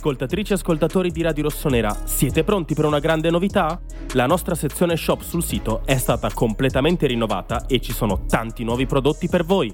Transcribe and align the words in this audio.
Ascoltatrici 0.00 0.52
e 0.52 0.54
ascoltatori 0.54 1.10
di 1.10 1.20
Radio 1.20 1.42
Rossonera, 1.42 1.94
siete 2.04 2.42
pronti 2.42 2.72
per 2.72 2.86
una 2.86 3.00
grande 3.00 3.28
novità? 3.28 3.78
La 4.14 4.24
nostra 4.24 4.54
sezione 4.54 4.96
shop 4.96 5.20
sul 5.20 5.44
sito 5.44 5.82
è 5.84 5.98
stata 5.98 6.30
completamente 6.32 7.06
rinnovata 7.06 7.66
e 7.66 7.82
ci 7.82 7.92
sono 7.92 8.24
tanti 8.24 8.64
nuovi 8.64 8.86
prodotti 8.86 9.28
per 9.28 9.44
voi. 9.44 9.70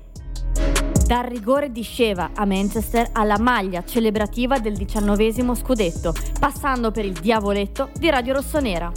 Dal 1.07 1.23
rigore 1.23 1.71
di 1.71 1.85
Sheva 1.85 2.31
a 2.35 2.45
Manchester 2.45 3.11
alla 3.13 3.39
maglia 3.39 3.85
celebrativa 3.85 4.59
del 4.59 4.75
diciannovesimo 4.75 5.55
scudetto, 5.55 6.13
passando 6.41 6.91
per 6.91 7.05
il 7.05 7.13
diavoletto 7.13 7.91
di 7.97 8.11
Radio 8.11 8.35
Rossonera. 8.35 8.91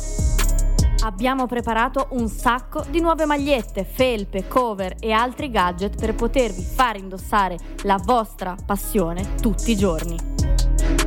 Abbiamo 1.03 1.45
preparato 1.45 2.07
un 2.13 2.27
sacco 2.27 2.83
di 2.89 3.01
nuove 3.01 3.25
magliette, 3.25 3.83
felpe, 3.83 4.47
cover 4.47 4.95
e 4.99 5.11
altri 5.11 5.51
gadget 5.51 5.95
per 5.95 6.15
potervi 6.15 6.63
far 6.63 6.97
indossare 6.97 7.55
la 7.83 8.01
vostra 8.03 8.55
passione 8.65 9.35
tutti 9.35 9.69
i 9.69 9.77
giorni. 9.77 10.28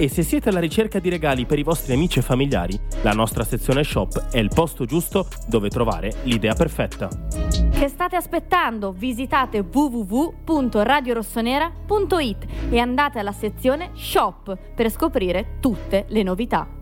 E 0.02 0.08
se 0.08 0.24
siete 0.24 0.48
alla 0.48 0.58
ricerca 0.58 0.98
di 0.98 1.08
regali 1.08 1.46
per 1.46 1.60
i 1.60 1.62
vostri 1.62 1.92
amici 1.92 2.18
e 2.18 2.22
familiari, 2.22 2.76
la 3.02 3.12
nostra 3.12 3.44
sezione 3.44 3.84
shop 3.84 4.30
è 4.32 4.38
il 4.38 4.50
posto 4.52 4.84
giusto 4.84 5.28
dove 5.46 5.68
trovare 5.68 6.12
l'idea 6.24 6.54
perfetta. 6.54 7.08
Che 7.70 7.86
state 7.86 8.16
aspettando? 8.16 8.90
Visitate 8.90 9.60
www.radiorossonera.it 9.60 12.46
e 12.70 12.78
andate 12.80 13.20
alla 13.20 13.30
sezione 13.30 13.90
shop 13.94 14.58
per 14.74 14.90
scoprire 14.90 15.58
tutte 15.60 16.06
le 16.08 16.24
novità. 16.24 16.81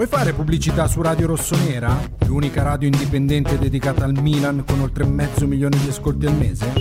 Vuoi 0.00 0.10
fare 0.10 0.32
pubblicità 0.32 0.86
su 0.86 1.02
Radio 1.02 1.26
Rossonera? 1.26 1.94
L'unica 2.24 2.62
radio 2.62 2.88
indipendente 2.88 3.58
dedicata 3.58 4.02
al 4.06 4.18
Milan 4.18 4.64
con 4.66 4.80
oltre 4.80 5.04
mezzo 5.04 5.46
milione 5.46 5.76
di 5.76 5.90
ascolti 5.90 6.24
al 6.24 6.34
mese? 6.36 6.72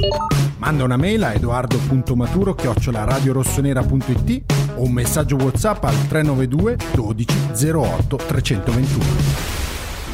Manda 0.56 0.86
una 0.86 0.96
mail 0.96 1.24
a 1.24 1.34
edoardo.maturo 1.34 2.56
radiorossonera.it 3.04 4.54
o 4.76 4.84
un 4.84 4.94
messaggio 4.94 5.36
WhatsApp 5.36 5.84
al 5.84 6.08
392 6.08 6.78
12 6.94 7.76
08 7.76 8.16
321. 8.16 9.69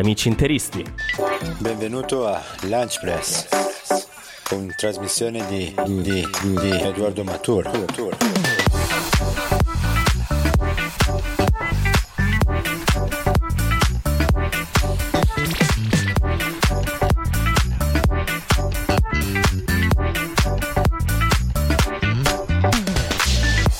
amici 0.00 0.28
interisti. 0.28 0.84
Benvenuto 1.56 2.26
a 2.26 2.42
Lunch 2.64 3.00
Press, 3.00 3.48
con 4.42 4.70
trasmissione 4.76 5.46
di, 5.46 5.74
di, 6.02 6.28
di 6.60 6.70
Edoardo 6.70 7.24
Maturo. 7.24 7.70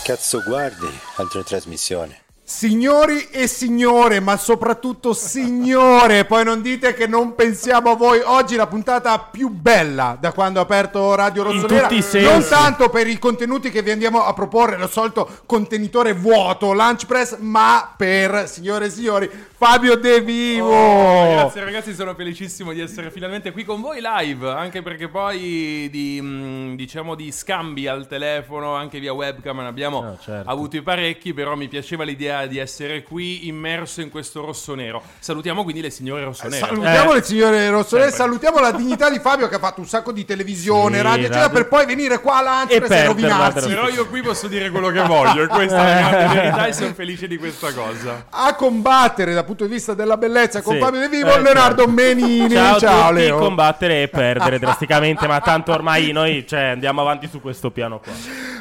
Cazzo 0.03 0.43
guardi 0.47 0.89
altre 1.17 1.45
trasmissioni? 1.45 2.17
Signori 2.53 3.29
e 3.31 3.47
signore, 3.47 4.19
ma 4.19 4.37
soprattutto 4.37 5.13
signore, 5.15 6.25
poi 6.25 6.45
non 6.45 6.61
dite 6.61 6.95
che 6.95 7.07
non 7.07 7.37
pensiamo 7.37 7.93
a 7.93 7.95
voi. 7.95 8.21
Oggi 8.23 8.57
la 8.57 8.67
puntata 8.67 9.21
più 9.21 9.51
bella 9.51 10.19
da 10.21 10.33
quando 10.33 10.59
ho 10.59 10.63
aperto 10.65 11.15
Radio 11.15 11.45
Rossonera. 11.45 11.83
tutti 11.83 11.99
i 11.99 12.03
sensi. 12.03 12.29
Non 12.29 12.45
tanto 12.47 12.91
per 12.91 13.07
i 13.07 13.21
contenuti 13.21 13.71
che 13.71 13.83
vi 13.83 13.93
andiamo 13.93 14.25
a 14.25 14.35
proporre, 14.35 14.77
lo 14.77 14.89
solito 14.89 15.43
contenitore 15.47 16.13
vuoto, 16.13 16.73
Lunch 16.73 17.07
Press, 17.07 17.37
ma 17.39 17.95
per, 17.97 18.49
signore 18.49 18.87
e 18.87 18.91
signori, 18.91 19.31
Fabio 19.63 19.95
De 19.97 20.23
Vivo. 20.23 20.71
Oh, 20.73 21.33
grazie 21.35 21.63
ragazzi, 21.63 21.93
sono 21.93 22.15
felicissimo 22.15 22.73
di 22.73 22.81
essere 22.81 23.11
finalmente 23.11 23.53
qui 23.53 23.63
con 23.63 23.83
voi 23.83 24.01
live, 24.01 24.49
anche 24.49 24.81
perché 24.81 25.09
poi 25.09 25.87
di, 25.91 26.19
mh, 26.19 26.77
diciamo 26.77 27.15
di 27.15 27.31
scambi 27.31 27.87
al 27.87 28.07
telefono, 28.07 28.75
anche 28.75 28.99
via 29.01 29.13
webcam, 29.13 29.59
ne 29.59 29.67
abbiamo 29.67 30.03
Ah, 30.03 30.17
certo. 30.19 30.49
avuti 30.49 30.81
parecchi, 30.81 31.35
però 31.35 31.57
mi 31.57 31.69
piaceva 31.69 32.05
l'idea 32.05 32.47
di 32.47 32.57
essere 32.57 33.03
qui 33.03 33.49
immerso 33.49 34.01
in 34.01 34.09
questo 34.09 34.43
rosso-nero. 34.47 35.03
Salutiamo 35.19 35.63
quindi 35.63 35.83
le 35.83 35.91
signore 35.91 36.25
rossonere. 36.25 36.57
Salutiamo 36.67 37.11
Eh. 37.11 37.15
le 37.17 37.23
signore 37.23 37.69
rossonere, 37.69 38.09
Sempre. 38.09 38.27
salutiamo 38.27 38.61
la 38.61 38.73
dignità 38.73 39.11
di 39.11 39.19
Fabio 39.19 39.47
che 39.49 39.57
ha 39.57 39.59
fatto 39.59 39.81
un 39.81 39.87
sacco 39.87 40.11
di 40.11 40.25
televisione, 40.25 40.97
Sì, 40.97 41.03
radio, 41.03 41.21
eccetera, 41.27 41.41
radio. 41.43 41.59
per 41.59 41.69
poi 41.69 41.85
venire 41.85 42.21
qua 42.23 42.39
a 42.39 42.43
Lunch 42.67 42.73
E 42.73 43.05
rovinarsi. 43.05 43.69
però. 43.69 43.89
Io 43.91 44.07
qui 44.09 44.23
posso 44.23 44.49
dire 44.49 44.71
quello 44.71 44.89
che 44.89 45.03
voglio, 45.03 45.43
e 45.43 45.47
questa 45.49 45.87
è 45.87 46.01
la 46.25 46.29
verità 46.33 46.67
e 46.67 46.73
sono 46.73 46.95
felice 46.95 47.29
di 47.29 47.37
questa 47.37 47.75
cosa. 47.75 48.25
A 48.31 48.55
combattere 48.55 49.35
dal 49.35 49.49
punto 49.51 49.65
di 49.67 49.71
vista 49.73 49.95
della 49.95 50.17
bellezza 50.17 50.63
con 50.63 50.75
Sì. 50.75 50.81
Fabio 50.81 51.01
De 51.01 51.09
Vivo, 51.09 51.33
Eh, 51.35 51.41
Leonardo 51.41 51.85
certo. 51.85 51.91
Menini. 51.91 52.51
Ciao, 52.55 52.79
Ciao, 52.79 53.09
tutti, 53.09 53.21
Leo. 53.21 53.39
combattere 53.39 54.03
e 54.03 54.09
perdere 54.09 54.59
drasticamente, 54.59 55.27
ma 55.27 55.41
tanto 55.41 55.73
ormai 55.73 56.13
noi 56.13 56.47
cioè, 56.47 56.61
andiamo 56.65 57.01
avanti 57.01 57.29
su 57.29 57.41
questo 57.41 57.71
piano 57.71 57.99
qua. 57.99 58.13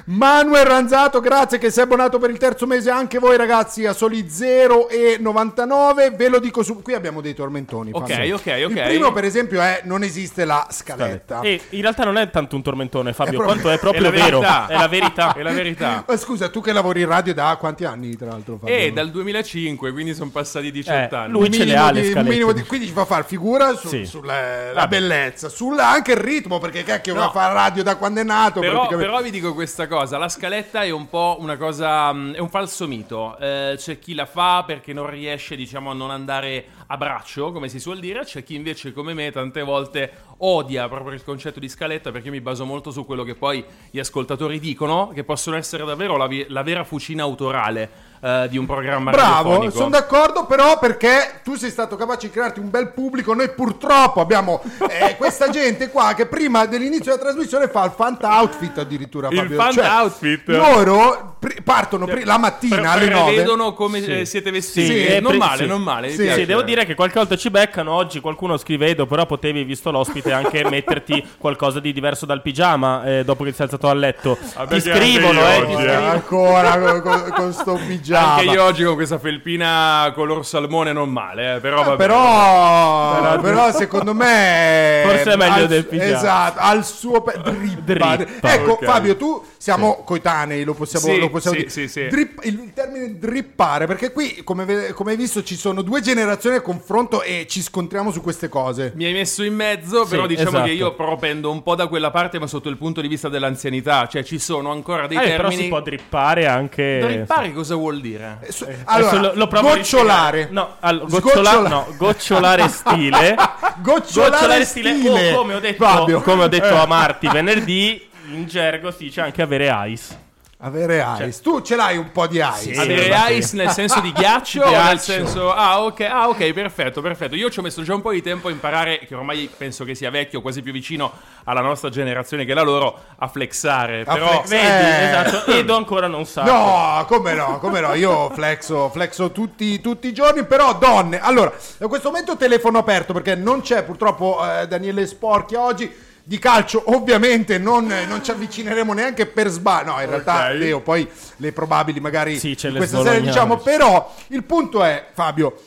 Manuel 0.06 0.66
Ranzato, 0.66 1.20
grazie 1.20 1.58
che 1.58 1.70
sei 1.72 1.84
abbonato 1.84 2.18
per 2.20 2.30
il 2.30 2.38
terzo 2.38 2.66
mese 2.66 2.90
anche 2.90 3.20
voi 3.20 3.38
ragazzi 3.38 3.86
a 3.86 3.94
soli 3.94 4.24
0,99. 4.24 6.16
Ve 6.16 6.30
lo 6.30 6.40
dico 6.40 6.64
su. 6.64 6.82
Qui 6.82 6.94
abbiamo 6.94 7.22
dei 7.22 7.34
tormentoni. 7.34 7.92
Ok, 7.94 8.12
Fabio. 8.12 8.36
ok, 8.36 8.42
ok. 8.66 8.70
Il 8.76 8.82
primo, 8.86 9.12
per 9.12 9.24
esempio, 9.26 9.62
è 9.62 9.82
non 9.84 10.04
esiste 10.04 10.46
la 10.46 10.68
scaletta. 10.70 11.42
E 11.42 11.59
in 11.70 11.82
realtà 11.82 12.04
non 12.06 12.18
è 12.18 12.30
tanto 12.30 12.56
un 12.56 12.62
tormentone, 12.62 13.14
Fabio, 13.14 13.34
È 13.34 13.36
proprio- 13.36 13.62
quanto 13.62 13.78
è 13.78 13.80
proprio 13.80 14.08
È 14.08 14.12
vero. 14.12 14.40
verità. 14.40 14.68
È 14.68 14.78
la 14.78 14.88
verità. 14.88 15.34
È 15.40 15.42
la 15.42 15.52
verità. 15.52 16.04
Ma 16.08 16.18
scusa, 16.18 16.50
tu 16.50 16.62
che 16.62 16.72
lavori 16.74 17.02
in 17.02 17.08
radio 17.08 17.34
da 17.34 17.56
quanti 17.59 17.86
anni, 17.86 18.16
tra 18.16 18.28
l'altro? 18.30 18.58
Fabio? 18.58 18.76
E 18.76 18.92
dal 18.92 19.09
2005, 19.12 19.92
quindi 19.92 20.14
sono 20.14 20.30
passati 20.32 20.72
18 20.72 21.16
Eh, 21.16 21.18
anni. 21.18 21.32
lui 21.32 21.52
ce 21.52 21.59
le 21.59 21.66
minimo 21.66 21.84
ha 21.86 21.92
le 21.92 22.04
scalette. 22.04 22.30
minimo 22.30 22.52
di- 22.52 22.64
quindi 22.64 22.88
ci 22.88 22.94
fa 22.94 23.06
fare 23.06 23.24
figura 23.24 23.76
su- 23.76 23.88
Sì. 23.90 24.06
sulla 24.06 24.72
la 24.74 24.88
bellezza, 24.88 25.50
sulla 25.50 25.90
anche 25.90 26.12
il 26.12 26.18
ritmo, 26.18 26.59
perché 26.59 26.84
cacchio 26.84 27.14
No. 27.14 27.20
va 27.22 27.26
a 27.28 27.32
fare 27.32 27.54
radio 27.54 27.84
da 27.84 27.96
quando 27.98 28.22
è 28.22 28.24
nato. 28.24 28.59
Però, 28.59 28.88
però 28.88 29.22
vi 29.22 29.32
dico 29.32 29.54
questa 29.54 29.88
cosa, 29.90 30.18
la 30.18 30.30
scaletta 30.30 30.84
è 30.84 30.90
un 30.90 31.10
po' 31.10 31.36
una 31.40 31.58
cosa, 31.58 32.14
mh, 32.14 32.36
è 32.36 32.40
un 32.40 32.50
falso 32.50 32.88
mito, 32.88 33.38
Eh, 33.38 33.74
c'è 33.76 34.00
chi 34.00 34.14
la 34.14 34.26
fa 34.26 34.64
perché 34.66 34.94
non 34.94 35.10
riesce 35.10 35.58
diciamo 35.58 35.92
a 35.92 35.94
non 35.94 36.12
andare 36.12 36.68
a 36.88 36.96
braccio, 36.96 37.52
come 37.52 37.68
si 37.68 37.80
suol 37.80 38.00
dire, 38.00 38.24
c'è 38.24 38.44
chi 38.44 38.56
invece 38.56 38.94
come 38.94 39.14
me 39.14 39.32
tante 39.32 39.62
volte 39.64 40.12
odia 40.38 40.88
proprio 40.88 41.14
il 41.14 41.24
concetto 41.24 41.59
di 41.59 41.68
scaletta 41.68 42.12
perché 42.12 42.28
io 42.28 42.34
mi 42.34 42.40
baso 42.40 42.64
molto 42.64 42.91
su 42.91 43.06
quello 43.06 43.24
che 43.24 43.36
poi 43.36 43.62
gli 43.91 44.00
ascoltatori 44.00 44.59
dicono, 44.59 45.09
che 45.14 45.26
possono 45.26 45.58
essere 45.58 45.84
davvero 45.84 46.16
la, 46.16 46.28
vi- 46.28 46.46
la 46.47 46.64
vera 46.64 46.85
fucina 46.85 47.24
autorale 47.24 47.90
eh, 48.22 48.48
di 48.50 48.58
un 48.58 48.66
programma 48.66 49.12
Bravo, 49.12 49.70
sono 49.70 49.90
d'accordo, 49.90 50.46
però 50.46 50.78
perché 50.80 51.40
tu 51.44 51.56
sei 51.56 51.70
stato 51.70 51.96
capace 51.96 52.28
di 52.28 52.34
crearti 52.34 52.60
un 52.60 52.70
bel 52.70 52.90
pubblico. 52.90 53.34
Noi 53.34 53.50
purtroppo 53.50 54.20
abbiamo 54.22 54.62
eh, 54.90 55.16
questa 55.18 55.50
gente 55.50 55.90
qua 55.90 56.14
che 56.16 56.26
prima 56.26 56.66
dell'inizio 56.66 57.12
della 57.16 57.24
trasmissione 57.30 57.68
fa 57.70 57.86
il 57.86 57.92
fant 57.96 58.24
outfit 58.24 58.78
addirittura. 58.78 59.28
Il 59.30 59.38
Fabio. 59.38 59.56
fant 59.58 59.74
Cioè, 59.74 59.86
outfit? 59.88 60.48
Loro 60.50 61.36
pri- 61.40 61.62
partono 61.64 62.06
pri- 62.06 62.24
la 62.26 62.38
mattina 62.38 62.76
Pre- 62.78 62.88
alle 62.88 63.10
9. 63.10 63.26
prevedono 63.34 63.74
come 63.74 64.00
eh, 64.00 64.26
siete 64.26 64.52
vestiti. 64.52 64.88
Sì, 64.88 65.06
Eh, 65.06 65.16
eh, 65.16 65.20
non 65.20 65.32
pre- 65.32 65.38
male, 65.40 65.58
sì. 65.64 65.68
non 65.68 65.82
male. 65.82 66.10
Sì. 66.10 66.30
Sì, 66.32 66.46
devo 66.46 66.62
dire 66.62 66.86
che 66.86 66.96
qualche 66.96 67.18
volta 67.20 67.36
ci 67.38 67.50
beccano. 67.50 67.92
Oggi 67.94 68.20
qualcuno 68.20 68.58
scrivedo, 68.58 69.06
però 69.06 69.26
potevi, 69.26 69.64
visto 69.64 69.92
l'ospite, 69.92 70.32
anche 70.32 70.64
metterti 70.70 71.26
qualcosa 71.38 71.80
di 71.80 71.94
diverso 71.94 72.26
dal 72.26 72.42
pigiama 72.42 73.04
eh, 73.06 73.24
dopo 73.24 73.44
che 73.44 73.52
ti 73.52 73.56
sei 73.56 73.66
alzato 73.66 73.88
a 73.88 73.94
letto. 73.94 74.38
Vabbè, 74.56 74.74
ti 74.82 74.90
scrivono, 74.90 75.40
eh. 75.42 75.58
oggi, 75.58 75.76
Ti 75.76 75.84
eh. 75.84 75.94
Ancora 75.94 76.78
con, 76.78 77.02
con- 77.02 77.32
con 77.36 77.54
sto 77.54 77.78
Ti 77.88 78.02
mangiava. 78.14 78.40
Anche 78.41 78.52
io 78.53 78.64
oggi 78.64 78.84
con 78.84 78.96
questa 78.96 79.20
felpina 79.20 80.11
color 80.16 80.46
salmone 80.46 80.94
non 80.94 81.09
male, 81.09 81.56
eh, 81.56 81.59
però 81.59 81.82
Eh, 81.82 81.85
vabbè. 81.85 81.97
però, 81.97 83.20
Però- 83.22 83.41
però 83.41 83.72
secondo 83.72 84.14
me 84.14 85.02
Forse 85.06 85.32
è 85.32 85.35
meglio 85.35 85.53
al- 85.64 85.67
del 85.67 85.85
pigiama. 85.85 86.17
esatto 86.17 86.59
al 86.59 86.85
suo 86.85 87.22
pe- 87.22 87.40
drippa. 87.44 88.16
Drippa, 88.16 88.53
ecco 88.53 88.72
ok. 88.73 88.85
Fabio 88.85 89.16
tu 89.16 89.44
siamo 89.58 90.03
coetanei 90.03 90.64
lo 90.64 90.73
possiamo, 90.73 91.06
Sì, 91.06 91.20
lo 91.20 91.29
possiamo 91.29 91.56
sì, 91.58 91.61
dire 91.64 91.72
sì, 91.73 91.88
sì. 91.88 92.08
Drip- 92.08 92.46
il, 92.46 92.59
il 92.64 92.73
termine 92.73 93.17
drippare 93.17 93.85
perché 93.88 94.11
qui 94.11 94.41
come, 94.44 94.91
come 94.94 95.11
hai 95.11 95.17
visto 95.17 95.44
ci 95.44 95.56
sono 95.56 95.82
due 95.82 96.02
generazioni 96.02 96.56
a 96.58 96.61
confronto 96.61 97.22
e 97.22 97.46
ci 97.47 97.61
scontriamo 97.61 98.11
su 98.11 98.22
queste 98.22 98.47
cose 98.50 98.91
Mi 98.96 99.06
hai 99.06 99.14
messo 99.14 99.44
in 99.44 99.53
mezzo, 99.56 100.03
Sì, 100.03 100.09
però 100.11 100.26
diciamo 100.26 100.50
esatto. 100.50 100.66
che 100.66 100.72
io 100.72 100.94
propendo 100.96 101.52
un 101.52 101.61
po' 101.64 101.76
da 101.76 101.88
quella 101.88 102.11
parte, 102.11 102.40
ma 102.40 102.47
sotto 102.47 102.70
il 102.70 102.78
punto 102.78 103.02
di 103.02 103.08
vista 103.08 103.29
dell'anzianità. 103.29 104.08
Cioè, 104.08 104.23
ci 104.23 104.40
sono 104.40 104.72
ancora 104.72 105.08
dei 105.08 105.17
Eh, 105.17 105.22
però 105.22 105.35
termini. 105.44 105.64
si 105.64 105.67
può 105.67 105.82
drippare 105.82 106.46
anche. 106.47 107.00
Drippare 107.02 107.52
cosa 107.53 107.76
vuol 107.76 107.98
dire? 108.01 108.37
Eh, 108.41 108.51
su- 108.51 108.63
Adesso 108.63 108.84
allora 109.09 109.34
lo, 109.34 109.34
lo 109.35 109.61
gocciolare. 109.61 110.47
No, 110.51 110.75
allo- 110.79 111.07
Sgocciola- 111.09 111.51
gocciola- 111.51 111.69
no, 111.69 111.87
gocciolare 111.97 112.67
stile. 112.69 113.35
Gocciolare 113.78 114.66
stile. 114.66 115.31
O 115.34 115.35
come 115.37 115.53
ho 115.55 115.59
detto, 115.59 115.85
Fabio. 115.85 116.22
come 116.22 116.43
ho 116.43 116.47
detto 116.47 116.66
Eh. 116.73 116.78
a 116.78 116.85
Marti 116.85 117.28
venerdì, 117.28 118.07
in 118.31 118.46
gergo 118.46 118.91
si 118.91 119.05
dice 119.05 119.22
anche 119.22 119.41
avere 119.41 119.72
ice. 119.87 120.28
Avere 120.61 121.06
ice 121.22 121.40
tu 121.41 121.61
ce 121.61 121.78
l'hai 121.78 121.96
un 121.97 122.11
po' 122.11 122.28
di 122.28 122.38
ice 122.40 122.73
Sì. 122.73 122.78
Avere 122.78 123.34
ice 123.34 123.56
nel 123.56 123.70
senso 123.70 124.02
di 124.02 124.11
ghiaccio, 124.16 124.61
o 124.61 124.66
nel 124.66 124.73
Ghiaccio. 124.73 125.00
senso. 125.00 125.53
Ah, 125.53 125.82
ok, 125.84 126.02
ah, 126.02 126.28
ok, 126.28 126.52
perfetto, 126.52 127.02
perfetto. 127.02 127.35
Io 127.35 127.50
ci 127.50 127.59
ho 127.59 127.61
messo 127.61 127.82
già 127.82 127.94
un 127.96 128.02
po' 128.02 128.11
di 128.11 128.22
tempo 128.22 128.50
a 128.50 128.52
imparare, 128.52 129.00
che 129.00 129.16
ormai 129.16 129.50
penso 129.56 129.85
che 129.85 129.96
sia 129.96 130.09
vecchio, 130.09 130.41
quasi 130.41 130.61
più 130.61 130.73
vicino 130.73 131.11
alla 131.46 131.61
nostra 131.61 131.90
generazione 131.90 132.44
che 132.44 132.53
la 132.53 132.61
loro, 132.61 133.00
a 133.17 133.28
flexare. 133.29 134.03
A 134.06 134.14
Però. 134.14 134.44
flex- 134.44 134.50
Vedi, 134.50 134.66
Eh. 134.66 135.03
esatto. 135.29 135.52
Edo 135.52 135.76
ancora 135.78 136.08
non 136.08 136.26
sa. 136.26 136.44
No, 136.44 137.06
come 137.08 137.34
no, 137.34 137.58
come 137.59 137.79
no, 137.79 137.94
io 137.94 138.29
flexo, 138.32 138.90
flexo 138.90 139.32
tutti, 139.32 139.79
tutti 139.79 140.08
i 140.08 140.14
giorni, 140.14 140.44
però 140.46 140.73
donne, 140.76 141.20
allora, 141.22 141.53
da 141.78 141.88
questo 141.88 142.09
momento 142.09 142.35
telefono 142.35 142.79
aperto 142.79 143.14
perché 143.14 143.35
non 143.35 143.61
c'è 143.61 143.84
purtroppo 143.84 144.40
eh, 144.46 144.67
Daniele 144.67 145.08
Sporchia 145.08 145.61
oggi, 145.61 145.90
di 146.29 146.37
calcio 146.37 146.84
ovviamente 146.96 147.58
non, 147.58 147.91
non 148.08 148.23
ci 148.23 148.29
avvicineremo 148.29 148.93
neanche 148.93 149.26
per 149.26 149.47
sbaglio, 149.47 149.93
no 149.93 149.99
in 149.99 150.09
realtà 150.09 150.49
Ok. 150.49 150.58
Leo 150.59 150.79
poi 150.79 151.09
le 151.37 151.52
probabili 151.52 151.99
magari 151.99 152.37
Sì, 152.37 152.55
ce 152.55 152.72
questa 152.72 153.02
sera 153.02 153.17
diciamo, 153.17 153.58
però 153.58 154.14
il 154.28 154.43
punto 154.43 154.84
è 154.84 155.08
Fabio, 155.11 155.59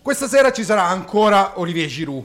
questa 0.00 0.28
sera 0.28 0.52
ci 0.52 0.62
sarà 0.62 0.84
ancora 0.84 1.58
Olivier 1.58 1.88
Giroud. 1.88 2.24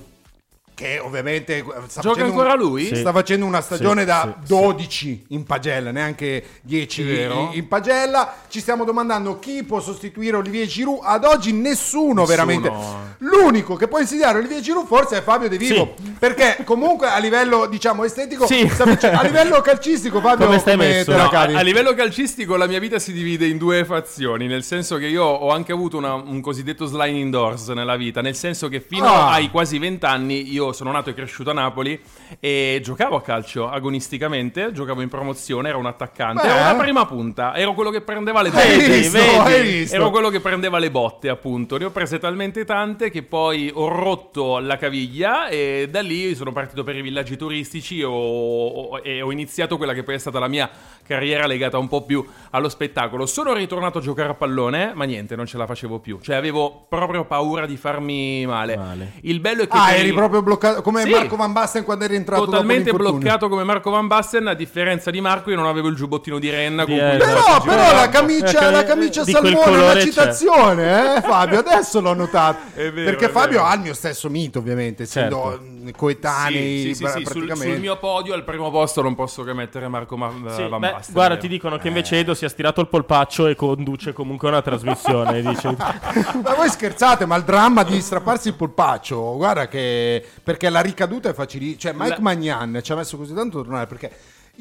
Che 0.80 0.98
ovviamente 0.98 1.58
eh, 1.58 1.64
sta 1.88 2.00
Gioca 2.00 2.16
facendo 2.22 2.24
ancora 2.40 2.54
un- 2.54 2.60
lui? 2.60 2.86
Sì. 2.86 2.96
Sta 2.96 3.12
facendo 3.12 3.46
una 3.46 3.60
stagione 3.60 4.02
Sì, 4.02 4.08
da 4.08 4.38
sì, 4.42 4.48
12 4.48 5.26
in 5.30 5.44
pagella, 5.44 5.92
neanche 5.92 6.42
10 6.62 7.02
È 7.02 7.06
vero. 7.06 7.50
in 7.52 7.68
pagella. 7.68 8.34
Ci 8.48 8.62
stiamo 8.62 8.86
domandando 8.86 9.40
chi 9.40 9.64
può 9.64 9.82
sostituire 9.82 10.38
Olivier 10.38 10.66
Giroud. 10.66 11.02
Ad 11.04 11.26
oggi 11.26 11.52
nessuno, 11.52 12.24
veramente. 12.24 12.72
L'unico 13.18 13.76
che 13.76 13.90
può 13.90 14.00
insidiare 14.00 14.38
Olivier 14.38 14.62
Giroud 14.62 14.88
forse 14.88 15.18
è 15.18 15.22
Fabio 15.22 15.50
De 15.50 15.58
Vivo. 15.58 15.96
Perché 16.18 16.60
comunque 16.64 17.08
a 17.10 17.18
livello, 17.18 17.66
diciamo, 17.66 18.06
estetico, 18.06 18.46
Sì. 18.48 18.66
sta 18.70 18.86
vic- 18.86 19.04
a 19.04 19.22
livello 19.22 19.60
calcistico, 19.60 20.22
Fabio, 20.22 20.46
Come 20.46 20.60
stai 20.60 20.78
messo? 20.78 21.12
te 21.12 21.18
la 21.18 21.24
No, 21.26 21.30
a, 21.38 21.42
a 21.60 21.62
livello 21.62 21.94
calcistico 21.94 22.56
la 22.56 22.68
mia 22.68 22.80
vita 22.80 23.00
si 23.00 23.12
divide 23.12 23.46
in 23.48 23.58
due 23.58 23.84
fazioni, 23.84 24.48
nel 24.48 24.64
senso 24.64 24.96
che 24.96 25.08
io 25.08 25.26
ho 25.26 25.50
anche 25.52 25.74
avuto 25.74 25.98
una- 25.98 26.14
un 26.14 26.40
cosiddetto 26.40 26.86
sliding 26.86 27.18
indoors 27.20 27.68
nella 27.68 27.98
vita, 27.98 28.22
nel 28.22 28.36
senso 28.36 28.70
che 28.70 28.80
fino 28.80 29.08
Ah. 29.08 29.32
ai 29.34 29.50
quasi 29.50 29.78
vent'anni 29.78 30.52
io 30.54 30.68
sono 30.74 30.92
nato 30.92 31.10
e 31.10 31.14
cresciuto 31.14 31.50
a 31.50 31.54
Napoli 31.54 32.00
e 32.40 32.80
giocavo 32.84 33.16
a 33.16 33.22
calcio 33.22 33.70
agonisticamente, 33.70 34.72
giocavo 34.72 35.02
in 35.02 35.10
promozione, 35.10 35.70
ero 35.70 35.78
un 35.78 35.86
attaccante, 35.86 36.42
Beh. 36.48 36.54
ero 36.54 36.64
la 36.64 36.76
prima 36.82 37.06
punta, 37.06 37.56
ero 37.56 37.74
quello 37.74 37.90
che 37.90 38.02
prendeva 38.02 38.42
le 38.42 38.50
botte. 38.50 38.62
Hai 38.64 38.78
visto? 38.90 39.18
vedi? 39.18 39.36
Hai 39.38 39.62
visto? 39.62 39.96
Ero 39.96 40.10
quello 40.10 40.30
che 40.30 40.40
prendeva 40.40 40.78
le 40.80 40.92
botte, 40.92 41.30
appunto. 41.30 41.78
Ne 41.78 41.86
ho 41.86 41.90
prese 41.92 42.18
talmente 42.20 42.66
tante 42.66 43.10
che 43.10 43.24
poi 43.24 43.72
ho 43.74 43.88
rotto 43.88 44.60
la 44.60 44.78
caviglia 44.78 45.48
e 45.48 45.88
da 45.90 46.02
lì 46.02 46.36
sono 46.36 46.52
partito 46.52 46.84
per 46.84 46.96
i 46.96 47.02
villaggi 47.02 47.36
turistici 47.38 48.02
ho- 48.02 48.12
ho- 48.12 49.00
e 49.04 49.22
ho 49.22 49.32
iniziato 49.32 49.78
quella 49.78 49.94
che 49.94 50.04
poi 50.04 50.16
è 50.16 50.20
stata 50.20 50.40
la 50.40 50.48
mia 50.48 50.70
carriera 51.06 51.46
legata 51.48 51.78
un 51.78 51.88
po' 51.88 52.04
più 52.04 52.26
allo 52.52 52.70
spettacolo. 52.70 53.26
Sono 53.26 53.54
ritornato 53.54 53.98
a 53.98 54.02
giocare 54.02 54.30
a 54.30 54.34
pallone, 54.36 54.92
ma 54.94 55.06
niente, 55.06 55.36
non 55.36 55.46
ce 55.46 55.58
la 55.58 55.66
facevo 55.66 56.00
più. 56.00 56.20
Cioè 56.22 56.36
avevo 56.36 56.86
proprio 56.88 57.26
paura 57.26 57.66
di 57.66 57.78
farmi 57.78 58.46
male. 58.46 58.78
Male. 58.78 59.12
Il 59.22 59.40
bello 59.40 59.64
è 59.64 59.68
che 59.68 59.78
Ah, 59.78 59.94
eri 59.94 60.12
proprio 60.14 60.42
bloccato 60.42 60.59
come 60.82 61.02
Sì. 61.04 61.10
Marco 61.10 61.36
Van 61.36 61.52
Basten 61.52 61.84
quando 61.84 62.04
eri 62.06 62.16
entrato 62.16 62.46
Totalmente 62.46 62.92
bloccato 62.92 63.50
come 63.50 63.64
Marco 63.64 63.90
Van 63.90 64.06
Basten, 64.08 64.48
a 64.48 64.54
differenza 64.54 65.10
di 65.10 65.20
Marco 65.22 65.50
io 65.50 65.56
non 65.56 65.66
avevo 65.66 65.88
il 65.88 65.96
giubbottino 65.96 66.38
di 66.40 66.50
renna 66.50 66.86
Di- 66.86 66.98
esatto. 66.98 67.18
Però, 67.18 67.36
giocavo. 67.42 67.66
però 67.66 67.96
la 67.96 68.10
camicia, 68.10 68.68
Eh, 68.68 68.72
la 68.72 68.84
camicia 68.84 69.24
salmone 69.24 69.76
è 69.76 69.82
una 69.84 69.94
c'è. 69.94 70.02
citazione, 70.02 71.16
eh, 71.18 71.22
Fabio. 71.22 71.60
Adesso 71.60 72.02
l'ho 72.02 72.14
notato. 72.14 72.58
È 72.74 72.92
vero, 72.92 73.10
Perché 73.10 73.26
è 73.26 73.30
Fabio 73.30 73.58
vero. 73.60 73.66
ha 73.66 73.74
il 73.76 73.80
mio 73.82 73.94
stesso 73.94 74.30
mito, 74.30 74.60
ovviamente, 74.60 75.04
essendo 75.04 75.60
Certo. 75.84 75.98
coetanei 75.98 76.82
Sì, 76.82 76.94
sì, 76.96 77.06
sì, 77.06 77.12
sul, 77.12 77.24
praticamente. 77.24 77.72
sul 77.72 77.80
mio 77.80 77.98
podio 77.98 78.34
al 78.34 78.44
primo 78.44 78.70
posto 78.70 79.02
non 79.02 79.16
posso 79.16 79.44
che 79.44 79.54
mettere 79.54 79.88
Marco 79.88 80.18
Ma- 80.18 80.32
Sì, 80.56 80.68
Van 80.68 80.80
beh, 80.80 80.92
Basten. 80.92 81.14
guarda, 81.14 81.36
vero. 81.36 81.42
ti 81.42 81.48
dicono 81.48 81.78
che 81.78 81.88
invece 81.88 82.18
Edo 82.20 82.34
si 82.34 82.46
è 82.46 82.50
stirato 82.50 82.82
il 82.82 82.88
polpaccio 82.88 83.48
e 83.48 83.56
conduce 83.56 84.14
comunque 84.14 84.50
una 84.50 84.62
trasmissione. 84.62 85.42
dice. 85.42 85.76
Ma 86.44 86.54
voi 86.56 86.70
scherzate, 86.70 87.26
ma 87.26 87.36
il 87.36 87.44
dramma 87.44 87.84
di 87.84 88.00
strapparsi 88.02 88.50
il 88.50 88.54
polpaccio, 88.56 89.36
guarda 89.36 89.68
che 89.68 90.24
perché 90.50 90.70
la 90.70 90.82
ricaduta 90.82 91.30
è 91.30 91.34
facilissima. 91.34 91.78
Cioè, 91.80 91.94
Mike 91.94 92.10
La- 92.16 92.20
Magnan 92.22 92.80
ci 92.82 92.92
ha 92.92 92.96
messo 92.96 93.18
così 93.18 93.36
tanto 93.36 93.60
a 93.60 93.62
tornare 93.62 93.86
perché 93.86 94.12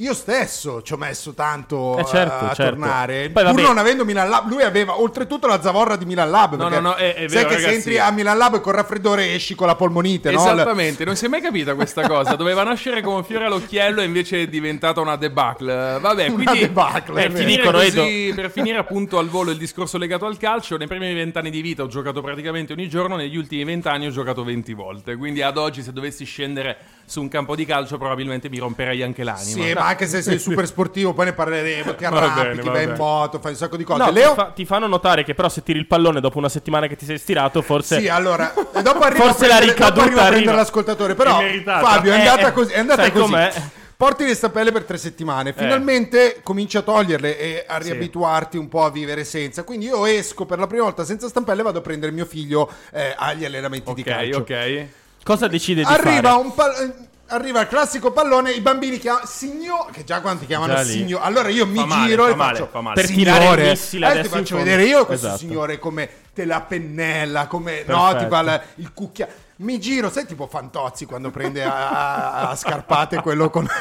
io 0.01 0.15
stesso 0.15 0.81
ci 0.83 0.93
ho 0.93 0.97
messo 0.97 1.35
tanto 1.35 1.99
Eh, 1.99 2.05
certo, 2.05 2.33
a, 2.33 2.39
a 2.51 2.55
certo. 2.55 2.63
tornare. 2.77 3.31
Poi, 3.31 3.45
Pur 3.47 3.61
non 3.61 3.79
avendo 3.79 4.05
Milan 4.05 4.29
Lab, 4.29 4.49
lui 4.49 4.63
aveva 4.63 5.01
oltretutto 5.01 5.49
la 5.49 5.61
zavorra 5.61 5.97
di 5.97 6.05
Milan 6.05 6.31
Lab. 6.31 6.53
No, 6.53 6.69
perché 6.69 6.75
no, 6.81 6.89
no, 6.91 6.95
è- 6.95 7.15
è 7.15 7.29
sai 7.29 7.43
vero, 7.43 7.49
che 7.49 7.55
se 7.55 7.61
ragazzi. 7.61 7.75
entri 7.75 7.99
a 7.99 8.11
Milan 8.13 8.39
Lab 8.39 8.61
col 8.61 8.75
raffreddore 8.75 9.35
esci 9.35 9.57
con 9.57 9.67
la 9.67 9.75
polmonite, 9.75 10.31
no? 10.31 10.39
Esattamente, 10.39 11.05
non 11.05 11.17
si 11.17 11.25
è 11.25 11.29
mai 11.29 11.41
capita 11.41 11.75
questa 11.75 12.07
cosa. 12.07 12.37
Doveva 12.37 12.63
nascere 12.63 13.01
come 13.03 13.17
un 13.17 13.25
fiore 13.25 13.47
all'occhiello 13.47 14.01
e 14.01 14.05
invece 14.05 14.43
è 14.43 14.47
diventata 14.47 15.01
una 15.01 15.17
debacle. 15.17 15.99
Vabbè, 16.01 16.29
Una 16.29 16.45
quindi 16.45 16.59
debacle, 16.61 17.15
per, 17.15 17.25
è 17.25 17.29
vero. 17.31 17.39
finire 17.45 17.63
Dicono, 17.63 17.79
così- 17.79 18.33
per 18.37 18.51
finire 18.53 18.79
appunto 18.79 19.19
al 19.19 19.29
volo 19.29 19.51
il 19.51 19.59
discorso 19.59 19.99
legato 19.99 20.27
al 20.27 20.37
calcio, 20.37 20.77
nei 20.77 20.87
primi 20.87 21.13
vent'anni 21.13 21.51
di 21.51 21.61
vita 21.61 21.83
ho 21.83 21.89
giocato 21.89 22.21
praticamente 22.23 22.73
ogni 22.73 22.89
giorno, 22.89 23.17
negli 23.17 23.37
ultimi 23.37 23.65
vent'anni 23.65 24.07
ho 24.07 24.11
giocato 24.11 24.45
20 24.45 24.73
volte. 24.75 25.17
Quindi 25.17 25.43
ad 25.43 25.57
oggi 25.57 25.83
se 25.83 25.93
dovessi 25.93 26.25
scendere 26.25 26.77
su 27.05 27.21
un 27.21 27.29
campo 27.29 27.57
di 27.57 27.65
calcio 27.65 27.97
probabilmente 27.99 28.49
mi 28.49 28.59
romperei 28.59 29.03
anche 29.03 29.25
l'anima. 29.25 29.65
Sì, 29.65 29.73
ma 29.73 29.88
anche 29.89 30.07
se 30.07 30.23
sei 30.23 30.39
super 30.39 30.67
sportivo, 30.67 31.13
poi 31.13 31.27
ne 31.27 31.33
parleremo. 31.33 31.95
Ti 31.95 32.05
bene, 32.09 32.63
va 32.63 32.71
vai 32.71 32.85
in 32.85 32.95
moto, 32.97 33.39
fai 33.41 33.53
un 33.53 33.57
sacco 33.59 33.77
di 33.77 33.85
cose. 33.85 33.99
No, 34.01 34.09
ti, 34.09 34.13
Leo? 34.15 34.35
fa- 34.35 34.53
ti 34.55 34.65
fanno 34.65 34.87
notare 34.87 35.25
che 35.25 35.35
però 35.35 35.49
se 35.49 35.63
tiri 35.63 35.79
il 35.79 35.87
pallone 35.87 36.21
dopo 36.21 36.39
una 36.39 36.49
settimana 36.49 36.87
che 36.87 36.97
ti 36.97 37.05
sei 37.05 37.19
stirato, 37.19 37.63
forse... 37.63 38.01
Sì, 38.01 38.09
allora, 38.09 38.53
dopo 38.83 39.01
arriva 39.05 39.25
Forse 39.25 39.45
a 39.45 39.49
la 39.49 39.57
prendere, 39.57 39.79
dopo 39.79 39.85
ricaduta 39.89 40.01
arriva 40.03 40.03
a 40.03 40.27
prendere 40.27 40.37
arriva. 40.37 40.53
l'ascoltatore. 40.55 41.15
Però. 41.15 41.41
Fabio, 41.65 42.13
è 42.13 42.17
Eh, 42.17 42.19
andata 42.29 42.49
eh, 42.49 42.53
così. 42.53 42.73
È 42.73 42.79
andata 42.79 43.11
così. 43.11 43.23
com'è? 43.23 43.53
Porti 43.99 44.25
le 44.27 44.35
stampelle 44.37 44.71
per 44.71 44.85
tre 44.85 44.97
settimane, 44.97 45.53
finalmente 45.53 46.39
cominci 46.45 46.77
a 46.77 46.83
toglierle 46.83 47.37
e 47.37 47.65
a 47.67 47.79
riabituarti 47.79 48.57
un 48.57 48.69
po' 48.69 48.85
a 48.85 48.91
vivere 48.91 49.25
senza. 49.25 49.65
Quindi 49.65 49.87
io 49.87 50.07
esco 50.07 50.47
per 50.47 50.61
la 50.61 50.69
prima 50.69 50.85
volta 50.85 51.05
senza 51.05 51.27
stampelle 51.27 51.63
e 51.63 51.65
vado 51.65 51.79
a 51.81 51.83
prendere 51.83 52.13
mio 52.13 52.25
figlio 52.25 52.71
eh, 52.93 53.13
agli 53.17 53.45
allenamenti 53.45 53.93
di 53.95 54.03
Ok, 54.03 54.07
calcio. 54.07 54.39
ok. 54.39 54.87
Cosa 55.25 55.49
decide 55.49 55.83
di 55.83 55.89
Arriva 55.93 56.31
fare? 56.31 56.43
un 56.43 56.55
pal- 56.55 56.75
eh, 56.81 57.07
Arriva 57.31 57.61
il 57.61 57.69
classico 57.69 58.11
pallone, 58.11 58.53
i 58.53 58.61
bambini 58.63 58.97
chiamano 58.99 59.27
signor, 59.27 59.91
che 59.93 60.03
già 60.05 60.21
quando 60.23 60.41
ti 60.41 60.47
chiamano 60.47 60.73
Già 60.75 60.81
lì. 60.81 60.91
signor, 60.93 61.21
allora 61.23 61.49
io 61.49 61.67
mi 61.67 61.77
Fa 61.79 61.85
male, 61.85 62.09
giro 62.09 62.25
fa 62.25 62.31
e 62.31 62.35
male, 62.35 62.53
faccio 62.57 62.69
fa 62.71 62.81
male. 62.81 62.95
Per 62.95 63.05
signore, 63.07 63.39
tirare 63.39 63.63
il 63.65 63.69
missile 63.71 64.07
adesso 64.07 64.19
adesso 64.21 64.35
ti 64.35 64.41
faccio 64.41 64.57
vedere 64.57 64.85
io 64.85 65.05
questo 65.07 65.27
Esatto. 65.27 65.41
signore 65.41 65.79
come 65.79 66.09
te 66.33 66.45
la 66.47 66.61
pennella, 66.63 67.47
come 67.47 67.85
no, 67.87 68.17
tipo 68.17 68.35
al- 68.35 68.63
il 68.77 68.93
cucchiaio. 68.95 69.33
Mi 69.57 69.79
giro, 69.81 70.09
sai 70.09 70.25
tipo 70.25 70.47
Fantozzi 70.47 71.05
quando 71.05 71.31
prende 71.31 71.65
a, 71.65 72.49
a- 72.49 72.57
scarpate 72.57 73.21
quello 73.21 73.51
con 73.51 73.67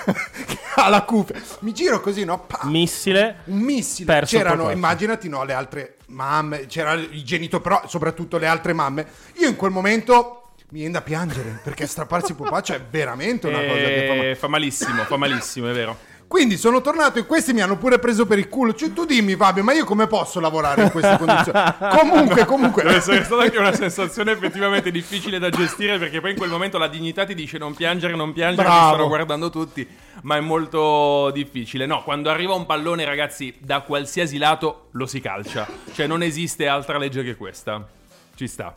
che 0.45 0.57
ha 0.75 0.89
la 0.89 1.03
cuffia. 1.03 1.39
Mi 1.59 1.71
giro 1.71 2.01
così, 2.01 2.25
no? 2.25 2.39
Pa! 2.39 2.61
Missile. 2.63 3.41
un 3.45 3.59
missile. 3.59 4.11
Perso 4.11 4.35
il 4.35 4.41
C'erano, 4.41 4.71
immaginati, 4.71 5.29
no, 5.29 5.43
le 5.45 5.53
altre 5.53 5.97
mamme, 6.07 6.65
c'erano 6.65 6.99
i 7.01 7.23
genitori, 7.23 7.61
però 7.63 7.81
soprattutto 7.87 8.37
le 8.37 8.47
altre 8.47 8.73
mamme. 8.73 9.05
Io 9.35 9.47
in 9.47 9.55
quel 9.55 9.71
momento 9.71 10.46
mi 10.69 10.79
viene 10.79 10.93
da 10.93 11.01
piangere 11.01 11.59
perché 11.63 11.87
strapparsi 11.87 12.31
il 12.31 12.37
polpaccio 12.37 12.73
è 12.73 12.81
veramente 12.81 13.47
una 13.47 13.59
cosa 13.59 13.73
che 13.73 14.05
fa. 14.07 14.13
Eh, 14.13 14.35
fa 14.35 14.47
malissimo, 14.47 15.03
fa 15.03 15.15
malissimo, 15.15 15.69
è 15.69 15.73
vero. 15.73 15.97
Quindi 16.27 16.57
sono 16.57 16.81
tornato 16.81 17.19
e 17.19 17.25
questi 17.25 17.53
mi 17.53 17.61
hanno 17.61 17.77
pure 17.77 17.99
preso 17.99 18.25
per 18.25 18.37
il 18.37 18.49
culo. 18.49 18.73
Cioè, 18.73 18.91
tu 18.91 19.05
dimmi, 19.05 19.37
Fabio, 19.37 19.63
ma 19.63 19.71
io 19.71 19.85
come 19.85 20.07
posso 20.07 20.41
lavorare 20.41 20.83
in 20.83 20.91
queste 20.91 21.17
condizioni? 21.17 21.57
comunque, 21.97 22.43
comunque. 22.45 22.83
Deve 22.83 22.97
essere 22.97 23.23
stata 23.23 23.43
anche 23.43 23.57
una 23.57 23.71
sensazione 23.71 24.33
effettivamente 24.33 24.91
difficile 24.91 25.39
da 25.39 25.49
gestire 25.49 25.97
perché 25.97 26.19
poi 26.19 26.31
in 26.31 26.37
quel 26.37 26.49
momento 26.49 26.77
la 26.77 26.89
dignità 26.89 27.23
ti 27.23 27.33
dice 27.33 27.57
non 27.57 27.73
piangere, 27.73 28.13
non 28.13 28.33
piangere, 28.33 28.67
Bravo. 28.67 28.81
ti 28.81 28.93
stanno 28.93 29.07
guardando 29.07 29.49
tutti, 29.49 29.87
ma 30.23 30.35
è 30.35 30.41
molto 30.41 31.31
difficile. 31.31 31.85
No, 31.85 32.03
quando 32.03 32.29
arriva 32.29 32.55
un 32.55 32.65
pallone 32.65 33.05
ragazzi 33.05 33.55
da 33.59 33.79
qualsiasi 33.79 34.37
lato 34.37 34.89
lo 34.91 35.05
si 35.05 35.21
calcia, 35.21 35.65
cioè 35.93 36.07
non 36.07 36.23
esiste 36.23 36.67
altra 36.67 36.97
legge 36.97 37.23
che 37.23 37.37
questa. 37.37 37.87
Ci 38.35 38.47
sta. 38.49 38.75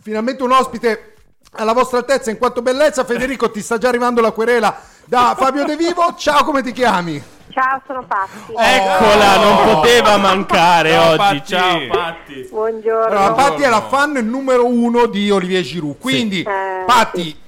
Finalmente 0.00 0.44
un 0.44 0.52
ospite 0.52 1.11
alla 1.52 1.72
vostra 1.72 1.98
altezza 1.98 2.30
in 2.30 2.38
quanto 2.38 2.62
bellezza. 2.62 3.04
Federico, 3.04 3.50
ti 3.50 3.60
sta 3.60 3.78
già 3.78 3.88
arrivando 3.88 4.20
la 4.20 4.30
querela 4.30 4.80
da 5.04 5.34
Fabio 5.38 5.64
De 5.64 5.76
Vivo. 5.76 6.14
Ciao, 6.16 6.44
come 6.44 6.62
ti 6.62 6.72
chiami? 6.72 7.22
Ciao, 7.50 7.82
sono 7.86 8.02
Patti. 8.06 8.54
Eccola, 8.56 9.36
non 9.36 9.74
poteva 9.74 10.16
mancare 10.16 10.90
Ciao, 10.92 11.08
oggi. 11.08 11.16
Patti. 11.18 11.42
Ciao, 11.46 11.86
Patti. 11.88 12.48
Buongiorno. 12.50 13.04
Allora, 13.18 13.32
Patti 13.32 13.62
è 13.62 13.68
la 13.68 13.82
fan 13.82 14.12
numero 14.12 14.66
uno 14.66 15.06
di 15.06 15.30
Olivier 15.30 15.62
Giroud. 15.62 15.98
Quindi, 15.98 16.40
Eh, 16.42 16.84
Patti, 16.86 17.38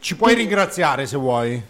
ci 0.00 0.16
puoi 0.16 0.34
ringraziare 0.34 1.06
se 1.06 1.16
vuoi. 1.16 1.62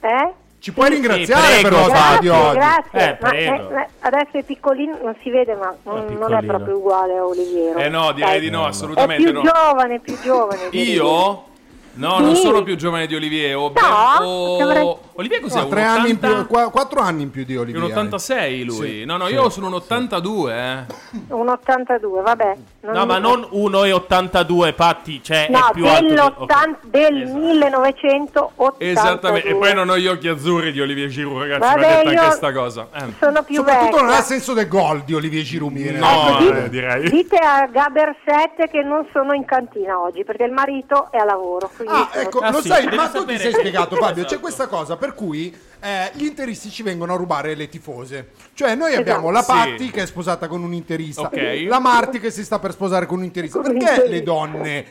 Eh? 0.00 0.32
Ci 0.60 0.72
puoi 0.72 0.90
ringraziare 0.90 1.60
prego, 1.60 1.68
per 1.68 1.72
l'ospite 1.72 2.18
di 2.20 2.26
Grazie, 2.26 2.30
oggi. 2.48 2.56
grazie. 2.58 3.00
Eh, 3.00 3.18
Ma, 3.20 3.28
prego. 3.30 3.70
eh, 3.78 3.88
adesso 4.00 4.28
è 4.32 4.42
piccolino, 4.44 4.98
non 5.02 5.16
si 5.22 5.30
vede, 5.30 5.54
ma 5.54 5.74
non, 5.84 6.06
non 6.18 6.34
è 6.34 6.42
proprio 6.44 6.76
uguale 6.76 7.16
a 7.16 7.24
Oliviero. 7.24 7.78
Eh 7.78 7.88
no, 7.88 8.12
direi 8.12 8.32
Dai. 8.32 8.40
di 8.40 8.50
no, 8.50 8.64
È 8.66 8.68
assolutamente 8.68 9.22
più 9.22 9.32
no. 9.32 9.42
giovane, 9.42 10.00
più 10.00 10.18
giovane. 10.22 10.66
Oliviero. 10.66 11.04
Io? 11.06 11.44
No, 11.92 12.18
non 12.18 12.36
Sì. 12.36 12.42
sono 12.42 12.62
più 12.62 12.76
giovane 12.76 13.06
di 13.06 13.14
Olivier. 13.14 13.56
O 13.56 13.72
No, 13.74 14.24
o- 14.26 14.58
dovrei- 14.58 14.96
Olivier 15.20 15.40
cos'è? 15.40 15.60
No, 15.60 15.68
tre 15.68 15.82
anni 15.84 16.10
in 16.10 16.16
80? 16.16 16.34
più, 16.36 16.46
qua- 16.46 16.70
quattro 16.70 17.00
anni 17.00 17.22
in 17.22 17.30
più 17.30 17.44
di 17.44 17.54
È 17.54 17.58
Olivier. 17.58 17.82
un 17.84 17.90
86 17.90 18.64
lui. 18.64 18.88
Sì. 18.88 19.04
No, 19.04 19.16
no, 19.16 19.28
io 19.28 19.48
sono 19.50 19.66
un 19.68 19.74
82, 19.74 20.54
eh. 20.54 20.84
Un 21.28 21.48
82, 21.48 22.22
vabbè. 22.22 22.56
No, 22.80 23.06
ma 23.06 23.18
non 23.18 23.46
1,82 23.50 24.72
Patti, 24.74 25.22
cioè 25.22 25.46
No, 25.50 25.68
è 25.68 25.72
più 25.72 25.86
alto. 25.86 26.00
di- 26.02 26.08
dell'80 26.08 26.36
ok. 26.42 26.76
del 26.86 27.26
1982. 27.26 28.72
Esattamente. 28.78 29.48
E 29.48 29.54
poi 29.54 29.74
non 29.74 29.88
ho 29.88 29.96
gli 29.98 30.06
occhi 30.06 30.28
azzurri 30.28 30.72
di 30.72 30.80
Olivier 30.80 31.08
Giroud, 31.08 31.40
ragazzi. 31.42 31.60
Vabbè, 31.60 31.80
va 31.80 31.86
detta 31.96 32.10
io 32.12 32.20
anche 32.20 32.34
sta 32.36 32.52
cosa. 32.52 32.88
Eh. 32.94 33.04
Sono 33.18 33.42
più 33.42 33.54
Soprattutto 33.56 33.96
non 33.96 34.04
ha 34.06 34.08
vecchia. 34.08 34.22
senso 34.24 34.52
del 34.54 34.68
gol 34.68 35.02
di 35.02 35.14
Olivier 35.14 35.42
Giroud. 35.44 35.72
mi 35.72 35.90
No, 35.90 36.38
eh, 36.54 36.68
direi. 36.70 37.10
Dite 37.10 37.36
a 37.36 37.66
Gaber 37.66 38.16
7 38.24 38.68
che 38.70 38.82
non 38.82 39.06
sono 39.12 39.32
in 39.34 39.44
cantina 39.44 40.00
oggi 40.00 40.24
perché 40.24 40.44
il 40.44 40.52
marito 40.52 41.08
è 41.10 41.18
a 41.18 41.24
lavoro. 41.24 41.70
Ah, 41.86 42.08
ecco, 42.14 42.38
Ah, 42.40 42.50
lo 42.50 42.60
sì, 42.60 42.68
sai, 42.68 42.86
ma 42.94 43.08
tu 43.08 43.24
ti 43.24 43.36
sei 43.38 43.52
spiegato, 43.52 43.96
Fabio. 43.96 44.22
C'è 44.22 44.28
Esatto. 44.28 44.40
questa 44.40 44.66
cosa 44.68 44.96
per 44.96 45.09
cui 45.14 45.54
eh, 45.82 46.10
gli 46.14 46.24
interisti 46.26 46.68
ci 46.70 46.82
vengono 46.82 47.14
a 47.14 47.16
rubare 47.16 47.54
le 47.54 47.68
tifose. 47.68 48.32
Cioè, 48.54 48.74
noi 48.74 48.94
abbiamo 48.94 49.30
Esatto. 49.30 49.52
la 49.54 49.62
Sì. 49.62 49.70
Patti 49.70 49.90
che 49.90 50.02
è 50.02 50.06
sposata 50.06 50.46
con 50.48 50.62
un 50.62 50.72
interista, 50.74 51.22
Ok. 51.22 51.64
la 51.66 51.78
Marti 51.80 52.20
che 52.20 52.30
si 52.30 52.44
sta 52.44 52.58
per 52.58 52.72
sposare 52.72 53.06
con 53.06 53.18
un 53.18 53.24
interista. 53.24 53.60
Perché 53.60 54.06
le 54.08 54.22
donne 54.22 54.86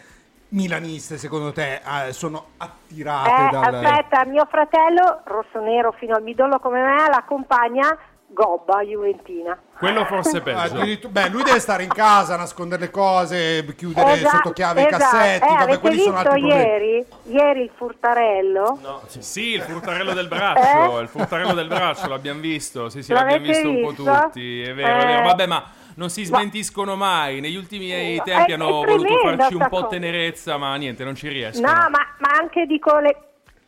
milaniste, 0.49 1.17
secondo 1.19 1.51
te, 1.51 1.75
eh, 2.07 2.11
sono 2.13 2.47
attirate 2.57 3.29
Eh, 3.29 3.49
dal. 3.51 3.75
aspetta, 3.75 4.25
mio 4.25 4.47
fratello, 4.49 5.21
rosso-nero 5.25 5.91
fino 5.99 6.15
al 6.15 6.23
midollo 6.23 6.57
come 6.59 6.81
me, 6.81 7.07
l'accompagna 7.07 7.95
Gobba, 8.27 8.81
Juventina. 8.81 9.57
Quello 9.79 10.03
forse 10.05 10.39
è 10.39 10.41
peggio. 10.41 11.07
Beh, 11.09 11.29
lui 11.29 11.41
deve 11.43 11.59
stare 11.59 11.83
in 11.83 11.89
casa, 11.89 12.35
nascondere 12.35 12.81
le 12.81 12.89
cose, 12.91 13.65
chiudere 13.77 14.11
Esa- 14.11 14.29
sotto 14.29 14.51
chiave 14.51 14.81
i 14.81 14.85
esatto. 14.87 15.03
cassetti. 15.03 15.45
Eh, 15.45 15.47
Vabbè, 15.49 15.61
avete 15.63 15.79
quelli 15.79 15.99
sono 15.99 16.11
visto 16.15 16.27
altri 16.29 16.41
problemi. 16.41 16.69
ieri, 16.69 17.05
ieri 17.27 17.61
il 17.61 17.71
furtarello? 17.75 18.79
Sì, 19.07 19.53
il 19.53 19.61
furtarello 19.61 20.13
del 20.13 20.27
braccio, 20.29 20.99
Eh? 20.99 21.01
il 21.03 21.07
furtarello 21.07 21.53
del 21.53 21.67
braccio 21.67 22.07
l'abbiamo 22.09 22.41
visto, 22.41 22.89
sì 22.89 23.01
sì 23.03 23.13
l'abbiamo 23.13 23.45
visto 23.45 23.69
un 23.69 23.81
po' 23.81 23.89
visto? 23.91 24.03
tutti, 24.23 24.61
è 24.61 24.73
vero, 24.73 24.99
è 24.99 25.05
vero, 25.05 25.19
Eh. 25.21 25.23
vabbè 25.23 25.47
ma 25.47 25.63
non 25.95 26.09
si 26.09 26.23
smentiscono 26.25 26.95
mai, 26.95 27.39
negli 27.39 27.55
ultimi 27.55 27.89
È- 27.89 28.21
tempi 28.23 28.51
è 28.51 28.55
hanno 28.55 28.69
voluto 28.83 29.03
tremenda 29.15 29.43
farci 29.43 29.53
un 29.55 29.67
po' 29.69 29.75
cosa. 29.77 29.87
tenerezza 29.87 30.57
ma 30.57 30.75
niente, 30.75 31.03
non 31.05 31.15
ci 31.15 31.27
riescono. 31.29 31.67
No, 31.67 31.73
ma, 31.89 32.05
ma 32.19 32.29
anche 32.39 32.65
dico 32.65 32.97
le- 32.99 33.17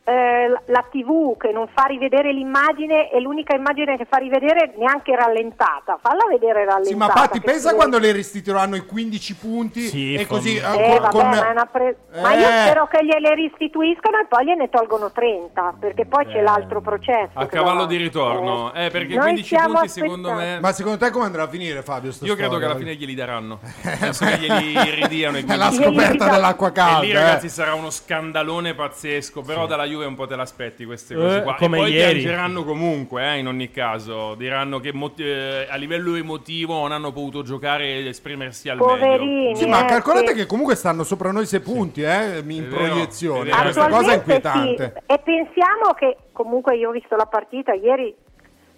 eh, 0.04 0.48
la- 0.66 0.86
TV 0.92 1.38
che 1.38 1.52
non 1.54 1.68
fa 1.74 1.84
rivedere 1.86 2.34
l'immagine 2.34 3.10
è 3.10 3.20
l'unica 3.20 3.56
immagine 3.56 3.96
che 3.98 4.06
fa 4.10 4.18
rivedere 4.18 4.74
neanche 4.78 5.16
rallentata. 5.16 5.98
Falla 6.02 6.26
vedere 6.30 6.66
rallentata. 6.66 6.84
Sì, 6.90 6.96
ma 6.96 7.08
Patti, 7.08 7.40
che 7.40 7.46
pensa 7.46 7.70
si 7.70 7.76
quando 7.76 7.98
le 7.98 8.12
restituiranno 8.12 8.76
i 8.76 8.86
15 8.86 9.36
punti 9.36 9.82
Sì, 9.82 10.16
e 10.16 10.26
così 10.28 10.58
eh, 10.58 10.60
Eh, 10.60 11.00
con- 11.00 11.22
vabbè, 11.30 11.44
con- 11.44 11.54
ma, 11.56 11.66
pre- 11.66 11.98
ma 12.22 12.34
io 12.34 12.48
Eh. 12.48 12.52
spero 12.66 12.88
che 12.88 13.06
gliele 13.06 13.36
restituiscano 13.36 14.18
e 14.20 14.26
poi 14.28 14.46
gliene 14.46 14.70
tolgono 14.70 15.12
30, 15.12 15.76
perché 15.80 16.06
poi 16.06 16.26
c'è 16.26 16.42
l'altro 16.42 16.82
processo. 16.82 17.32
A 17.34 17.46
cavallo 17.46 17.82
va- 17.82 17.86
di 17.86 17.98
ritorno, 17.98 18.74
eh, 18.74 18.90
perché 18.90 19.14
Noi 19.16 19.24
15 19.36 19.44
stiamo 19.56 19.74
punti 19.76 19.88
secondo 19.90 20.34
me... 20.34 20.60
Ma 20.60 20.72
secondo 20.74 20.98
te 20.98 21.12
come 21.12 21.26
andrà 21.26 21.44
a 21.44 21.48
finire, 21.48 21.82
Fabio? 21.84 22.12
Io 22.24 22.36
credo 22.36 22.58
che 22.58 22.66
alla 22.66 22.76
fine 22.76 22.96
glieli 22.96 23.16
daranno, 23.16 23.60
penso 24.00 24.26
che 24.26 24.38
glieli 24.40 24.74
ridiano 25.02 25.38
i 25.38 25.46
È 25.46 25.56
la 25.56 25.68
15 25.70 25.84
scoperta 25.84 26.30
dell'acqua 26.30 26.68
E 26.68 26.72
calda. 26.74 27.00
lì 27.00 27.12
eh. 27.12 27.14
ragazzi 27.14 27.48
sarà 27.50 27.76
uno 27.76 27.90
scandalone 27.90 28.74
pazzesco, 28.74 29.42
però 29.42 29.66
dalla 29.68 29.86
Juve 29.92 30.06
un 30.06 30.16
po' 30.16 30.26
te 30.28 30.36
l'aspetti 30.36 30.86
queste 30.86 31.16
cose 31.16 31.38
Eh, 31.38 31.42
qua. 31.44 31.56
come 31.56 31.78
e 31.78 31.82
poi 31.82 31.92
ieri. 31.92 32.20
piangeranno 32.20 32.64
comunque, 32.64 33.24
eh, 33.34 33.38
in 33.38 33.48
ogni 33.48 33.70
caso, 33.72 34.36
diranno 34.36 34.80
che 34.80 34.94
moti- 34.94 35.24
eh, 35.24 35.68
a 35.70 35.76
livello 35.76 36.16
emotivo 36.16 36.74
non 36.76 36.92
hanno 36.92 37.12
potuto 37.12 37.44
giocare 37.44 37.98
ed 37.98 38.08
esprimersi 38.08 38.70
al 38.70 38.78
meglio. 38.78 38.90
Poverini. 38.96 39.56
Sì, 39.56 39.68
ma 39.68 39.84
eh, 39.84 39.88
calcolate 39.90 40.28
sì. 40.30 40.34
che 40.36 40.46
comunque 40.46 40.76
stanno 40.76 41.04
sopra 41.04 41.32
noi 41.32 41.46
6 41.46 41.60
punti, 41.60 42.02
eh, 42.02 42.42
in 42.46 42.64
È 42.64 42.68
vero, 42.68 42.76
proiezione. 42.86 43.50
è 43.50 43.52
vero. 43.52 43.62
Questa 43.64 43.88
cosa 43.90 44.12
è 44.12 44.16
inquietante. 44.16 44.94
sì. 44.96 45.14
E 45.14 45.20
pensiamo 45.20 45.94
che 45.96 46.18
comunque 46.32 46.76
io 46.78 46.90
ho 46.90 46.92
visto 46.92 47.16
la 47.16 47.26
partita 47.26 47.74
ieri, 47.74 48.14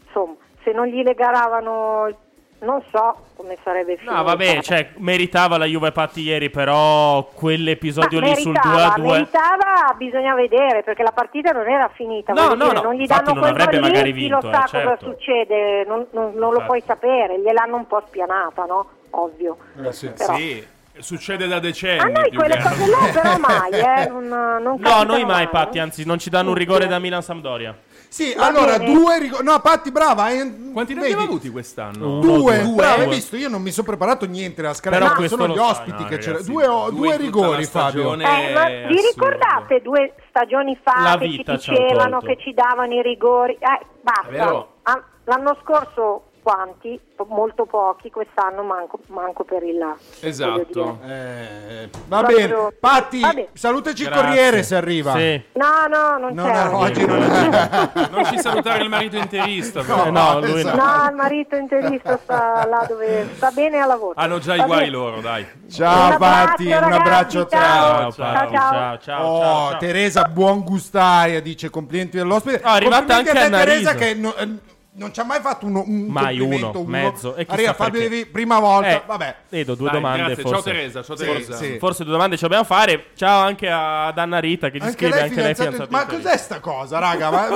insomma, 0.06 0.36
se 0.64 0.72
non 0.72 0.88
gli 0.88 1.02
regalavano, 1.04 2.08
il- 2.08 2.16
non 2.64 2.82
so 2.92 3.16
come 3.36 3.58
sarebbe 3.64 3.96
finita. 3.98 4.16
No, 4.16 4.24
vabbè, 4.24 4.62
cioè, 4.62 4.90
meritava 4.98 5.58
la 5.58 5.66
Juve 5.66 5.92
Patti 5.92 6.22
ieri, 6.22 6.50
però 6.50 7.26
quell'episodio 7.34 8.20
Ma 8.20 8.28
lì 8.28 8.36
sul 8.36 8.52
meritava, 8.54 8.96
2-2... 8.96 9.02
meritava, 9.12 9.94
bisogna 9.98 10.34
vedere 10.36 10.84
perché 10.84 11.04
la 11.04 11.12
partita 11.12 11.52
non 11.52 11.68
era 11.70 11.90
finita. 11.94 12.34
No, 12.34 12.50
no, 12.50 12.56
dire, 12.56 12.74
no, 12.74 12.82
non 12.82 12.94
gli 12.96 13.02
infatti 13.02 13.24
danno 13.24 13.34
non 13.40 13.40
quel 13.40 13.52
avrebbe 13.52 13.80
gol 13.80 13.82
lì, 13.82 13.92
magari 13.92 14.14
chi 14.14 14.28
lo 14.28 14.40
vinto, 14.40 14.52
sa 14.58 14.64
eh, 14.64 14.68
certo. 14.68 14.90
cosa 14.90 15.12
succede, 15.14 15.86
non, 15.86 16.06
non- 16.12 16.32
non 16.36 16.54
lo 16.54 16.64
puoi 16.66 16.82
sapere, 16.86 17.40
gliel'hanno 17.40 17.76
un 17.76 17.88
po' 17.88 18.02
spianata, 18.08 18.66
no? 18.66 18.88
Ovvio. 19.12 19.58
Eh, 19.84 19.92
sì. 19.92 20.10
Però- 20.10 20.36
Sì, 20.36 20.66
succede 21.00 21.48
da 21.48 21.56
A 21.56 21.60
decenni. 21.60 22.12
noi 22.12 22.30
più 22.30 22.40
quelle 22.40 22.58
cose 22.62 22.90
là 22.90 23.10
però 23.12 23.38
mai, 23.38 23.72
eh, 23.72 24.08
non, 24.10 24.28
non 24.28 24.76
No, 24.80 25.04
noi 25.04 25.26
mai, 25.26 25.44
no? 25.46 25.50
Patti, 25.50 25.80
anzi, 25.80 26.06
non 26.06 26.18
ci 26.20 26.30
danno 26.30 26.50
un 26.50 26.56
rigore 26.56 26.88
da 26.88 27.00
Milan-Sampdoria. 27.00 27.76
Sì, 28.14 28.32
Va 28.36 28.46
allora, 28.46 28.78
bene. 28.78 28.94
due 28.94 29.18
rigori... 29.18 29.44
No, 29.44 29.60
Patti, 29.60 29.92
brava. 29.92 30.30
eh, 30.30 30.72
Quanti 30.72 30.94
ne 30.94 31.02
vedi? 31.02 31.14
abbiamo 31.14 31.32
avuti 31.32 31.50
quest'anno? 31.50 32.20
Due, 32.20 32.62
Due, 32.62 32.74
brava, 32.76 32.94
hai 33.02 33.06
due. 33.06 33.16
visto? 33.16 33.36
Io 33.38 33.50
non 33.50 33.64
mi 33.64 33.72
sono 33.72 33.88
preparato 33.88 34.28
niente 34.28 34.62
la 34.62 34.76
ma 35.00 35.14
questo 35.16 35.36
sono 35.36 35.52
gli 35.52 35.58
ospiti 35.58 36.04
no, 36.04 36.08
che 36.10 36.18
c'era. 36.20 36.32
ragazzi, 36.34 36.52
Due, 36.52 36.66
due 36.66 36.92
due 36.92 37.18
rigori, 37.18 37.66
Fabio. 37.66 38.14
Eh, 38.14 38.54
ma 38.54 38.66
vi 38.88 39.00
ricordate 39.02 39.82
due 39.82 40.14
stagioni 40.30 40.78
fa 40.84 41.02
La 41.02 41.18
che 41.18 41.30
ci 41.30 41.44
dicevano 41.44 42.20
che 42.20 42.38
ci 42.40 42.54
davano 42.54 42.94
i 42.94 43.02
rigori? 43.02 43.54
Eh, 43.54 43.86
basta. 44.02 44.68
Ah, 44.84 45.04
L'anno 45.26 45.58
scorso 45.64 46.26
quanti? 46.44 47.00
Molto 47.26 47.66
pochi, 47.66 48.10
quest'anno 48.12 48.64
manco, 48.64 49.00
manco 49.08 49.46
per 49.46 49.64
il 49.64 49.78
là. 49.78 49.96
Esatto. 50.20 51.00
Eh, 51.08 51.90
va 52.08 52.18
Proprio- 52.24 52.48
bene. 52.48 52.76
Patti, 52.80 53.20
Va 53.22 53.30
bene. 53.34 53.48
salutaci 53.54 54.04
il. 54.04 54.10
Corriere 54.10 54.62
se 54.64 54.76
arriva. 54.76 55.14
Sì. 55.16 55.42
No, 55.54 55.86
no, 55.90 56.18
non 56.18 56.34
No, 56.34 56.44
c'è. 56.44 56.64
no, 56.66 56.78
oggi 56.80 57.06
non 57.06 57.22
è. 57.24 57.90
Non 58.12 58.26
ci 58.26 58.40
salutare 58.40 58.84
il 58.84 58.90
marito 58.90 59.16
interista. 59.16 59.80
Eh, 59.80 60.12
no, 60.12 60.40
lui 60.42 60.60
esatto. 60.60 60.76
no. 60.76 60.84
No, 60.98 61.10
il 61.10 61.16
marito 61.16 61.56
interista 61.56 62.18
sta 62.22 62.66
là 62.68 62.86
dove 62.90 63.30
sta 63.36 63.52
bene 63.52 63.80
al 63.80 63.88
lavoro. 63.88 64.14
Hanno 64.18 64.40
già 64.40 64.56
i 64.56 64.62
guai 64.66 64.90
loro, 64.90 65.22
dai. 65.22 65.48
Ciao 65.72 66.18
Patti, 66.18 66.66
un 66.68 66.74
abbraccio 66.74 67.40
a 67.42 67.46
te. 67.46 67.56
Ciao, 67.56 68.12
Ciao, 68.12 68.12
ciao. 68.12 68.52
ciao, 68.52 68.98
ciao, 69.00 69.26
oh, 69.26 69.40
ciao. 69.70 69.78
Teresa 69.78 70.24
Buongustaria 70.26 71.42
dice 71.42 71.70
complimenti 71.70 72.18
dell'ospite. 72.18 72.62
Oh, 72.64 72.68
è 72.68 72.72
arrivata 72.76 73.16
Complimenti 73.16 73.30
anche 73.46 73.56
a. 73.56 73.60
Teresa 73.60 73.94
che 73.96 74.14
no- 74.16 74.36
eh, 74.36 74.50
non 74.96 75.14
ci 75.14 75.20
ha 75.20 75.24
mai 75.24 75.40
fatto 75.42 75.66
uno, 75.66 75.84
un 75.86 76.06
Mai 76.06 76.38
complimento, 76.38 76.80
uno, 76.80 76.88
mezzo. 76.90 77.36
E 77.36 77.46
Arriva 77.50 77.74
Fabio. 77.74 78.00
Devi, 78.00 78.26
prima 78.28 78.60
volta, 78.60 78.90
Eh, 78.90 79.04
vabbè. 79.06 79.36
Vedo 79.50 79.76
due 79.76 79.90
Dai, 79.90 80.00
domande 80.00 80.24
grazie. 80.26 80.44
forse. 80.44 80.54
Ciao 80.62 80.64
Teresa, 80.74 81.04
ciao 81.04 81.16
Sì, 81.16 81.26
Teresa. 81.26 81.56
sì. 81.56 81.78
Forse 81.80 82.04
due 82.04 82.12
domande 82.14 82.36
ci 82.36 82.42
dobbiamo 82.44 82.64
fare. 82.64 83.06
Ciao 83.16 83.42
anche 83.44 83.70
ad 83.70 84.18
Anna 84.18 84.40
Rita 84.40 84.70
che 84.70 84.80
ci 84.80 84.86
Anche 84.86 84.98
scrive 84.98 85.14
lei 85.16 85.24
anche 85.30 85.42
lei 85.42 85.56
fidanzata 85.56 85.88
Ma 85.90 86.06
cos'è 86.06 86.38
sta 86.38 86.60
cosa, 86.60 87.00
raga? 87.00 87.32
Ma, 87.32 87.48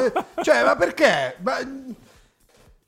cioè, 0.42 0.64
ma 0.64 0.76
perché? 0.76 1.36
Ma- 1.44 1.58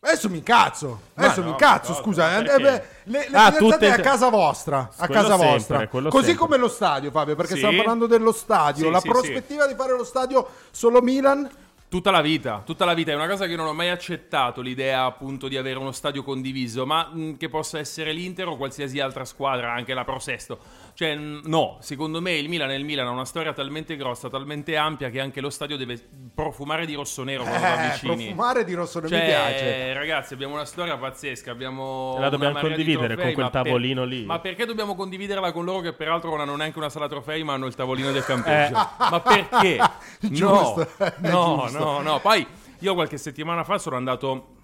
Adesso 0.01 0.29
mi 0.29 0.37
incazzo. 0.37 1.01
Adesso 1.15 1.39
no, 1.41 1.45
mi 1.47 1.51
incazzo, 1.51 1.89
cosa? 1.91 2.01
scusa. 2.01 2.37
eh, 2.37 2.39
eh, 2.39 2.57
beh, 2.59 2.61
le 2.61 2.83
le 3.03 3.19
Ah, 3.37 3.51
fidanzate 3.51 3.57
tutte- 3.57 3.91
a 3.91 3.99
casa 3.99 4.29
vostra. 4.29 4.89
A 4.95 5.05
Quello 5.05 5.21
casa 5.21 5.37
sempre, 5.37 5.47
vostra. 5.49 5.87
Così 5.87 6.25
sempre. 6.27 6.35
come 6.35 6.57
lo 6.57 6.69
stadio, 6.69 7.11
Fabio, 7.11 7.35
perché 7.35 7.51
Sì. 7.51 7.57
stiamo 7.57 7.75
parlando 7.77 8.07
dello 8.07 8.31
stadio. 8.31 8.85
Sì, 8.85 8.91
la 8.91 8.99
sì, 9.01 9.07
prospettiva 9.09 9.67
di 9.67 9.75
fare 9.75 9.91
lo 9.97 10.05
stadio 10.05 10.47
solo 10.71 11.01
Milan. 11.01 11.49
Tutta 11.89 12.11
la 12.11 12.21
vita, 12.21 12.61
tutta 12.63 12.85
la 12.85 12.93
vita. 12.93 13.11
È 13.11 13.15
una 13.15 13.27
cosa 13.27 13.47
che 13.47 13.55
non 13.55 13.65
ho 13.65 13.73
mai 13.73 13.89
accettato, 13.89 14.61
l'idea 14.61 15.05
appunto 15.05 15.47
di 15.47 15.57
avere 15.57 15.79
uno 15.79 15.91
stadio 15.91 16.21
condiviso, 16.21 16.85
ma 16.85 17.09
mh, 17.11 17.37
che 17.37 17.49
possa 17.49 17.79
essere 17.79 18.13
l'Inter 18.13 18.47
o 18.47 18.57
qualsiasi 18.57 18.99
altra 18.99 19.25
squadra, 19.25 19.73
anche 19.73 19.95
la 19.95 20.03
Pro 20.03 20.19
Sesto. 20.19 20.59
Cioè, 20.99 21.15
no, 21.15 21.77
secondo 21.79 22.19
me 22.19 22.33
il 22.33 22.49
Milan 22.49 22.71
è 22.71 22.73
il 22.73 22.83
Milan, 22.83 23.07
ha 23.07 23.11
una 23.11 23.23
storia 23.23 23.53
talmente 23.53 23.95
grossa, 23.95 24.27
talmente 24.27 24.75
ampia, 24.75 25.09
che 25.09 25.21
anche 25.21 25.39
lo 25.39 25.49
stadio 25.49 25.77
deve 25.77 25.97
profumare 26.35 26.85
di 26.85 26.93
rosso-nero 26.93 27.43
quando 27.43 27.61
va 27.61 27.85
Eh, 27.85 27.91
vicini. 27.91 28.15
profumare 28.15 28.65
di 28.65 28.73
rosso 28.73 28.99
non 28.99 29.07
Cioè, 29.07 29.19
mi 29.21 29.25
piace. 29.27 29.93
ragazzi, 29.93 30.33
abbiamo 30.33 30.55
una 30.55 30.65
storia 30.65 30.97
pazzesca. 30.97 31.51
Abbiamo 31.51 32.17
la 32.19 32.27
dobbiamo 32.27 32.59
condividere 32.59 33.13
trofei, 33.13 33.25
con 33.27 33.33
quel 33.33 33.45
ma 33.45 33.49
per- 33.49 33.63
tavolino 33.63 34.03
lì. 34.03 34.25
Ma 34.25 34.39
perché 34.39 34.65
dobbiamo 34.65 34.93
condividerla 34.95 35.53
con 35.53 35.63
loro 35.63 35.79
che 35.79 35.93
peraltro 35.93 36.31
non 36.31 36.41
hanno 36.41 36.57
neanche 36.57 36.77
una 36.77 36.89
sala 36.89 37.07
trofei, 37.07 37.45
ma 37.45 37.53
hanno 37.53 37.67
il 37.67 37.75
tavolino 37.75 38.11
del 38.11 38.25
campeggio? 38.25 38.75
Eh. 38.75 39.09
Ma 39.09 39.21
perché? 39.21 39.79
Giusto, 40.19 40.85
No, 41.19 41.29
no, 41.29 41.61
giusto. 41.63 41.77
no, 41.79 42.01
no. 42.01 42.19
Poi 42.19 42.45
io 42.79 42.93
qualche 42.93 43.17
settimana 43.17 43.63
fa 43.63 43.77
sono 43.77 43.95
andato 43.95 44.55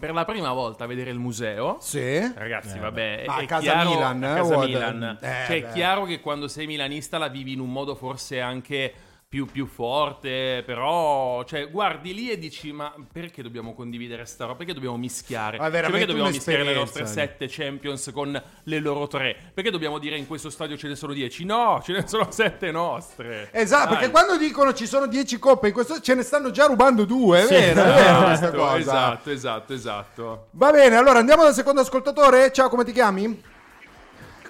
per 0.00 0.12
la 0.14 0.24
prima 0.24 0.52
volta 0.52 0.84
a 0.84 0.86
vedere 0.86 1.10
il 1.10 1.18
museo. 1.18 1.76
Sì. 1.78 2.18
Ragazzi, 2.34 2.78
vabbè, 2.78 3.24
Ma 3.26 3.36
è 3.36 3.42
a 3.42 3.46
casa 3.46 3.60
chiaro, 3.60 3.90
Milan, 3.90 4.24
a 4.24 4.30
eh, 4.30 4.34
casa 4.34 4.58
Milan. 4.58 5.18
eh, 5.20 5.44
cioè, 5.46 5.56
è 5.56 5.72
chiaro 5.72 6.04
che 6.04 6.20
quando 6.20 6.48
sei 6.48 6.66
milanista 6.66 7.18
la 7.18 7.28
vivi 7.28 7.52
in 7.52 7.60
un 7.60 7.70
modo 7.70 7.94
forse 7.94 8.40
anche 8.40 8.92
più, 9.30 9.46
più 9.46 9.66
forte, 9.66 10.64
però 10.66 11.44
cioè, 11.44 11.70
guardi 11.70 12.12
lì 12.12 12.32
e 12.32 12.36
dici 12.36 12.72
ma 12.72 12.92
perché 13.12 13.42
dobbiamo 13.44 13.74
condividere 13.74 14.24
sta 14.24 14.42
roba? 14.46 14.56
Perché 14.56 14.74
dobbiamo 14.74 14.96
mischiare? 14.96 15.56
Ma 15.56 15.70
Cioè, 15.70 15.82
perché 15.82 16.04
dobbiamo 16.04 16.30
mischiare 16.30 16.64
le 16.64 16.74
nostre 16.74 17.06
sette 17.06 17.46
Champions 17.48 18.10
con 18.12 18.42
le 18.64 18.78
loro 18.80 19.06
tre? 19.06 19.36
Perché 19.54 19.70
dobbiamo 19.70 20.00
dire 20.00 20.16
in 20.16 20.26
questo 20.26 20.50
stadio 20.50 20.76
ce 20.76 20.88
ne 20.88 20.96
sono 20.96 21.12
dieci? 21.12 21.44
No, 21.44 21.80
ce 21.80 21.92
ne 21.92 22.08
sono 22.08 22.28
sette 22.32 22.72
nostre. 22.72 23.50
Esatto, 23.52 23.90
Dai. 23.90 23.98
perché 23.98 24.10
quando 24.10 24.36
dicono 24.36 24.74
ci 24.74 24.88
sono 24.88 25.06
10 25.06 25.38
coppe 25.38 25.68
in 25.68 25.74
questo 25.74 26.00
ce 26.00 26.14
ne 26.16 26.22
stanno 26.24 26.50
già 26.50 26.66
rubando 26.66 27.04
due, 27.04 27.42
è 27.42 27.46
Sì, 27.46 27.54
vero, 27.54 27.82
è 27.82 27.94
vero 27.94 28.22
questa 28.26 28.46
esatto, 28.48 28.56
cosa. 28.58 28.76
esatto, 28.80 29.30
esatto, 29.30 29.72
esatto. 29.72 30.46
Va 30.50 30.72
bene, 30.72 30.96
allora 30.96 31.20
andiamo 31.20 31.44
dal 31.44 31.54
secondo 31.54 31.82
ascoltatore. 31.82 32.50
Ciao, 32.50 32.68
come 32.68 32.82
ti 32.82 32.90
chiami? 32.90 33.40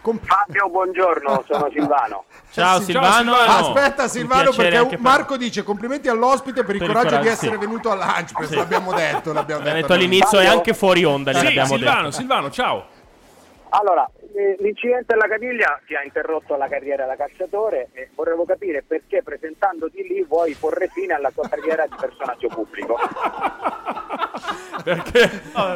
Fabio, 0.03 0.69
buongiorno, 0.71 1.45
sono 1.47 1.69
Silvano. 1.73 2.25
Ciao, 2.53 2.81
Silvano. 2.81 3.35
Aspetta 3.35 4.05
Un 4.05 4.09
Silvano 4.09 4.43
piacere 4.45 4.63
perché 4.63 4.77
anche 4.79 4.97
per- 4.97 5.05
Marco 5.05 5.37
dice 5.37 5.63
complimenti 5.63 6.09
all'ospite 6.09 6.65
per 6.65 6.75
il 6.75 6.81
Per 6.81 6.89
il 6.89 6.95
coraggio 6.95 7.17
di 7.17 7.23
coraggio, 7.23 7.33
essere 7.37 7.53
sì. 7.53 7.59
venuto 7.59 7.91
al 7.91 7.99
lunch, 7.99 8.47
Sì. 8.47 8.55
l'abbiamo 8.57 8.93
detto, 8.93 9.33
l'abbiamo 9.33 9.63
detto 9.63 9.87
noi. 9.89 9.97
all'inizio 9.97 10.41
e 10.41 10.47
anche 10.47 10.75
fuori 10.75 11.05
onda, 11.05 11.33
Sì, 11.33 11.47
Silvano, 11.47 11.77
detto. 11.77 12.11
Silvano, 12.13 12.51
ciao. 12.51 12.85
Allora, 13.73 14.09
l'incidente 14.59 15.15
alla 15.15 15.29
caviglia 15.29 15.81
ti 15.87 15.95
ha 15.95 16.03
interrotto 16.03 16.57
la 16.57 16.69
carriera 16.69 17.07
da 17.07 17.17
calciatore 17.17 17.89
e 17.93 18.11
volevo 18.15 18.45
capire 18.45 18.83
perché 18.87 19.23
presentandoti 19.23 20.03
lì 20.03 20.23
vuoi 20.25 20.55
porre 20.55 20.89
fine 20.93 21.15
alla 21.15 21.31
tua 21.31 21.49
carriera 21.49 21.87
di 21.87 21.95
personaggio 21.99 22.49
pubblico. 22.49 22.97
Perché, 24.83 25.29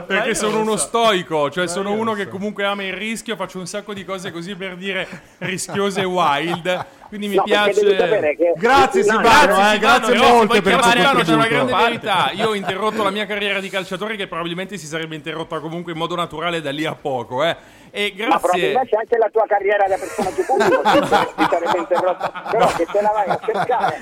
perché 0.06 0.34
sono 0.34 0.60
uno 0.60 0.76
so. 0.76 0.86
stoico, 0.86 1.50
cioè 1.50 1.64
Ma 1.64 1.70
sono 1.70 1.92
uno 1.92 2.14
che 2.14 2.26
comunque 2.28 2.64
ama 2.64 2.84
il 2.84 2.94
rischio, 2.94 3.36
faccio 3.36 3.58
un 3.58 3.66
sacco 3.66 3.92
di 3.92 4.04
cose 4.04 4.32
così 4.32 4.54
per 4.56 4.76
dire 4.76 5.06
rischiose 5.38 6.00
e 6.00 6.04
wild. 6.04 6.86
Quindi 7.08 7.28
mi 7.28 7.34
No, 7.36 7.42
piace. 7.42 7.80
che- 7.84 8.52
Grazie 8.56 9.04
No, 9.04 9.12
Silvano, 9.12 9.72
eh, 9.72 9.78
grazie 9.78 10.16
molte 10.16 10.46
vuoi 10.46 10.62
per 10.62 10.72
chiamare 10.72 10.98
Silvano, 11.00 11.22
c'è 11.22 11.34
una 11.34 11.46
grande 11.46 11.74
verità. 11.74 12.30
Io 12.32 12.48
ho 12.48 12.54
interrotto 12.54 13.02
la 13.02 13.10
mia 13.10 13.26
carriera 13.26 13.60
di 13.60 13.68
calciatore 13.68 14.16
che 14.16 14.26
probabilmente 14.26 14.78
si 14.78 14.86
sarebbe 14.86 15.14
interrotta 15.14 15.60
comunque 15.60 15.92
in 15.92 15.98
modo 15.98 16.16
naturale 16.16 16.60
da 16.60 16.70
lì 16.70 16.84
a 16.86 16.94
poco, 16.94 17.44
eh. 17.44 17.56
E 17.96 18.12
Ma 18.18 18.24
grazie. 18.26 18.38
probabilmente 18.40 18.96
anche 18.96 19.16
la 19.18 19.28
tua 19.30 19.44
carriera 19.46 19.84
da 19.86 19.96
personaggio 19.96 20.42
pubblico 20.42 20.82
ti, 20.82 21.46
sarebbe 21.48 21.78
interrotta, 21.78 22.42
però 22.50 22.66
che 22.74 22.86
te 22.90 23.00
la 23.00 23.10
vai 23.14 23.28
a 23.28 23.38
cercare 23.44 23.98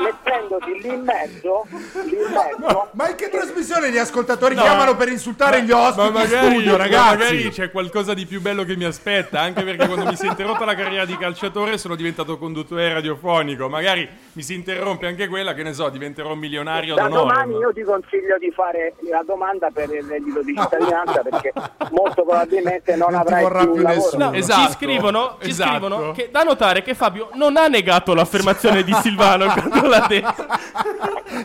mettendoti 0.00 0.80
lì 0.80 0.88
in 0.88 1.02
mezzo, 1.02 1.66
lì 2.04 2.16
in 2.16 2.32
mezzo. 2.32 2.88
Ma 2.92 3.08
in 3.10 3.14
che 3.16 3.28
trasmissione 3.28 3.90
gli 3.90 3.98
ascoltatori 3.98 4.54
No. 4.54 4.62
chiamano 4.62 4.96
per 4.96 5.08
insultare 5.08 5.62
gli 5.62 5.70
Ma 5.72 5.88
ospiti 5.88 6.06
in 6.06 6.12
magari, 6.14 6.46
studio, 6.52 6.70
ma 6.72 6.76
ragazzi? 6.78 7.16
magari 7.18 7.50
c'è 7.50 7.70
qualcosa 7.70 8.14
di 8.14 8.24
più 8.24 8.40
bello 8.40 8.64
che 8.64 8.76
mi 8.76 8.84
aspetta, 8.84 9.40
anche 9.40 9.62
perché 9.62 9.86
quando 9.86 10.06
mi 10.06 10.16
si 10.16 10.24
è 10.24 10.28
interrotta 10.30 10.64
la 10.64 10.74
carriera 10.74 11.04
di 11.04 11.16
calciatore 11.18 11.76
sono 11.76 11.94
diventato 11.96 12.38
conduttore 12.38 12.94
radiofonico. 12.94 13.68
Magari 13.68 14.08
mi 14.32 14.42
si 14.42 14.54
interrompe 14.54 15.06
anche 15.06 15.28
quella, 15.28 15.52
che 15.52 15.62
ne 15.62 15.74
so, 15.74 15.90
diventerò 15.90 16.32
un 16.32 16.38
milionario 16.38 16.94
Da 16.94 17.02
d'onore. 17.08 17.20
domani 17.28 17.56
io 17.56 17.72
ti 17.74 17.82
consiglio 17.82 18.38
di 18.38 18.50
fare 18.52 18.94
la 19.10 19.22
domanda 19.26 19.68
per 19.70 19.90
il 19.92 20.02
reddito 20.02 20.42
di 20.42 20.54
cittadinanza 20.56 21.20
perché 21.22 21.52
molto 21.90 22.22
probabilmente 22.24 22.96
non, 23.10 23.22
Non 23.28 23.40
vorrà 23.40 23.60
più 23.66 23.82
nessuno. 23.82 24.24
No, 24.30 24.32
Esatto, 24.36 24.66
ci 24.66 24.72
scrivono, 24.72 25.36
ci 25.42 25.50
esatto. 25.50 25.70
scrivono 25.70 26.12
che 26.12 26.28
da 26.30 26.42
notare 26.42 26.82
che 26.82 26.94
Fabio 26.94 27.28
non 27.34 27.56
ha 27.56 27.66
negato 27.68 28.14
l'affermazione 28.14 28.82
di 28.82 28.92
Silvano 28.94 29.46
quando 29.52 29.88
l'ha 29.88 30.04
detto. 30.08 30.46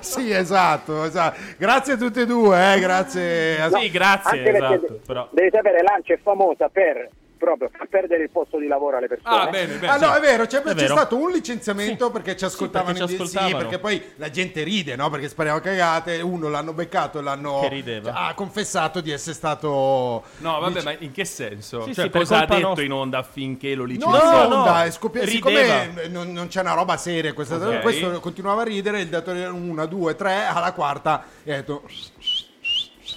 Sì, 0.02 0.32
esatto, 0.32 1.04
esatto. 1.04 1.40
Grazie 1.58 1.94
a 1.94 1.98
tutti 1.98 2.20
e 2.22 2.26
due, 2.26 2.74
eh, 2.74 2.80
grazie. 2.80 3.62
a- 3.62 3.70
Sì, 3.70 3.90
grazie, 3.90 4.56
esatto, 4.56 5.00
però. 5.06 5.28
devi 5.32 5.50
sapere, 5.52 5.82
Lancia 5.82 6.14
è 6.14 6.20
famosa 6.22 6.70
per 6.70 7.10
proprio 7.38 7.70
far 7.76 7.88
perdere 7.88 8.24
il 8.24 8.30
posto 8.30 8.58
di 8.58 8.68
lavoro 8.68 8.98
alle 8.98 9.08
persone. 9.08 9.36
Ah, 9.36 9.48
bene, 9.50 9.76
bene. 9.76 9.88
Ah, 9.92 9.98
no, 9.98 10.12
sì. 10.14 10.18
è 10.18 10.22
vero, 10.22 10.46
c'è, 10.46 10.60
È 10.62 10.64
c'è 10.64 10.74
vero. 10.74 10.96
stato 10.96 11.18
un 11.18 11.32
licenziamento 11.32 12.10
perché 12.12 12.36
ci 12.36 12.46
ascoltavano, 12.46 12.94
perché 12.94 13.08
ci 13.08 13.18
di- 13.18 13.28
sì, 13.28 13.38
ascoltavano. 13.38 13.58
perché 13.58 13.80
poi 13.80 14.04
la 14.16 14.30
gente 14.30 14.64
ride, 14.64 14.96
no? 14.96 15.10
Perché 15.10 15.30
spariamo 15.30 15.60
cagate, 15.60 16.20
uno 16.22 16.50
l'hanno 16.50 16.74
beccato 16.74 17.20
e 17.20 17.22
l'hanno 17.22 17.60
Che 17.62 17.70
rideva. 17.70 18.14
ha 18.14 18.34
confessato 18.34 19.00
di 19.02 19.12
essere 19.12 19.36
stato 19.36 20.24
No, 20.38 20.60
vabbè, 20.60 20.82
ma 20.84 20.96
in 21.00 21.12
che 21.12 21.26
senso? 21.26 21.82
Sì, 21.84 21.94
cioè, 21.94 22.06
sì, 22.06 22.10
per 22.10 22.22
cosa 22.22 22.38
ha 22.40 22.46
detto 22.46 22.60
nostra. 22.60 22.84
in 22.84 22.92
onda 22.92 23.18
affinché 23.20 23.74
lo 23.76 23.84
No, 23.84 23.88
licenziasse? 23.90 24.48
no, 24.48 24.66
no, 24.66 24.82
è 24.82 24.92
scoppia- 24.92 25.24
rideva. 25.24 25.82
siccome 25.84 26.08
non, 26.10 26.32
non 26.32 26.48
c'è 26.48 26.62
una 26.62 26.74
roba 26.74 26.98
seria 26.98 27.34
questa 27.34 27.56
Ok. 27.56 27.82
questo 27.82 28.20
continuava 28.20 28.62
a 28.62 28.66
ridere, 28.66 29.02
il 29.02 29.08
datore 29.08 29.46
una, 29.48 29.86
due, 29.86 30.16
tre, 30.16 30.46
alla 30.46 30.72
quarta 30.74 31.24
e 31.44 31.54
ha 31.54 31.56
detto 31.58 31.84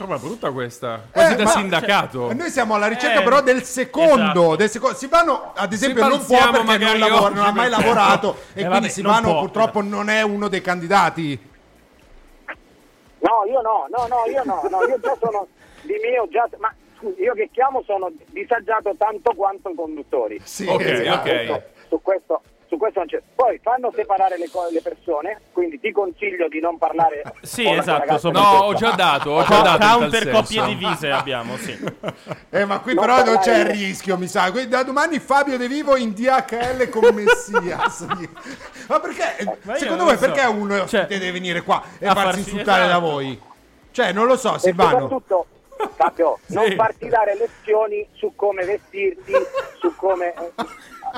Roba 0.00 0.16
brutta 0.16 0.50
questa. 0.50 1.02
Quasi 1.12 1.32
Eh, 1.34 1.36
da 1.36 1.44
ma- 1.44 1.50
sindacato. 1.50 2.26
cioè, 2.28 2.34
noi 2.34 2.48
siamo 2.48 2.74
alla 2.74 2.86
ricerca 2.86 3.20
Eh, 3.20 3.22
però 3.22 3.42
del 3.42 3.62
secondo, 3.64 4.14
esatto. 4.14 4.56
del 4.56 4.70
secondo. 4.70 4.96
Silvano 4.96 5.52
ad 5.54 5.72
esempio 5.74 6.08
non 6.08 6.24
può 6.24 6.50
perché 6.50 6.78
non, 6.78 6.98
lavora- 6.98 7.34
non 7.34 7.44
ha 7.44 7.52
mai 7.52 7.68
lavorato 7.68 8.36
e 8.54 8.62
Eh, 8.62 8.64
quindi 8.64 8.68
vabbè, 8.70 8.88
Silvano 8.88 9.20
non 9.20 9.30
può. 9.32 9.40
purtroppo 9.42 9.82
non 9.82 10.08
è 10.08 10.22
uno 10.22 10.48
dei 10.48 10.62
candidati. 10.62 11.48
No, 13.18 13.44
io 13.46 13.60
no, 13.60 13.86
no, 13.94 14.06
no, 14.06 14.30
io 14.30 14.42
no, 14.44 14.62
no, 14.70 14.86
io 14.88 14.98
già 15.00 15.14
sono 15.20 15.46
di 15.82 15.94
mio, 16.02 16.26
già, 16.30 16.48
ma 16.58 16.74
scusi, 16.98 17.20
io 17.20 17.34
che 17.34 17.50
chiamo 17.52 17.82
sono 17.84 18.10
disagiato 18.30 18.94
tanto 18.96 19.32
quanto 19.36 19.68
i 19.68 19.74
conduttori. 19.74 20.40
Sì, 20.42 20.66
Ok, 20.66 20.80
esatto. 20.80 21.28
ok. 21.28 21.28
Su 21.28 21.46
questo, 21.46 21.62
su 21.90 22.00
questo 22.02 22.42
non 22.76 23.06
c'è. 23.06 23.20
Poi 23.34 23.58
fanno 23.62 23.90
separare 23.94 24.38
le, 24.38 24.48
co- 24.50 24.68
le 24.70 24.80
persone, 24.82 25.40
quindi 25.52 25.80
ti 25.80 25.90
consiglio 25.92 26.48
di 26.48 26.60
non 26.60 26.78
parlare. 26.78 27.22
Sì, 27.42 27.64
con 27.64 27.78
esatto, 27.78 28.18
sopra- 28.18 28.40
No, 28.40 28.48
ho 28.64 28.74
già 28.74 28.90
dato, 28.92 29.30
ho 29.30 29.44
già 29.44 29.60
dato 29.62 29.86
Counter 29.98 30.30
coppie 30.30 30.64
divise 30.66 31.10
abbiamo, 31.10 31.56
sì. 31.56 31.76
Eh, 32.50 32.64
ma 32.64 32.80
qui 32.80 32.94
Non 32.94 33.04
però 33.04 33.16
non 33.16 33.34
parlare- 33.34 33.44
c'è 33.44 33.58
il 33.60 33.66
rischio, 33.76 34.16
mi 34.18 34.26
sa. 34.26 34.50
Quindi 34.50 34.68
Da 34.70 34.82
domani 34.82 35.18
Fabio 35.18 35.56
De 35.56 35.68
Vivo 35.68 35.96
in 35.96 36.12
DHL 36.12 36.88
con 36.88 37.06
Messias. 37.14 38.06
ma 38.88 39.00
perché? 39.00 39.58
Ma 39.62 39.74
secondo 39.76 40.04
non 40.04 40.06
voi 40.06 40.16
so. 40.18 40.26
perché 40.32 40.44
uno 40.46 40.86
Cioè, 40.86 41.06
deve 41.06 41.32
venire 41.32 41.62
qua 41.62 41.82
e 41.98 42.06
farsi 42.06 42.22
farsi- 42.22 42.38
insultare 42.40 42.80
da 42.82 42.86
esatto. 42.96 43.00
voi? 43.00 43.40
Cioè, 43.92 44.12
non 44.12 44.26
lo 44.26 44.36
so, 44.36 44.54
E 44.54 44.58
Silvano. 44.60 44.90
soprattutto, 45.00 45.46
Fabio, 45.96 46.38
non 46.48 46.66
Sì. 46.68 46.74
farti 46.74 47.08
dare 47.08 47.36
lezioni 47.36 48.06
su 48.12 48.32
come 48.36 48.64
vestirti, 48.64 49.32
su 49.78 49.94
come 49.96 50.34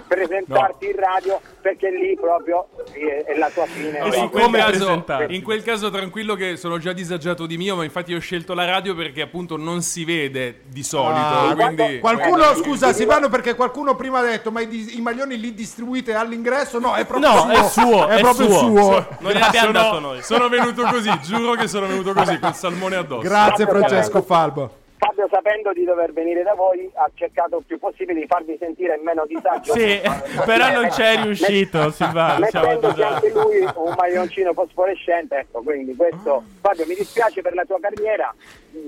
presentarti 0.06 0.86
in 0.86 0.96
radio, 0.96 1.40
perché 1.60 1.90
lì 1.90 2.16
proprio 2.18 2.68
è, 2.92 3.36
la 3.36 3.50
tua 3.50 3.66
fine. 3.66 3.98
No, 3.98 4.14
in, 4.14 4.28
quel 4.30 4.42
come 4.44 4.58
caso, 4.58 5.04
in 5.28 5.42
quel 5.42 5.62
caso 5.62 5.90
tranquillo 5.90 6.34
che 6.34 6.56
sono 6.56 6.78
già 6.78 6.92
disagiato 6.92 7.46
di 7.46 7.56
mio, 7.56 7.76
ma 7.76 7.84
infatti 7.84 8.14
ho 8.14 8.20
scelto 8.20 8.54
la 8.54 8.64
radio 8.64 8.94
perché 8.94 9.22
appunto 9.22 9.56
non 9.56 9.82
si 9.82 10.04
vede 10.04 10.62
di 10.66 10.82
solito. 10.82 11.20
Ah, 11.20 11.54
quindi 11.54 11.98
Qualcuno, 12.00 12.50
Eh, 12.52 12.56
scusa, 12.56 12.92
Silvano, 12.92 13.28
perché 13.28 13.54
qualcuno 13.54 13.94
prima 13.96 14.18
ha 14.20 14.22
detto, 14.22 14.50
ma 14.50 14.60
i, 14.60 14.96
i 14.96 15.00
maglioni 15.00 15.38
li 15.38 15.54
distribuite 15.54 16.14
all'ingresso? 16.14 16.78
No, 16.78 16.94
è 16.94 17.04
proprio 17.04 17.30
No, 17.30 17.38
suo. 17.40 17.50
è 17.50 17.68
suo, 17.68 18.06
è 18.08 18.16
è 18.16 18.20
proprio 18.20 18.46
suo. 18.48 18.58
suo. 18.58 19.06
Non 19.20 19.32
gliel'abbiamo 19.32 19.66
sono, 19.66 19.72
dato 19.72 19.98
noi. 20.00 20.22
sono 20.22 20.48
venuto 20.48 20.82
così, 20.82 21.10
giuro 21.22 21.52
che 21.54 21.68
sono 21.68 21.86
venuto 21.86 22.12
così, 22.12 22.38
col 22.38 22.54
salmone 22.54 22.96
addosso. 22.96 23.22
Grazie, 23.22 23.66
Francesco 23.66 24.22
Falbo. 24.22 24.80
Fabio, 25.04 25.26
sapendo 25.32 25.72
di 25.72 25.82
dover 25.82 26.12
venire 26.12 26.44
da 26.44 26.54
voi, 26.54 26.88
ha 26.94 27.10
cercato 27.14 27.58
il 27.58 27.64
più 27.66 27.76
possibile 27.80 28.20
di 28.20 28.26
farvi 28.28 28.56
sentire 28.56 29.00
meno 29.02 29.24
disagio. 29.26 29.72
Sì, 29.72 30.00
però 30.46 30.70
non 30.70 30.88
c'è 30.90 31.20
riuscito, 31.22 31.90
Silvano. 31.90 32.46
siamo 32.46 32.68
Mettendosi 32.68 33.02
anche 33.02 33.30
lui 33.30 33.62
un 33.62 33.94
maglioncino 33.96 34.52
fosforescente, 34.52 35.38
ecco, 35.38 35.60
quindi 35.62 35.96
questo 35.96 36.44
Fabio 36.60 36.86
mi 36.86 36.94
dispiace 36.94 37.42
per 37.42 37.52
la 37.54 37.64
tua 37.64 37.80
carriera, 37.80 38.32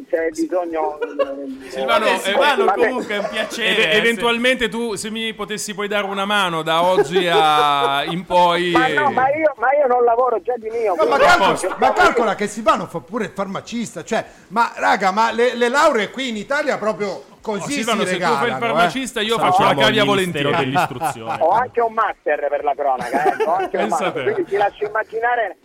se 0.09 0.17
hai 0.17 0.31
bisogno 0.31 1.01
eh, 1.01 1.69
Silvano, 1.69 2.07
eh, 2.07 2.13
eh, 2.13 2.19
Silvano 2.19 2.73
comunque 2.73 3.15
è 3.15 3.19
un 3.19 3.29
piacere. 3.29 3.85
Ed- 3.85 3.95
eh, 3.95 3.97
eventualmente 3.97 4.69
tu, 4.69 4.95
se 4.95 5.11
mi 5.11 5.35
potessi 5.35 5.75
poi 5.75 5.89
dare 5.89 6.07
una 6.07 6.25
mano 6.25 6.63
da 6.63 6.85
oggi 6.85 7.29
a, 7.29 8.05
in 8.07 8.25
poi... 8.25 8.71
Ma 8.71 8.87
no, 8.87 9.11
ma 9.11 9.35
io, 9.35 9.53
ma 9.57 9.75
io 9.75 9.89
non 9.89 10.05
lavoro 10.05 10.41
già 10.41 10.55
di 10.59 10.71
mio. 10.71 10.95
No, 10.95 11.09
ma, 11.09 11.19
calcola, 11.19 11.77
ma 11.77 11.93
calcola 11.93 12.35
che 12.37 12.47
Silvano 12.47 12.87
fa 12.87 13.01
pure 13.01 13.25
il 13.25 13.33
farmacista, 13.35 14.05
cioè, 14.05 14.25
ma 14.49 14.73
raga, 14.77 15.11
ma 15.11 15.33
le, 15.33 15.57
le 15.57 15.69
lauree 15.69 16.04
qui 16.11 16.29
in 16.29 16.37
Italia 16.37 16.79
proprio 16.79 17.25
Oh, 17.47 17.59
così 17.59 17.73
Silvano, 17.73 18.05
si 18.05 18.15
se 18.15 18.17
tu 18.17 18.23
fai 18.25 18.49
il 18.49 18.55
eh. 18.55 18.59
farmacista, 18.59 19.21
io 19.21 19.39
faccio 19.39 19.65
la 19.65 19.75
cavia 19.75 20.05
volentieri. 20.05 20.51
dell'istruzione. 20.51 21.37
Ho 21.43 21.51
anche 21.51 21.81
un 21.83 21.93
master 21.93 22.47
per 22.49 22.65
la 22.65 22.73
cronaca, 22.75 23.27
ecco, 23.27 23.51
ho 23.51 23.55
anche 23.57 23.77
un 23.77 23.83
Pensa 23.89 24.05
master, 24.05 24.25
te. 24.25 24.33
quindi 24.33 24.51
ti 24.51 24.57
lascio 24.57 24.85
immaginare 24.87 25.57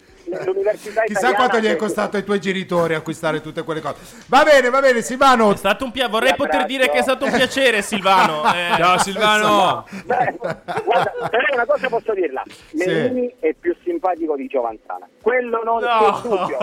l'università 0.45 1.01
Chissà 1.03 1.19
italiana. 1.29 1.35
quanto 1.35 1.59
gli 1.59 1.69
è 1.71 1.75
costato 1.75 2.17
ai 2.17 2.23
tuoi 2.23 2.39
genitori 2.39 2.93
acquistare 2.93 3.41
tutte 3.41 3.63
quelle 3.63 3.81
cose. 3.81 3.97
Va 4.27 4.43
bene, 4.43 4.69
va 4.69 4.79
bene, 4.79 5.01
Silvano. 5.01 5.51
È 5.51 5.55
stato 5.55 5.85
un 5.85 5.91
pia- 5.91 6.07
vorrei 6.07 6.35
poter 6.35 6.61
abbraccio. 6.61 6.67
dire 6.77 6.89
che 6.89 6.97
è 6.99 7.01
stato 7.01 7.25
un 7.25 7.31
piacere, 7.31 7.81
Silvano. 7.81 8.41
Eh, 8.59 8.75
Ciao 8.77 8.97
Silvano! 8.99 9.85
Beh, 10.05 10.35
guarda, 10.83 11.11
però 11.29 11.43
una 11.53 11.65
cosa 11.65 11.87
posso 11.87 12.13
dirla, 12.13 12.43
Melini 12.71 13.33
è 13.39 13.53
più 13.59 13.75
simpatico 13.83 14.35
di 14.35 14.47
Giovanzana. 14.47 15.07
Quello 15.21 15.61
non 15.63 15.81
No. 15.81 16.21
c'è 16.21 16.27
dubbio. 16.27 16.57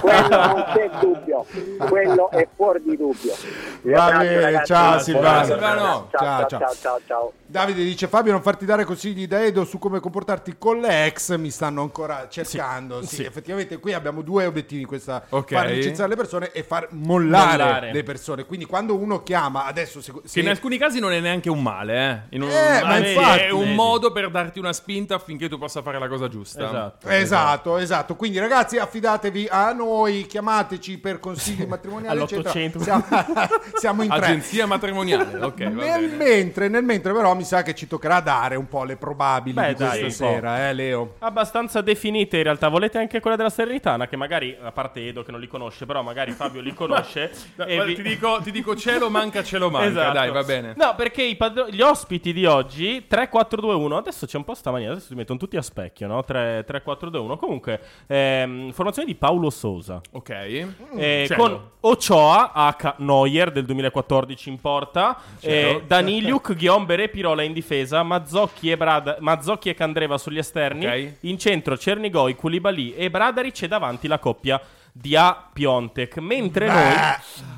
Quello 0.00 0.28
non 0.46 0.64
c'è 0.74 0.90
dubbio. 1.00 1.46
Quello 1.88 2.30
è 2.30 2.48
fuori 2.54 2.82
di 2.82 2.96
dubbio. 2.96 3.34
Vi 3.82 3.92
Va 3.92 4.10
bene, 4.18 4.40
ragazzi. 4.40 4.66
ciao, 4.72 4.98
Silvano. 4.98 5.44
Silvano. 5.44 6.08
Ciao, 6.10 6.20
Ciao, 6.20 6.20
ciao, 6.20 6.48
ciao. 6.48 6.58
ciao, 6.58 6.74
ciao, 6.80 7.00
ciao. 7.06 7.32
Davide 7.46 7.82
dice 7.82 8.06
Fabio 8.08 8.32
non 8.32 8.40
farti 8.42 8.64
dare 8.64 8.84
consigli 8.84 9.26
da 9.26 9.42
Edo 9.44 9.64
su 9.64 9.78
come 9.78 10.00
comportarti 10.00 10.56
con 10.58 10.78
le 10.80 11.04
ex 11.06 11.36
mi 11.36 11.50
stanno 11.50 11.82
ancora 11.82 12.26
cercando 12.30 12.50
sì, 12.50 12.58
sì. 13.02 13.24
effettivamente 13.24 13.78
qui 13.78 13.92
abbiamo 13.92 14.22
due 14.22 14.46
obiettivi 14.46 14.82
in 14.82 14.86
questa 14.86 15.24
Ok. 15.28 15.52
far 15.52 15.66
licenziare 15.70 16.08
le 16.10 16.16
persone 16.16 16.50
e 16.52 16.62
far 16.62 16.88
mollare, 16.90 17.62
Mollare. 17.64 17.92
le 17.92 18.02
persone 18.02 18.44
quindi 18.44 18.64
quando 18.66 18.96
uno 18.96 19.22
chiama 19.22 19.64
adesso 19.66 20.00
se, 20.00 20.12
Che 20.12 20.20
se- 20.24 20.40
in 20.40 20.48
alcuni 20.48 20.78
casi 20.78 20.98
non 21.00 21.12
è 21.12 21.20
neanche 21.20 21.48
un 21.50 21.62
male, 21.62 22.26
eh. 22.30 22.36
In 22.36 22.42
un- 22.42 22.50
Eh, 22.50 22.82
ma 22.84 22.96
infatti, 22.98 23.40
è 23.42 23.50
un 23.50 23.74
modo 23.74 24.12
per 24.12 24.30
darti 24.30 24.58
una 24.58 24.72
spinta 24.72 25.14
affinché 25.16 25.48
tu 25.48 25.58
possa 25.58 25.82
fare 25.82 25.98
la 25.98 26.08
cosa 26.08 26.28
giusta. 26.28 26.66
Esatto. 26.66 27.08
Esatto, 27.08 27.76
esatto. 27.78 28.16
Quindi, 28.16 28.38
ragazzi, 28.38 28.78
affidatevi 28.78 29.48
a 29.50 29.72
noi, 29.72 30.26
chiamateci 30.26 30.98
per 30.98 31.18
consigli 31.20 31.64
matrimoniali. 31.66 32.18
All'800. 32.20 32.46
eccetera. 32.48 32.82
Siamo, 32.84 33.04
siamo 33.74 34.02
in 34.02 34.08
tre. 34.10 34.18
Agenzia 34.18 34.66
matrimoniale, 34.66 35.38
ok. 35.42 35.62
va 35.64 35.68
Nel 35.84 36.08
bene. 36.08 36.16
mentre, 36.16 36.68
nel 36.68 36.84
mentre, 36.84 37.12
però, 37.12 37.34
mi 37.34 37.44
sa 37.44 37.62
che 37.62 37.74
ci 37.74 37.86
toccherà 37.86 38.20
dare 38.20 38.56
un 38.56 38.68
po' 38.68 38.84
le 38.84 38.96
probabili 38.96 39.54
Beh, 39.54 39.68
di 39.68 39.74
questa 39.74 39.94
dai, 39.94 40.02
po'. 40.04 40.10
sera, 40.10 40.68
eh, 40.68 40.72
Leo. 40.72 41.14
Abbastanza 41.20 41.80
definite 41.80 42.36
in 42.38 42.42
realtà. 42.44 42.68
Volete 42.72 42.98
anche 42.98 43.20
quella 43.20 43.36
della 43.36 43.50
Serenitana? 43.50 44.08
Che 44.08 44.16
magari, 44.16 44.56
a 44.60 44.72
parte 44.72 45.06
Edo 45.06 45.22
che 45.22 45.30
non 45.30 45.40
li 45.40 45.46
conosce, 45.46 45.84
però 45.86 46.02
magari 46.02 46.32
Fabio 46.32 46.60
li 46.62 46.72
conosce. 46.74 47.30
No, 47.56 47.64
e 47.66 47.74
guarda, 47.74 47.84
vi- 47.92 47.94
ti, 47.96 48.02
dico, 48.02 48.40
ti 48.42 48.50
dico 48.50 48.74
cielo 48.74 49.10
manca, 49.10 49.42
cielo 49.44 49.70
manca. 49.70 49.88
Esatto. 49.88 50.12
Dai, 50.12 50.30
va 50.30 50.42
bene. 50.42 50.72
No, 50.76 50.94
perché 50.96 51.34
padro- 51.36 51.68
gli 51.68 51.80
ospiti 51.82 52.32
di 52.32 52.46
oggi 52.46 53.06
3 53.06 53.28
4 53.28 53.60
2 53.60 53.74
1. 53.74 53.96
Adesso 53.98 54.26
c'è 54.26 54.36
un 54.38 54.44
po' 54.44 54.54
sta 54.54 54.70
maniera, 54.70 54.92
adesso 54.92 55.08
si 55.08 55.14
mettono 55.14 55.38
tutti 55.38 55.56
a 55.56 55.62
specchio, 55.62 56.06
no? 56.06 56.24
3 56.24 56.64
3 56.66 56.82
4 56.82 57.10
2 57.10 57.20
1. 57.20 57.36
Comunque, 57.36 57.80
ehm, 58.06 58.72
formazione 58.72 59.06
di 59.06 59.14
Paolo 59.14 59.50
Sosa. 59.50 60.00
Ok. 60.12 60.30
Eh, 60.30 61.24
Cielo. 61.28 61.34
con 61.42 61.70
Ochoa, 61.80 62.52
H. 62.54 62.94
Neuer 62.98 63.50
del 63.50 63.64
2014 63.64 64.48
in 64.48 64.60
porta, 64.60 65.18
eh, 65.40 65.82
Daniliuk, 65.86 66.54
Ghiomber 66.54 67.00
e 67.00 67.08
Pirola 67.08 67.42
in 67.42 67.52
difesa, 67.52 68.02
Mazzocchi 68.02 68.70
e, 68.70 68.76
Brad- 68.76 69.16
Mazzocchi 69.20 69.68
e 69.68 69.74
Candreva 69.74 70.16
sugli 70.16 70.38
esterni, 70.38 70.86
Ok. 70.86 71.12
in 71.22 71.38
centro 71.38 71.76
Cernigoi, 71.76 72.34
Koulibaly 72.62 72.92
e 72.92 73.10
Bradaric 73.10 73.62
e 73.62 73.68
davanti 73.68 74.06
la 74.06 74.18
coppia 74.18 74.60
Dia 74.92 75.48
Piontek. 75.52 76.18
Mentre 76.18 76.66
Beh, 76.66 76.72
noi, 76.72 76.94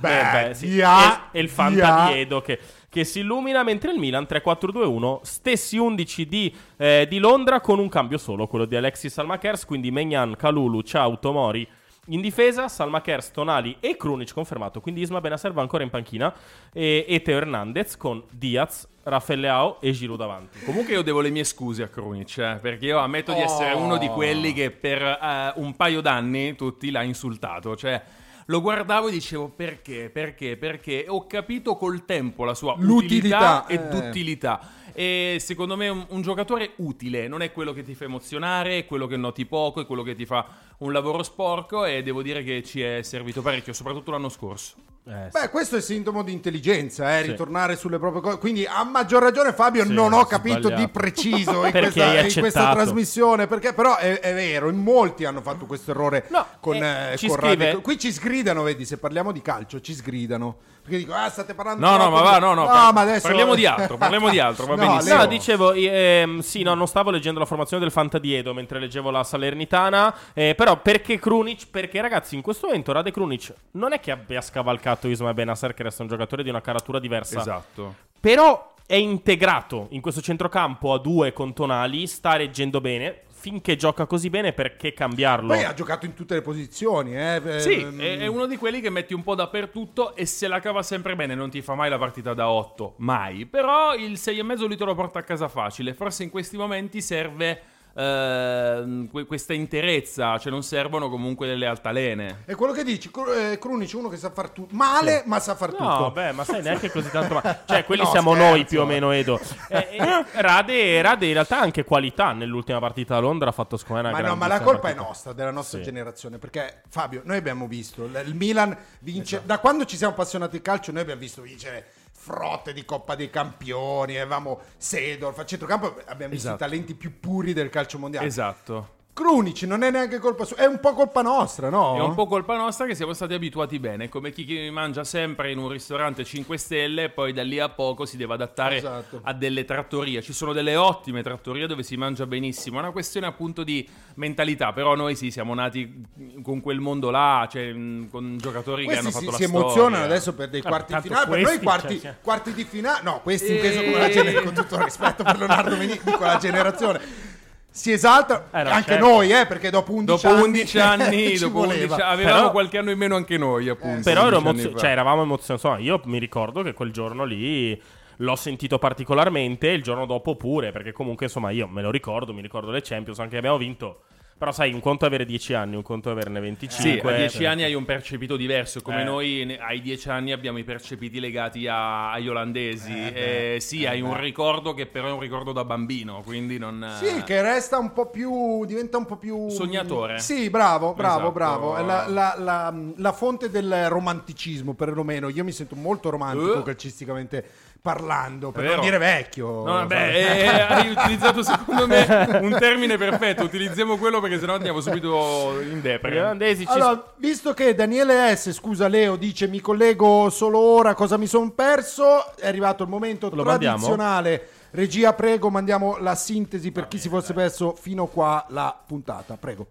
beh, 0.00 0.48
Eh 0.48 0.54
sì, 0.54 0.68
Dia- 0.70 1.30
e, 1.30 1.38
e 1.38 1.40
il 1.42 1.48
Fanta 1.48 1.94
Dia- 1.94 2.06
di 2.06 2.20
Edo 2.20 2.40
che, 2.40 2.58
che 2.88 3.04
si 3.04 3.20
illumina, 3.20 3.62
mentre 3.62 3.92
il 3.92 3.98
Milan 3.98 4.24
3-4-2-1, 4.28 5.20
stessi 5.22 5.76
11 5.76 6.26
di, 6.26 6.54
eh, 6.76 7.06
di 7.08 7.18
Londra 7.18 7.60
con 7.60 7.78
un 7.78 7.88
cambio 7.88 8.18
solo, 8.18 8.46
quello 8.46 8.64
di 8.64 8.76
Alexis 8.76 9.12
Salmakers, 9.12 9.64
quindi 9.66 9.90
Megnan, 9.90 10.36
Kalulu, 10.36 10.82
Ciao, 10.82 11.18
Tomori. 11.18 11.68
In 12.08 12.20
difesa, 12.20 12.68
Salmakers, 12.68 13.30
Tonali 13.30 13.78
e 13.80 13.96
Krunic 13.96 14.34
confermato, 14.34 14.80
quindi 14.82 15.00
Isma 15.00 15.22
Benasser 15.22 15.52
va 15.52 15.62
ancora 15.62 15.84
in 15.84 15.88
panchina 15.88 16.34
e, 16.70 17.06
e 17.08 17.22
Teo 17.22 17.38
Hernandez 17.38 17.96
con 17.96 18.22
Diaz, 18.30 18.86
Raffaeleao 19.02 19.80
e 19.80 19.92
Giroud 19.92 20.18
davanti. 20.18 20.58
Comunque 20.66 20.92
io 20.92 21.02
devo 21.02 21.22
le 21.22 21.30
mie 21.30 21.44
scuse 21.44 21.82
a 21.82 21.88
Krunic, 21.88 22.36
eh, 22.36 22.58
perché 22.60 22.86
io 22.86 22.98
ammetto 22.98 23.32
di 23.32 23.40
Oh. 23.40 23.44
essere 23.44 23.72
uno 23.72 23.96
di 23.96 24.08
quelli 24.08 24.52
che 24.52 24.70
per 24.70 25.00
eh, 25.00 25.52
un 25.56 25.74
paio 25.76 26.02
d'anni 26.02 26.54
tutti 26.56 26.90
l'ha 26.90 27.02
insultato, 27.02 27.74
cioè 27.74 28.02
lo 28.46 28.60
guardavo 28.60 29.08
e 29.08 29.10
dicevo 29.10 29.48
perché, 29.48 30.10
perché, 30.10 30.58
perché 30.58 31.04
e 31.04 31.08
ho 31.08 31.26
capito 31.26 31.76
col 31.76 32.04
tempo 32.04 32.44
la 32.44 32.54
sua 32.54 32.74
L'utilità, 32.76 33.64
utilità 33.64 33.66
e 33.66 33.74
eh. 33.74 33.88
d'utilità. 33.88 34.60
E 34.96 35.38
secondo 35.40 35.76
me 35.76 35.88
un, 35.88 36.06
un 36.10 36.22
giocatore 36.22 36.72
utile, 36.76 37.26
non 37.26 37.42
è 37.42 37.50
quello 37.50 37.72
che 37.72 37.82
ti 37.82 37.94
fa 37.94 38.04
emozionare, 38.04 38.78
è 38.78 38.86
quello 38.86 39.08
che 39.08 39.16
noti 39.16 39.44
poco, 39.44 39.80
è 39.80 39.86
quello 39.86 40.02
che 40.02 40.14
ti 40.14 40.24
fa 40.24 40.46
un 40.78 40.92
lavoro 40.92 41.22
sporco 41.22 41.84
e 41.84 42.02
devo 42.02 42.22
dire 42.22 42.42
che 42.42 42.62
ci 42.62 42.82
è 42.82 43.02
servito 43.02 43.42
parecchio, 43.42 43.72
soprattutto 43.72 44.10
l'anno 44.10 44.28
scorso. 44.28 44.74
Eh, 45.06 45.28
Beh, 45.30 45.50
questo 45.50 45.76
è 45.76 45.82
sintomo 45.82 46.22
di 46.22 46.32
intelligenza, 46.32 47.18
eh, 47.18 47.24
Sì. 47.24 47.30
ritornare 47.32 47.76
sulle 47.76 47.98
proprie 47.98 48.22
cose. 48.22 48.38
Quindi, 48.38 48.64
a 48.64 48.82
maggior 48.84 49.22
ragione, 49.22 49.52
Fabio, 49.52 49.84
Sì, 49.84 49.92
non 49.92 50.14
ho 50.14 50.24
capito 50.24 50.60
sbagliato. 50.68 50.80
di 50.80 50.88
preciso 50.88 51.64
in, 51.66 51.72
Perché 51.72 51.90
questa, 52.00 52.20
in 52.26 52.32
questa 52.40 52.72
trasmissione. 52.72 53.46
Perché, 53.46 53.74
però, 53.74 53.96
è, 53.98 54.18
è 54.20 54.32
vero, 54.32 54.70
in 54.70 54.78
molti 54.78 55.26
hanno 55.26 55.42
fatto 55.42 55.66
questo 55.66 55.90
errore 55.90 56.24
No, 56.30 56.46
con, 56.58 56.76
eh, 56.82 57.12
eh, 57.12 57.16
ci 57.18 57.26
con 57.28 57.36
scrive- 57.36 57.64
Radio- 57.66 57.80
Qui 57.82 57.98
ci 57.98 58.10
sgridano, 58.12 58.62
vedi, 58.62 58.86
se 58.86 58.96
parliamo 58.96 59.30
di 59.30 59.42
calcio, 59.42 59.78
ci 59.82 59.92
sgridano. 59.92 60.56
Perché 60.84 60.98
dico, 60.98 61.12
ah, 61.14 61.28
state 61.30 61.54
parlando 61.54 61.80
No, 61.84 61.92
no, 61.92 61.96
troppo 61.98 62.10
ma 62.14 62.20
di- 62.20 62.26
va, 62.28 62.38
no, 62.38 62.54
no, 62.54 62.64
par- 62.66 62.92
ma 62.92 63.00
adesso... 63.02 63.26
parliamo 63.26 63.54
di 63.54 63.64
altro, 63.66 63.96
parliamo 63.98 64.28
di 64.30 64.38
altro, 64.38 64.66
va 64.66 64.74
No, 64.74 64.86
benissimo. 64.86 65.16
No, 65.16 65.26
dicevo, 65.26 65.72
ehm, 65.74 66.40
sì, 66.40 66.62
no, 66.62 66.74
non 66.74 66.86
stavo 66.88 67.10
leggendo 67.10 67.38
la 67.38 67.46
formazione 67.46 67.82
del 67.82 67.92
Fanta 67.92 68.18
di 68.18 68.34
Edo 68.34 68.52
mentre 68.54 68.78
leggevo 68.78 69.10
la 69.10 69.22
Salernitana. 69.24 70.14
eh, 70.34 70.54
però 70.64 70.80
perché 70.80 71.18
Krunic? 71.18 71.68
Perché 71.70 72.00
ragazzi, 72.00 72.34
in 72.34 72.40
questo 72.40 72.68
momento 72.68 72.90
Rade 72.90 73.10
Krunic 73.10 73.52
non 73.72 73.92
è 73.92 74.00
che 74.00 74.10
abbia 74.10 74.40
scavalcato 74.40 75.08
Ismael 75.08 75.34
Benasser, 75.34 75.74
che 75.74 75.82
resta 75.82 76.00
un 76.00 76.08
giocatore 76.08 76.42
di 76.42 76.48
una 76.48 76.62
caratura 76.62 76.98
diversa. 76.98 77.38
Esatto. 77.38 77.94
Però 78.18 78.72
è 78.86 78.94
integrato 78.94 79.88
in 79.90 80.00
questo 80.00 80.22
centrocampo 80.22 80.94
a 80.94 80.98
due 80.98 81.34
con 81.34 81.52
Tonali, 81.52 82.06
sta 82.06 82.36
reggendo 82.36 82.80
bene. 82.80 83.24
Finché 83.28 83.76
gioca 83.76 84.06
così 84.06 84.30
bene, 84.30 84.54
perché 84.54 84.94
cambiarlo? 84.94 85.48
Poi 85.48 85.64
ha 85.64 85.74
giocato 85.74 86.06
in 86.06 86.14
tutte 86.14 86.32
le 86.32 86.40
posizioni, 86.40 87.14
eh. 87.14 87.42
Sì, 87.58 87.82
ehm, 87.82 88.00
è, 88.00 88.18
è 88.20 88.26
uno 88.26 88.46
di 88.46 88.56
quelli 88.56 88.80
che 88.80 88.88
metti 88.88 89.12
un 89.12 89.22
po' 89.22 89.34
dappertutto 89.34 90.16
e 90.16 90.24
se 90.24 90.48
la 90.48 90.60
cava 90.60 90.82
sempre 90.82 91.14
bene, 91.14 91.34
non 91.34 91.50
ti 91.50 91.60
fa 91.60 91.74
mai 91.74 91.90
la 91.90 91.98
partita 91.98 92.32
da 92.32 92.48
8, 92.48 92.94
mai. 92.98 93.44
Però 93.44 93.94
il 93.94 94.12
6,5 94.12 94.66
lui 94.66 94.76
te 94.78 94.84
lo 94.86 94.94
porta 94.94 95.18
a 95.18 95.22
casa 95.24 95.48
facile. 95.48 95.92
Forse 95.92 96.22
in 96.22 96.30
questi 96.30 96.56
momenti 96.56 97.02
serve 97.02 97.60
que- 97.94 99.24
questa 99.26 99.52
interezza, 99.52 100.36
cioè 100.38 100.50
non 100.50 100.62
servono 100.62 101.08
comunque 101.08 101.46
delle 101.46 101.66
altalene. 101.66 102.42
È 102.44 102.54
quello 102.54 102.72
che 102.72 102.82
dici, 102.82 103.10
Cru- 103.10 103.28
eh, 103.28 103.58
Krunic 103.58 103.92
è 103.92 103.96
uno 103.96 104.08
che 104.08 104.16
sa 104.16 104.30
far 104.30 104.50
tutto 104.50 104.74
male, 104.74 105.22
ma 105.26 105.38
sa 105.38 105.54
far 105.54 105.70
tutto. 105.70 105.84
No, 105.84 106.10
beh, 106.10 106.32
ma 106.32 106.44
sai 106.44 106.62
neanche 106.62 106.90
così 106.90 107.10
tanto. 107.10 107.34
Ma... 107.42 107.60
Cioè, 107.64 107.84
quelli 107.84 108.02
No, 108.02 108.10
siamo 108.10 108.32
scherzo. 108.34 108.50
noi 108.50 108.64
più 108.64 108.80
o 108.80 108.84
meno, 108.84 109.10
Edo. 109.12 109.40
Eh, 109.68 109.88
eh, 109.98 110.24
Rade, 110.40 111.02
Rade 111.02 111.26
in 111.26 111.32
realtà 111.32 111.58
ha 111.58 111.62
anche 111.62 111.84
qualità 111.84 112.32
nell'ultima 112.32 112.78
partita 112.78 113.16
a 113.16 113.20
Londra. 113.20 113.48
Ha 113.48 113.52
fatto 113.52 113.76
secondo 113.76 114.02
me 114.02 114.08
una 114.08 114.20
Ma 114.20 114.28
no, 114.28 114.34
ma 114.36 114.46
la 114.46 114.60
colpa 114.60 114.88
è 114.88 114.92
partita. 114.94 115.02
nostra, 115.02 115.32
della 115.32 115.50
nostra 115.50 115.78
Sì. 115.78 115.84
generazione. 115.84 116.38
Perché 116.38 116.82
Fabio, 116.88 117.22
noi 117.24 117.36
abbiamo 117.36 117.66
visto 117.66 118.04
il 118.04 118.34
Milan 118.34 118.76
vince. 119.00 119.42
Da 119.44 119.58
quando 119.58 119.84
ci 119.84 119.96
siamo 119.96 120.12
appassionati 120.12 120.56
al 120.56 120.62
calcio, 120.62 120.92
noi 120.92 121.02
abbiamo 121.02 121.20
visto 121.20 121.42
vincere 121.42 121.86
frotte 122.24 122.72
di 122.72 122.86
Coppa 122.86 123.14
dei 123.14 123.28
Campioni. 123.28 124.16
Avevamo 124.16 124.60
Sedorf 124.78 125.38
a 125.38 125.44
centrocampo. 125.44 126.00
Abbiamo 126.06 126.32
visto 126.32 126.48
Esatto. 126.48 126.54
i 126.54 126.66
talenti 126.66 126.94
più 126.94 127.20
puri 127.20 127.52
del 127.52 127.68
calcio 127.68 127.98
mondiale. 127.98 128.26
Esatto. 128.26 129.02
Krunic 129.14 129.62
non 129.62 129.84
è 129.84 129.92
neanche 129.92 130.18
colpa 130.18 130.44
sua, 130.44 130.56
è 130.56 130.64
un 130.66 130.80
po' 130.80 130.92
colpa 130.92 131.22
nostra, 131.22 131.68
no? 131.70 131.96
È 131.96 132.00
un 132.00 132.14
po' 132.14 132.26
colpa 132.26 132.56
nostra 132.56 132.84
che 132.84 132.96
siamo 132.96 133.12
stati 133.14 133.32
abituati 133.32 133.78
bene, 133.78 134.08
come 134.08 134.32
chi 134.32 134.44
che 134.44 134.68
mangia 134.72 135.04
sempre 135.04 135.52
in 135.52 135.58
un 135.58 135.68
ristorante 135.68 136.24
5 136.24 136.58
stelle 136.58 137.04
e 137.04 137.08
poi 137.10 137.32
da 137.32 137.44
lì 137.44 137.60
a 137.60 137.68
poco 137.68 138.06
si 138.06 138.16
deve 138.16 138.34
adattare 138.34 138.78
Esatto. 138.78 139.20
a 139.22 139.32
delle 139.32 139.64
trattorie. 139.64 140.20
Ci 140.20 140.32
sono 140.32 140.52
delle 140.52 140.74
ottime 140.74 141.22
trattorie 141.22 141.68
dove 141.68 141.84
si 141.84 141.96
mangia 141.96 142.26
benissimo, 142.26 142.78
è 142.78 142.80
una 142.82 142.90
questione 142.90 143.26
appunto 143.28 143.62
di 143.62 143.88
mentalità, 144.14 144.72
però 144.72 144.96
noi 144.96 145.14
sì, 145.14 145.30
siamo 145.30 145.54
nati 145.54 146.04
con 146.42 146.60
quel 146.60 146.80
mondo 146.80 147.10
là, 147.10 147.48
cioè 147.48 147.72
con 148.10 148.36
giocatori 148.40 148.80
che 148.84 148.98
Questi 148.98 149.06
hanno 149.06 149.16
si, 149.16 149.24
fatto 149.24 149.36
si 149.36 149.42
la 149.42 149.46
storia. 149.48 149.60
emozionano 149.62 150.04
adesso 150.04 150.34
per 150.34 150.48
dei 150.50 150.60
Ah, 150.64 150.68
quarti 150.68 150.92
di 150.94 151.00
finale. 151.02 151.26
Per 151.28 151.40
noi 151.40 151.58
quarti, 151.60 152.00
cioè, 152.00 152.10
sì. 152.10 152.16
quarti 152.20 152.52
di 152.52 152.64
finale, 152.64 153.00
no, 153.04 153.20
questi 153.22 153.52
inteso 153.54 153.78
Eh. 153.80 153.84
come 153.84 153.98
la 153.98 154.08
gener- 154.10 154.42
con 154.42 154.54
tutto 154.54 154.74
il 154.74 154.82
rispetto 154.82 155.22
per 155.22 155.38
Leonardo 155.38 155.76
Menini, 155.76 156.00
di 156.02 156.10
quella 156.10 156.36
generazione. 156.36 157.32
Si 157.76 157.90
esalta 157.90 158.46
Eh, 158.52 158.62
no, 158.62 158.70
anche 158.70 158.90
certo. 158.92 159.04
noi, 159.04 159.32
eh, 159.32 159.46
perché 159.46 159.68
dopo 159.68 159.90
11 159.94 160.22
Dopo 160.22 160.28
anni 160.36 160.44
11 160.44 160.78
anni, 160.78 161.28
ci 161.36 161.38
dopo 161.40 161.58
voleva. 161.58 161.94
11 161.94 162.00
avevamo 162.02 162.36
Però- 162.38 162.50
qualche 162.52 162.78
anno 162.78 162.90
in 162.92 162.98
meno 162.98 163.16
anche 163.16 163.36
noi, 163.36 163.68
appunto. 163.68 164.02
Però 164.04 164.26
ero 164.28 164.36
11 164.36 164.48
anni 164.48 164.60
emozio- 164.60 164.78
cioè, 164.78 164.90
eravamo 164.90 165.22
emozionati. 165.22 165.52
Insomma, 165.66 165.78
io 165.78 166.00
mi 166.04 166.18
ricordo 166.18 166.62
che 166.62 166.72
quel 166.72 166.92
giorno 166.92 167.24
lì 167.24 167.82
l'ho 168.18 168.36
sentito 168.36 168.78
particolarmente. 168.78 169.66
Il 169.70 169.82
giorno 169.82 170.06
dopo 170.06 170.36
pure, 170.36 170.70
perché 170.70 170.92
comunque, 170.92 171.26
insomma, 171.26 171.50
io 171.50 171.66
me 171.66 171.82
lo 171.82 171.90
ricordo. 171.90 172.32
Mi 172.32 172.42
ricordo 172.42 172.70
le 172.70 172.80
Champions, 172.80 173.18
anche 173.18 173.36
abbiamo 173.38 173.56
vinto. 173.58 174.02
Però, 174.36 174.50
sai, 174.50 174.72
un 174.74 174.80
conto 174.80 175.04
è 175.04 175.08
avere 175.08 175.24
10 175.24 175.54
anni, 175.54 175.76
un 175.76 175.82
conto 175.82 176.08
è 176.08 176.12
averne 176.12 176.40
25. 176.40 177.00
Sì, 177.00 177.06
a 177.06 177.16
10 177.16 177.36
cioè- 177.38 177.46
anni 177.46 177.62
hai 177.62 177.72
un 177.74 177.84
percepito 177.84 178.36
diverso, 178.36 178.82
come 178.82 179.00
Eh. 179.02 179.04
noi 179.04 179.56
ai 179.58 179.80
10 179.80 180.10
anni 180.10 180.32
abbiamo 180.32 180.58
i 180.58 180.64
percepiti 180.64 181.20
legati 181.20 181.66
a- 181.68 182.10
agli 182.12 182.28
olandesi. 182.28 182.92
Eh, 182.92 183.54
Eh, 183.54 183.60
sì, 183.60 183.82
eh, 183.84 183.88
hai 183.88 184.00
un 184.00 184.18
ricordo 184.20 184.74
che 184.74 184.86
però 184.86 185.06
è 185.06 185.12
un 185.12 185.20
ricordo 185.20 185.52
da 185.52 185.64
bambino, 185.64 186.20
quindi 186.24 186.58
non... 186.58 186.84
Sì, 187.00 187.22
che 187.22 187.40
resta 187.42 187.78
un 187.78 187.92
po' 187.92 188.10
più. 188.10 188.64
diventa 188.66 188.98
un 188.98 189.06
po' 189.06 189.16
più. 189.16 189.48
Sognatore. 189.48 190.18
Sì, 190.18 190.50
bravo, 190.50 190.94
bravo, 190.94 191.14
Esatto. 191.20 191.32
bravo. 191.32 191.76
È 191.76 191.82
la, 191.84 192.06
la- 192.08 192.34
la- 192.36 192.74
la 192.96 193.12
fonte 193.12 193.48
del 193.50 193.88
romanticismo, 193.88 194.74
perlomeno. 194.74 195.28
Io 195.28 195.44
mi 195.44 195.52
sento 195.52 195.76
molto 195.76 196.10
romantico 196.10 196.58
Eh. 196.58 196.62
calcisticamente 196.64 197.44
parlando, 197.84 198.50
per 198.50 198.64
non 198.64 198.80
dire 198.80 198.96
vecchio. 198.96 199.46
No, 199.46 199.64
vabbè, 199.64 200.14
eh, 200.14 200.48
hai 200.48 200.88
utilizzato 200.88 201.42
secondo 201.42 201.86
me 201.86 202.06
un 202.40 202.56
termine 202.58 202.96
perfetto. 202.96 203.44
Utilizziamo 203.44 203.98
quello 203.98 204.20
perché 204.22 204.38
sennò 204.38 204.54
andiamo 204.54 204.80
subito 204.80 205.60
in 205.60 205.80
Gli 205.80 205.82
depre. 205.82 206.18
olandesi 206.18 206.64
ci 206.64 206.72
Allora, 206.72 207.12
visto 207.18 207.52
che 207.52 207.74
Daniele 207.74 208.34
S, 208.34 208.52
scusa 208.52 208.88
Leo, 208.88 209.16
dice 209.16 209.48
mi 209.48 209.60
collego 209.60 210.30
solo 210.30 210.58
ora, 210.60 210.94
cosa 210.94 211.18
mi 211.18 211.26
sono 211.26 211.50
perso? 211.50 212.34
È 212.36 212.46
arrivato 212.46 212.84
il 212.84 212.88
momento 212.88 213.28
Lo 213.30 213.44
mandiamo? 213.44 213.76
tradizionale. 213.76 214.48
Regia, 214.70 215.12
prego, 215.12 215.50
mandiamo 215.50 215.98
la 215.98 216.14
sintesi 216.14 216.72
per 216.72 216.88
chi 216.88 216.98
si 216.98 217.10
fosse 217.10 217.34
perso 217.34 217.74
fino 217.78 218.06
qua 218.06 218.46
la 218.48 218.74
puntata, 218.86 219.36
prego. 219.36 219.66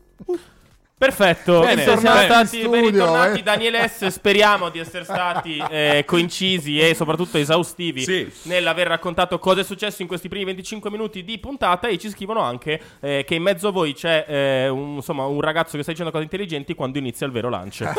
siamo 2.01 2.01
bene. 2.17 2.25
stati 2.27 2.61
In 2.61 2.71
ben 2.71 2.83
studio, 2.85 2.91
ritornati 3.05 3.39
eh. 3.39 3.43
Daniele 3.43 3.89
S. 3.89 4.07
Speriamo 4.09 4.69
di 4.69 4.79
essere 4.79 5.05
stati 5.05 5.63
eh, 5.71 6.05
coincisi 6.07 6.79
e 6.79 6.95
soprattutto 6.95 7.39
esaustivi 7.39 8.03
Sì. 8.03 8.31
nell'aver 8.43 8.87
raccontato 8.89 9.39
cosa 9.39 9.61
è 9.61 9.65
successo 9.65 10.03
in 10.03 10.09
questi 10.09 10.29
primi 10.29 10.45
25 10.45 10.91
minuti 10.91 11.25
di 11.25 11.39
puntata. 11.39 11.89
E 11.89 11.97
ci 11.99 12.11
scrivono 12.11 12.41
anche 12.41 12.81
eh, 13.01 13.25
che 13.27 13.35
in 13.35 13.43
mezzo 13.43 13.69
a 13.69 13.71
voi 13.73 13.95
c'è 13.95 14.25
eh, 14.29 14.69
un, 14.69 14.97
insomma, 14.97 15.25
un 15.25 15.41
ragazzo 15.41 15.77
che 15.77 15.83
sta 15.83 15.91
dicendo 15.93 16.11
cose 16.13 16.25
intelligenti 16.25 16.75
quando 16.75 16.99
inizia 16.99 17.25
il 17.27 17.33
vero 17.33 17.49
lunch. 17.49 17.81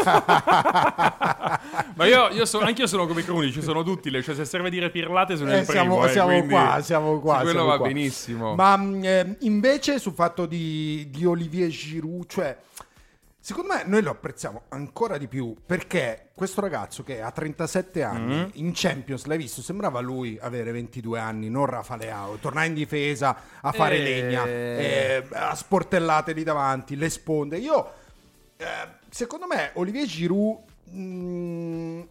Ma 1.95 2.05
io, 2.05 2.29
io 2.29 2.45
sono, 2.45 2.65
anch'io 2.65 2.87
sono 2.87 3.05
come 3.07 3.23
ci 3.51 3.61
sono 3.61 3.83
tutti, 3.83 4.09
le- 4.09 4.21
cioè 4.23 4.35
se 4.35 4.45
serve 4.45 4.69
dire 4.69 4.89
pirlate 4.89 5.35
sono 5.37 5.51
Eh, 5.51 5.59
il 5.59 5.65
primo. 5.65 5.81
siamo 5.81 6.05
eh, 6.05 6.09
siamo 6.11 6.27
quindi- 6.29 6.47
qua, 6.49 6.79
siamo 6.81 7.19
qua. 7.19 7.35
sì, 7.37 7.41
quello 7.41 7.51
siamo 7.59 7.67
va 7.71 7.77
qua. 7.77 7.87
benissimo. 7.87 8.55
Ma 8.55 8.77
mh, 8.77 9.03
eh, 9.03 9.35
invece 9.41 9.99
sul 9.99 10.13
fatto 10.13 10.45
di, 10.45 11.07
di 11.09 11.25
Olivier 11.25 11.69
Giroud, 11.69 12.25
cioè, 12.27 12.57
secondo 13.43 13.73
me 13.73 13.83
noi 13.85 14.01
lo 14.03 14.11
apprezziamo 14.11 14.63
ancora 14.69 15.17
di 15.17 15.27
più 15.27 15.55
perché 15.65 16.29
questo 16.35 16.61
ragazzo 16.61 17.03
che 17.03 17.21
ha 17.21 17.31
37 17.31 18.03
anni 18.03 18.35
Mm. 18.35 18.49
in 18.53 18.71
Champions, 18.73 19.25
l'hai 19.25 19.37
visto, 19.37 19.61
sembrava 19.61 19.99
lui 19.99 20.37
avere 20.39 20.71
22 20.71 21.19
anni, 21.19 21.49
non 21.49 21.65
Rafa 21.65 21.95
Leao, 21.97 22.35
tornare 22.35 22.67
in 22.67 22.73
difesa 22.75 23.35
a 23.61 23.71
fare 23.71 23.97
Eh. 23.97 24.03
legna, 24.03 24.45
eh, 24.45 25.25
a 25.31 25.55
sportellate 25.55 26.31
lì 26.33 26.43
davanti, 26.43 26.95
le 26.95 27.09
sponde. 27.09 27.57
Io, 27.57 27.91
eh, 28.57 28.65
secondo 29.09 29.47
me, 29.47 29.71
Olivier 29.73 30.05
Giroud... 30.05 30.59
mh, 30.91 32.07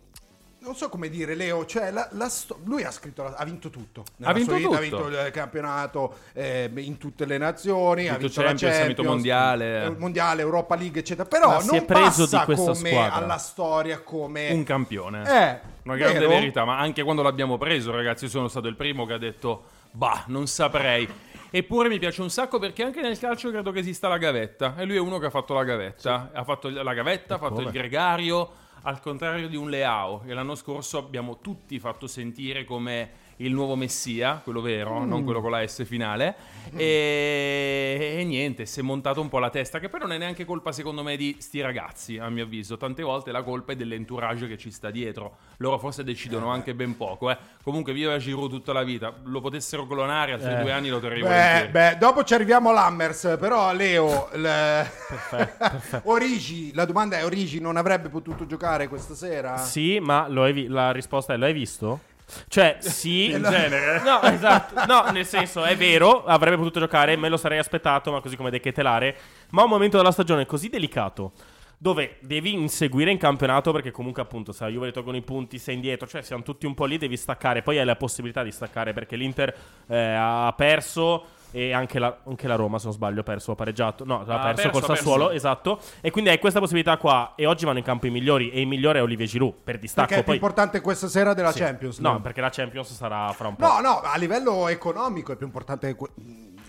non 0.71 0.79
so 0.79 0.89
come 0.89 1.09
dire, 1.09 1.35
Leo, 1.35 1.67
cioè 1.67 1.91
la- 1.91 2.09
la 2.13 2.29
sto- 2.29 2.61
lui 2.65 2.85
ha 2.85 2.93
scritto, 2.93 3.25
la- 3.25 3.35
ha 3.37 3.45
vinto 3.45 3.71
tutto. 3.71 4.05
Nella 4.19 4.31
Ha 4.31 4.35
vinto 4.35 4.55
vita, 4.55 4.69
Ha 4.69 4.79
tutto. 4.79 5.03
vinto 5.09 5.09
il 5.09 5.31
campionato 5.33 6.15
eh, 6.33 6.71
in 6.77 6.97
tutte 6.97 7.25
le 7.27 7.39
nazioni, 7.39 8.07
ha 8.07 8.17
Vinto 8.17 8.27
vinto 8.29 8.41
Champions, 8.43 8.63
ha 8.63 8.85
vinto 8.87 9.03
Champions, 9.03 9.09
Mondiale. 9.09 9.85
eh, 9.85 9.91
mondiale, 9.91 10.43
Europa 10.43 10.77
League, 10.77 11.01
eccetera. 11.01 11.29
Però 11.29 11.49
Ma 11.49 11.55
non 11.55 11.63
si 11.65 11.77
è 11.77 11.85
preso 11.85 12.23
passa 12.29 12.39
di 12.39 12.45
questa 12.45 12.73
come 12.73 12.91
squadra. 12.91 13.15
alla 13.15 13.37
storia 13.39 13.99
come 14.01 14.51
un 14.53 14.63
campione. 14.63 15.19
Eh, 15.23 15.61
Una 15.83 15.97
grande 15.97 16.19
vero? 16.21 16.31
verità, 16.31 16.65
ma 16.65 16.79
anche 16.79 17.03
quando 17.03 17.23
l'abbiamo 17.23 17.59
preso, 17.59 17.91
ragazzi, 17.91 18.25
io 18.27 18.31
sono 18.31 18.47
stato 18.47 18.69
il 18.69 18.77
primo 18.77 19.07
che 19.07 19.15
ha 19.15 19.19
detto, 19.19 19.65
bah, 19.91 20.23
non 20.29 20.47
saprei. 20.47 21.09
Eppure 21.53 21.89
mi 21.89 21.99
piace 21.99 22.23
un 22.23 22.31
sacco 22.31 22.61
perché 22.61 22.85
anche 22.85 23.01
nel 23.01 23.19
calcio 23.19 23.51
credo 23.51 23.73
che 23.73 23.81
esista 23.81 24.07
la 24.07 24.19
gavetta. 24.19 24.75
E 24.79 24.85
lui 24.85 24.95
è 24.95 25.01
uno 25.01 25.19
che 25.19 25.27
ha 25.27 25.31
fatto 25.31 25.53
la 25.53 25.65
gavetta. 25.65 26.31
Ha 26.33 26.45
fatto 26.45 26.69
la 26.69 26.95
gavetta, 26.95 27.35
ha 27.35 27.39
fatto 27.39 27.61
il 27.61 27.71
gregario, 27.73 28.51
al 28.83 29.01
contrario 29.01 29.49
di 29.49 29.57
un 29.57 29.69
Leao, 29.69 30.21
che 30.21 30.35
l'anno 30.35 30.55
scorso 30.55 30.99
abbiamo 30.99 31.41
tutti 31.41 31.79
fatto 31.79 32.07
sentire 32.07 32.65
come 32.65 33.11
il 33.41 33.53
nuovo 33.53 33.75
messia, 33.77 34.41
quello 34.43 34.61
vero, 34.61 35.05
non 35.05 35.25
quello 35.25 35.41
con 35.41 35.51
la 35.51 35.67
S 35.67 35.85
finale. 35.85 36.35
E, 36.77 38.17
e 38.19 38.25
niente, 38.25 38.67
si 38.67 38.81
è 38.81 38.83
montato 38.83 39.21
un 39.21 39.29
po' 39.29 39.39
la 39.39 39.51
testa, 39.51 39.79
che 39.79 39.89
poi 39.89 40.01
non 40.01 40.13
è 40.13 40.19
neanche 40.19 40.45
colpa 40.45 40.73
secondo 40.73 41.03
me 41.03 41.17
di 41.17 41.37
sti 41.39 41.61
ragazzi, 41.61 42.19
a 42.19 42.29
mio 42.29 42.45
avviso. 42.45 42.77
Tante 42.77 43.03
volte 43.03 43.33
la 43.33 43.43
colpa 43.43 43.73
è 43.73 43.77
dell'entourage 43.77 44.47
che 44.47 44.59
ci 44.59 44.71
sta 44.71 44.91
dietro. 44.91 45.37
Loro 45.59 45.79
forse 45.79 46.05
decidono 46.05 46.51
anche 46.51 46.75
ben 46.75 46.97
poco. 46.97 47.31
Eh. 47.31 47.37
Comunque 47.63 47.93
viva 47.93 48.17
Giroud 48.19 48.51
tutta 48.51 48.73
la 48.73 48.83
vita. 48.83 49.13
Lo 49.25 49.41
potessero 49.41 49.87
clonare, 49.87 50.33
altri 50.33 50.57
due 50.61 50.73
anni 50.73 50.89
lo 50.89 51.01
terrei 51.01 51.23
Beh, 51.23 51.69
beh, 51.71 51.97
dopo 51.99 52.25
ci 52.25 52.35
arriviamo 52.35 52.71
all'Hammers, 52.71 53.37
però 53.39 53.73
Leo, 53.73 54.29
il- 54.35 54.89
Origi, 56.05 56.73
la 56.75 56.85
domanda 56.85 57.19
è 57.19 57.25
Origi 57.25 57.61
non 57.61 57.77
avrebbe 57.77 58.09
potuto 58.09 58.47
giocare 58.47 58.89
questa 58.89 59.15
sera? 59.15 59.57
Sì, 59.57 59.99
ma 59.99 60.29
lo 60.29 60.45
hai 60.45 60.53
vi- 60.53 60.67
la 60.69 60.93
risposta 60.93 61.33
è: 61.35 61.37
lo 61.37 61.47
hai 61.47 61.53
visto? 61.53 62.01
Cioè, 62.49 62.79
sì, 62.81 63.31
In 63.31 63.43
genere. 63.43 64.03
No, 64.03 64.23
esatto. 64.23 64.85
No, 64.87 65.11
nel 65.11 65.27
senso, 65.27 65.65
è 65.65 65.77
vero, 65.77 66.25
avrebbe 66.25 66.57
potuto 66.57 66.81
giocare, 66.81 67.17
me 67.17 67.29
lo 67.29 67.37
sarei 67.37 67.59
aspettato, 67.59 68.13
ma 68.13 68.21
così 68.21 68.37
come 68.37 68.51
De 68.51 68.61
Ketelare. 68.61 69.17
Ma 69.51 69.63
un 69.63 69.69
momento 69.69 69.97
della 69.97 70.13
stagione 70.13 70.47
così 70.47 70.69
delicato, 70.69 71.33
dove 71.79 72.19
devi 72.21 72.53
inseguire 72.53 73.11
in 73.11 73.19
campionato, 73.19 73.73
perché 73.73 73.91
comunque 73.91 74.23
appunto, 74.23 74.53
se 74.53 74.65
la 74.65 74.71
Juve 74.71 74.93
tolgono 74.93 75.17
i 75.17 75.23
punti, 75.23 75.59
sei 75.59 75.75
indietro, 75.77 76.07
cioè 76.07 76.23
siamo 76.23 76.43
tutti 76.43 76.67
un 76.67 76.75
po' 76.75 76.85
lì, 76.85 76.99
devi 76.99 77.17
staccare. 77.17 77.63
Poi 77.63 77.79
hai 77.79 77.85
la 77.85 77.97
possibilità 77.97 78.43
di 78.43 78.53
staccare, 78.53 78.93
perché 78.93 79.17
l'Inter 79.17 79.55
eh, 79.89 79.97
ha 79.97 80.53
perso... 80.57 81.39
E 81.53 81.73
anche 81.73 81.99
la, 81.99 82.17
anche 82.27 82.47
la 82.47 82.55
Roma, 82.55 82.79
se 82.79 82.85
non 82.85 82.95
sbaglio, 82.95 83.21
ha 83.21 83.25
perso, 83.25 83.53
ha 83.53 83.55
pareggiato. 83.55 84.05
No, 84.05 84.21
ha 84.21 84.21
Ha 84.21 84.25
perso, 84.25 84.55
perso, 84.55 84.71
col 84.71 84.83
ha 84.83 84.87
perso. 84.87 84.95
Sassuolo, 84.95 85.31
esatto. 85.31 85.81
E 86.01 86.11
quindi 86.11 86.31
hai 86.31 86.39
questa 86.39 86.61
possibilità 86.61 86.97
qua. 86.97 87.33
E 87.37 87.47
oggi 87.47 87.65
vanno 87.65 87.79
in 87.79 87.85
campo 87.85 88.07
i 88.07 88.11
migliori. 88.11 88.51
E 88.51 88.61
il 88.61 88.67
migliore 88.67 88.99
è 89.01 89.03
Olivier 89.03 89.29
Giroud, 89.29 89.55
per 89.65 89.79
distacco. 89.79 90.07
Perché 90.07 90.21
è 90.23 90.25
più 90.25 90.33
Poi, 90.33 90.37
importante 90.37 90.81
questa 90.81 91.09
sera 91.09 91.35
della 91.35 91.53
Sì. 91.53 91.59
Champions? 91.61 91.99
No, 91.99 92.21
perché 92.21 92.41
la 92.41 92.51
Champions 92.51 92.93
sarà 92.93 93.33
fra 93.33 93.49
un 93.49 93.57
po'. 93.57 93.67
No, 93.67 93.81
no, 93.81 94.01
a 94.01 94.17
livello 94.17 94.69
economico 94.69 95.33
è 95.33 95.37
più 95.37 95.47
importante 95.47 95.95
que- 95.97 96.11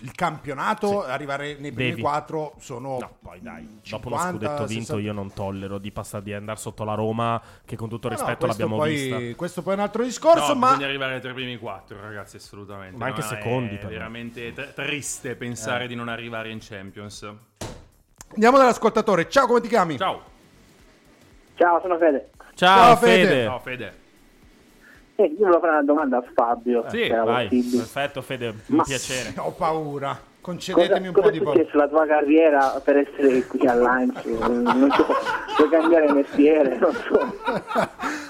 il 0.02 0.12
campionato, 0.14 1.04
arrivare 1.04 1.56
nei 1.60 1.72
primi 1.72 1.90
Devi. 1.92 2.02
quattro 2.02 2.56
sono 2.60 2.98
No, 3.00 3.16
poi 3.22 3.40
dai, 3.42 3.64
dopo 3.88 4.10
50, 4.10 4.10
uno 4.10 4.32
scudetto 4.32 4.66
vinto 4.66 4.86
60. 4.86 5.00
io 5.00 5.14
non 5.14 5.34
tollero 5.34 5.78
di 5.78 5.92
passare 5.92 6.24
di 6.24 6.34
andare 6.34 6.58
sotto 6.60 6.84
la 6.84 6.94
Roma, 6.96 7.42
che 7.66 7.76
con 7.76 7.90
tutto 7.90 8.08
il 8.08 8.14
No, 8.14 8.20
no, 8.20 8.26
rispetto 8.26 8.46
l'abbiamo 8.48 8.76
poi, 8.78 8.94
vista. 8.96 9.36
Questo 9.36 9.62
poi 9.62 9.74
è 9.74 9.76
un 9.78 9.82
altro 9.84 10.04
discorso, 10.04 10.54
No, 10.54 10.60
ma 10.60 10.68
bisogna 10.70 10.88
arrivare 10.88 11.20
tra 11.20 11.32
i 11.32 11.34
primi 11.34 11.58
quattro, 11.58 12.00
ragazzi, 12.02 12.38
assolutamente. 12.38 12.98
Ma 12.98 13.06
anche 13.08 13.22
No, 13.22 13.28
secondi, 13.28 13.76
È 13.76 13.78
però. 13.78 13.90
veramente 13.90 14.54
tr- 14.54 14.74
triste 14.74 15.36
pensare 15.36 15.88
di 15.88 15.96
non 15.96 16.08
arrivare 16.10 16.50
in 16.50 16.58
Champions. 16.62 17.32
andiamo 18.34 18.58
dall'ascoltatore. 18.58 19.30
Ciao, 19.30 19.46
come 19.46 19.62
ti 19.62 19.68
chiami? 19.68 19.98
Ciao. 19.98 20.22
Ciao, 21.56 21.80
sono 21.82 21.98
Fede. 21.98 22.30
Ciao, 22.56 22.78
Ciao, 22.78 22.96
Fede. 22.96 23.28
Fede. 23.28 23.44
Ciao, 23.46 23.60
Fede. 23.60 24.00
Eh, 25.16 25.24
io 25.26 25.38
volevo 25.46 25.60
fare 25.60 25.72
una 25.74 25.84
domanda 25.84 26.18
a 26.18 26.24
Fabio. 26.34 26.86
Sì, 26.90 26.98
se 26.98 27.06
era 27.08 27.24
Vai, 27.24 27.48
possibile. 27.48 27.78
perfetto 27.78 28.22
Fede, 28.22 28.48
un 28.48 28.56
Ma- 28.78 28.84
piacere. 28.84 29.34
Ho 29.38 29.52
paura. 29.52 30.10
Cosa, 30.10 30.30
Concedetemi 30.42 31.08
un 31.08 31.14
cosa 31.14 31.26
po' 31.28 31.32
di 31.34 31.40
paura. 31.40 31.60
successo 31.60 31.78
la 31.78 31.88
tua 31.88 32.06
carriera 32.08 32.82
per 32.84 32.98
essere 32.98 33.46
qui 33.46 33.68
al 33.68 33.80
lancio? 33.80 34.48
Non 34.50 34.90
so, 34.96 35.06
puoi 35.56 35.70
cambiare 35.70 36.12
mestiere, 36.14 36.78
non 36.80 36.94
so. 36.94 37.36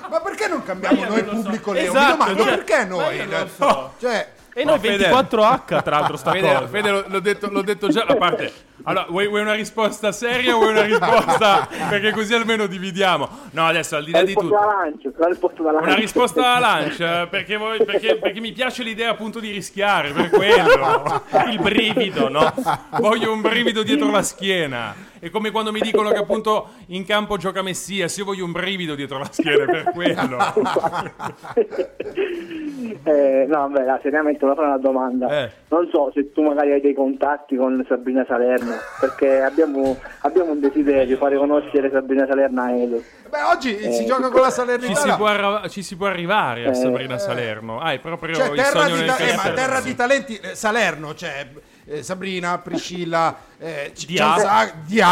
Ma 0.09 0.19
perché 0.21 0.47
non 0.49 0.61
cambiamo 0.63 1.05
noi 1.05 1.23
lo 1.23 1.29
so. 1.29 1.35
pubblico, 1.35 1.71
Leo? 1.71 1.83
Esatto, 1.89 2.11
Mi 2.11 2.17
domando 2.17 2.43
cioè, 2.43 2.55
perché 2.57 2.85
noi? 2.85 3.47
so. 3.47 3.91
Cioè, 3.97 4.27
E 4.53 4.65
noi 4.65 4.75
No, 4.75 4.81
Fede. 4.81 5.09
24H 5.09 5.81
tra 5.83 5.99
l'altro 5.99 6.17
sta 6.17 6.31
Fede, 6.31 6.47
cosa. 6.53 6.67
Fede, 6.67 7.03
l'ho, 7.07 7.19
detto, 7.21 7.49
l'ho 7.49 7.61
detto 7.61 7.87
già 7.87 8.03
a 8.05 8.15
parte. 8.15 8.51
Allora, 8.83 9.05
vuoi, 9.09 9.27
vuoi 9.27 9.41
una 9.41 9.53
risposta 9.53 10.11
seria 10.11 10.55
o 10.55 10.57
vuoi 10.57 10.71
una 10.71 10.81
risposta 10.81 11.67
perché 11.87 12.11
così 12.11 12.33
almeno 12.33 12.65
dividiamo? 12.65 13.29
No, 13.51 13.67
adesso 13.67 13.95
al 13.95 14.03
di 14.03 14.11
là 14.11 14.23
di 14.23 14.33
tutto. 14.33 14.49
da 14.49 14.65
lancio, 14.65 15.13
la 15.17 15.27
risposta 15.27 15.61
da 15.63 15.71
lancio. 15.71 15.87
Una 15.87 15.95
risposta 15.95 16.55
alla 16.55 16.59
lancia 16.79 17.27
perché, 17.27 17.57
voi- 17.57 17.85
perché- 17.85 18.17
perché 18.17 18.39
mi 18.39 18.51
piace 18.51 18.81
l'idea 18.83 19.11
appunto 19.11 19.39
di 19.39 19.51
rischiare 19.51 20.11
per 20.11 20.29
quello. 20.31 21.23
Il 21.49 21.59
brivido, 21.61 22.27
no? 22.27 22.53
Voglio 22.99 23.31
un 23.31 23.41
brivido 23.41 23.83
dietro 23.83 24.09
la 24.09 24.23
schiena. 24.23 25.09
È 25.19 25.29
come 25.29 25.51
quando 25.51 25.71
mi 25.71 25.79
dicono 25.79 26.09
che 26.09 26.17
appunto 26.17 26.69
in 26.87 27.05
campo 27.05 27.37
gioca 27.37 27.61
Messias. 27.61 28.17
Io 28.17 28.25
voglio 28.25 28.43
un 28.45 28.51
brivido 28.51 28.95
dietro 28.95 29.19
la 29.19 29.29
schiena 29.31 29.65
per 29.65 29.91
quello. 29.93 30.37
Eh, 33.03 33.45
no, 33.47 33.67
vabbè, 33.69 33.83
dai, 33.85 33.99
seriamente 34.01 34.39
fare 34.45 34.61
una 34.67 34.77
domanda. 34.77 35.27
Eh. 35.43 35.51
Non 35.69 35.87
so 35.91 36.11
se 36.13 36.31
tu 36.31 36.41
magari 36.43 36.71
hai 36.73 36.81
dei 36.81 36.93
contatti 36.93 37.55
con 37.55 37.83
Sabrina 37.87 38.25
Salerno, 38.27 38.73
perché 38.99 39.41
abbiamo, 39.41 39.97
abbiamo 40.21 40.51
un 40.51 40.59
desiderio, 40.59 41.17
fare 41.17 41.37
conoscere 41.37 41.89
Sabrina 41.91 42.25
Salerno 42.27 42.61
a 42.61 42.71
Edo. 42.71 43.01
beh, 43.29 43.41
oggi 43.53 43.77
si 43.93 44.05
gioca 44.05 44.29
con 44.29 44.41
la 44.41 44.49
Ci 44.49 44.95
si, 44.95 45.13
può 45.15 45.25
arra- 45.27 45.67
ci 45.69 45.81
si 45.83 45.95
può 45.95 46.07
arrivare 46.07 46.65
a 46.65 46.69
Eh. 46.69 46.75
Sabrina 46.75 47.17
Salerno. 47.17 47.79
Ah, 47.79 47.93
è 47.93 47.99
proprio 47.99 48.35
Cioè, 48.35 48.49
il 48.49 48.55
terra 48.55 48.81
sogno 48.85 48.95
di, 49.01 49.05
ta- 49.05 49.17
eh, 49.17 49.35
ma 49.35 49.49
terra 49.53 49.79
di 49.81 49.95
talenti, 49.95 50.35
eh, 50.37 50.55
Salerno, 50.55 51.13
cioè 51.15 51.47
eh, 51.85 52.03
Sabrina, 52.03 52.57
Priscilla, 52.59 53.35
eh, 53.57 53.91
Dia. 54.05 54.17
Cianza- 54.17 54.71
Dia. 54.85 55.07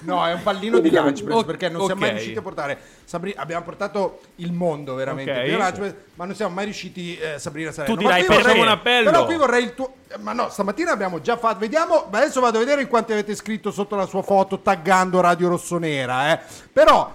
No, 0.00 0.26
è 0.26 0.32
un 0.32 0.42
pallino 0.42 0.78
di 0.78 0.90
Lunchpress 0.90 1.36
Ok, 1.38 1.44
perché 1.46 1.68
non 1.68 1.84
siamo 1.84 2.00
mai 2.00 2.10
riusciti 2.10 2.38
a 2.38 2.42
portare 2.42 2.78
Sabrina, 3.04 3.40
abbiamo 3.40 3.64
portato 3.64 4.20
il 4.36 4.52
mondo 4.52 4.94
veramente 4.94 5.30
Ok. 5.32 5.42
più 5.42 5.52
in 5.52 5.58
Lunchpress, 5.58 5.94
ma 6.14 6.24
non 6.24 6.34
siamo 6.34 6.54
mai 6.54 6.64
riusciti 6.64 7.16
eh, 7.18 7.38
Sabrina 7.38 7.70
Salerno. 7.72 7.94
Tu 7.96 8.00
dirai 8.02 8.24
vorrei- 8.24 8.60
un 8.60 8.68
appello. 8.68 9.10
Però 9.10 9.24
qui 9.26 9.36
vorrei 9.36 9.62
il 9.64 9.74
tuo 9.74 9.94
ma 10.20 10.32
no, 10.32 10.48
stamattina 10.48 10.92
abbiamo 10.92 11.20
già 11.20 11.36
fatto. 11.36 11.58
Vediamo, 11.58 12.06
ma 12.10 12.18
adesso 12.18 12.40
vado 12.40 12.56
a 12.56 12.60
vedere 12.60 12.80
in 12.82 12.88
quanti 12.88 13.12
avete 13.12 13.34
scritto 13.34 13.70
sotto 13.70 13.96
la 13.96 14.06
sua 14.06 14.22
foto 14.22 14.60
taggando 14.60 15.20
Radio 15.20 15.48
Rossonera, 15.48 16.32
eh. 16.32 16.40
Però 16.72 17.12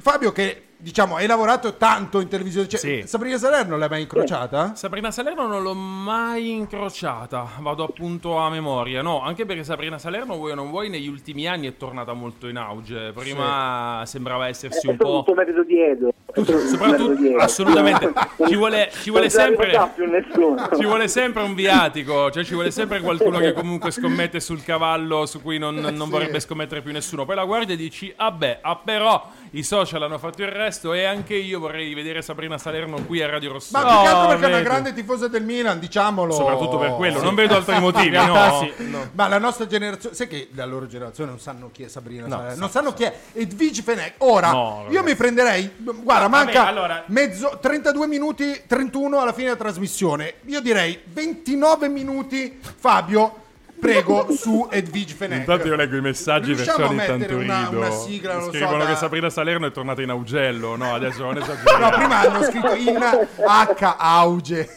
Fabio 0.00 0.30
che 0.32 0.64
diciamo 0.80 1.16
hai 1.16 1.26
lavorato 1.26 1.74
tanto 1.76 2.20
in 2.20 2.28
televisione, 2.28 2.66
cioè, 2.68 2.80
Sì. 2.80 3.02
Sabrina 3.06 3.36
Salerno 3.36 3.76
l'hai 3.76 3.88
mai 3.88 4.00
incrociata? 4.02 4.74
Sabrina 4.74 5.10
Salerno 5.10 5.46
non 5.46 5.62
l'ho 5.62 5.74
mai 5.74 6.50
incrociata, 6.50 7.46
vado 7.60 7.84
appunto 7.84 8.36
a 8.38 8.48
memoria, 8.50 9.02
no, 9.02 9.22
anche 9.22 9.44
perché 9.44 9.62
Sabrina 9.64 9.98
Salerno, 9.98 10.36
vuoi 10.36 10.52
o 10.52 10.54
non 10.54 10.70
vuoi, 10.70 10.88
negli 10.88 11.08
ultimi 11.08 11.46
anni 11.46 11.66
è 11.68 11.76
tornata 11.76 12.12
molto 12.14 12.48
in 12.48 12.56
auge, 12.56 13.12
prima 13.14 14.02
sembrava 14.06 14.48
essersi 14.48 14.86
È 14.86 14.90
un 14.90 14.96
po'... 14.96 15.18
tutto 15.18 15.34
merito 15.34 15.62
di 15.64 15.80
Edo. 15.80 16.12
Tutto 16.32 16.58
soprattutto- 16.60 17.02
merito 17.08 17.20
di 17.22 17.28
Edo. 17.28 17.38
assolutamente. 17.42 18.12
Ci 18.46 18.54
vuole- 18.56 18.90
ci 19.02 19.10
vuole 19.10 19.28
sempre- 19.30 19.66
ricorda 19.70 19.86
più 19.88 20.08
nessuno. 20.08 20.68
Ci 20.76 20.84
vuole 20.84 21.08
sempre 21.08 21.42
un 21.42 21.54
viatico, 21.54 22.30
cioè 22.30 22.44
ci 22.44 22.54
vuole 22.54 22.70
sempre 22.70 23.00
qualcuno 23.00 23.38
che 23.38 23.52
comunque 23.52 23.90
scommette 23.90 24.40
sul 24.40 24.62
cavallo 24.62 25.26
su 25.26 25.42
cui 25.42 25.58
non, 25.58 25.74
non 25.74 25.96
sì. 26.04 26.10
vorrebbe 26.10 26.40
scommettere 26.40 26.80
più 26.82 26.92
nessuno. 26.92 27.24
Poi 27.24 27.34
la 27.34 27.44
guardi 27.44 27.72
e 27.72 27.76
dici, 27.76 28.12
vabbè, 28.16 28.60
ah, 28.62 28.76
però 28.76 29.28
i 29.52 29.62
social 29.64 30.02
hanno 30.02 30.18
fatto 30.18 30.42
il 30.42 30.48
resto 30.48 30.92
e 30.92 31.04
anche 31.04 31.34
io 31.34 31.58
vorrei 31.58 31.92
vedere 31.94 32.22
Sabrina 32.22 32.56
Salerno 32.56 33.04
qui 33.04 33.20
a 33.20 33.28
Radio 33.28 33.48
Ma 33.48 33.54
Rossonera. 33.54 33.90
più 33.90 34.00
che 34.02 34.06
altro 34.08 34.28
perché 34.28 34.44
è 34.44 34.48
una 34.48 34.60
grande 34.62 34.92
tifosa 34.92 35.26
del 35.28 35.42
Milan, 35.44 35.78
diciamolo. 35.80 36.32
Soprattutto 36.32 36.78
per 36.78 36.94
quello, 36.94 37.18
Sì. 37.18 37.24
non 37.24 37.34
vedo 37.34 37.56
altri 37.56 37.78
motivi. 37.80 38.16
No? 38.16 38.72
sì, 38.76 38.88
no. 38.88 39.08
Ma 39.12 39.26
la 39.28 39.38
nostra 39.38 39.66
generazione, 39.66 40.14
sai 40.14 40.28
che 40.28 40.48
la 40.54 40.64
loro 40.66 40.86
generazione 40.86 41.30
non 41.30 41.40
sanno 41.40 41.70
chi 41.72 41.82
è 41.82 41.88
Sabrina 41.88 42.26
No, 42.26 42.36
Salerno, 42.36 42.54
sa- 42.54 42.60
non 42.60 42.70
sanno 42.70 42.92
chi 42.92 43.02
è 43.04 43.14
Edwige 43.32 43.82
Fenech. 43.82 44.14
Ora, 44.18 44.50
No, 44.52 44.86
io 44.88 45.02
mi 45.02 45.14
prenderei, 45.16 45.68
guarda, 45.78 46.28
vabbè, 46.28 46.44
manca 46.44 46.66
allora- 46.66 47.02
mezzo, 47.06 47.58
32 47.60 48.06
minuti, 48.06 48.62
31 48.66 49.20
alla 49.20 49.32
fine 49.32 49.46
della 49.46 49.56
trasmissione. 49.58 50.34
Io 50.46 50.60
direi 50.60 51.00
29 51.04 51.88
minuti, 51.88 52.58
Fabio, 52.76 53.34
prego, 53.80 54.26
su 54.32 54.68
Edwige 54.70 55.14
Fenech. 55.14 55.40
Intanto 55.40 55.66
io 55.66 55.74
leggo 55.76 55.96
i 55.96 56.00
messaggi 56.00 56.52
Riusciamo 56.54 56.86
ogni 56.86 56.96
tanto 56.98 57.36
una- 57.36 57.68
una 57.70 57.90
sigla, 57.90 58.32
non 58.34 58.44
lo 58.44 58.50
so, 58.52 58.56
Scrivono 58.56 58.84
da- 58.84 58.90
che 58.90 58.96
Sabrina 58.96 59.30
Salerno 59.30 59.66
è 59.66 59.72
tornata 59.72 60.02
in 60.02 60.10
Augello. 60.10 60.76
No, 60.76 60.94
adesso 60.94 61.22
non 61.22 61.36
esageriamo. 61.38 61.84
No, 61.84 61.90
prima 61.96 62.20
hanno 62.20 62.42
scritto 62.44 62.74
in 62.74 62.96
H 62.98 63.94
auge. 63.98 64.68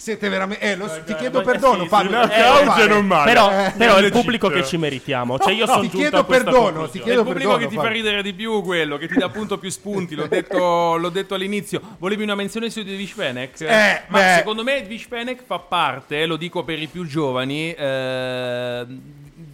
Siete 0.00 0.30
veramente. 0.30 0.64
Eh, 0.64 0.76
lo- 0.76 0.88
ti 1.04 1.14
chiedo 1.14 1.42
perdono, 1.42 1.82
sì, 1.82 1.88
Fabio. 1.90 2.22
eh, 2.22 2.86
non 2.86 3.04
male. 3.06 3.30
Però, 3.30 3.50
Eh, 3.50 3.72
però 3.76 3.96
è 3.96 4.00
il 4.02 4.10
pubblico 4.10 4.48
che 4.48 4.64
ci 4.64 4.78
meritiamo. 4.78 5.38
Cioè, 5.38 5.52
io 5.52 5.66
No, 5.66 5.72
sono 5.72 5.82
ti 5.82 5.90
chiedo 5.90 6.24
perdono, 6.24 6.88
ti 6.88 7.00
È 7.00 7.02
chiedo 7.02 7.20
il 7.20 7.26
pubblico 7.26 7.50
perdono, 7.50 7.68
che 7.68 7.76
ti 7.76 7.80
fa 7.82 7.88
ridere 7.92 8.22
di 8.22 8.32
più 8.32 8.62
quello, 8.62 8.96
che 8.96 9.08
ti 9.08 9.18
dà 9.18 9.26
appunto 9.26 9.58
più 9.58 9.68
spunti, 9.68 10.14
l'ho 10.14 10.26
detto, 10.26 10.96
l'ho 10.96 11.08
detto 11.10 11.34
all'inizio. 11.34 11.82
Volevi 11.98 12.22
una 12.22 12.34
menzione 12.34 12.70
su 12.70 12.78
Edwige 12.78 13.12
Fenech? 13.12 13.60
Eh, 13.60 14.02
Ma 14.08 14.18
beh. 14.18 14.34
secondo 14.38 14.62
me 14.62 14.76
Edwige 14.78 15.04
Fenech 15.06 15.42
fa 15.44 15.58
parte, 15.58 16.24
lo 16.24 16.36
dico 16.36 16.64
per 16.64 16.80
i 16.80 16.86
più 16.86 17.04
giovani, 17.06 17.70
eh, 17.74 18.86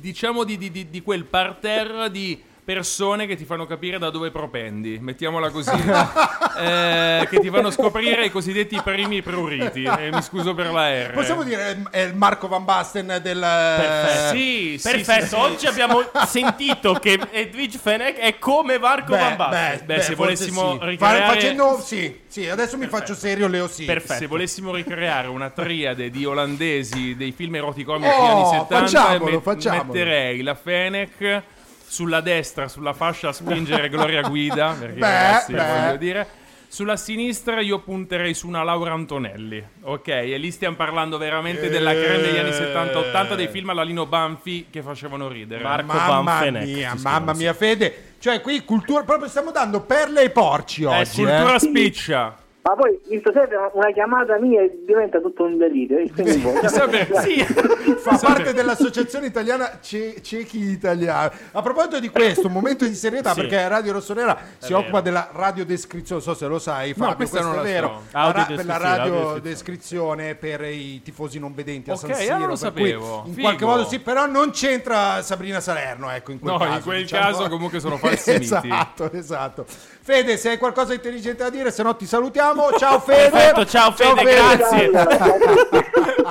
diciamo 0.00 0.44
di, 0.44 0.56
di- 0.58 0.70
di- 0.70 0.90
di 0.90 1.02
quel 1.02 1.24
parterre 1.24 2.08
di 2.10 2.40
persone 2.66 3.28
che 3.28 3.36
ti 3.36 3.44
fanno 3.44 3.64
capire 3.64 3.96
da 3.96 4.10
dove 4.10 4.32
propendi, 4.32 4.98
mettiamola 5.00 5.50
così, 5.50 5.70
eh, 6.58 7.24
che 7.30 7.38
ti 7.38 7.48
fanno 7.48 7.70
scoprire 7.70 8.24
i 8.24 8.30
cosiddetti 8.32 8.80
primi 8.82 9.22
pruriti. 9.22 9.84
E 9.84 10.10
mi 10.10 10.20
scuso 10.20 10.52
per 10.52 10.72
la 10.72 10.88
R. 11.06 11.12
Possiamo 11.12 11.44
dire 11.44 11.84
è 11.90 12.00
il 12.00 12.16
Marco 12.16 12.48
Van 12.48 12.64
Basten 12.64 13.20
del. 13.22 13.38
Perfetto. 13.38 14.34
Sì, 14.36 14.76
sì, 14.78 14.90
Perfetto, 14.90 15.22
sì, 15.22 15.28
sì. 15.28 15.34
oggi 15.36 15.66
abbiamo 15.68 16.10
sentito 16.26 16.94
che 16.94 17.20
Edwige 17.30 17.78
Fenech 17.78 18.18
è 18.18 18.36
come 18.40 18.80
Marco 18.80 19.12
Beh, 19.12 19.18
Van 19.18 19.36
Basten. 19.36 19.86
Beh, 19.86 19.94
se 20.00 20.14
forse 20.14 20.14
volessimo 20.16 20.72
sì. 20.72 20.86
ricreare- 20.88 21.18
Fa- 21.20 21.26
facendo 21.34 21.80
sì, 21.80 22.20
sì, 22.26 22.48
adesso 22.48 22.76
mi 22.76 22.88
faccio 22.88 23.14
serio, 23.14 23.46
Leo 23.46 23.68
sì. 23.68 23.84
Perfetto. 23.84 24.14
Se 24.18 24.26
volessimo 24.26 24.74
ricreare 24.74 25.28
una 25.28 25.50
triade 25.50 26.10
di 26.10 26.24
olandesi 26.24 27.14
dei 27.14 27.30
film 27.30 27.54
eroticomici 27.54 28.10
Oh, 28.12 28.24
anni 28.24 28.58
70, 28.58 28.66
facciamolo, 28.80 29.30
met- 29.30 29.42
facciamolo. 29.42 29.84
metterei 29.84 30.42
la 30.42 30.54
Fenech 30.56 31.42
sulla 31.86 32.20
destra, 32.20 32.68
sulla 32.68 32.92
fascia 32.92 33.28
a 33.28 33.32
spingere 33.32 33.88
Gloria 33.88 34.22
Guida, 34.22 34.74
perché 34.78 34.98
Beh, 34.98 35.06
ragazzi, 35.06 35.52
beh. 35.52 35.64
voglio 35.64 35.96
dire. 35.96 36.28
Sulla 36.68 36.96
sinistra 36.96 37.60
io 37.60 37.78
punterei 37.78 38.34
su 38.34 38.48
una 38.48 38.62
Laura 38.62 38.92
Antonelli, 38.92 39.64
ok? 39.82 40.08
E 40.08 40.36
lì 40.36 40.50
stiamo 40.50 40.74
parlando 40.74 41.16
veramente 41.16 41.68
della 41.70 41.92
creme 41.92 42.20
degli 42.20 42.36
anni 42.36 42.50
70-80 42.50 43.34
dei 43.34 43.48
film 43.48 43.70
alla 43.70 43.84
Lino 43.84 44.04
Banfi 44.04 44.66
che 44.68 44.82
facevano 44.82 45.28
ridere. 45.28 45.62
Marco 45.62 45.94
Mamma 45.94 46.22
Van 46.22 46.42
Fenech, 46.42 46.66
mia, 46.66 46.94
mamma 47.00 47.32
mia, 47.34 47.54
Fede. 47.54 48.14
Cioè, 48.18 48.40
qui 48.40 48.64
cultura. 48.64 49.04
Proprio 49.04 49.28
stiamo 49.28 49.52
dando 49.52 49.82
perle 49.82 50.22
ai 50.22 50.30
porci 50.30 50.84
oggi. 50.84 51.22
cultura 51.22 51.54
eh. 51.54 51.60
spiccia. 51.60 52.36
Ma 52.66 52.74
poi, 52.74 52.98
visto 53.06 53.30
sempre 53.32 53.56
una 53.74 53.92
chiamata 53.92 54.36
mia 54.40 54.60
e 54.60 54.82
diventa 54.84 55.20
tutto 55.20 55.44
un 55.44 55.56
delirio. 55.56 55.98
e 55.98 56.10
quindi 56.12 56.36
boh. 56.42 56.52
Chissà 56.54 56.88
perché. 56.88 57.20
Sì. 57.20 57.44
Fa 57.96 58.18
parte 58.20 58.52
dell'associazione 58.52 59.26
italiana 59.26 59.78
Ce- 59.80 60.20
Ciechi 60.20 60.58
Italiani. 60.70 61.30
A 61.52 61.62
proposito 61.62 62.00
di 62.00 62.08
questo, 62.08 62.48
un 62.48 62.52
momento 62.54 62.84
di 62.84 62.94
serietà 62.94 63.34
Sì. 63.34 63.40
perché 63.42 63.68
Radio 63.68 63.92
Rossonera 63.92 64.36
si 64.58 64.68
vero. 64.72 64.80
occupa 64.80 65.00
della 65.00 65.28
radiodescrizione. 65.32 66.20
Non 66.24 66.34
so 66.34 66.38
se 66.38 66.48
lo 66.48 66.58
sai, 66.58 66.92
Fabio, 66.94 67.14
questa 67.14 67.38
questo 67.38 67.54
non 67.56 67.64
è 67.64 67.70
vero. 67.70 68.02
La 68.10 68.30
ra- 68.32 68.44
per 68.46 68.64
la 68.66 68.76
radiodescrizione 68.78 70.34
per 70.34 70.62
i 70.62 71.00
tifosi 71.02 71.38
non 71.38 71.54
vedenti 71.54 71.90
a 71.90 71.92
Ok, 71.92 71.98
San 72.00 72.10
ah, 72.10 72.14
Siro. 72.14 72.46
lo 72.46 72.56
sapevo. 72.56 73.22
in 73.26 73.32
Figo. 73.34 73.42
qualche 73.46 73.64
modo 73.64 73.84
sì, 73.84 74.00
però 74.00 74.26
non 74.26 74.50
c'entra 74.50 75.22
Sabrina 75.22 75.60
Salerno. 75.60 76.10
Ecco, 76.10 76.32
in 76.32 76.40
quel 76.40 76.52
No, 76.54 76.58
caso, 76.58 76.74
in 76.76 76.82
quel 76.82 77.00
diciamo. 77.02 77.22
caso 77.30 77.48
comunque 77.48 77.78
sono 77.80 77.96
falsi 77.96 78.30
miti. 78.38 78.42
esatto, 78.44 79.12
esatto. 79.12 79.64
Fede, 79.66 80.36
se 80.36 80.50
hai 80.50 80.58
qualcosa 80.58 80.88
di 80.88 80.94
intelligente 80.96 81.42
da 81.42 81.50
dire, 81.50 81.70
se 81.70 81.82
no 81.82 81.94
ti 81.96 82.06
salutiamo. 82.06 82.55
Ciao 82.78 82.98
Fede. 83.00 83.30
Perfetto, 83.30 83.64
ciao 83.66 83.90
Fede, 83.92 84.22
grazie. 84.22 84.90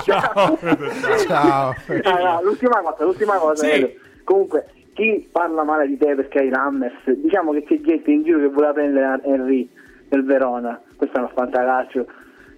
Ciao. 0.03 0.57
Ciao. 1.27 1.75
Ah, 2.03 2.19
no, 2.23 2.41
l'ultima 2.43 2.81
cosa, 2.81 3.03
l'ultima 3.03 3.35
cosa. 3.35 3.65
Sì. 3.65 3.97
Comunque, 4.23 4.65
chi 4.93 5.27
parla 5.31 5.63
male 5.63 5.87
di 5.87 5.97
te 5.97 6.15
perché 6.15 6.39
hai 6.39 6.49
l'Hammers, 6.49 7.09
diciamo 7.15 7.51
che 7.53 7.63
c'è 7.63 7.79
gente 7.81 8.11
in 8.11 8.23
giro 8.23 8.39
che 8.39 8.47
voleva 8.49 8.73
prendere 8.73 9.21
Henry 9.23 9.69
del 10.09 10.23
Verona. 10.25 10.81
Questo 10.95 11.15
è 11.17 11.19
uno 11.19 11.31
fantacalcio. 11.35 12.05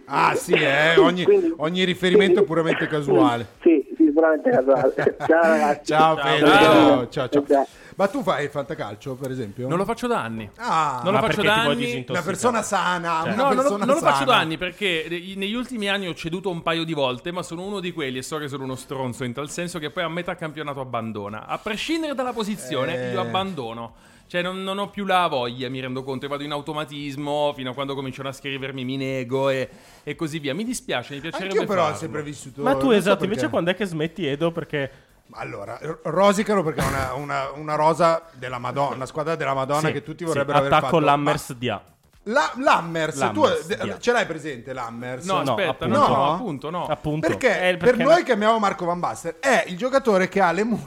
Ah 0.10 0.34
sì, 0.36 0.53
eh, 0.53 0.97
ogni, 0.97 1.23
Quindi- 1.23 1.53
ogni 1.58 1.84
riferimento 1.84 2.39
è 2.39 2.45
quindi- 2.45 2.49
puramente 2.49 2.88
casuale. 2.88 3.45
Sì, 3.62 3.86
sì, 3.97 4.06
puramente 4.12 4.49
casuale. 4.49 4.93
Ciao 5.27 5.41
ragazzi. 5.41 5.91
Ciao, 5.91 6.15
Ciao. 6.15 6.25
Fede, 6.25 6.45
Ciao. 6.47 6.62
ciao, 6.62 7.08
ciao, 7.10 7.27
ciao. 7.30 7.45
Ciao. 7.45 7.67
Ma 7.98 8.08
tu 8.08 8.22
fai 8.22 8.44
il 8.44 8.52
fantacalcio, 8.52 9.16
per 9.16 9.32
esempio? 9.32 9.68
Non 9.68 9.76
lo 9.78 9.84
faccio 9.84 10.06
da 10.06 10.22
anni. 10.22 10.48
Ah, 10.58 11.02
Non 11.04 11.14
lo 11.14 11.20
faccio 11.20 11.42
perché 11.42 11.48
da 11.48 11.56
anni. 11.64 12.06
una 12.08 12.22
persona 12.22 12.62
sana, 12.62 13.24
una 13.24 13.34
No, 13.34 13.44
non 13.46 13.56
lo, 13.56 13.62
persona 13.62 13.86
non 13.86 13.96
lo 13.96 14.02
faccio 14.02 14.24
da 14.24 14.38
anni 14.38 14.56
perché 14.58 15.08
ne- 15.10 15.34
negli 15.36 15.56
ultimi 15.56 15.90
anni 15.90 16.08
ho 16.08 16.14
ceduto 16.14 16.52
un 16.52 16.62
paio 16.62 16.84
di 16.84 16.94
volte, 16.94 17.32
ma 17.32 17.42
sono 17.42 17.64
uno 17.64 17.80
di 17.80 17.92
quelli 17.92 18.20
e 18.20 18.22
so 18.22 18.38
che 18.38 18.48
sono 18.48 18.66
uno 18.66 18.76
stronzo 18.76 19.24
in 19.24 19.34
tal 19.34 19.50
senso 19.50 19.80
che 19.80 19.90
poi 19.90 20.04
a 20.04 20.10
metà 20.10 20.36
campionato 20.36 20.80
abbandona. 20.80 21.48
A 21.48 21.58
prescindere 21.58 22.14
dalla 22.14 22.34
posizione, 22.34 23.10
Eh. 23.10 23.12
io 23.14 23.20
abbandono. 23.22 23.94
Cioè, 24.28 24.42
non, 24.42 24.62
non 24.62 24.78
ho 24.78 24.90
più 24.90 25.06
la 25.06 25.26
voglia, 25.28 25.70
mi 25.70 25.80
rendo 25.80 26.04
conto, 26.04 26.26
e 26.26 26.28
vado 26.28 26.44
in 26.44 26.52
automatismo 26.52 27.54
fino 27.56 27.72
a 27.72 27.74
quando 27.74 27.96
cominciano 27.96 28.28
a 28.30 28.34
scrivermi, 28.34 28.84
mi 28.86 28.98
nego 28.98 29.50
e, 29.50 29.70
e 30.04 30.16
così 30.16 30.38
via. 30.40 30.54
Mi 30.54 30.66
dispiace, 30.66 31.14
mi 31.16 31.22
piacerebbe 31.22 31.54
Anch'io 31.54 31.66
però 31.68 31.82
ho 31.82 31.84
farlo. 31.86 31.98
sempre 32.00 32.22
vissuto 32.24 32.62
Ma 32.62 32.76
tu 32.76 32.88
so 32.88 32.92
esatto, 32.92 33.18
perché. 33.20 33.26
invece 33.34 33.50
quando 33.50 33.72
è 33.72 33.76
che 33.76 33.86
smetti 33.86 34.26
Edo? 34.28 34.52
Perché 34.52 34.92
Allora, 35.34 35.78
rosicano 36.04 36.63
perché 36.63 36.82
è 36.82 36.86
una, 36.88 37.13
una- 37.13 37.50
una 37.56 37.76
rosa 37.76 38.24
della 38.34 38.58
Madonna, 38.60 38.96
una 38.96 39.06
squadra 39.06 39.36
della 39.36 39.54
Madonna 39.54 39.88
Sì, 39.88 39.94
che 39.94 40.02
tutti 40.04 40.20
sì, 40.20 40.26
vorrebbero 40.26 40.58
aver 40.60 40.72
attacco 40.74 40.86
fatto. 40.96 41.00
l'Hammers 41.00 41.54
di 41.54 41.70
A. 41.70 41.82
La- 42.30 42.52
L'Hammers, 42.58 43.16
L'Hammers, 43.20 43.68
tu 43.68 43.76
via. 43.86 44.00
ce 44.00 44.12
l'hai 44.12 44.26
presente 44.26 44.74
l'Hammers? 44.74 45.26
No, 45.26 45.44
No, 45.44 45.52
aspetta, 45.52 45.70
appunto. 45.86 45.98
no, 45.98 46.34
appunto, 46.34 46.70
no. 46.70 46.86
Appunto. 46.88 47.28
Perché, 47.28 47.56
Eh, 47.70 47.78
per 47.78 47.90
perché- 47.92 48.04
noi 48.04 48.24
che 48.24 48.32
amiamo 48.34 48.60
Marco 48.60 48.84
Van 48.86 49.00
Basten 49.00 49.36
è 49.40 49.63
il 49.68 49.78
giocatore 49.78 50.28
che 50.28 50.42
ha 50.42 50.52
le 50.52 50.66
mi 50.66 50.78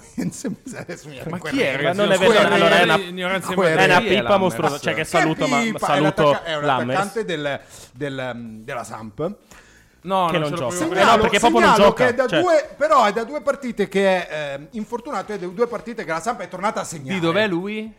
Ma 1.31 1.39
chi 1.39 1.63
è, 1.63 1.77
ragazzi? 1.77 1.97
non 1.97 2.13
è 2.13 2.19
vero, 2.19 2.39
allora 2.55 2.79
è 2.79 2.83
una- 2.83 2.97
ignoranza 2.99 3.55
quella- 3.55 3.81
È 3.81 3.85
una 3.87 4.01
pippa 4.01 4.37
mostruosa. 4.37 4.79
Cioè, 4.79 4.93
che 4.95 5.01
Che 5.01 5.07
saluto, 5.07 5.47
ma, 5.47 5.61
pipa, 5.61 5.79
è 5.79 5.81
saluto 5.81 6.23
l'attacca- 6.31 6.45
è 6.45 6.57
un 6.57 6.65
attaccante 6.69 7.25
del, 7.25 7.61
del, 7.93 8.35
della 8.63 8.85
Samp 8.85 9.33
No, 10.03 10.27
Che 10.31 10.39
non, 10.39 10.49
non 10.49 10.59
gioca. 10.59 10.75
Segnalo- 10.75 10.91
presente. 10.93 11.17
no, 11.17 11.21
perché 11.23 11.39
proprio 11.39 11.61
non 11.67 11.75
gioca, 11.75 12.05
che 12.05 12.09
è 12.11 12.15
da 12.15 12.27
cioè. 12.27 12.41
due, 12.41 12.69
però 12.77 13.05
è 13.05 13.13
da 13.13 13.25
due 13.25 13.41
partite 13.43 13.89
che 13.89 14.27
è 14.29 14.55
eh, 14.59 14.67
infortunato 14.73 15.33
e 15.35 15.39
da 15.39 15.47
due 15.47 15.67
partite 15.67 16.05
che 16.05 16.11
la 16.11 16.21
Samp 16.21 16.41
è 16.41 16.49
tornata 16.49 16.81
a 16.81 16.85
segnare 16.85 17.15
Di 17.19 17.21
dov'è 17.21 17.47
lui? 17.47 17.93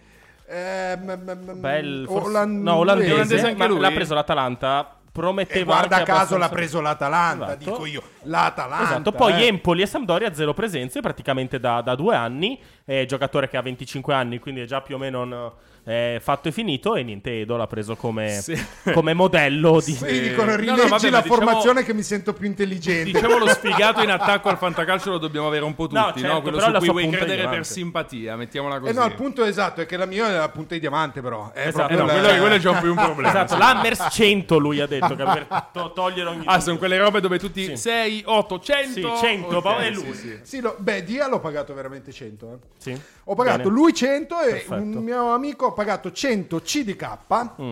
Ehm, 0.48 1.00
mm, 1.04 1.30
mm, 1.52 1.60
Bel, 1.62 2.06
forse- 2.08 2.28
olandese. 2.28 2.64
no, 2.64 2.76
olandese, 2.76 3.14
Olandese 3.14 3.48
anche 3.48 3.68
lui? 3.68 3.80
l'ha 3.80 3.92
preso 3.92 4.14
l'Atalanta. 4.14 4.96
Prometteva 5.12 5.60
E 5.60 5.64
guarda 5.66 6.04
caso 6.04 6.38
l'ha 6.38 6.48
preso 6.48 6.80
l'Atalanta, 6.80 7.58
Esatto. 7.58 7.58
dico 7.72 7.86
io. 7.86 8.02
L'Atalanta. 8.24 8.84
Esatto, 8.84 9.12
poi 9.12 9.34
eh. 9.44 9.48
Empoli 9.48 9.82
e 9.82 9.86
Sampdoria 9.86 10.34
zero 10.34 10.54
presenze 10.54 11.02
praticamente 11.02 11.60
da, 11.60 11.82
da 11.82 11.96
due 11.96 12.16
anni, 12.16 12.58
è 13.00 13.06
giocatore 13.06 13.48
che 13.48 13.58
ha 13.58 13.62
25 13.62 14.14
anni 14.14 14.40
quindi 14.40 14.62
è 14.62 14.66
già 14.66 14.82
più 14.82 14.96
o 14.96 14.98
meno 14.98 15.56
eh, 15.84 16.20
fatto 16.22 16.48
e 16.48 16.52
finito 16.52 16.96
e 16.96 17.02
niente 17.02 17.40
Edo 17.42 17.58
l'ha 17.58 17.66
preso 17.66 17.96
come, 17.96 18.30
Sì. 18.40 18.56
come 18.94 19.14
modello 19.16 19.82
di... 19.84 19.94
Sì, 19.94 20.22
dicono 20.30 20.46
No, 20.46 20.52
no, 20.52 20.56
rileggi 20.58 20.90
vabbè, 20.90 21.10
la 21.10 21.22
diciamo- 21.22 21.24
formazione 21.24 21.84
che 21.84 21.94
mi 21.96 22.04
sento 22.04 22.34
più 22.34 22.46
intelligente. 22.46 23.12
Diciamo 23.12 23.40
lo 23.40 23.48
sfigato 23.50 24.04
in 24.04 24.12
attacco 24.12 24.50
al 24.50 24.58
fantacalcio 24.60 25.10
lo 25.10 25.18
dobbiamo 25.18 25.48
avere 25.48 25.64
un 25.66 25.74
po' 25.74 25.88
tutti, 25.88 25.96
No, 26.00 26.06
no? 26.08 26.14
certo, 26.16 26.42
Quello 26.42 26.58
però 26.58 26.68
su 26.68 26.72
la 26.74 26.78
cui 26.80 26.88
vuoi 26.90 27.10
credere 27.10 27.48
per 27.48 27.66
simpatia, 27.66 28.36
mettiamola 28.36 28.80
così. 28.80 28.92
Eh 28.92 28.94
no, 28.94 29.06
il 29.06 29.16
punto 29.16 29.44
esatto 29.44 29.82
è 29.82 29.88
che 29.88 29.98
la 29.98 30.06
mia 30.06 30.28
è 30.30 30.38
la 30.38 30.50
punta 30.50 30.76
di 30.76 30.80
diamante, 30.82 31.20
però. 31.22 31.52
È 31.52 31.66
Esatto. 31.68 31.92
Eh 31.94 31.96
no, 31.96 32.06
la- 32.06 32.14
quello, 32.14 32.40
quello 32.42 32.56
è 32.56 32.60
già 32.60 32.70
un 32.72 32.80
più 32.80 32.90
un 32.92 32.96
problema. 32.98 33.30
Esatto, 33.30 33.54
sì. 33.54 33.60
l'Hammers 33.60 34.08
100 34.12 34.58
lui 34.60 34.80
ha 34.82 34.86
detto 34.88 35.16
che 35.16 35.24
per 35.24 35.48
to- 35.74 35.92
togliere 35.96 36.30
ogni 36.30 36.44
Ah, 36.46 36.60
sono 36.60 36.78
quelle 36.78 36.98
robe 37.00 37.22
dove 37.22 37.40
tutti 37.40 37.66
Sì. 37.66 37.76
6, 37.78 38.22
8, 38.28 38.60
100. 38.60 39.16
Sì, 39.16 39.26
100, 39.26 39.58
Ok, 39.58 39.64
ma 39.66 39.78
è 39.78 39.86
sì, 39.88 39.94
lui. 40.06 40.14
sì. 40.14 40.40
Sì, 40.44 40.60
lo- 40.62 40.76
beh, 40.78 41.04
Dia 41.04 41.28
l'ho 41.28 41.40
pagato 41.40 41.74
veramente 41.74 42.12
100. 42.12 42.52
eh. 42.52 42.58
Sì. 42.82 43.00
Ho 43.26 43.36
pagato 43.36 43.58
Bene. 43.60 43.70
lui 43.70 43.94
100 43.94 44.42
e 44.42 44.50
Perfetto. 44.52 44.74
un 44.74 44.92
mio 45.04 45.34
amico 45.34 45.68
ha 45.68 45.72
pagato 45.72 46.12
100 46.12 46.60
CDK. 46.62 47.18
Mm. 47.62 47.72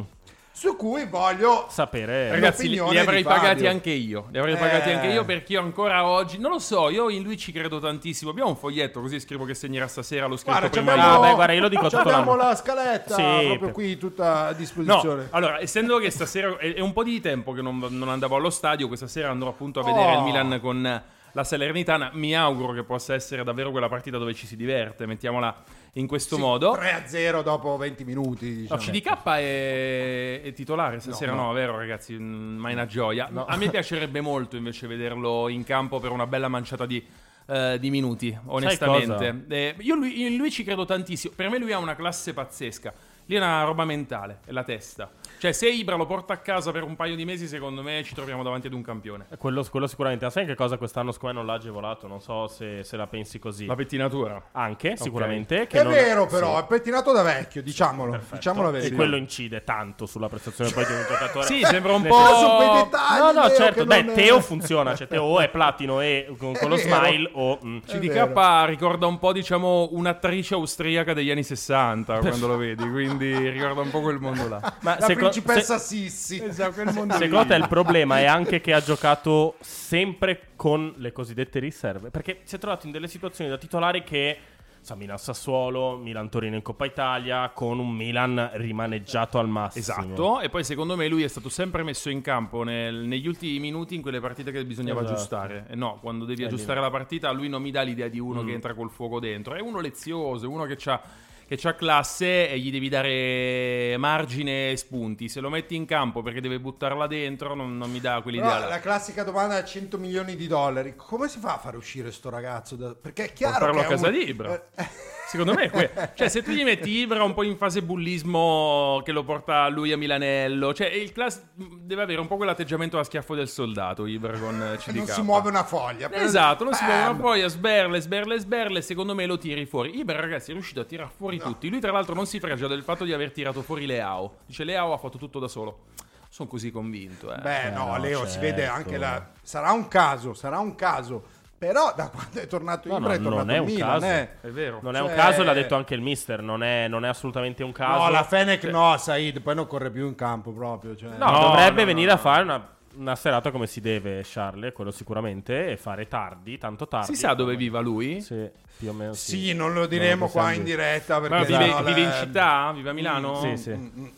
Su 0.51 0.75
cui 0.75 1.05
voglio 1.05 1.67
Sapere... 1.69 2.31
Ragazzi, 2.31 2.63
li, 2.67 2.75
L'opinione 2.75 2.91
li 2.91 2.99
avrei 2.99 3.23
pagati 3.23 3.65
anche 3.65 3.91
io. 3.91 4.27
Li 4.29 4.37
avrei 4.39 4.55
Eh. 4.55 4.57
pagati 4.57 4.89
anche 4.91 5.07
io 5.07 5.23
perché 5.23 5.53
io 5.53 5.61
ancora 5.61 6.05
oggi. 6.05 6.37
Non 6.37 6.51
lo 6.51 6.59
so, 6.59 6.89
io 6.89 7.09
in 7.09 7.23
lui 7.23 7.37
ci 7.37 7.53
credo 7.53 7.79
tantissimo. 7.79 8.29
Abbiamo 8.29 8.49
un 8.49 8.57
foglietto, 8.57 8.99
così 8.99 9.21
scrivo 9.21 9.45
che 9.45 9.53
segnerà 9.53 9.87
stasera. 9.87 10.25
L'ho 10.27 10.35
scritto 10.35 10.51
Guarda, 10.51 10.69
prima 10.69 10.95
io. 10.95 11.01
Ah, 11.01 11.19
beh, 11.29 11.33
guarda, 11.35 11.53
io 11.53 11.61
lo 11.61 11.69
dico 11.69 11.83
tutto 11.83 11.97
Abbiamo 11.99 12.35
l'anno. 12.35 12.49
la 12.49 12.55
scaletta 12.57 13.15
Sì, 13.15 13.21
proprio 13.23 13.59
per- 13.59 13.71
qui 13.71 13.97
tutta 13.97 14.47
a 14.47 14.51
No, 14.51 14.57
disposizione. 14.57 15.27
allora, 15.31 15.61
essendo 15.61 15.97
che 15.97 16.09
stasera 16.11 16.57
è, 16.57 16.73
è 16.73 16.81
un 16.81 16.91
po' 16.91 17.03
di 17.03 17.21
tempo 17.21 17.53
che 17.53 17.61
non, 17.61 17.79
non 17.89 18.09
andavo 18.09 18.35
allo 18.35 18.49
stadio, 18.49 18.87
questa 18.87 19.07
sera 19.07 19.29
andrò 19.29 19.47
appunto 19.49 19.79
a 19.79 19.83
vedere 19.83 20.13
Oh. 20.13 20.17
il 20.17 20.23
Milan 20.25 20.59
con 20.61 21.03
la 21.33 21.43
Salernitana. 21.43 22.11
Mi 22.13 22.35
auguro 22.35 22.73
che 22.73 22.83
possa 22.83 23.13
essere 23.13 23.43
davvero 23.43 23.71
quella 23.71 23.89
partita 23.89 24.17
dove 24.17 24.33
ci 24.33 24.45
si 24.47 24.55
diverte, 24.55 25.05
mettiamola 25.05 25.63
in 25.93 26.07
questo 26.07 26.35
Sì, 26.35 26.41
modo. 26.41 26.73
3-0 26.75 27.41
dopo 27.43 27.77
20 27.77 28.04
minuti. 28.04 28.67
No, 28.69 28.77
Diciamo. 28.77 28.81
CDK 28.81 29.27
è, 29.35 30.41
è 30.43 30.54
titolare 30.54 30.99
stasera, 30.99 31.33
no, 31.33 31.47
no. 31.47 31.54
vero 31.54 31.77
ragazzi? 31.77 32.13
Mm, 32.13 32.58
Ma 32.58 32.69
è 32.69 32.73
una 32.73 32.85
gioia. 32.85 33.29
A 33.45 33.56
me 33.58 33.69
piacerebbe 33.69 34.21
molto 34.21 34.56
invece 34.56 34.87
vederlo 34.87 35.47
in 35.49 35.63
campo 35.63 35.99
per 35.99 36.12
una 36.12 36.27
bella 36.27 36.47
manciata 36.47 36.85
di, 36.85 37.04
eh, 37.47 37.77
di 37.79 37.89
minuti, 37.89 38.37
onestamente. 38.45 39.45
Eh, 39.49 39.75
io 39.79 39.95
lui, 39.95 40.25
in 40.27 40.35
lui 40.37 40.51
ci 40.51 40.63
credo 40.63 40.85
tantissimo. 40.85 41.33
Per 41.35 41.49
me 41.49 41.58
lui 41.58 41.71
ha 41.71 41.77
una 41.77 41.95
classe 41.95 42.33
pazzesca. 42.33 42.93
Lì 43.25 43.35
è 43.35 43.37
una 43.37 43.63
roba 43.63 43.85
mentale, 43.85 44.39
è 44.45 44.51
la 44.51 44.63
testa. 44.63 45.12
Cioè, 45.40 45.52
se 45.54 45.69
Ibra 45.69 45.96
lo 45.96 46.06
porta 46.06 46.33
a 46.33 46.37
casa 46.37 46.71
per 46.71 46.83
un 46.83 46.96
paio 46.96 47.15
di 47.15 47.23
mesi, 47.25 47.48
secondo 47.48 47.81
me 47.81 48.04
ci 48.04 48.13
troviamo 48.13 48.44
davanti 48.44 48.67
ad 48.67 48.73
un 48.73 48.81
campione. 48.81 49.27
Eh, 49.31 49.37
Quello, 49.37 49.65
quello 49.69 49.87
sicuramente. 49.87 50.25
Ma 50.25 50.31
sai 50.31 50.46
che 50.46 50.56
cosa 50.56 50.77
quest'anno 50.77 51.12
secondo 51.12 51.35
me 51.40 51.42
non 51.44 51.52
l'ha 51.52 51.58
agevolato? 51.60 52.08
Non 52.08 52.19
so 52.21 52.48
se, 52.48 52.83
se 52.83 52.98
la 52.98 53.08
pensi 53.08 53.40
così. 53.40 53.65
La 53.65 53.75
pettinatura. 53.75 54.50
Anche, 54.52 54.96
sicuramente. 54.98 55.65
Che 55.67 55.79
È 55.79 55.83
non- 55.83 55.94
vero, 55.94 56.25
però, 56.27 56.58
sì. 56.58 56.63
è 56.63 56.65
pettinato 56.67 57.12
da 57.13 57.21
vecchio, 57.23 57.62
diciamolo. 57.63 58.12
Perfetto. 58.12 58.35
Diciamolo 58.35 58.69
la 58.71 58.77
e 58.77 58.79
verità. 58.81 58.96
quello 58.98 59.15
incide 59.15 59.63
tanto 59.63 60.06
sulla 60.06 60.27
prestazione 60.27 60.71
poi 60.71 60.85
di 60.85 60.92
un 60.92 61.06
giocatore. 61.08 61.46
Sì, 61.46 61.63
sembra 61.63 61.94
un 61.94 62.04
po'- 62.04 62.17
Sono 62.25 62.56
quei 62.58 62.83
dettagli, 62.83 63.19
No, 63.19 63.31
no, 63.42 63.50
certo. 63.52 63.85
Beh, 63.85 64.02
non- 64.02 64.15
Teo 64.15 64.42
funziona. 64.42 64.94
Cioè, 64.96 65.08
Teo 65.08 65.23
o 65.23 65.40
è 65.40 65.50
platino 65.50 66.02
e 66.02 66.27
con, 66.37 66.54
con 66.58 66.69
lo 66.69 66.75
vero. 66.75 66.87
smile 66.90 67.29
o. 67.33 67.60
mm, 67.63 67.77
CDK 67.85 68.65
ricorda 68.67 69.08
un 69.08 69.17
po', 69.19 69.31
diciamo, 69.31 69.87
un'attrice 69.92 70.54
austriaca 70.56 71.13
degli 71.13 71.31
anni 71.31 71.44
60 71.44 72.19
quando 72.19 72.48
lo 72.48 72.58
vedi, 72.58 72.90
quindi 72.90 73.50
ricorda 73.50 73.81
un 73.81 73.90
po' 73.90 74.02
quel 74.02 74.19
mondo 74.19 74.48
là. 74.50 74.73
Ma 74.81 74.98
La 75.30 75.34
seco- 75.34 75.46
principessa 75.46 75.77
se- 75.77 75.96
Sissi. 76.10 76.44
Esatto, 76.44 76.73
quel 76.73 76.94
mondo 76.94 77.13
lì. 77.17 77.23
Secondo 77.23 77.48
te 77.48 77.56
il 77.56 77.67
problema 77.67 78.19
è 78.19 78.25
anche 78.25 78.62
che 78.62 78.73
ha 78.73 78.82
giocato 78.82 79.56
sempre 79.62 80.50
con 80.56 80.94
le 80.98 81.12
cosiddette 81.12 81.60
riserve? 81.60 82.10
Perché 82.10 82.42
si 82.44 82.56
è 82.56 82.60
trovato 82.60 82.86
in 82.86 82.92
delle 82.92 83.08
situazioni 83.08 83.50
da 83.50 83.58
titolare 83.58 84.04
che, 84.04 84.38
sa, 84.82 84.96
Milan 84.96 85.17
Sassuolo, 85.17 85.98
Milan 85.98 86.30
Torino 86.30 86.56
in 86.56 86.62
Coppa 86.62 86.86
Italia, 86.86 87.50
con 87.54 87.80
un 87.80 87.90
Milan 87.92 88.50
rimaneggiato 88.54 89.38
al 89.40 89.48
massimo. 89.50 89.82
Esatto, 89.84 90.40
e 90.42 90.50
poi 90.50 90.63
secondo 90.63 90.96
me 90.96 91.08
lui 91.08 91.23
è 91.23 91.27
stato 91.27 91.50
sempre 91.50 91.84
messo 91.84 92.10
in 92.10 92.21
campo 92.21 92.63
nel- 92.63 92.96
negli 93.06 93.27
ultimi 93.27 93.60
minuti 93.60 93.96
in 93.96 94.02
quelle 94.02 94.19
partite 94.19 94.52
che 94.52 94.63
bisognava 94.65 95.00
Esatto. 95.02 95.15
aggiustare. 95.15 95.65
E 95.69 95.75
no, 95.75 95.98
quando 96.02 96.25
devi 96.25 96.44
Eh, 96.44 96.46
aggiustare 96.46 96.80
la 96.80 96.90
partita, 96.90 97.32
lui 97.32 97.50
non 97.50 97.62
mi 97.62 97.71
dà 97.71 97.82
l'idea 97.82 98.08
di 98.08 98.19
uno 98.19 98.42
Mm. 98.44 98.48
che 98.48 98.54
entra 98.54 98.73
col 98.73 98.90
fuoco 98.90 99.19
dentro. 99.19 99.54
È 99.56 99.62
uno 99.62 99.80
lezioso, 99.82 100.46
è 100.46 100.48
uno 100.48 100.65
che 100.65 100.77
ha 100.90 101.02
che 101.50 101.58
c'ha 101.58 101.73
classe 101.73 102.47
e 102.47 102.60
gli 102.60 102.69
devi 102.69 102.89
dare 102.89 103.97
margine 103.97 104.69
e 104.69 104.77
spunti. 104.77 105.27
Se 105.29 105.39
lo 105.39 105.50
metti 105.50 105.75
in 105.75 105.85
campo 105.85 106.21
perché 106.21 106.41
deve 106.41 106.60
buttarla 106.60 107.08
dentro, 107.08 107.56
non, 107.56 107.75
non 107.75 107.89
mi 107.89 108.00
dà 108.00 108.21
quell'idea. 108.21 108.47
Però 108.50 108.60
là. 108.60 108.67
la 108.67 108.79
classica 108.79 109.23
domanda 109.23 109.56
a 109.56 109.63
100 109.63 109.97
milioni 109.97 110.35
di 110.35 110.45
dollari. 110.45 110.93
Come 110.95 111.27
si 111.27 111.39
fa 111.39 111.56
a 111.56 111.58
fare 111.58 111.75
uscire 111.75 112.12
sto 112.12 112.29
ragazzo? 112.29 112.75
da- 112.75 112.93
Perché 112.93 113.25
è 113.25 113.33
chiaro 113.33 113.71
che 113.71 113.79
a 113.79 113.83
è 113.83 113.87
casa 113.87 114.08
un- 114.10 114.13
di 114.13 114.29
Ibra. 114.29 114.54
Eh, 114.75 114.85
Secondo 115.30 115.54
me 115.54 115.65
è 115.65 115.69
que- 115.69 116.12
cioè 116.15 116.27
se 116.27 116.42
tu 116.42 116.50
gli 116.50 116.63
metti 116.63 116.90
Ibra 116.90 117.23
un 117.23 117.36
po' 117.36 117.44
in 117.44 117.56
fase 117.56 117.84
bullismo 117.84 119.00
che 119.06 119.12
lo 119.12 119.23
porta 119.23 119.67
lui 119.67 119.92
a 119.92 119.98
Milanello, 119.98 120.73
cioè 120.73 120.88
il 120.88 121.12
class 121.12 121.42
deve 121.54 122.02
avere 122.02 122.19
un 122.19 122.25
po' 122.25 122.36
quell'atteggiamento 122.36 122.98
a 122.98 123.04
schiaffo 123.04 123.36
del 123.36 123.48
soldato 123.48 124.08
Ibra 124.08 124.38
con 124.40 124.60
eh, 124.60 124.77
CDK. 124.77 124.96
non 124.96 125.06
si 125.06 125.21
muove 125.21 125.50
una 125.50 125.63
foglia. 125.63 126.12
Esatto, 126.12 126.63
non 126.63 126.73
si 126.73 126.84
muove 126.84 127.02
una 127.02 127.15
foglia, 127.15 127.48
sberle, 127.48 128.00
sberle, 128.02 128.40
sberle, 128.40 128.82
secondo 128.82 129.13
me 129.13 129.27
lo 129.27 129.38
tiri 129.38 129.67
fuori. 129.67 129.98
Ibra 130.00 130.19
ragazzi 130.19 130.50
è 130.50 130.54
riuscito 130.54 130.80
a 130.80 130.84
tirar 130.86 131.10
fuori 131.15 131.38
tutti. 131.38 131.69
Lui 131.69 131.80
tra 131.80 131.92
l'altro 131.92 132.15
non 132.15 132.25
si 132.25 132.40
fregia 132.40 132.65
del 132.67 132.82
fatto 132.82 133.04
di 133.04 133.13
aver 133.13 133.32
tirato 133.32 133.62
fuori 133.62 133.86
Leao. 133.86 134.38
Dice 134.48 134.63
Leao 134.63 134.94
ha 134.94 134.98
fatto 134.98 135.19
tutto 135.19 135.38
da 135.38 135.48
solo. 135.48 135.86
Sono 136.32 136.48
così 136.48 136.71
convinto. 136.71 137.34
Eh. 137.34 137.40
Beh, 137.40 137.69
no, 137.71 137.86
no, 137.88 137.98
Leo, 137.98 138.27
si 138.27 138.38
vede 138.40 138.62
certo. 138.62 138.75
anche 138.75 138.98
la... 138.98 139.30
Sarà 139.42 139.71
un 139.71 139.88
caso, 139.88 140.34
sarà 140.34 140.60
un 140.60 140.75
caso. 140.75 141.23
Però 141.60 141.93
da 141.95 142.10
quando 142.10 142.39
è 142.39 142.47
tornato 142.47 142.87
No, 142.87 142.95
Ibra 142.97 143.07
no, 143.10 143.13
è 143.13 143.17
tornato 143.21 143.45
non 143.45 143.49
è 143.53 143.57
un 143.60 143.65
Milan, 143.65 143.99
caso. 143.99 144.05
eh. 144.05 144.29
È 144.41 144.47
vero. 144.47 144.79
Non 144.81 144.95
è 144.95 145.01
un 145.01 145.07
Cioè- 145.07 145.15
caso, 145.17 145.43
l'ha 145.43 145.53
detto 145.53 145.75
anche 145.75 145.93
il 145.93 146.01
mister. 146.01 146.41
Non 146.41 146.63
è, 146.63 146.87
non 146.87 147.03
è 147.03 147.10
assolutamente 147.10 147.63
un 147.63 147.73
caso. 147.73 148.03
No, 148.05 148.10
la 148.10 148.23
Fenech 148.23 148.62
Cioè, 148.62 148.71
no, 148.71 148.95
Said, 148.97 149.41
poi 149.41 149.55
non 149.55 149.67
corre 149.67 149.91
più 149.91 150.07
in 150.07 150.15
campo 150.15 150.51
proprio. 150.51 150.95
Cioè. 150.95 151.17
No, 151.17 151.29
No, 151.29 151.39
dovrebbe 151.39 151.81
no, 151.81 151.85
venire 151.87 152.07
no, 152.07 152.13
a 152.13 152.15
no. 152.15 152.21
fare 152.21 152.43
una, 152.43 152.67
una 152.95 153.15
serata 153.17 153.51
come 153.51 153.67
si 153.67 153.81
deve, 153.81 154.21
Charles, 154.23 154.71
quello 154.73 154.91
sicuramente, 154.91 155.71
e 155.71 155.75
fare 155.77 156.07
tardi, 156.07 156.57
tanto 156.57 156.87
tardi. 156.87 157.13
Si 157.13 157.15
sa 157.19 157.33
dove 157.33 157.57
viva 157.57 157.81
lui? 157.81 158.21
Sì, 158.21 158.49
più 158.77 158.89
o 158.89 158.93
meno 158.93 159.12
sì. 159.13 159.37
Sì, 159.47 159.53
non 159.53 159.73
lo 159.73 159.85
diremo 159.85 160.27
possiamo 160.27 160.47
qua 160.47 160.55
in 160.55 160.63
dire. 160.63 160.83
diretta 160.83 161.19
perché 161.19 161.35
Ma 161.35 161.43
vive, 161.43 161.67
no, 161.71 161.83
vive 161.83 162.01
in 162.01 162.12
città? 162.13 162.71
Vive 162.73 162.89
a 162.89 162.93
Milano? 162.93 163.35
Sì, 163.41 163.57
sì. 163.57 164.17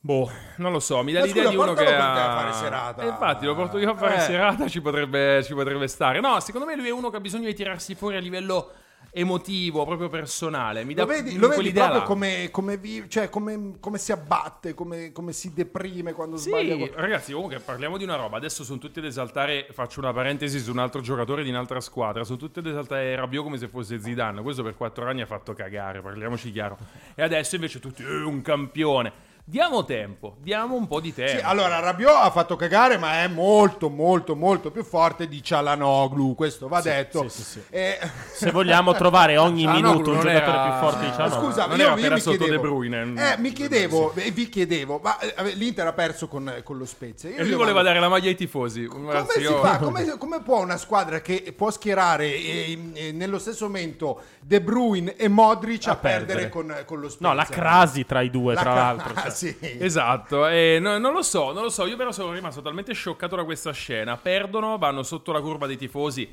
Boh, 0.00 0.30
non 0.58 0.70
lo 0.72 0.78
so, 0.78 1.02
mi 1.02 1.12
dà 1.12 1.20
Ma 1.20 1.26
l'idea 1.26 1.42
scusa, 1.46 1.54
di 1.56 1.60
uno 1.60 1.74
che 1.74 1.94
ha... 1.94 2.36
fare 2.36 2.52
serata. 2.52 3.02
Eh, 3.02 3.08
infatti, 3.08 3.44
lo 3.46 3.54
porto 3.56 3.78
io 3.78 3.90
a 3.90 3.96
fare 3.96 4.16
Eh. 4.16 4.20
serata, 4.20 4.68
ci 4.68 4.80
potrebbe, 4.80 5.42
ci 5.42 5.54
potrebbe 5.54 5.88
stare. 5.88 6.20
No, 6.20 6.38
secondo 6.40 6.66
me 6.66 6.76
lui 6.76 6.86
è 6.86 6.92
uno 6.92 7.10
che 7.10 7.16
ha 7.16 7.20
bisogno 7.20 7.46
di 7.46 7.54
tirarsi 7.54 7.94
fuori 7.96 8.16
a 8.16 8.20
livello 8.20 8.70
emotivo, 9.10 9.84
proprio 9.84 10.08
personale. 10.08 10.84
Mi 10.84 10.94
dà 10.94 11.02
Lo 11.02 11.08
vedi, 11.08 11.36
lo 11.36 11.48
vedi 11.48 11.72
proprio 11.72 11.98
là. 11.98 12.02
come, 12.04 12.48
come, 12.52 12.76
vi- 12.76 13.06
cioè, 13.08 13.28
come, 13.28 13.74
come 13.80 13.98
si 13.98 14.12
abbatte, 14.12 14.72
come, 14.74 15.10
come 15.10 15.32
si 15.32 15.52
deprime 15.52 16.12
quando 16.12 16.36
sbaglia. 16.36 16.72
Sì, 16.74 16.78
qualcosa. 16.78 17.00
ragazzi, 17.00 17.32
comunque 17.32 17.58
parliamo 17.58 17.96
di 17.96 18.04
una 18.04 18.14
roba. 18.14 18.36
Adesso 18.36 18.62
sono 18.62 18.78
tutti 18.78 19.00
ad 19.00 19.04
esaltare. 19.04 19.66
Faccio 19.72 19.98
una 19.98 20.12
parentesi 20.12 20.60
su 20.60 20.70
un 20.70 20.78
altro 20.78 21.00
giocatore 21.00 21.42
di 21.42 21.48
un'altra 21.50 21.80
squadra. 21.80 22.22
Sono 22.22 22.38
tutti 22.38 22.60
ad 22.60 22.66
esaltare 22.66 23.16
Rabiot 23.16 23.42
come 23.42 23.58
se 23.58 23.66
fosse 23.66 23.98
Zidane. 24.00 24.42
Questo 24.42 24.62
per 24.62 24.76
quattro 24.76 25.06
anni 25.08 25.22
ha 25.22 25.26
fatto 25.26 25.54
cagare, 25.54 26.00
parliamoci 26.00 26.52
chiaro. 26.52 26.78
E 27.16 27.22
adesso 27.22 27.56
invece 27.56 27.80
tutti, 27.80 28.04
eh, 28.04 28.22
un 28.22 28.40
campione. 28.42 29.26
Diamo 29.50 29.86
tempo, 29.86 30.36
diamo 30.42 30.74
un 30.74 30.86
po' 30.86 31.00
di 31.00 31.14
tempo. 31.14 31.38
Sì, 31.38 31.42
allora 31.42 31.78
Rabiot 31.80 32.14
ha 32.14 32.30
fatto 32.30 32.54
cagare, 32.54 32.98
ma 32.98 33.22
è 33.22 33.28
molto, 33.28 33.88
molto, 33.88 34.36
molto 34.36 34.70
più 34.70 34.84
forte 34.84 35.26
di 35.26 35.42
Cialanoglu. 35.42 36.34
Questo 36.34 36.68
va 36.68 36.82
detto. 36.82 37.26
sì, 37.30 37.42
sì, 37.42 37.50
sì. 37.52 37.62
E- 37.70 37.98
Se 38.34 38.50
vogliamo 38.50 38.92
trovare 38.92 39.38
ogni 39.38 39.66
minuto 39.66 40.10
un 40.10 40.20
giocatore 40.20 40.32
era- 40.34 40.62
più 40.68 40.72
forte 40.86 41.04
di 41.06 41.12
Cialanoglu. 41.12 41.46
scusa, 41.46 41.64
non 41.64 41.78
io, 41.78 41.86
era 41.86 41.94
io 41.98 42.12
mi 42.12 42.20
sotto 42.20 42.36
chiedevo, 42.36 42.52
De 42.62 42.68
Bruyne. 42.68 43.32
Eh, 43.32 43.38
mi 43.38 43.52
chiedevo, 43.52 44.12
e 44.16 44.30
vi 44.32 44.48
chiedevo, 44.50 45.00
ma 45.02 45.18
eh, 45.18 45.54
l'Inter 45.54 45.86
ha 45.86 45.92
perso 45.94 46.28
con, 46.28 46.60
con 46.62 46.76
lo 46.76 46.84
Spezia. 46.84 47.30
Io 47.30 47.36
E 47.38 47.44
lui 47.44 47.54
voleva 47.54 47.80
dare 47.80 48.00
la 48.00 48.08
maglia 48.10 48.28
ai 48.28 48.36
tifosi. 48.36 48.84
Come 48.84 49.24
si? 49.30 49.44
Come, 49.80 50.18
come 50.18 50.42
può 50.42 50.60
una 50.60 50.76
squadra 50.76 51.22
che 51.22 51.54
può 51.56 51.70
schierare 51.70 52.26
eh, 52.34 52.78
eh, 52.92 53.12
nello 53.12 53.38
stesso 53.38 53.64
momento 53.64 54.20
De 54.40 54.60
Bruyne 54.60 55.16
e 55.16 55.26
Modric 55.28 55.86
a, 55.88 55.92
A 55.92 55.96
perdere, 55.96 56.26
perdere. 56.26 56.48
con, 56.50 56.82
con 56.84 57.00
lo 57.00 57.08
Spezia? 57.08 57.28
No, 57.28 57.34
la 57.34 57.44
crasi 57.46 58.04
tra 58.04 58.20
i 58.20 58.28
due, 58.28 58.52
La 58.52 58.60
tra 58.60 58.72
cra- 58.72 58.82
l'altro. 58.82 59.14
Cioè. 59.28 59.36
Sì. 59.46 59.56
Esatto, 59.60 60.46
e 60.48 60.78
no- 60.80 60.98
non 60.98 61.12
lo 61.12 61.22
so, 61.22 61.52
non 61.52 61.62
lo 61.62 61.68
so. 61.70 61.86
Io 61.86 61.96
però 61.96 62.10
sono 62.12 62.32
rimasto 62.32 62.60
talmente 62.62 62.92
scioccato 62.92 63.36
da 63.36 63.44
questa 63.44 63.72
scena. 63.72 64.16
Perdono, 64.16 64.78
vanno 64.78 65.02
sotto 65.02 65.32
la 65.32 65.40
curva 65.40 65.66
dei 65.66 65.76
tifosi, 65.76 66.28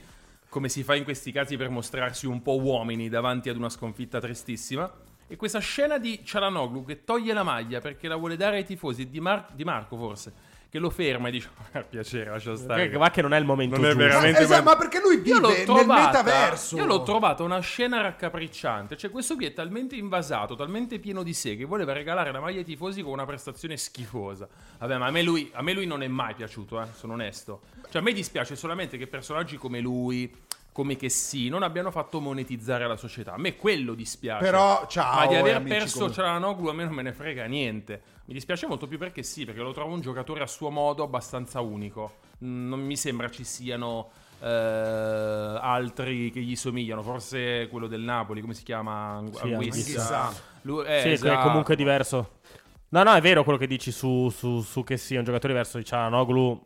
come 0.50 0.70
si 0.70 0.84
fa 0.84 0.96
in 0.96 1.04
questi 1.04 1.32
casi 1.32 1.58
per 1.58 1.70
mostrarsi 1.70 2.26
un 2.26 2.42
po' 2.42 2.60
uomini 2.60 3.10
davanti 3.10 3.50
ad 3.50 3.58
una 3.58 3.70
sconfitta 3.70 4.20
tristissima. 4.20 4.92
E 5.28 5.36
questa 5.38 5.60
scena 5.60 5.98
di 5.98 6.22
Cialanoglu 6.24 6.86
che 6.86 7.04
toglie 7.04 7.34
la 7.34 7.42
maglia 7.44 7.80
perché 7.80 8.08
la 8.08 8.16
vuole 8.16 8.38
dare 8.38 8.58
ai 8.58 8.66
tifosi, 8.66 9.10
di, 9.10 9.20
Mar- 9.20 9.52
di 9.54 9.64
Marco 9.64 9.98
forse, 9.98 10.34
che 10.76 10.80
lo 10.82 10.90
ferma 10.90 11.30
e 11.30 11.32
dice: 11.32 11.50
Per 11.72 11.86
piacere, 11.86 12.30
lascia 12.32 12.56
stare. 12.58 12.90
Che- 12.90 12.98
Va 12.98 13.10
che 13.10 13.22
non 13.22 13.34
è 13.34 13.40
il 13.40 13.46
momento 13.46 13.76
Non 13.78 13.86
è 13.86 13.90
giusto. 13.94 14.04
veramente- 14.06 14.42
Esatto, 14.42 14.64
ma 14.64 14.76
perché 14.76 15.00
lui 15.00 15.22
Io 15.24 15.40
l'ho 15.40 15.48
vive 15.48 15.58
nel 15.60 15.66
trovata, 15.66 16.24
metaverso. 16.24 16.76
io 16.78 16.86
l'ho 16.86 17.04
trovata 17.04 17.44
una 17.44 17.60
scena 17.60 18.02
raccapricciante. 18.02 18.98
Cioè, 18.98 19.10
questo 19.10 19.36
qui 19.36 19.46
è 19.46 19.54
talmente 19.54 19.96
invasato, 19.96 20.56
talmente 20.56 21.00
pieno 21.00 21.24
di 21.24 21.34
sé, 21.34 21.56
che 21.56 21.64
voleva 21.66 21.94
regalare 21.94 22.32
la 22.32 22.40
maglia 22.42 22.60
ai 22.60 22.66
tifosi 22.66 23.02
con 23.02 23.14
una 23.14 23.26
prestazione 23.26 23.78
schifosa. 23.78 24.48
Vabbè, 24.80 24.98
ma 24.98 25.06
a 25.08 25.12
me 25.12 25.22
lui, 25.24 25.50
a 25.54 25.62
me 25.62 25.74
lui 25.74 25.86
non 25.86 26.04
è 26.04 26.08
mai 26.08 26.34
piaciuto, 26.36 26.82
eh, 26.82 26.88
sono 26.94 27.14
onesto. 27.14 27.62
Cioè, 27.90 28.02
a 28.02 28.04
me 28.04 28.12
dispiace 28.12 28.56
solamente 28.56 28.98
che 28.98 29.08
personaggi 29.08 29.56
come 29.58 29.80
lui, 29.80 30.34
come 30.72 30.98
che 30.98 31.08
sì, 31.08 31.48
non 31.48 31.64
abbiano 31.64 31.90
fatto 31.90 32.20
monetizzare 32.20 32.86
la 32.86 32.98
società. 32.98 33.34
A 33.34 33.38
me 33.38 33.56
quello 33.56 33.94
dispiace. 33.94 34.44
Però, 34.44 34.86
ciao, 34.88 35.20
Ma 35.20 35.28
di 35.28 35.36
eh, 35.36 35.38
aver 35.38 35.56
amici, 35.56 35.78
perso 35.78 36.00
come- 36.00 36.12
Cialanoglu 36.14 36.68
a 36.68 36.74
me 36.74 36.84
non 36.84 36.94
me 36.94 37.02
ne 37.02 37.14
frega 37.14 37.46
niente. 37.46 38.02
Mi 38.26 38.34
dispiace 38.34 38.66
molto 38.66 38.88
più 38.88 38.98
perché 38.98 39.22
sì, 39.22 39.46
perché 39.46 39.62
lo 39.62 39.72
trovo 39.72 39.94
un 39.94 40.02
giocatore 40.02 40.42
a 40.42 40.48
suo 40.48 40.70
modo 40.72 41.04
abbastanza 41.04 41.62
unico. 41.62 42.18
Mm, 42.44 42.70
Non 42.70 42.80
mi 42.80 42.98
sembra 42.98 43.30
ci 43.30 43.44
siano 43.44 44.10
eh, 44.42 44.48
altri 44.48 46.32
che 46.32 46.42
gli 46.42 46.56
somigliano. 46.56 47.04
Forse 47.04 47.68
quello 47.70 47.88
del 47.88 48.02
Napoli, 48.02 48.42
come 48.42 48.54
si 48.54 48.64
chiama? 48.64 49.24
Sì, 49.32 49.52
Anguissa. 49.52 50.34
Lui, 50.64 50.86
eh, 50.86 50.98
Sì, 50.98 51.04
che 51.04 51.10
è 51.10 51.14
esatto. 51.14 51.48
comunque 51.48 51.76
diverso. 51.76 52.40
No, 52.90 53.04
no, 53.04 53.14
è 53.14 53.22
vero 53.22 53.44
quello 53.44 53.60
che 53.60 53.68
dici 53.68 53.92
su, 53.92 54.30
su, 54.30 54.62
su 54.62 54.84
che 54.84 54.98
sia 54.98 55.20
un 55.20 55.26
giocatore 55.26 55.54
diverso 55.54 55.78
di 55.78 55.86
Cialanoglu. 55.86 56.66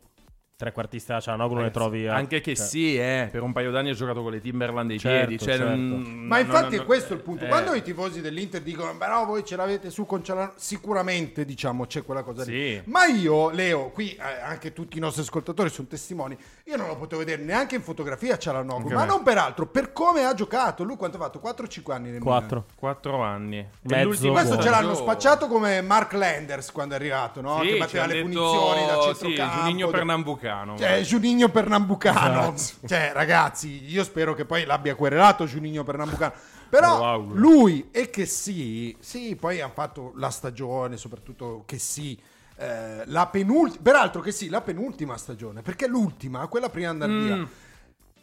Trequartista 0.60 1.14
da 1.14 1.20
Cialanoglu 1.20 1.60
ne 1.60 1.70
trovi... 1.70 2.06
a- 2.06 2.14
Anche 2.14 2.42
che 2.42 2.54
cioè, 2.54 2.66
sì, 2.66 2.98
eh, 2.98 3.28
per 3.32 3.40
un 3.40 3.52
paio 3.54 3.70
d'anni 3.70 3.88
ha 3.88 3.94
giocato 3.94 4.20
con 4.22 4.30
le 4.30 4.40
Timberland 4.42 4.88
dei 4.88 4.98
Certo, 4.98 5.26
piedi. 5.28 5.42
Cioè, 5.42 5.56
certo. 5.56 5.74
non- 5.74 6.02
Ma 6.02 6.36
non- 6.36 6.44
infatti 6.46 6.74
non- 6.76 6.84
è 6.84 6.86
questo 6.86 7.14
il 7.14 7.20
punto. 7.20 7.46
eh, 7.46 7.48
Quando 7.48 7.72
i 7.72 7.82
tifosi 7.82 8.20
dell'Inter 8.20 8.60
dicono, 8.60 8.94
però 8.98 9.24
voi 9.24 9.42
ce 9.42 9.56
l'avete 9.56 9.88
su 9.90 10.04
con 10.04 10.22
Cialanoglu, 10.22 10.52
sicuramente 10.58 11.46
diciamo 11.46 11.86
c'è 11.86 12.04
quella 12.04 12.22
cosa 12.22 12.44
lì. 12.44 12.50
Sì. 12.74 12.82
Ma 12.84 13.06
io, 13.06 13.48
Leo, 13.50 13.88
qui 13.90 14.12
eh, 14.14 14.20
anche 14.42 14.74
tutti 14.74 14.98
i 14.98 15.00
nostri 15.00 15.22
ascoltatori 15.22 15.70
sono 15.70 15.88
testimoni, 15.88 16.36
io 16.64 16.76
non 16.76 16.88
lo 16.88 16.96
potevo 16.96 17.24
vedere 17.24 17.42
neanche 17.42 17.76
in 17.76 17.82
fotografia 17.82 18.36
Cialanoglu, 18.36 18.82
Anche 18.82 18.94
ma 18.94 19.04
non 19.06 19.22
per 19.22 19.38
altro, 19.38 19.66
per 19.66 19.92
come 19.94 20.24
ha 20.24 20.34
giocato. 20.34 20.84
Lui 20.84 20.96
quanto 20.96 21.16
ha 21.16 21.20
fatto? 21.20 21.38
4-5 21.40 21.92
anni 21.94 22.10
nel 22.10 22.20
Milan. 22.20 22.38
Quattro. 22.38 22.64
Quattro 22.74 23.22
anni. 23.22 23.66
Mezzo 23.82 24.30
Questo 24.30 24.60
ce 24.60 24.68
l'hanno 24.68 24.94
spacciato 24.94 25.46
come 25.46 25.80
Mark 25.80 26.12
Landers 26.12 26.70
quando 26.70 26.94
è 26.94 26.98
arrivato, 26.98 27.40
no? 27.40 27.60
Sì, 27.62 27.68
che 27.68 27.78
batteva 27.78 28.04
le 28.06 28.12
detto- 28.14 28.24
punizioni 28.28 28.86
da 28.86 29.00
sì, 29.00 29.06
centrocampo. 29.24 29.56
Juninho 29.64 29.88
Pernambucano. 29.88 30.48
Pernambucano. 30.50 30.78
Cioè, 30.78 31.00
Giuninho 31.02 31.48
Pernambucano. 31.48 32.54
Esatto. 32.54 32.86
Cioè, 32.86 33.10
ragazzi, 33.12 33.84
io 33.90 34.04
spero 34.04 34.34
che 34.34 34.44
poi 34.44 34.64
l'abbia 34.64 34.94
querelato 34.94 35.44
Giuninho 35.46 35.84
Pernambucano. 35.84 36.32
Però 36.68 37.18
lui 37.18 37.88
e 37.90 38.10
che 38.10 38.26
sì, 38.26 38.96
sì, 39.00 39.36
poi 39.36 39.60
hanno 39.60 39.72
fatto 39.72 40.12
la 40.16 40.30
stagione, 40.30 40.96
soprattutto 40.96 41.64
che 41.66 41.78
sì. 41.78 42.16
eh, 42.56 43.02
la 43.06 43.26
penultima, 43.26 43.82
peraltro 43.82 44.20
che 44.20 44.30
sì, 44.30 44.48
la 44.48 44.60
penultima 44.60 45.16
stagione, 45.16 45.62
perché 45.62 45.88
l'ultima, 45.88 46.46
quella 46.46 46.68
prima 46.68 46.92
di 46.92 47.02
andare 47.02 47.12
Mm. 47.12 47.24
via, 47.24 47.48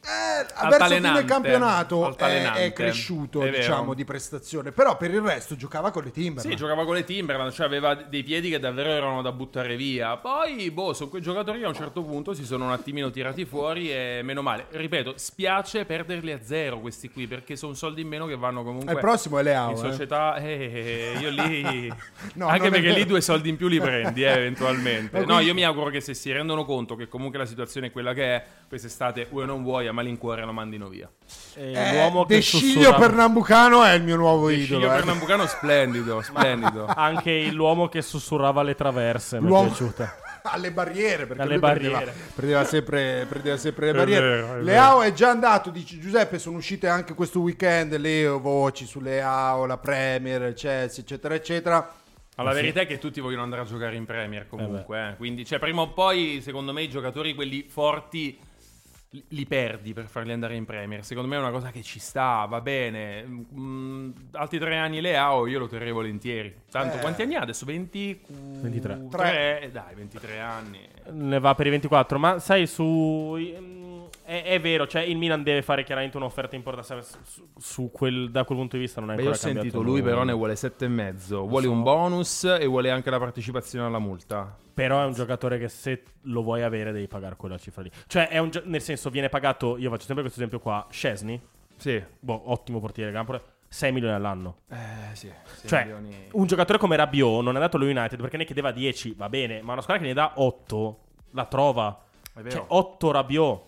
eh, 0.01 0.67
verso 0.69 0.95
fine 0.95 1.25
campionato 1.25 2.17
è, 2.17 2.51
è 2.53 2.73
cresciuto, 2.73 3.41
È 3.41 3.49
diciamo, 3.49 3.93
di 3.93 4.05
prestazione. 4.05 4.71
Però 4.71 4.95
per 4.95 5.13
il 5.13 5.21
resto 5.21 5.55
giocava 5.55 5.91
con 5.91 6.03
le 6.03 6.11
Timberland. 6.11 6.49
Sì, 6.49 6.55
giocava 6.55 6.85
con 6.85 6.95
le 6.95 7.03
Timberland, 7.03 7.51
cioè 7.51 7.65
aveva 7.65 7.93
dei 7.93 8.23
piedi 8.23 8.49
che 8.49 8.59
davvero 8.59 8.89
erano 8.89 9.21
da 9.21 9.31
buttare 9.31 9.75
via. 9.75 10.17
Poi, 10.17 10.71
boh, 10.71 10.93
sono 10.93 11.09
quei 11.09 11.21
giocatori 11.21 11.59
che 11.59 11.65
a 11.65 11.69
un 11.69 11.73
certo 11.73 12.03
punto 12.03 12.33
si 12.33 12.45
sono 12.45 12.65
un 12.65 12.71
attimino 12.71 13.11
tirati 13.11 13.45
fuori 13.45 13.91
e 13.91 14.21
meno 14.23 14.41
male. 14.41 14.67
Ripeto, 14.69 15.13
spiace 15.17 15.85
perderli 15.85 16.31
a 16.31 16.39
zero 16.41 16.79
questi 16.79 17.09
qui, 17.09 17.27
perché 17.27 17.55
sono 17.55 17.73
soldi 17.73 18.01
in 18.01 18.07
meno 18.07 18.25
che 18.27 18.35
vanno 18.35 18.63
comunque 18.63 18.93
Il 18.93 18.99
prossimo 18.99 19.39
è 19.39 19.43
Leao, 19.43 19.71
in 19.71 19.75
eh. 19.75 19.79
società. 19.79 20.35
eh, 20.37 21.17
io 21.19 21.29
lì... 21.29 21.93
No, 22.37 22.47
anche 22.47 22.69
perché 22.69 22.91
lì 22.91 23.05
due 23.05 23.21
soldi 23.21 23.49
in 23.49 23.57
più 23.57 23.67
li 23.67 23.79
prendi, 23.79 24.23
eh, 24.23 24.29
eventualmente. 24.29 25.25
No, 25.25 25.39
io 25.39 25.53
mi 25.53 25.63
auguro 25.63 25.89
che 25.89 26.01
se 26.01 26.13
si 26.13 26.31
rendono 26.31 26.65
conto 26.65 26.95
che 26.95 27.07
comunque 27.07 27.39
la 27.39 27.45
situazione 27.45 27.87
è 27.87 27.91
quella 27.91 28.13
che 28.13 28.35
è, 28.35 28.43
quest'estate 28.67 29.27
vuoi 29.29 29.45
non 29.45 29.63
vuoi, 29.63 29.86
a 29.87 29.91
malincuore 29.91 30.43
lo 30.43 30.53
mandino 30.53 30.87
via. 30.87 31.09
Eh, 31.55 31.93
l'uomo 31.93 32.25
che 32.25 32.35
De 32.35 32.41
Sciglio 32.41 32.93
Pernambucano 32.95 33.83
è 33.83 33.93
il 33.93 34.03
mio 34.03 34.15
nuovo 34.15 34.49
idolo. 34.49 34.79
Figlio 34.81 34.91
eh. 34.91 34.95
pernambucano 34.95 35.45
splendido, 35.47 36.21
splendido. 36.23 36.85
Anche 36.85 37.49
l'uomo 37.51 37.87
che 37.87 38.01
sussurrava 38.01 38.63
le 38.63 38.75
traverse 38.75 39.39
mi 39.39 39.45
è 39.45 39.49
L'uomo- 39.49 39.67
piaciuta. 39.67 40.15
alle 40.49 40.71
barriere 40.71 41.25
perché 41.25 41.41
Alle 41.41 41.57
lui 41.57 41.61
prendeva- 41.61 41.97
barriere. 41.97 42.17
Prendeva, 42.33 42.63
sempre, 42.63 43.25
prendeva 43.27 43.57
sempre 43.57 43.85
le 43.87 43.91
È 43.91 43.95
barriere 43.95 44.29
vero, 44.29 44.55
è 44.55 44.61
Leao 44.61 45.01
è 45.01 45.13
già 45.13 45.29
andato 45.29 45.69
dice 45.69 45.99
Giuseppe 45.99 46.39
sono 46.39 46.57
uscite 46.57 46.87
anche 46.87 47.13
questo 47.13 47.39
weekend 47.41 47.97
le 47.97 48.27
voci 48.27 48.85
su 48.85 48.99
Leao 49.01 49.65
la 49.65 49.77
Premier 49.77 50.43
il 50.43 50.53
Chelsea 50.53 51.03
eccetera 51.03 51.33
eccetera 51.35 51.93
Ma 52.37 52.43
la 52.43 52.53
verità 52.53 52.81
è 52.81 52.87
che 52.87 52.97
tutti 52.97 53.19
vogliono 53.19 53.43
andare 53.43 53.63
a 53.63 53.65
giocare 53.65 53.95
in 53.95 54.05
Premier 54.05 54.47
comunque. 54.47 54.99
Eh 54.99 55.09
eh. 55.09 55.15
Quindi, 55.15 55.43
cioè, 55.43 55.57
prima 55.57 55.81
o 55.81 55.89
poi, 55.89 56.39
secondo 56.43 56.71
me, 56.71 56.83
i 56.83 56.89
giocatori, 56.89 57.33
quelli 57.33 57.65
forti, 57.67 58.37
li, 59.09 59.45
perdi 59.45 59.93
per 59.93 60.07
farli 60.07 60.31
andare 60.31 60.55
in 60.55 60.65
Premier. 60.65 61.03
Secondo 61.03 61.29
me 61.29 61.35
è 61.35 61.39
una 61.39 61.51
cosa 61.51 61.71
che 61.71 61.81
ci 61.81 61.99
sta, 61.99 62.45
va 62.45 62.61
bene. 62.61 63.23
Mm, 63.25 64.11
altri 64.31 64.59
tre 64.59 64.77
anni 64.77 65.01
Leao 65.01 65.47
io 65.47 65.59
lo 65.59 65.67
terrei 65.67 65.91
volentieri. 65.91 66.53
Tanto, 66.69 66.97
Eh. 66.97 66.99
quanti 66.99 67.21
anni 67.21 67.35
ha 67.35 67.41
adesso? 67.41 67.65
20... 67.65 68.21
23. 68.27 69.07
Tre. 69.09 69.61
Eh, 69.61 69.71
Dai, 69.71 69.95
23 69.95 70.39
anni. 70.39 70.79
Ne 71.11 71.39
va 71.39 71.55
per 71.55 71.67
i 71.67 71.69
24, 71.69 72.19
ma 72.19 72.39
sai 72.39 72.67
su... 72.67 73.35
È, 74.27 74.43
è 74.43 74.59
vero, 74.59 74.85
cioè 74.87 75.03
il 75.03 75.15
Milan 75.15 75.41
deve 75.41 75.61
fare 75.61 75.85
chiaramente 75.85 76.17
un'offerta 76.17 76.53
importante 76.57 77.01
su, 77.23 77.47
su 77.57 77.91
quel, 77.93 78.29
da 78.29 78.43
quel 78.43 78.57
punto 78.57 78.75
di 78.75 78.81
vista 78.81 78.99
non 78.99 79.11
è 79.11 79.15
Beh, 79.15 79.21
ancora 79.21 79.37
io 79.37 79.41
ho 79.41 79.53
sentito 79.53 79.81
lui, 79.81 80.01
però 80.01 80.25
ne 80.25 80.33
vuole 80.33 80.57
sette 80.57 80.83
e 80.83 80.89
mezzo. 80.89 81.47
Vuole 81.47 81.67
un 81.67 81.81
bonus 81.81 82.43
e 82.43 82.65
vuole 82.65 82.91
anche 82.91 83.09
la 83.09 83.19
partecipazione 83.19 83.85
alla 83.85 83.99
multa. 83.99 84.53
Però 84.73 85.01
è 85.01 85.05
un 85.05 85.13
giocatore 85.13 85.57
che 85.57 85.69
se 85.69 86.03
lo 86.23 86.43
vuoi 86.43 86.61
avere 86.61 86.91
devi 86.91 87.07
pagare 87.07 87.37
quella 87.37 87.57
cifra 87.57 87.83
lì. 87.83 87.91
Cioè, 88.05 88.27
è 88.27 88.37
un 88.39 88.49
gio- 88.49 88.63
nel 88.65 88.81
senso, 88.81 89.09
viene 89.09 89.29
pagato. 89.29 89.77
Io 89.77 89.89
faccio 89.89 90.03
sempre 90.03 90.23
questo 90.23 90.39
esempio 90.41 90.59
qua. 90.59 90.85
Scesni, 90.89 91.41
Sì. 91.77 92.03
boh, 92.19 92.51
ottimo 92.51 92.81
portiere, 92.81 93.11
gran 93.11 93.23
portiere, 93.23 93.53
6 93.69 93.93
milioni 93.93 94.13
all'anno. 94.13 94.57
Eh, 94.69 94.75
sì. 95.15 95.31
Cioè, 95.65 95.83
milioni. 95.85 96.27
un 96.33 96.45
giocatore 96.47 96.77
come 96.77 96.97
Rabiot 96.97 97.41
non 97.43 97.53
è 97.53 97.55
andato 97.55 97.77
allo 97.77 97.85
United 97.85 98.19
perché 98.19 98.35
ne 98.35 98.43
chiedeva 98.43 98.71
10, 98.71 99.13
va 99.17 99.29
bene, 99.29 99.61
ma 99.61 99.71
una 99.71 99.81
squadra 99.81 100.03
che 100.03 100.09
ne 100.09 100.13
dà 100.13 100.33
8 100.35 100.99
la 101.31 101.45
trova. 101.45 102.03
È 102.33 102.41
vero. 102.41 102.49
Cioè, 102.49 102.65
8 102.67 103.11
Rabiot. 103.11 103.61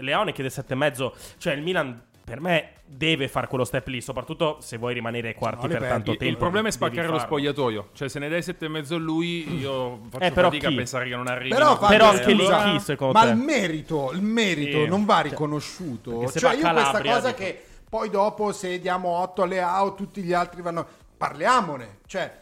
Leao 0.00 0.24
ne 0.24 0.32
chiede 0.32 0.50
7,5. 0.50 1.12
Cioè, 1.38 1.54
il 1.54 1.62
Milan 1.62 2.02
per 2.22 2.40
me 2.40 2.74
deve 2.86 3.26
fare 3.26 3.48
quello 3.48 3.64
step 3.64 3.88
lì, 3.88 4.00
soprattutto 4.00 4.58
se 4.60 4.76
vuoi 4.76 4.94
rimanere 4.94 5.28
ai 5.28 5.34
quarti 5.34 5.62
li 5.66 5.68
per 5.72 5.78
perdi. 5.80 5.94
tanto 5.94 6.10
tempo. 6.12 6.24
Il 6.26 6.36
problema 6.36 6.68
è 6.68 6.70
spaccare 6.70 7.08
lo 7.08 7.18
spogliatoio. 7.18 7.88
Cioè, 7.92 8.08
se 8.08 8.18
ne 8.20 8.28
dai 8.28 8.42
sette 8.42 8.66
e 8.66 8.68
mezzo 8.68 8.94
a 8.94 8.98
lui, 8.98 9.58
io 9.58 10.00
faccio 10.10 10.24
Eh, 10.24 10.30
però 10.30 10.48
fatica 10.48 10.68
chi? 10.68 10.74
a 10.74 10.76
pensare 10.76 11.08
che 11.08 11.16
non 11.16 11.26
arrivi. 11.26 11.48
però, 11.54 11.76
Però 11.78 12.08
anche 12.10 12.32
lì 12.32 12.46
chi, 12.46 12.78
secondo 12.80 13.18
ma 13.18 13.24
te? 13.24 13.30
il 13.30 13.36
merito, 13.36 14.12
il 14.12 14.22
merito 14.22 14.82
Sì. 14.82 14.86
non 14.88 15.04
va 15.04 15.14
Cioè, 15.22 15.30
riconosciuto 15.30 16.30
cioè 16.30 16.54
io 16.54 16.60
questa 16.60 16.72
Calabria, 16.72 17.14
cosa 17.14 17.26
dico. 17.28 17.38
che 17.38 17.64
poi 17.88 18.10
dopo 18.10 18.52
se 18.52 18.78
diamo 18.78 19.08
8 19.08 19.42
a 19.42 19.46
Leao 19.46 19.94
tutti 19.94 20.22
gli 20.22 20.32
altri 20.32 20.62
vanno 20.62 20.86
parliamone 21.16 21.98
cioè 22.06 22.32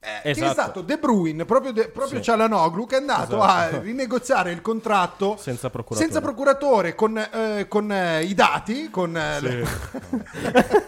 eh, 0.00 0.20
che 0.22 0.28
è 0.28 0.28
Esatto. 0.30 0.52
stato 0.52 0.80
De 0.82 0.96
Bruyne, 0.98 1.44
proprio, 1.44 1.72
De- 1.72 1.88
proprio 1.88 2.18
Sì. 2.18 2.24
Cialanoglu, 2.24 2.86
che 2.86 2.96
è 2.96 2.98
andato 3.00 3.36
Esatto. 3.36 3.76
a 3.76 3.78
rinegoziare 3.82 4.52
il 4.52 4.60
contratto 4.62 5.36
Senza 5.36 5.70
procuratore. 5.70 6.08
senza 6.10 6.20
procuratore, 6.24 6.94
con, 6.94 7.18
eh, 7.18 7.66
con, 7.68 7.90
eh, 7.90 8.22
i 8.22 8.34
dati, 8.34 8.90
con... 8.90 9.16
eh, 9.16 9.40
le- 9.40 9.66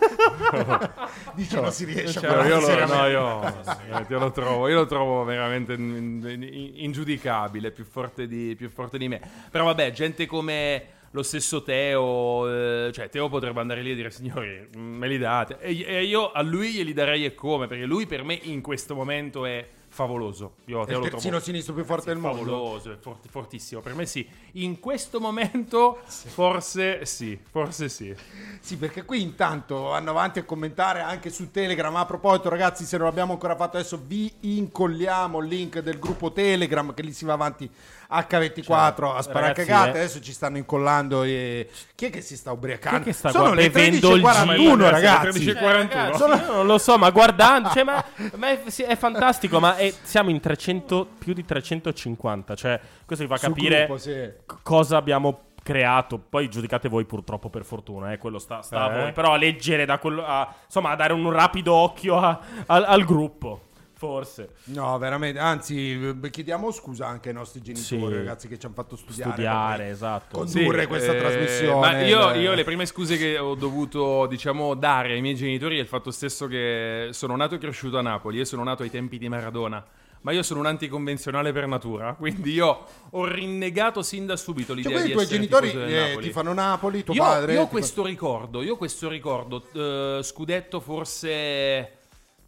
Dice 1.34 1.60
non 1.60 1.72
si 1.72 1.84
riesce 1.84 2.18
a 2.18 2.20
Cioè, 2.22 2.30
parlare 2.30 2.48
io 2.48 2.60
lo, 2.60 2.86
no, 2.94 3.06
io, 3.06 3.42
eh, 3.46 4.04
io 4.08 4.18
lo 4.18 4.30
trovo, 4.30 4.68
io 4.68 4.74
lo 4.76 4.86
trovo 4.86 5.24
veramente 5.24 5.72
in- 5.74 6.22
in- 6.26 6.70
ingiudicabile, 6.84 7.70
più 7.70 7.84
forte, 7.84 8.26
di, 8.26 8.54
più 8.56 8.68
forte 8.70 8.98
di 8.98 9.08
me. 9.08 9.20
Però 9.50 9.64
vabbè, 9.64 9.90
gente 9.92 10.26
come 10.26 10.84
lo 11.12 11.22
stesso 11.22 11.62
Teo, 11.62 12.48
eh, 12.86 12.92
cioè 12.92 13.08
Teo 13.08 13.28
potrebbe 13.28 13.60
andare 13.60 13.82
lì 13.82 13.90
e 13.90 13.94
dire 13.94 14.10
signori, 14.10 14.68
mm, 14.76 14.96
me 14.98 15.08
li 15.08 15.18
date. 15.18 15.58
E, 15.60 15.82
e 15.84 16.04
io 16.04 16.30
a 16.30 16.42
lui 16.42 16.70
glieli 16.72 16.92
darei 16.92 17.24
e 17.24 17.34
come, 17.34 17.66
perché 17.66 17.84
lui 17.84 18.06
per 18.06 18.22
me 18.22 18.38
in 18.42 18.60
questo 18.60 18.94
momento 18.94 19.44
è 19.44 19.66
favoloso. 19.92 20.54
Io 20.66 20.86
È 20.86 20.92
il 20.92 21.00
terzino 21.00 21.18
trovo 21.20 21.40
sinistro 21.40 21.74
più 21.74 21.84
forte 21.84 22.10
del 22.10 22.18
mondo. 22.18 22.44
favoloso, 22.44 22.92
è 22.92 22.96
fort- 22.96 23.26
fortissimo. 23.28 23.80
Per 23.80 23.94
me 23.94 24.06
sì. 24.06 24.26
In 24.52 24.78
questo 24.78 25.20
momento 25.20 25.98
forse 26.06 27.04
sì, 27.04 27.36
forse 27.50 27.88
sì. 27.88 28.14
Sì, 28.60 28.76
perché 28.76 29.04
qui 29.04 29.20
intanto 29.20 29.82
vanno 29.82 30.10
avanti 30.10 30.38
a 30.38 30.44
commentare 30.44 31.00
anche 31.00 31.28
su 31.30 31.50
Telegram. 31.50 31.94
A 31.96 32.06
proposito, 32.06 32.48
ragazzi, 32.48 32.84
se 32.84 32.96
non 32.96 33.06
l'abbiamo 33.06 33.32
ancora 33.32 33.56
fatto 33.56 33.78
adesso, 33.78 34.00
vi 34.06 34.32
incolliamo 34.40 35.40
il 35.40 35.48
link 35.48 35.80
del 35.80 35.98
gruppo 35.98 36.30
Telegram 36.32 36.94
che 36.94 37.02
lì 37.02 37.12
si 37.12 37.24
va 37.24 37.32
avanti 37.32 37.68
H24 38.10 39.14
a 39.16 39.22
sparare 39.22 39.46
ragazzi, 39.48 39.68
cagate. 39.68 39.88
eh. 39.98 40.00
Adesso 40.02 40.20
ci 40.20 40.32
stanno 40.32 40.56
incollando. 40.56 41.22
E... 41.22 41.68
Chi 41.94 42.06
è 42.06 42.10
che 42.10 42.20
si 42.20 42.36
sta 42.36 42.52
ubriacando? 42.52 42.98
Chi 42.98 43.02
è 43.02 43.06
che 43.06 43.12
sta 43.12 43.30
Sono 43.30 43.52
le 43.54 43.70
bevendo 43.70 44.14
il 44.14 44.22
13.41, 44.22 44.56
gin? 44.56 44.90
ragazzi. 44.90 45.44
Le 45.44 45.52
13.41. 45.54 46.16
Sono- 46.16 46.34
Io 46.34 46.52
non 46.52 46.66
lo 46.66 46.78
so, 46.78 46.98
ma 46.98 47.10
guardando, 47.10 47.68
cioè, 47.70 47.84
ma, 47.84 48.04
ma 48.36 48.48
è, 48.50 48.62
è 48.64 48.96
fantastico, 48.96 49.60
ma 49.60 49.76
è- 49.76 49.92
siamo 50.02 50.30
in 50.30 50.40
300, 50.40 51.06
più 51.18 51.32
di 51.34 51.44
350, 51.44 52.54
cioè 52.54 52.80
questo 53.06 53.24
vi 53.26 53.30
fa 53.32 53.38
capire 53.38 53.84
gruppo, 53.86 53.98
sì. 53.98 54.30
cosa 54.62 54.96
abbiamo 54.96 55.40
creato. 55.62 56.18
Poi 56.18 56.48
giudicate 56.48 56.88
voi 56.88 57.04
purtroppo 57.04 57.48
per 57.50 57.64
fortuna, 57.64 58.12
eh, 58.12 58.18
quello 58.18 58.38
sta, 58.38 58.62
sta 58.62 58.84
a 58.84 58.90
Eh. 58.94 59.00
voi, 59.02 59.12
però 59.12 59.32
a 59.34 59.36
leggere 59.36 59.84
da 59.84 59.98
quello, 59.98 60.24
a- 60.26 60.52
insomma, 60.64 60.90
a 60.90 60.96
dare 60.96 61.12
un 61.12 61.30
rapido 61.30 61.74
occhio 61.74 62.18
a- 62.18 62.40
al, 62.66 62.84
al 62.84 63.04
gruppo, 63.04 63.68
forse. 64.00 64.54
No, 64.64 64.96
veramente. 64.96 65.38
Anzi, 65.38 66.14
eh, 66.22 66.30
chiediamo 66.30 66.70
scusa 66.70 67.06
anche 67.06 67.28
ai 67.28 67.34
nostri 67.34 67.60
genitori, 67.60 68.12
Sì. 68.12 68.16
ragazzi, 68.16 68.48
che 68.48 68.58
ci 68.58 68.64
hanno 68.64 68.74
fatto 68.74 68.96
studiare. 68.96 69.32
Studiare, 69.32 69.88
esatto. 69.90 70.38
Condurre 70.38 70.80
Sì, 70.82 70.86
questa 70.86 71.12
eh, 71.12 71.18
trasmissione. 71.18 71.80
Ma 71.80 72.00
io, 72.00 72.32
io 72.32 72.54
le 72.54 72.64
prime 72.64 72.86
scuse 72.86 73.18
che 73.18 73.36
ho 73.36 73.54
dovuto, 73.54 74.24
diciamo, 74.26 74.72
dare 74.74 75.12
ai 75.12 75.20
miei 75.20 75.34
genitori 75.34 75.76
è 75.76 75.82
il 75.82 75.86
fatto 75.86 76.10
stesso 76.10 76.46
che 76.46 77.08
sono 77.10 77.36
nato 77.36 77.56
e 77.56 77.58
cresciuto 77.58 77.98
a 77.98 78.02
Napoli 78.02 78.40
e 78.40 78.46
sono 78.46 78.64
nato 78.64 78.82
ai 78.84 78.90
tempi 78.90 79.18
di 79.18 79.28
Maradona. 79.28 79.84
Ma 80.22 80.32
io 80.32 80.42
sono 80.42 80.60
un 80.60 80.66
anticonvenzionale 80.66 81.52
per 81.52 81.66
natura, 81.66 82.14
quindi 82.18 82.52
io 82.52 82.84
ho 83.10 83.24
rinnegato 83.26 84.02
sin 84.02 84.24
da 84.24 84.36
subito 84.36 84.68
Cioè, 84.74 84.76
l'idea 84.76 84.92
quindi 84.92 85.06
di 85.08 85.10
i 85.10 85.14
tuoi 85.14 85.24
essere 85.24 85.38
genitori 85.38 85.66
tifoso 85.70 85.84
del 85.86 86.18
eh, 86.18 86.20
ti 86.22 86.30
fanno 86.30 86.52
Napoli, 86.54 87.04
tuo 87.04 87.14
io, 87.14 87.22
padre. 87.22 87.52
io 87.54 87.60
ho 87.62 87.68
questo 87.68 88.04
ricordo, 88.04 88.62
io 88.62 88.74
ho 88.74 88.76
questo 88.76 89.08
ricordo, 89.10 89.62
eh, 89.72 90.20
scudetto 90.22 90.80
forse, 90.80 91.99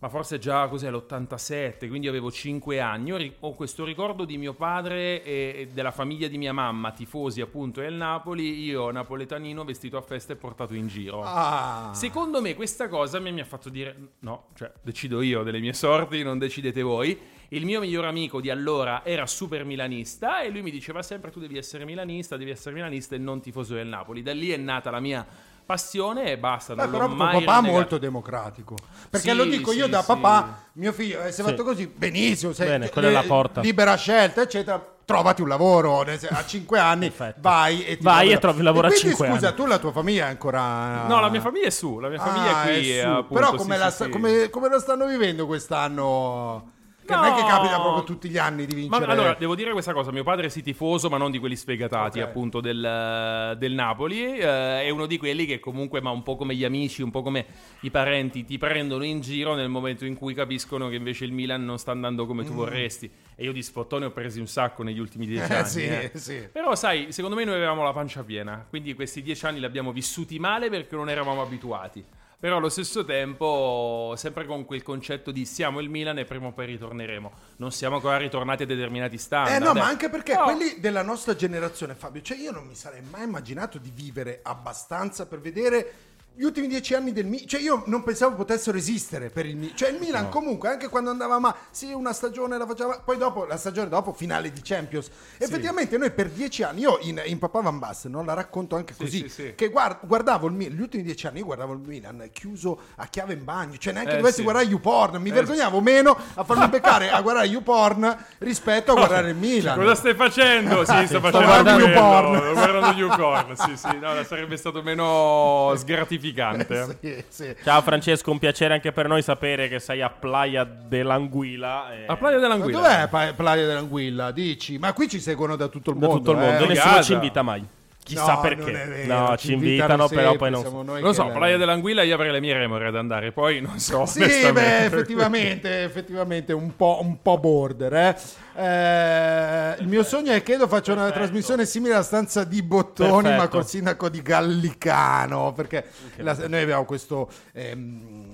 ma 0.03 0.09
forse 0.09 0.41
già 0.41 0.67
cos'è 0.67 0.91
l'87, 0.91 1.87
quindi 1.87 2.09
avevo 2.09 2.29
5 2.29 2.81
anni, 2.81 3.11
Io 3.11 3.35
ho 3.39 3.55
questo 3.55 3.85
ricordo 3.85 4.25
di 4.25 4.37
mio 4.37 4.53
padre 4.53 5.23
e 5.23 5.43
e 5.43 5.69
della 5.73 5.91
famiglia 5.91 6.29
di 6.29 6.39
mia 6.39 6.53
mamma, 6.53 6.93
tifosi 6.93 7.41
appunto 7.41 7.81
del 7.81 7.95
Napoli, 7.95 8.65
io 8.65 8.91
napoletanino 8.91 9.65
vestito 9.65 9.97
a 9.97 10.03
festa 10.03 10.33
e 10.33 10.37
portato 10.37 10.75
in 10.75 10.89
giro. 10.89 11.23
Ah. 11.23 11.91
Secondo 11.95 12.41
me 12.41 12.55
questa 12.55 12.89
cosa 12.89 13.19
mi, 13.19 13.33
mi 13.33 13.41
ha 13.41 13.45
fatto 13.45 13.69
dire 13.69 13.97
no, 14.21 14.49
cioè 14.55 14.73
decido 14.83 15.21
io 15.23 15.43
delle 15.43 15.61
mie 15.61 15.73
sorti, 15.73 16.23
non 16.23 16.39
decidete 16.39 16.83
voi. 16.83 17.19
Il 17.49 17.67
mio 17.67 17.81
miglior 17.81 18.07
amico 18.07 18.41
di 18.41 18.49
allora 18.49 19.05
era 19.05 19.27
super 19.27 19.65
milanista 19.65 20.41
e 20.41 20.49
lui 20.49 20.63
mi 20.63 20.71
diceva 20.71 21.03
sempre 21.03 21.31
tu 21.31 21.39
devi 21.39 21.59
essere 21.59 21.85
milanista, 21.85 22.37
devi 22.37 22.51
essere 22.51 22.75
milanista 22.75 23.15
e 23.15 23.19
non 23.19 23.43
tifoso 23.43 23.75
del 23.75 23.87
Napoli. 23.87 24.23
Da 24.23 24.33
lì 24.33 24.51
è 24.51 24.57
nata 24.57 24.91
la 24.91 25.01
mia 25.01 25.27
passione 25.65 26.25
e 26.33 26.39
basta, 26.39 26.75
Beh, 26.75 26.83
non 26.83 26.91
però 26.91 27.09
papà 27.09 27.31
è 27.31 27.33
rinnegato. 27.39 27.63
molto 27.63 27.99
democratico. 27.99 28.75
Perché 29.11 29.31
Sì, 29.31 29.37
lo 29.37 29.45
dico 29.45 29.73
io 29.73 29.85
sì, 29.85 29.91
da 29.91 30.01
sì. 30.01 30.07
papà, 30.07 30.59
mio 30.75 30.93
figlio, 30.93 31.23
eh, 31.23 31.33
se 31.33 31.43
fatto 31.43 31.65
così, 31.65 31.87
benissimo, 31.87 32.53
sei, 32.53 32.67
Bene, 32.69 32.89
quella 32.91 33.09
è 33.09 33.13
la 33.13 33.23
porta. 33.23 33.61
libera 33.61 33.95
scelta, 33.97 34.43
eccetera. 34.43 34.87
Trovati 35.05 35.43
un 35.43 35.49
lavoro 35.49 36.01
a 36.03 36.07
5 36.47 36.79
anni, 36.79 37.11
Perfetto. 37.11 37.41
vai 37.41 37.85
e 37.85 37.97
ti 37.99 38.05
Vai 38.05 38.19
trovi 38.21 38.33
e 38.33 38.39
trovi 38.39 38.63
lavoro 38.63 38.87
a 38.87 38.91
quindi, 38.91 39.09
cinque 39.09 39.29
scusa, 39.29 39.47
anni. 39.49 39.57
tu 39.57 39.67
la 39.67 39.79
tua 39.79 39.91
famiglia 39.93 40.27
è 40.27 40.29
ancora 40.31 41.07
No, 41.07 41.21
la 41.21 41.29
mia 41.29 41.41
famiglia 41.41 41.67
è 41.67 41.71
su, 41.71 41.99
la 41.99 42.09
mia 42.09 42.21
famiglia 42.21 42.57
Ah, 42.59 42.63
è 42.65 42.73
qui. 42.79 42.91
è 42.93 43.01
su. 43.03 43.09
appunto, 43.09 43.35
Però 43.35 43.55
come, 43.55 43.75
sì, 43.75 43.81
la 43.81 43.89
sì. 43.91 43.95
sta- 43.97 44.09
come- 44.09 44.49
come 44.51 44.69
lo 44.69 44.79
stanno 44.79 45.07
vivendo 45.07 45.47
quest'anno? 45.47 46.71
Che 47.05 47.15
non 47.15 47.25
è 47.25 47.35
che 47.35 47.43
capita 47.43 47.81
proprio 47.81 48.05
tutti 48.05 48.29
gli 48.29 48.39
anni 48.39 48.65
di 48.65 48.75
Ma 48.75 48.81
vincere. 48.99 49.11
allora, 49.13 49.35
devo 49.39 49.55
dire 49.57 49.73
questa 49.73 49.93
cosa, 49.93 50.13
mio 50.13 50.23
padre 50.23 50.49
sì 50.49 50.63
tifoso, 50.63 51.09
ma 51.09 51.17
non 51.17 51.31
di 51.31 51.39
quelli 51.39 51.57
sfegatati, 51.57 52.21
Ok. 52.21 52.25
appunto, 52.25 52.61
del, 52.61 53.55
del 53.59 53.73
Napoli. 53.73 54.39
eh, 54.39 54.83
è 54.83 54.89
uno 54.91 55.07
di 55.07 55.19
quelli 55.19 55.45
che 55.47 55.59
comunque, 55.61 56.01
ma 56.01 56.11
un 56.11 56.23
po' 56.23 56.37
come 56.37 56.55
gli 56.55 56.65
amici, 56.65 57.03
un 57.03 57.11
po' 57.11 57.23
come 57.23 57.45
i 57.81 57.91
parenti, 57.91 58.45
ti 58.45 58.57
prendono 58.59 59.05
in 59.05 59.21
giro 59.21 59.55
nel 59.55 59.69
momento 59.69 60.05
in 60.05 60.17
cui 60.17 60.33
capiscono 60.35 60.89
che 60.89 60.95
invece 60.97 61.25
il 61.25 61.33
Milan 61.33 61.65
non 61.65 61.79
sta 61.79 61.91
andando 61.91 62.25
come 62.27 62.45
tu 62.45 62.53
Mm. 62.53 62.57
vorresti. 62.57 63.11
E 63.35 63.45
io 63.45 63.53
di 63.53 63.63
sfottone 63.63 64.05
ho 64.07 64.11
presi 64.11 64.39
un 64.39 64.47
sacco 64.47 64.83
negli 64.83 64.99
ultimi 65.01 65.27
dieci 65.27 65.51
Eh, 65.51 65.57
anni. 65.57 65.67
sì, 65.69 65.85
eh. 65.87 66.11
sì. 66.15 66.49
Però 66.53 66.75
sai, 66.77 67.11
secondo 67.11 67.35
me 67.37 67.45
noi 67.45 67.55
avevamo 67.57 67.83
la 67.83 67.93
pancia 67.93 68.23
piena, 68.23 68.65
quindi 68.69 68.95
questi 68.95 69.23
dieci 69.23 69.45
anni 69.47 69.59
li 69.59 69.65
abbiamo 69.65 69.91
vissuti 69.93 70.39
male 70.39 70.71
perché 70.71 70.95
non 70.95 71.11
eravamo 71.11 71.43
abituati. 71.43 72.05
Però 72.43 72.57
allo 72.57 72.71
stesso 72.71 73.05
tempo, 73.05 74.15
sempre 74.17 74.47
con 74.47 74.65
quel 74.65 74.83
concetto 74.83 75.31
di 75.31 75.45
siamo 75.45 75.79
il 75.79 75.89
Milan 75.89 76.19
e 76.19 76.25
prima 76.25 76.49
o 76.49 76.53
poi 76.53 76.67
ritorneremo. 76.67 77.33
Non 77.59 77.71
siamo 77.71 77.95
ancora 77.95 78.17
ritornati 78.17 78.65
a 78.65 78.67
determinati 78.67 79.15
Eh 79.15 79.19
standard. 79.19 79.63
no, 79.63 79.73
ma 79.75 79.87
anche 79.87 80.09
perché 80.09 80.35
No. 80.35 80.43
quelli 80.47 80.81
della 80.81 81.03
nostra 81.03 81.37
generazione, 81.37 81.95
Fabio, 81.95 82.21
cioè 82.21 82.37
io 82.37 82.51
non 82.51 82.67
mi 82.67 82.75
sarei 82.75 83.01
mai 83.09 83.23
immaginato 83.23 83.79
di 83.79 83.93
vivere 83.95 84.41
abbastanza 84.43 85.27
per 85.27 85.39
vedere 85.41 85.93
gli 86.35 86.45
ultimi 86.45 86.67
dieci 86.67 86.95
anni 86.95 87.13
del 87.13 87.27
Milan. 87.27 87.47
Cioè 87.47 87.61
io 87.61 87.83
non 87.87 88.03
pensavo 88.03 88.35
potessero 88.37 88.77
esistere 88.77 89.29
per 89.31 89.47
il 89.47 89.57
Milan. 89.57 89.77
Cioè 89.77 89.91
il 89.91 89.99
Milan 90.01 90.29
comunque, 90.29 90.69
anche 90.69 90.89
quando 90.89 91.11
andava 91.11 91.39
ma 91.39 91.55
sì, 91.71 91.93
una 91.93 92.13
stagione 92.13 92.57
la 92.59 92.67
faceva, 92.67 93.01
poi 93.05 93.17
dopo, 93.19 93.45
la 93.45 93.57
stagione 93.57 93.89
dopo, 93.89 94.13
finale 94.13 94.51
di 94.53 94.61
Champions. 94.63 95.09
Effettivamente 95.39 95.99
noi 95.99 96.11
per 96.11 96.31
dieci 96.31 96.63
anni, 96.63 96.81
io 96.81 96.99
in, 97.03 97.21
in 97.27 97.39
Papà 97.39 97.61
Van 97.61 97.79
Basten, 97.79 98.13
no, 98.13 98.25
la 98.25 98.35
racconto 98.35 98.77
anche 98.77 98.95
Sì, 98.95 99.01
così, 99.01 99.19
sì, 99.21 99.29
sì. 99.29 99.53
che 99.55 99.69
guard- 99.69 100.07
guardavo 100.07 100.47
il 100.47 100.53
Milan, 100.55 100.77
gli 100.77 100.81
ultimi 100.81 101.03
dieci 101.03 101.27
anni 101.27 101.39
io 101.41 101.45
guardavo 101.45 101.73
il 101.75 101.81
Milan 101.85 102.29
chiuso 102.33 102.79
a 102.97 103.07
chiave 103.07 103.35
in 103.35 103.45
bagno, 103.45 103.77
cioè 103.77 103.93
neanche 103.93 104.13
Eh, 104.15 104.17
dovessi 104.17 104.37
sì. 104.37 104.43
guardare 104.43 104.67
YouPorn, 104.67 105.21
mi 105.21 105.29
Eh, 105.31 105.33
vergognavo 105.33 105.81
meno 105.81 106.17
a 106.35 106.45
farmi 106.45 106.69
beccare 106.69 107.11
a 107.11 107.21
guardare 107.21 107.47
YouPorn 107.47 108.25
rispetto 108.39 108.93
a 108.93 108.95
guardare 108.95 109.31
il 109.31 109.37
Milan. 109.37 109.77
Cosa 109.79 109.95
stai 109.95 110.15
facendo? 110.15 110.85
Sì, 110.85 111.07
sto 111.07 111.21
facendo 111.21 111.47
guardando 111.47 111.85
YouPorn. 111.87 112.53
Guardando 112.55 112.99
YouPorn. 113.01 113.57
Sì, 113.57 113.77
sì, 113.77 113.99
no, 114.01 114.23
sarebbe 114.25 114.57
stato 114.57 114.83
meno 114.83 115.73
sgratificante. 115.77 116.21
Sì, 117.01 117.25
sì. 117.29 117.55
Ciao 117.65 117.83
Francesco, 117.83 118.31
un 118.31 118.39
piacere 118.39 118.75
anche 118.75 118.93
per 118.93 119.09
noi 119.09 119.23
sapere 119.23 119.69
che 119.69 119.79
sei 119.81 120.01
a 120.03 120.11
Playa 120.11 120.65
dell'Anguilla. 120.65 121.93
e- 121.93 122.05
A 122.07 122.17
Playa 122.17 122.37
Ma 122.37 122.43
dell'Anguilla. 122.43 122.79
dov'è 122.79 123.09
Pa- 123.09 123.33
Playa 123.35 123.67
dell'Anguilla? 123.67 124.31
Dici? 124.31 124.79
Ma 124.79 124.93
qui 124.93 125.09
ci 125.09 125.21
seguono 125.21 125.57
da 125.57 125.69
tutto 125.69 125.91
il 125.91 125.99
Da 125.99 126.07
mondo. 126.07 126.21
tutto 126.23 126.33
il 126.33 126.39
mondo, 126.39 126.65
eh. 126.65 126.69
nessuno 126.69 127.03
ci 127.03 127.13
invita 127.15 127.43
mai. 127.43 127.65
Chissà 128.05 128.35
No, 128.35 128.41
perché. 128.41 129.05
no, 129.07 129.37
ci 129.37 129.53
invitano, 129.53 130.09
però 130.09 130.31
sempre, 130.31 130.39
poi 130.39 130.51
non. 130.51 130.61
siamo 130.61 130.83
noi 130.83 131.01
Non 131.01 131.11
lo 131.11 131.13
so, 131.15 131.25
la- 131.29 131.31
Playa 131.33 131.57
dell'Anguilla 131.57 132.03
io 132.03 132.15
avrei 132.15 132.33
le 132.33 132.41
mie 132.41 132.53
remore 132.55 132.89
ad 132.89 132.97
andare, 132.97 133.31
poi 133.31 133.61
non 133.61 133.79
so. 133.79 134.05
Sì, 134.07 134.21
beh, 134.51 134.85
effettivamente, 134.87 135.85
effettivamente 135.85 136.53
un 136.53 136.75
po', 136.75 136.99
un 137.01 137.23
po' 137.23 137.39
border. 137.39 137.95
eh. 137.95 138.17
Eh, 138.55 139.77
il 139.81 139.87
mio 139.87 140.03
sogno 140.03 140.33
è 140.33 140.43
che 140.43 140.55
io 140.55 140.67
faccia 140.67 140.93
una 140.93 141.11
trasmissione 141.13 141.65
simile 141.65 141.95
alla 141.95 142.03
stanza 142.03 142.43
di 142.45 142.61
Bottoni, 142.63 143.29
ma 143.29 143.37
Perfetto. 143.37 143.49
col 143.49 143.67
sindaco 143.67 144.09
di 144.09 144.21
Gallicano. 144.21 145.53
Perché 145.53 145.85
la- 146.17 146.37
noi 146.49 146.61
abbiamo 146.63 146.85
questo. 146.85 147.29
ehm, 147.53 148.31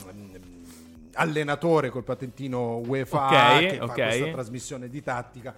allenatore 1.21 1.91
col 1.91 2.05
patentino 2.05 2.77
UEFA 2.77 3.25
Ok, 3.27 3.59
che 3.69 3.77
fa 3.79 3.85
ok. 3.85 3.93
questa 3.95 4.27
trasmissione 4.31 4.89
di 4.89 5.03
tattica 5.03 5.53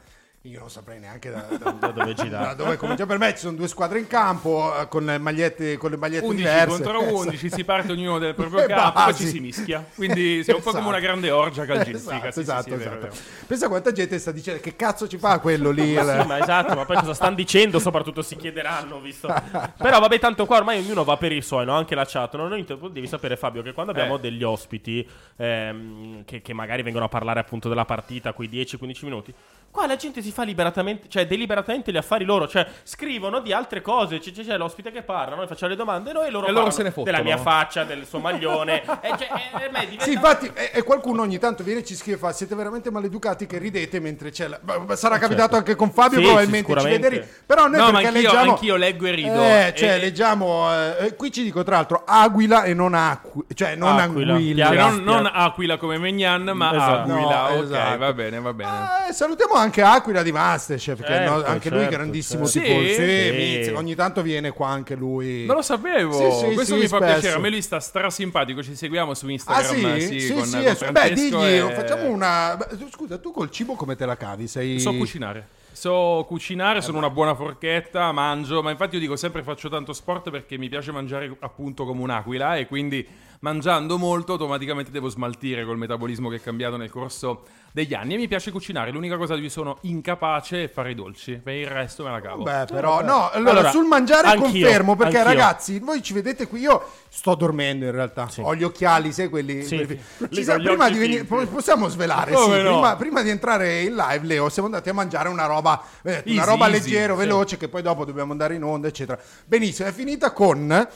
io 0.45 0.59
non 0.59 0.71
saprei 0.71 0.99
neanche 0.99 1.29
da, 1.31 1.41
da- 1.59 1.71
Da 1.71 1.89
dove 1.89 2.15
girare. 2.15 2.45
da 2.47 2.55
dove 2.55 2.77
cominciare 2.79 3.07
per 3.07 3.19
me 3.19 3.31
ci 3.33 3.41
sono 3.41 3.57
due 3.57 3.69
squadre 3.69 3.99
in 3.99 4.07
campo 4.07 4.73
eh, 4.75 4.89
con 4.89 5.05
le 5.05 5.19
magliette, 5.19 5.77
con 5.77 5.91
le 5.91 5.99
magliette 5.99 6.25
11 6.25 6.43
diverse 6.43 6.67
contro 6.83 7.01
Eh, 7.09 7.13
11, 7.13 7.51
si 7.51 7.65
parte 7.65 7.93
ognuno 7.93 8.19
del 8.19 8.35
proprio 8.35 8.61
E 8.65 8.67
campo, 8.67 8.93
poi 9.03 9.13
basi. 9.13 9.25
ci 9.25 9.29
si 9.29 9.41
mischia. 9.41 9.85
Quindi 9.95 10.43
sei 10.43 10.55
un 10.55 10.63
po' 10.63 10.71
come 10.73 10.89
una 10.89 10.99
grande 10.99 11.31
orgia 11.31 11.67
calcistica. 11.67 12.29
Esatto, 12.29 12.31
sì, 12.31 12.33
sì, 12.33 12.41
esatto, 12.41 12.63
sì, 12.63 12.71
è 12.71 12.77
vero, 12.77 12.91
esatto. 12.91 13.07
è 13.07 13.09
vero. 13.11 13.23
Pensa 13.47 13.69
quanta 13.69 13.93
gente 13.93 14.19
sta 14.19 14.31
dicendo 14.33 14.61
che 14.63 14.77
cazzo 14.77 15.07
ci 15.09 15.19
fa 15.19 15.39
quello 15.41 15.71
lì. 15.71 15.93
Ma 15.95 16.21
sì, 16.21 16.27
ma 16.27 16.39
esatto, 16.41 16.75
ma 16.75 16.85
poi 16.87 16.97
cosa 16.97 17.13
stanno 17.13 17.35
dicendo? 17.35 17.79
Soprattutto 17.79 18.23
si 18.23 18.37
chiederanno, 18.37 18.99
visto. 19.01 19.29
Però 19.77 20.01
vabbè, 20.01 20.19
tanto 20.19 20.47
qua 20.47 20.57
ormai 20.57 20.79
ognuno 20.79 21.05
va 21.05 21.19
per 21.19 21.33
i 21.33 21.43
suoi, 21.43 21.67
no? 21.67 21.75
Anche 21.75 21.95
la 21.95 22.07
chat. 22.07 22.35
No? 22.37 22.49
Noi 22.49 22.65
devi 22.65 23.07
sapere, 23.07 23.37
Fabio, 23.37 23.61
che 23.63 23.73
quando 23.75 23.93
abbiamo 23.93 24.17
Eh. 24.17 24.21
degli 24.21 24.43
ospiti 24.43 25.07
ehm, 25.37 26.25
che, 26.25 26.41
che 26.41 26.53
magari 26.55 26.83
vengono 26.83 27.05
a 27.05 27.09
parlare 27.09 27.41
appunto 27.41 27.69
della 27.69 27.85
partita, 27.85 28.33
quei 28.33 28.49
10-15 28.49 29.05
minuti, 29.05 29.35
qua 29.71 29.87
la 29.87 29.97
gente 29.97 30.23
si 30.23 30.30
fa 30.31 30.43
liberatamente, 30.43 31.09
cioè 31.09 31.27
deliberatamente 31.27 31.93
gli 31.93 31.97
affari 31.97 32.25
loro, 32.25 32.47
cioè 32.49 32.67
scrivono 32.83 33.41
di 33.41 33.53
altre 33.53 33.81
cose. 33.83 34.19
C'è, 34.19 34.33
c'è- 34.33 34.45
c'è 34.45 34.57
l'ospite 34.57 34.91
che 34.91 35.03
parla, 35.03 35.35
noi 35.37 35.47
facciamo 35.47 35.71
le 35.71 35.77
domande, 35.77 36.13
noi 36.13 36.31
loro 36.31 36.47
E 36.47 36.53
loro 36.53 36.71
se 36.71 36.83
ne 36.83 36.91
fottono. 36.91 37.05
della 37.11 37.23
mia 37.23 37.37
faccia, 37.39 37.85
del 37.85 38.07
suo 38.07 38.19
maglione. 38.19 38.83
e 39.01 39.09
cioè, 39.19 39.29
e- 39.33 39.65
e 39.65 39.69
diventa- 39.69 40.05
Sì, 40.05 40.13
infatti, 40.13 40.51
e, 40.55 40.71
e 40.75 40.83
qualcuno 40.83 41.23
ogni 41.23 41.39
tanto 41.39 41.63
viene 41.63 41.81
e 41.81 41.85
ci 41.85 41.95
scrive 41.95 42.17
e 42.17 42.21
fa: 42.21 42.33
Siete 42.33 42.55
veramente 42.55 42.91
maleducati 42.91 43.47
che 43.47 43.59
ridete 43.59 44.01
mentre 44.01 44.31
c'è 44.31 44.49
la. 44.49 44.59
Sarà 44.97 45.19
capitato 45.19 45.57
anche 45.57 45.75
con 45.75 45.91
Fabio, 45.91 46.19
Sì, 46.19 46.25
probabilmente 46.25 46.73
ci 46.73 46.79
sicuramente. 46.79 47.09
vede 47.09 47.21
ri- 47.23 47.29
Però 47.47 47.67
noi 47.69 47.79
No, 47.79 47.91
perché 47.91 48.07
anch'io- 48.07 48.21
leggiamo. 48.23 48.51
anch'io 48.53 48.77
leggo 48.77 49.07
e 49.07 49.11
rido. 49.13 49.43
Eh, 49.43 49.73
cioè, 49.77 49.95
E- 49.95 49.99
leggiamo. 49.99 50.69
eh, 50.99 51.15
qui 51.17 51.33
ci 51.33 51.43
dico, 51.43 51.63
tra 51.63 51.77
l'altro, 51.77 52.03
Aquila 52.07 52.65
e 52.65 52.75
non 52.75 52.95
Aquila. 52.95 53.45
Cioè, 53.55 53.75
non 53.77 53.99
Aquila. 53.99 54.33
Anguilla. 54.35 54.67
Cioè, 54.67 54.77
non, 54.77 55.03
non 55.03 55.31
Aquila 55.33 55.77
come 55.77 55.99
Megnan, 55.99 56.43
ma 56.55 56.71
Esatto. 56.75 57.13
Aquila. 57.13 57.49
No, 57.49 57.57
ok, 57.57 57.63
esatto. 57.65 57.99
va 57.99 58.13
bene, 58.13 58.41
va 58.41 58.53
bene. 58.53 58.71
Eh, 59.09 59.13
salutiamo 59.13 59.55
anche 59.55 59.83
Aquila 59.83 60.20
di 60.23 60.33
Masterchef, 60.33 61.01
che 61.01 61.07
Certo, 61.07 61.31
no- 61.37 61.45
anche 61.45 61.69
lui 61.71 61.81
certo, 61.81 61.95
grandissimo 61.97 62.47
certo. 62.47 62.69
tifoso. 62.69 62.87
Sì? 62.87 62.95
Sì, 62.95 63.65
Sì. 63.65 63.71
Ogni 63.71 63.95
tanto 63.95 64.23
viene 64.23 64.51
qua 64.51 64.69
anche 64.69 64.95
lui. 64.95 65.45
Non 65.47 65.57
lo 65.57 65.63
sapevo. 65.63 66.13
Sì, 66.13 66.47
sì, 66.49 66.55
Questo 66.55 66.75
sì, 66.75 66.81
mi 66.81 66.89
fa 66.89 66.97
spesso. 66.97 67.13
piacere. 67.13 67.35
A 67.35 67.39
me 67.39 67.51
lui 67.51 67.63
sta 67.63 67.81
strasimpatico. 67.81 68.63
Ci 68.63 68.75
seguiamo 68.75 69.15
su 69.15 69.27
Ah 69.27 69.31
Instagram. 69.31 69.99
sì? 69.99 70.21
Sì, 70.21 70.33
con, 70.35 70.45
sì, 70.45 70.57
con 70.63 70.89
eh, 70.89 70.93
beh, 70.93 71.13
digli, 71.13 71.35
e- 71.45 71.73
facciamo 71.75 72.09
una... 72.09 72.57
Scusa, 72.91 73.19
tu 73.19 73.31
col 73.33 73.51
cibo 73.51 73.75
come 73.75 73.97
te 73.97 74.07
la 74.07 74.17
cavi? 74.17 74.47
Sei... 74.47 74.79
So 74.81 74.95
cucinare. 74.95 75.49
So 75.73 76.21
Eh, 76.21 76.25
cucinare, 76.27 76.83
sono 76.83 76.99
una 76.99 77.11
buona 77.11 77.35
forchetta, 77.35 78.11
mangio, 78.13 78.63
ma 78.63 78.71
infatti 78.71 78.97
io 78.97 79.01
dico 79.01 79.17
sempre 79.17 79.43
faccio 79.43 79.69
tanto 79.69 79.93
sport 79.93 80.29
perché 80.31 80.59
mi 80.59 80.69
piace 80.69 80.91
mangiare 80.93 81.35
appunto 81.41 81.85
come 81.87 82.03
un'aquila 82.03 82.57
e 82.57 82.67
quindi 82.67 83.07
mangiando 83.41 83.97
molto 83.99 84.33
automaticamente 84.33 84.91
devo 84.91 85.09
smaltire 85.09 85.65
col 85.65 85.79
metabolismo 85.79 86.29
che 86.29 86.37
è 86.37 86.41
cambiato 86.41 86.77
nel 86.77 86.91
corso 86.91 87.45
degli 87.73 87.95
anni 87.95 88.15
e 88.15 88.17
mi 88.17 88.27
piace 88.29 88.51
cucinare. 88.51 88.91
L'unica 88.91 89.17
cosa 89.17 89.35
di 89.35 89.41
cui 89.41 89.49
sono 89.49 89.79
incapace 89.83 90.65
è 90.65 90.69
fare 90.69 90.91
i 90.91 90.95
dolci, 90.95 91.41
per 91.43 91.55
il 91.55 91.67
resto 91.69 92.03
me 92.05 92.11
la 92.11 92.21
cavo. 92.21 92.43
Beh, 92.43 92.65
però, 92.67 93.03
no, 93.03 93.31
allora, 93.31 93.51
Allora, 93.53 93.71
sul 93.71 93.85
mangiare 93.87 94.27
anch'io, 94.27 94.43
confermo, 94.67 94.97
perché 94.97 95.19
anch'io. 95.19 95.33
ragazzi, 95.33 95.79
voi 95.79 96.03
ci 96.03 96.13
vedete 96.13 96.47
qui, 96.49 96.61
io 96.61 96.85
sto 97.09 97.35
dormendo 97.37 97.85
in 97.85 97.93
realtà, 97.93 98.29
ho 98.41 98.55
gli 98.57 98.65
occhiali, 98.65 99.13
sai 99.13 99.29
quelli... 99.29 99.63
Sì, 99.63 99.77
quelli- 99.77 100.01
Ci 100.35 100.43
sa- 100.45 100.57
prima 100.57 100.91
di 100.91 100.99
venire, 100.99 101.25
possiamo 101.25 101.89
svelare, 101.89 102.35
sì, 102.37 102.49
no? 102.49 102.55
prima, 102.73 102.97
prima 102.97 103.23
di 103.23 103.31
entrare 103.31 103.83
in 103.83 103.95
live, 103.95 104.27
Leo, 104.27 104.49
siamo 104.49 104.67
andati 104.69 104.89
a 104.89 104.93
mangiare 104.95 105.29
una 105.29 105.47
roba, 105.47 105.81
eh, 106.03 106.23
una 106.27 106.41
Easy, 106.41 106.45
roba 106.51 106.67
easy, 106.69 106.81
leggero, 106.91 107.13
sì. 107.15 107.21
veloce, 107.21 107.57
che 107.57 107.69
poi 107.69 107.83
dopo 107.83 108.05
dobbiamo 108.05 108.33
andare 108.33 108.57
in 108.57 108.65
onda, 108.65 108.89
eccetera. 108.89 109.19
Benissimo, 109.47 109.89
è 109.89 109.93
finita 109.93 110.33
con 110.33 110.89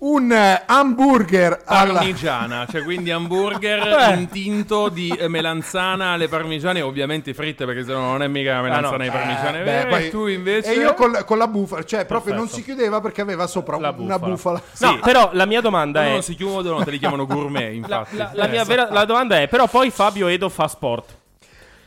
un 0.00 0.30
eh, 0.30 0.62
hamburger 0.66 1.62
alla... 1.64 1.94
Parmigiana, 1.94 2.66
cioè 2.70 2.82
quindi 2.84 3.10
hamburger 3.10 3.86
Eh. 4.10 4.14
intinto 4.14 4.88
di 4.88 5.08
eh, 5.08 5.26
melanzana 5.28 6.10
alle 6.10 6.28
parmigiane, 6.28 6.80
ovviamente 6.82 7.34
fritte 7.34 7.64
perché 7.64 7.82
se 7.84 7.92
no 7.92 8.00
non 8.02 8.22
è 8.22 8.28
mica 8.28 8.60
melanzana 8.62 8.88
no. 8.96 9.02
alle 9.02 9.10
parmigiane 9.10 9.60
Eh, 9.60 9.64
vere. 9.64 9.82
beh, 9.84 9.88
poi- 9.90 10.06
e 10.06 10.10
tu 10.10 10.26
invece... 10.26 10.72
E 10.72 10.76
io 10.78 10.94
col- 10.94 11.24
con 11.24 11.36
la 11.38 11.48
bufala, 11.48 11.82
cioè 11.84 12.06
proprio 12.06 12.34
non 12.34 12.44
Perfetto. 12.44 12.64
si 12.64 12.70
chiudeva 12.70 13.00
perché 13.00 13.20
aveva 13.22 13.46
sopra 13.48 13.76
La 13.78 13.92
una 13.96 14.18
bufala. 14.20 14.60
bufala. 14.60 14.92
No, 14.92 14.98
però 15.00 15.30
la 15.32 15.46
mia 15.46 15.60
domanda 15.60 16.04
è... 16.04 16.10
non 16.12 16.22
si 16.22 16.34
chiudono, 16.36 16.84
te 16.84 16.90
li 16.92 16.98
chiamano 16.98 17.26
gourmet, 17.26 17.70
La, 17.70 17.72
infatti. 17.74 18.16
la- 18.16 18.30
la 18.34 18.44
Eh, 18.46 18.50
mia 18.50 18.64
vera- 18.64 18.88
la 18.92 19.04
domanda 19.04 19.40
è, 19.40 19.48
però 19.48 19.66
poi 19.66 19.90
Fabio 19.90 20.28
Edo 20.28 20.48
fa 20.48 20.68
sport. 20.68 21.16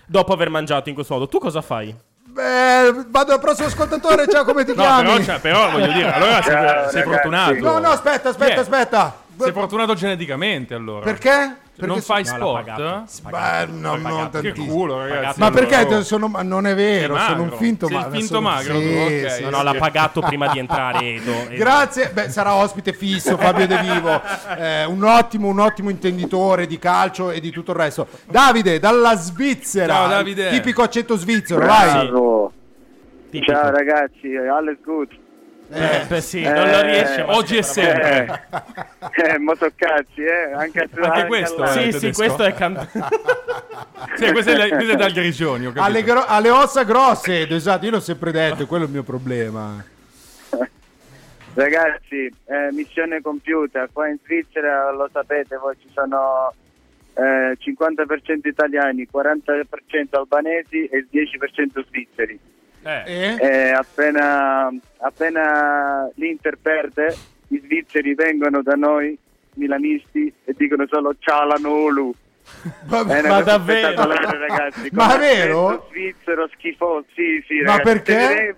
Dopo 0.05 0.33
aver 0.33 0.49
mangiato 0.49 0.89
in 0.89 0.95
questo 0.95 1.13
modo, 1.13 1.29
tu 1.29 1.37
cosa 1.39 1.61
fai? 1.61 1.95
Beh, 2.33 3.07
vado 3.09 3.33
al 3.33 3.39
prossimo 3.41 3.67
ascoltatore, 3.67 4.25
ciao, 4.29 4.45
come 4.45 4.63
ti 4.63 4.73
No, 4.73 4.81
chiami? 4.83 5.03
però, 5.11 5.23
cioè, 5.23 5.39
però 5.39 5.69
voglio 5.69 5.91
dire, 5.91 6.13
allora 6.13 6.41
sei, 6.41 6.53
Ciao, 6.53 6.89
sei 6.89 7.03
fortunato. 7.03 7.53
No, 7.59 7.79
no, 7.79 7.89
aspetta, 7.89 8.29
aspetta, 8.29 8.53
è? 8.53 8.59
aspetta. 8.59 9.15
Sei 9.37 9.51
fortunato 9.51 9.93
geneticamente 9.95 10.73
allora. 10.73 11.03
Perché? 11.03 11.57
Perché 11.73 11.85
non 11.85 12.01
fai 12.01 12.25
sport? 12.25 13.21
Beh, 13.29 13.65
no, 13.71 13.95
non 13.95 14.29
Che 14.29 14.41
tantissimo. 14.41 14.73
culo, 14.73 14.99
ragazzi. 15.07 15.39
Ma 15.39 15.49
perché 15.51 16.03
sono, 16.03 16.27
ma 16.27 16.41
non 16.43 16.67
è 16.67 16.75
vero, 16.75 17.15
Sei 17.15 17.25
sono 17.25 17.35
un 17.37 17.47
magro. 17.47 17.57
finto 17.57 17.87
Sei 17.87 17.95
il 17.95 18.01
magro. 18.01 18.17
finto 18.19 18.33
sono- 18.35 18.47
magro, 18.49 18.79
sì, 18.79 18.87
ok. 19.23 19.31
sì, 19.31 19.43
No, 19.49 19.57
sì. 19.57 19.63
l'ha 19.63 19.73
pagato 19.75 20.21
prima 20.21 20.47
di 20.51 20.59
entrare 20.59 20.99
Edo. 20.99 21.31
Edo. 21.49 21.55
Grazie, 21.55 22.09
beh, 22.13 22.29
sarà 22.29 22.53
ospite 22.55 22.93
fisso 22.93 23.37
Fabio 23.37 23.65
De 23.67 23.77
Vivo, 23.79 24.21
eh, 24.57 24.85
un 24.85 25.03
ottimo, 25.03 25.47
un 25.47 25.59
ottimo 25.59 25.89
intenditore 25.89 26.67
di 26.67 26.77
calcio 26.77 27.31
e 27.31 27.39
di 27.39 27.49
tutto 27.51 27.71
il 27.71 27.77
resto. 27.77 28.07
Davide, 28.25 28.77
dalla 28.77 29.15
Svizzera, 29.15 29.93
Ciao, 29.93 30.07
Davide. 30.07 30.49
tipico 30.49 30.81
accento 30.83 31.15
svizzero, 31.15 31.65
vai. 31.65 32.07
Bravo. 32.07 32.51
Ciao 33.45 33.71
ragazzi, 33.71 34.35
alles 34.35 34.77
gut. 34.83 35.17
Eh, 35.73 36.05
beh, 36.07 36.21
sì, 36.21 36.41
non 36.43 36.69
lo 36.69 36.81
riesce. 36.81 37.23
ma 37.23 37.35
Oggi 37.35 37.57
è 37.57 37.61
sempre. 37.61 38.47
Eh, 39.13 39.37
molto 39.39 39.69
cazzi, 39.75 40.21
eh. 40.23 40.51
Anche, 40.53 40.87
Anche 41.01 41.25
questo, 41.25 41.63
eh. 41.63 41.91
Sì, 41.91 41.99
sì, 41.99 42.11
questo 42.13 42.43
è 42.43 42.53
can- 42.53 42.87
Sì, 44.15 44.31
questo 44.31 44.51
è, 44.51 44.69
questo 44.69 44.91
è 44.91 44.95
dal 44.95 45.11
capito. 45.11 45.81
Alle, 45.81 46.03
gro- 46.03 46.25
alle 46.25 46.49
ossa 46.49 46.83
grosse, 46.83 47.47
esatto, 47.47 47.85
io 47.85 47.91
l'ho 47.91 47.99
sempre 47.99 48.31
detto, 48.31 48.67
quello 48.67 48.83
è 48.83 48.87
il 48.87 48.93
mio 48.93 49.03
problema. 49.03 49.83
Ragazzi, 51.53 52.25
eh, 52.45 52.71
missione 52.71 53.21
compiuta. 53.21 53.87
Qua 53.91 54.07
in 54.07 54.17
Svizzera, 54.23 54.91
lo 54.91 55.09
sapete, 55.11 55.57
voi 55.57 55.75
ci 55.81 55.89
sono 55.93 56.53
eh, 57.15 57.57
50% 57.59 58.47
italiani, 58.47 59.07
40% 59.11 59.63
albanesi 60.11 60.85
e 60.85 60.97
il 60.97 61.07
10% 61.11 61.85
svizzeri. 61.87 62.39
Eh. 62.83 63.37
E 63.39 63.71
appena, 63.71 64.69
appena 64.99 66.09
l'Inter 66.15 66.57
perde, 66.61 67.15
i 67.49 67.61
svizzeri 67.63 68.15
vengono 68.15 68.61
da 68.61 68.73
noi, 68.73 69.17
milanisti, 69.55 70.33
e 70.45 70.53
dicono 70.57 70.85
solo 70.89 71.15
ciao 71.19 71.45
la 71.45 71.57
Nolu. 71.59 72.13
Vabbè, 72.85 73.15
È 73.15 73.19
una 73.19 73.29
ma 73.29 73.37
cosa 73.39 73.57
davvero? 73.57 74.07
ragazzi. 74.07 74.89
Ma 74.91 75.17
vero? 75.17 75.87
Svizzero 75.89 76.49
schifoso, 76.53 77.05
sì, 77.13 77.43
sì. 77.47 77.61
Ma 77.61 77.77
ragazzi. 77.77 78.01
perché? 78.01 78.55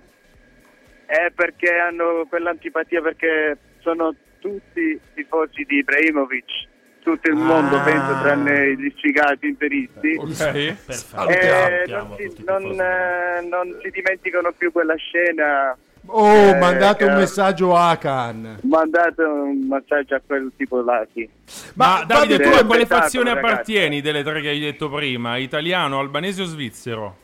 È 1.06 1.32
perché 1.36 1.70
hanno 1.78 2.26
quell'antipatia, 2.28 3.02
perché 3.02 3.58
sono 3.82 4.16
tutti 4.40 5.00
tifosi 5.14 5.64
di 5.64 5.78
Ibrahimovic. 5.78 6.72
Tutto 7.04 7.28
il 7.30 7.36
mondo, 7.36 7.76
Ah. 7.78 7.82
penso, 7.84 8.20
tranne 8.22 8.76
gli 8.78 8.94
sfigati 8.96 9.48
interisti. 9.48 10.16
Ok. 10.18 10.42
Eh, 10.56 11.86
non, 11.90 12.16
si, 12.18 12.44
non, 12.46 12.64
eh, 12.80 13.42
non 13.50 13.78
si 13.82 13.90
dimenticano 13.90 14.54
più 14.58 14.72
quella 14.72 14.96
scena. 14.96 15.76
Oh, 16.06 16.34
Eh, 16.34 16.56
mandate 16.58 17.04
un 17.06 17.16
messaggio 17.16 17.76
a 17.76 17.90
Akan. 17.92 18.60
Mandate 18.64 19.22
un 19.22 19.68
messaggio 19.68 20.16
a 20.16 20.22
quel 20.26 20.52
tipo 20.56 20.82
là, 20.82 21.06
sì. 21.14 21.30
Ma, 21.76 22.04
Davide, 22.08 22.40
tu 22.40 22.50
a 22.50 22.66
quale 22.66 22.86
fazione 22.86 23.34
ragazzi. 23.34 23.52
appartieni 23.52 24.02
delle 24.02 24.24
tre 24.24 24.40
che 24.42 24.50
hai 24.50 24.60
detto 24.60 24.90
prima? 24.90 25.36
Italiano, 25.38 26.00
albanese 26.00 26.42
o 26.44 26.46
svizzero? 26.46 27.16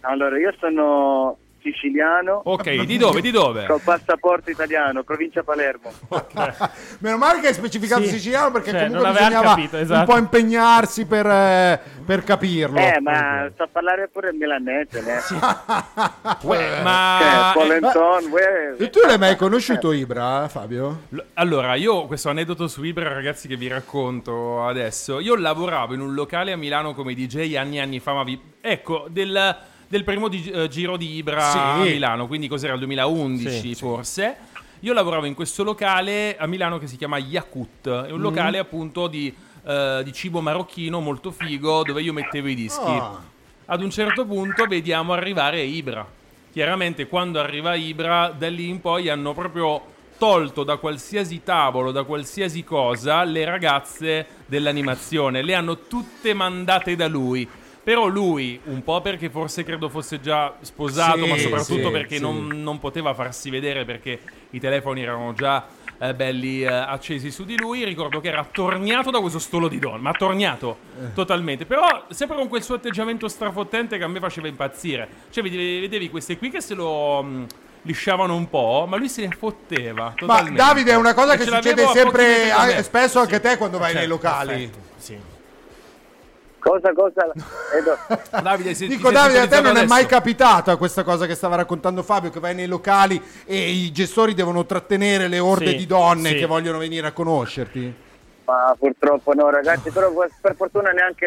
Allora, 0.00 0.38
io 0.38 0.52
sono 0.58 1.36
siciliano. 1.62 2.40
Ok, 2.44 2.70
di 2.84 2.96
dove? 2.96 3.20
Di 3.20 3.30
dove? 3.30 3.66
Col 3.66 3.80
passaporto 3.82 4.50
italiano, 4.50 5.02
provincia 5.02 5.42
Palermo. 5.42 5.92
Meno 6.98 7.16
male 7.16 7.40
che 7.40 7.48
hai 7.48 7.54
specificato 7.54 8.02
Sì. 8.02 8.08
siciliano 8.10 8.50
perché 8.50 8.70
Cioè, 8.70 8.86
comunque 8.86 9.10
bisognava 9.12 9.48
capito, 9.48 9.76
un 9.76 9.82
esatto. 9.82 10.12
po' 10.12 10.18
impegnarsi 10.18 11.06
per, 11.06 11.26
eh, 11.26 11.80
per 12.04 12.24
capirlo. 12.24 12.78
Eh, 12.78 13.00
ma 13.00 13.48
so 13.56 13.68
parlare 13.70 14.08
pure 14.12 14.30
il 14.30 14.36
milanese, 14.36 15.00
ne? 15.02 15.20
Uè, 16.42 16.82
ma... 16.82 17.50
Eh, 17.50 17.52
Polenton, 17.54 18.30
uè. 18.30 18.74
E 18.78 18.90
tu 18.90 19.00
l'hai 19.06 19.18
mai 19.18 19.36
conosciuto 19.36 19.92
Ibra, 19.92 20.48
Fabio? 20.48 21.02
L- 21.10 21.18
Allora, 21.34 21.74
io 21.74 22.06
questo 22.06 22.28
aneddoto 22.28 22.66
su 22.68 22.82
Ibra, 22.82 23.12
ragazzi, 23.12 23.48
che 23.48 23.56
vi 23.56 23.68
racconto 23.68 24.64
adesso. 24.66 25.20
Io 25.20 25.36
lavoravo 25.36 25.94
in 25.94 26.00
un 26.00 26.14
locale 26.14 26.52
a 26.52 26.56
Milano 26.56 26.94
come 26.94 27.14
DJ 27.14 27.54
anni 27.56 27.76
e 27.76 27.80
anni 27.80 28.00
fa, 28.00 28.12
ma 28.14 28.24
vi... 28.24 28.40
ecco, 28.60 29.06
del, 29.08 29.56
del 29.92 30.04
primo 30.04 30.28
di- 30.28 30.48
eh, 30.50 30.68
giro 30.68 30.96
di 30.96 31.16
Ibra 31.16 31.50
Sì. 31.50 31.58
a 31.58 31.76
Milano, 31.76 32.26
quindi 32.26 32.48
cos'era 32.48 32.72
il 32.72 32.78
2011 32.78 33.60
Sì, 33.60 33.74
forse. 33.74 34.36
Io 34.80 34.94
lavoravo 34.94 35.26
in 35.26 35.34
questo 35.34 35.62
locale 35.62 36.34
a 36.38 36.46
Milano 36.46 36.78
che 36.78 36.86
si 36.86 36.96
chiama 36.96 37.18
Yakut, 37.18 37.86
è 38.06 38.10
un 38.10 38.18
Mm. 38.18 38.22
locale 38.22 38.56
appunto 38.58 39.06
di, 39.06 39.32
eh, 39.66 40.00
di 40.02 40.12
cibo 40.14 40.40
marocchino 40.40 40.98
molto 41.00 41.30
figo 41.30 41.82
dove 41.82 42.00
io 42.00 42.14
mettevo 42.14 42.48
i 42.48 42.54
dischi. 42.54 42.80
Ah. 42.88 43.20
Ad 43.66 43.82
un 43.82 43.90
certo 43.90 44.24
punto 44.24 44.64
vediamo 44.64 45.12
arrivare 45.12 45.60
Ibra. 45.60 46.06
Chiaramente 46.50 47.06
quando 47.06 47.38
arriva 47.38 47.74
Ibra, 47.74 48.34
da 48.36 48.48
lì 48.48 48.68
in 48.70 48.80
poi 48.80 49.10
hanno 49.10 49.34
proprio 49.34 49.90
tolto 50.16 50.64
da 50.64 50.76
qualsiasi 50.76 51.42
tavolo, 51.44 51.92
da 51.92 52.04
qualsiasi 52.04 52.64
cosa, 52.64 53.24
le 53.24 53.44
ragazze 53.44 54.26
dell'animazione. 54.46 55.42
Le 55.42 55.54
hanno 55.54 55.80
tutte 55.86 56.32
mandate 56.32 56.96
da 56.96 57.08
lui. 57.08 57.46
Però 57.84 58.06
lui, 58.06 58.60
un 58.64 58.82
po' 58.84 59.00
perché 59.00 59.28
forse 59.28 59.64
credo 59.64 59.88
fosse 59.88 60.20
già 60.20 60.54
sposato, 60.60 61.24
Sì, 61.24 61.28
ma 61.28 61.36
soprattutto 61.36 61.86
sì, 61.86 61.90
perché 61.90 62.16
sì. 62.16 62.20
non, 62.22 62.46
non 62.62 62.78
poteva 62.78 63.12
farsi 63.12 63.50
vedere 63.50 63.84
perché 63.84 64.20
i 64.50 64.60
telefoni 64.60 65.02
erano 65.02 65.32
già 65.34 65.66
eh, 65.98 66.14
belli 66.14 66.62
eh, 66.62 66.66
accesi 66.66 67.32
su 67.32 67.44
di 67.44 67.56
lui. 67.58 67.82
Ricordo 67.84 68.20
che 68.20 68.28
era 68.28 68.40
attorniato 68.40 69.10
da 69.10 69.18
questo 69.18 69.40
stolo 69.40 69.66
di 69.66 69.80
donna, 69.80 69.98
ma 69.98 70.10
attorniato 70.10 70.76
Eh. 71.00 71.12
totalmente. 71.12 71.64
Però 71.66 72.04
sempre 72.10 72.36
con 72.36 72.46
quel 72.48 72.62
suo 72.62 72.76
atteggiamento 72.76 73.26
strafottente 73.26 73.98
che 73.98 74.04
a 74.04 74.08
me 74.08 74.20
faceva 74.20 74.46
impazzire. 74.46 75.08
Cioè, 75.30 75.42
vedevi, 75.42 75.80
vedevi 75.80 76.08
queste 76.08 76.38
qui 76.38 76.50
che 76.50 76.60
se 76.60 76.74
lo 76.74 77.20
mh, 77.20 77.46
lisciavano 77.82 78.36
un 78.36 78.48
po', 78.48 78.84
ma 78.88 78.96
lui 78.96 79.08
se 79.08 79.26
ne 79.26 79.34
fotteva. 79.36 80.04
Ma 80.04 80.14
Totalmente. 80.16 80.56
Davide 80.62 80.92
è 80.92 80.96
una 80.96 81.14
cosa 81.14 81.32
E 81.32 81.36
che 81.36 81.44
ce 81.46 81.50
succede 81.50 81.86
sempre 81.88 82.76
eh, 82.76 82.82
spesso 82.84 83.18
anche 83.18 83.34
a 83.34 83.40
te 83.40 83.56
quando 83.56 83.78
vai 83.78 83.90
Certo, 83.90 83.98
nei 84.00 84.08
locali. 84.08 84.46
Perfetto, 84.48 84.78
Sì. 84.84 84.91
Cosa, 86.62 86.92
cosa? 86.92 87.32
Edo. 87.76 87.96
Davide, 88.40 88.74
se, 88.74 88.86
Dico 88.86 89.10
Davide, 89.10 89.40
a 89.40 89.48
te 89.48 89.60
non 89.60 89.76
è 89.76 89.80
sintonizzato 89.80 89.88
mai 89.88 90.02
adesso? 90.04 90.16
capitata 90.16 90.76
questa 90.76 91.02
cosa 91.02 91.26
che 91.26 91.34
stava 91.34 91.56
raccontando 91.56 92.04
Fabio, 92.04 92.30
che 92.30 92.38
vai 92.38 92.54
nei 92.54 92.68
locali 92.68 93.20
e 93.44 93.70
i 93.70 93.90
gestori 93.90 94.32
devono 94.32 94.64
trattenere 94.64 95.26
le 95.26 95.40
orde 95.40 95.70
Sì, 95.70 95.76
di 95.76 95.86
donne 95.86 96.28
sì. 96.30 96.34
che 96.36 96.46
vogliono 96.46 96.78
venire 96.78 97.08
a 97.08 97.12
conoscerti? 97.12 97.92
Ma 98.44 98.74
purtroppo 98.76 99.34
no, 99.34 99.50
ragazzi, 99.50 99.90
però 99.90 100.10
per 100.40 100.56
fortuna 100.56 100.90
neanche 100.90 101.26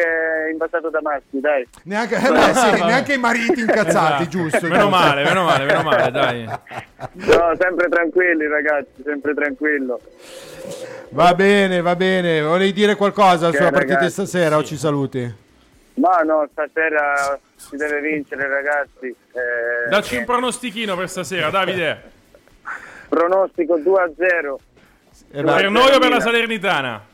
invasato 0.52 0.90
da 0.90 1.00
maschi, 1.00 1.40
dai. 1.40 1.66
Neanche, 1.84 2.16
eh 2.16 2.30
beh, 2.30 2.54
sì, 2.54 2.84
neanche 2.84 3.12
i 3.14 3.18
mariti 3.18 3.60
incazzati, 3.60 4.22
Esatto. 4.22 4.28
giusto? 4.28 4.66
Meno 4.68 4.88
male, 4.90 5.24
meno 5.24 5.44
male, 5.44 5.64
meno 5.64 5.82
male, 5.82 6.10
dai. 6.10 6.44
No, 6.44 7.52
sempre 7.58 7.88
tranquilli, 7.88 8.46
ragazzi, 8.46 9.02
sempre 9.02 9.32
tranquillo. 9.34 9.98
Va 11.10 11.34
bene, 11.34 11.80
va 11.80 11.96
bene. 11.96 12.42
Volevi 12.42 12.72
dire 12.74 12.94
qualcosa 12.96 13.48
Ok, 13.48 13.56
sulla 13.56 13.70
partita 13.70 13.94
di 13.94 13.94
ragazzi, 13.94 14.12
stasera 14.12 14.56
o 14.58 14.62
ci 14.64 14.76
saluti? 14.76 15.34
Ma 15.94 16.18
no, 16.20 16.46
stasera 16.52 17.38
si 17.54 17.76
deve 17.76 18.00
vincere, 18.02 18.46
ragazzi. 18.46 19.06
Eh, 19.06 19.88
Dacci 19.88 20.16
un 20.16 20.24
pronostichino 20.26 20.94
per 20.96 21.08
stasera, 21.08 21.48
Davide. 21.48 22.02
pronostico 23.08 23.78
2-0. 23.78 23.80
Eh, 23.80 23.82
Due 23.82 24.00
a 24.00 24.08
Per 25.30 25.44
zero 25.46 25.70
noi 25.70 25.94
o 25.94 25.98
per 25.98 26.10
la. 26.10 26.20
Salernitana? 26.20 27.04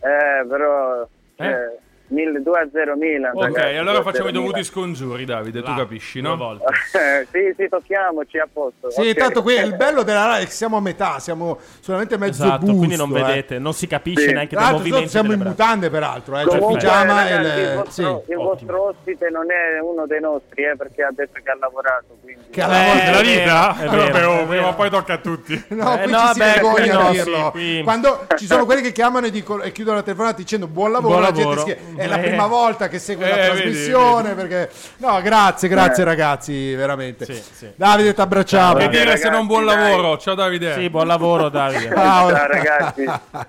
Eh, 0.00 0.46
però... 0.48 1.08
Eh? 1.36 1.78
Eh, 2.10 2.14
mille- 2.14 2.40
2-0 2.42 2.96
Milan. 2.96 3.32
Ok, 3.36 3.42
ragazzi, 3.42 3.76
allora 3.76 3.98
2-0 4.00 4.02
facciamo 4.02 4.28
i 4.28 4.32
dovuti 4.32 4.64
scongiuri, 4.64 5.24
Davide, 5.24 5.62
tu 5.62 5.70
Là, 5.70 5.76
capisci, 5.76 6.20
Due 6.20 6.28
no? 6.30 6.36
volte. 6.36 6.64
Eh, 6.92 7.26
sì, 7.32 7.54
sì, 7.56 7.68
tocchiamoci 7.68 8.38
a 8.38 8.48
posto. 8.52 8.90
Sì, 8.90 9.08
ok. 9.10 9.14
tanto 9.14 9.42
qui 9.42 9.54
il 9.54 9.74
bello 9.76 10.02
della 10.02 10.26
radio 10.26 10.42
è 10.44 10.46
che 10.46 10.52
siamo 10.52 10.76
a 10.76 10.80
metà, 10.80 11.18
siamo 11.18 11.58
solamente 11.80 12.16
mezzo 12.18 12.42
Esatto, 12.44 12.60
busto. 12.60 12.76
quindi 12.76 12.96
non 12.96 13.10
eh. 13.16 13.22
vedete, 13.22 13.58
non 13.58 13.72
si 13.74 13.86
capisce 13.86 14.26
Sì. 14.28 14.32
neanche 14.32 14.54
l'altro 14.54 14.78
movimenti 14.78 15.08
siamo 15.08 15.32
in 15.32 15.38
braccia. 15.38 15.50
mutande 15.50 15.90
peraltro, 15.90 16.34
eh, 16.34 16.38
c'è 16.38 16.42
il 16.44 16.48
Comunque, 16.60 16.78
pigiama 16.78 17.28
e 17.28 17.36
ragazzi, 17.36 17.58
il, 17.60 17.66
le... 17.66 17.74
vostro, 17.76 18.22
sì. 18.26 18.30
il 18.30 18.36
vostro 18.36 18.88
ospite 18.88 19.28
non 19.30 19.46
è 19.50 19.80
uno 19.80 20.06
dei 20.06 20.20
nostri, 20.20 20.64
eh, 20.64 20.76
perché 20.76 21.02
ha 21.02 21.10
detto 21.14 21.40
che 21.42 21.50
ha 21.50 21.56
lavorato. 21.58 22.16
Quindi... 22.20 22.42
Che 22.50 22.62
ha 22.62 22.66
Eh, 22.66 22.70
lavorato- 22.70 23.04
Della 23.04 23.18
è 23.18 23.22
vita? 23.22 23.76
vero, 23.78 23.92
è 23.92 23.96
Vabbè, 23.96 24.12
vero, 24.12 24.30
oh, 24.32 24.40
è 24.40 24.46
vero. 24.46 24.66
o 24.68 24.74
poi 24.74 24.90
tocca 24.90 25.12
a 25.14 25.18
tutti. 25.18 25.64
No, 25.68 25.94
Eh, 25.98 26.02
qui 26.02 26.12
no, 26.12 26.18
ci 26.18 26.26
si 26.32 26.38
beh, 26.38 26.44
vergogna 26.44 26.74
qui 26.74 26.88
a 26.90 26.94
no, 27.02 27.10
dirlo. 27.10 27.82
Quando 27.84 28.26
ci 28.36 28.46
sono 28.46 28.64
quelli 28.64 28.82
che 28.82 28.92
chiamano 28.92 29.26
e, 29.26 29.30
chiudono 29.72 29.96
la 29.96 30.02
telefonata 30.02 30.36
dicendo 30.36 30.66
buon 30.66 30.92
lavoro, 30.92 31.18
la 31.20 31.32
gente. 31.32 31.78
È 32.00 32.06
la 32.06 32.16
Eh. 32.16 32.28
prima 32.28 32.46
volta 32.46 32.88
che 32.88 32.98
segue 32.98 33.28
la 33.28 33.34
Eh, 33.36 33.48
vedi, 33.50 33.60
trasmissione. 33.60 34.34
Perché... 34.34 34.70
No, 34.98 35.20
grazie, 35.20 35.68
grazie 35.68 36.02
Eh. 36.02 36.06
ragazzi, 36.06 36.74
veramente. 36.74 37.24
Sì, 37.26 37.42
sì. 37.52 37.70
Davide, 37.76 38.14
ti 38.14 38.20
abbracciamo. 38.20 38.74
Che 38.74 38.84
Vabbè, 38.86 38.98
dire 38.98 39.16
se 39.16 39.28
non 39.28 39.46
buon 39.46 39.64
lavoro? 39.64 40.16
Ciao 40.18 40.34
Davide. 40.34 40.74
Sì, 40.74 40.88
buon 40.88 41.06
lavoro 41.06 41.48
Davide. 41.48 41.88
Ciao. 41.94 42.30
Ciao, 42.30 42.46
ragazzi. 42.46 43.04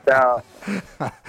Ciao. 0.05 0.43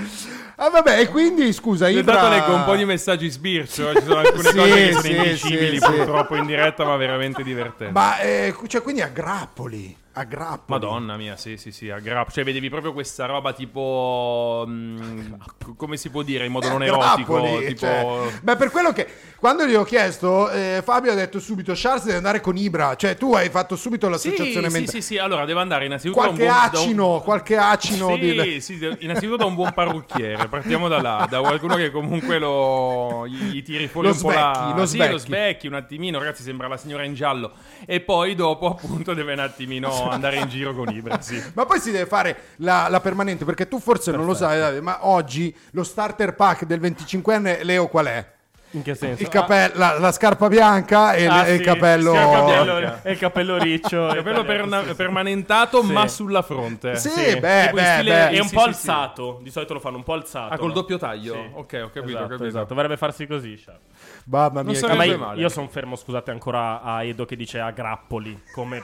Ah, 0.56 0.68
vabbè, 0.70 1.00
e 1.00 1.08
quindi 1.08 1.52
scusa, 1.52 1.88
Io 1.88 2.00
intanto 2.00 2.28
leggo 2.28 2.54
un 2.54 2.64
po' 2.64 2.76
di 2.76 2.84
messaggi 2.84 3.28
sbircio, 3.28 3.90
eh, 3.90 3.94
ci 3.96 4.02
sono 4.04 4.18
alcune 4.18 4.42
Sì, 4.50 4.56
cose 4.56 4.74
che 4.74 4.90
sono 4.92 5.02
sì, 5.02 5.10
indicibili 5.16 5.78
sì, 5.78 5.84
sì. 5.86 5.90
purtroppo 5.92 6.36
in 6.36 6.46
diretta, 6.46 6.84
ma 6.84 6.94
veramente 6.96 7.42
divertenti. 7.42 7.92
Ma 7.92 8.20
eh, 8.20 8.54
cioè, 8.68 8.82
quindi 8.82 9.00
a 9.00 9.08
grappoli, 9.08 9.96
a 10.14 10.24
grappoli. 10.24 10.78
Madonna 10.78 11.16
mia, 11.16 11.36
sì, 11.36 11.56
sì, 11.56 11.72
sì, 11.72 11.88
a 11.90 11.98
grappo. 11.98 12.30
Cioè, 12.32 12.44
vedevi 12.44 12.68
proprio 12.68 12.92
questa 12.92 13.26
roba 13.26 13.52
tipo. 13.52 14.64
mm, 14.66 15.32
c- 15.58 15.76
come 15.76 15.96
si 15.96 16.10
può 16.10 16.22
dire 16.22 16.44
in 16.44 16.52
modo 16.52 16.66
Eh, 16.66 16.70
non 16.70 16.82
erotico? 16.84 17.40
grappoli, 17.40 17.66
tipo. 17.66 17.78
cioè. 17.80 18.32
Beh, 18.42 18.56
per 18.56 18.70
quello 18.70 18.92
che 18.92 19.06
quando 19.38 19.66
gli 19.66 19.74
ho 19.74 19.84
chiesto, 19.84 20.50
eh, 20.50 20.80
Fabio 20.84 21.12
ha 21.12 21.14
detto 21.14 21.38
subito: 21.40 21.72
Charles 21.74 22.04
deve 22.04 22.16
andare 22.18 22.40
con 22.40 22.56
Ibra. 22.56 22.94
Cioè, 22.94 23.16
tu 23.16 23.34
hai 23.34 23.48
fatto 23.48 23.74
subito 23.76 24.06
Sì, 24.06 24.10
l'associazione 24.10 24.68
sì, 24.68 24.72
mentale. 24.74 25.00
sì, 25.00 25.06
sì, 25.06 25.18
allora 25.18 25.44
deve 25.44 25.60
andare 25.60 25.86
innanzitutto 25.86 26.18
Qualche 26.20 26.44
da 26.44 26.52
un 26.52 26.58
buon, 26.58 26.70
da 26.70 26.78
un- 26.78 26.84
acino, 26.84 27.20
qualche 27.20 27.56
acino 27.56 28.14
Sì, 28.14 28.18
di- 28.20 28.60
sì, 28.60 28.96
innanzitutto 29.00 29.36
da 29.36 29.44
un 29.46 29.54
buon 29.54 29.72
parrucchiere, 29.72 30.46
partiamo 30.48 30.88
da 30.88 31.00
là, 31.00 31.26
da 31.28 31.40
qualcuno 31.40 31.76
che 31.76 31.90
comunque 31.90 32.38
lo 32.38 33.26
gli, 33.26 33.54
gli 33.54 33.62
tiri 33.62 33.88
fuori 33.88 34.08
Lo 34.08 34.14
un 34.14 34.20
po' 34.20 34.30
la 34.30 34.72
lo 34.76 34.86
sì, 34.86 34.98
lo 34.98 35.16
svecchi 35.18 35.66
un 35.66 35.74
attimino, 35.74 36.18
ragazzi, 36.18 36.42
sembra 36.42 36.68
la 36.68 36.76
signora 36.76 37.04
in 37.04 37.14
giallo 37.14 37.52
e 37.86 38.00
poi 38.00 38.34
dopo 38.34 38.68
appunto 38.70 39.14
deve 39.14 39.32
un 39.32 39.38
attimino 39.40 40.01
andare 40.10 40.36
in 40.36 40.48
giro 40.48 40.74
con 40.74 40.88
Ibra, 40.90 41.20
sì. 41.20 41.42
Ma 41.54 41.64
poi 41.66 41.80
si 41.80 41.90
deve 41.90 42.06
fare 42.06 42.36
la, 42.56 42.88
la 42.88 43.00
permanente 43.00 43.44
perché 43.44 43.68
tu 43.68 43.78
forse 43.80 44.10
non 44.12 44.24
lo 44.26 44.34
sai, 44.34 44.80
ma 44.80 45.06
oggi 45.06 45.54
lo 45.72 45.82
starter 45.84 46.34
pack 46.34 46.64
del 46.64 46.80
25enne 46.80 47.62
Leo 47.64 47.88
qual 47.88 48.06
è? 48.06 48.30
In 48.74 48.80
che 48.80 48.94
senso? 48.94 49.20
Il 49.22 49.28
capello, 49.28 49.74
la, 49.76 49.98
la 49.98 50.10
scarpa 50.12 50.48
bianca 50.48 51.12
e, 51.12 51.24
il- 51.24 51.28
Ah, 51.30 51.44
e 51.46 51.52
il 51.52 51.58
sì, 51.58 51.64
capello. 51.66 52.12
scarpa 52.14 52.42
bianca. 52.44 52.62
bianca. 52.78 53.00
E 53.02 53.12
il 53.12 53.18
capello 53.18 53.58
riccio. 53.58 54.06
Il 54.08 54.14
capello 54.14 54.44
perna- 54.44 54.82
permanentato 54.96 55.82
Sì. 55.82 55.92
ma 55.92 56.08
sulla 56.08 56.40
fronte. 56.40 56.96
Sì, 56.96 57.10
Sì, 57.10 57.38
beh, 57.38 57.70
beh, 57.70 58.02
beh. 58.02 58.28
È 58.30 58.40
un 58.40 58.48
Sì, 58.48 58.54
po' 58.54 58.62
sì, 58.62 58.68
alzato. 58.68 59.40
Di 59.42 59.50
solito 59.50 59.74
lo 59.74 59.78
fanno 59.80 59.98
un 59.98 60.02
po' 60.04 60.14
alzato. 60.14 60.54
Ah, 60.54 60.56
col 60.56 60.68
no? 60.68 60.72
doppio 60.72 60.96
taglio? 60.96 61.34
Sì. 61.34 61.50
Ok, 61.52 61.80
ho 61.84 61.90
capito, 61.90 62.00
ho 62.00 62.08
Esatto, 62.08 62.26
capito. 62.28 62.44
esatto. 62.46 62.64
Dovrebbe 62.68 62.96
farsi 62.96 63.26
così, 63.26 63.58
Sharp. 63.58 63.80
Mamma 64.24 64.62
Non 64.62 64.72
mia, 64.72 64.78
Ah, 64.78 64.80
ma 64.80 64.88
sarebbe 64.94 65.04
io, 65.06 65.18
male. 65.18 65.40
io 65.42 65.48
sono 65.50 65.68
fermo, 65.68 65.94
scusate, 65.94 66.30
ancora 66.30 66.80
a 66.80 67.02
Edo 67.04 67.26
che 67.26 67.36
dice 67.36 67.60
a 67.60 67.70
grappoli 67.72 68.42
come 68.54 68.82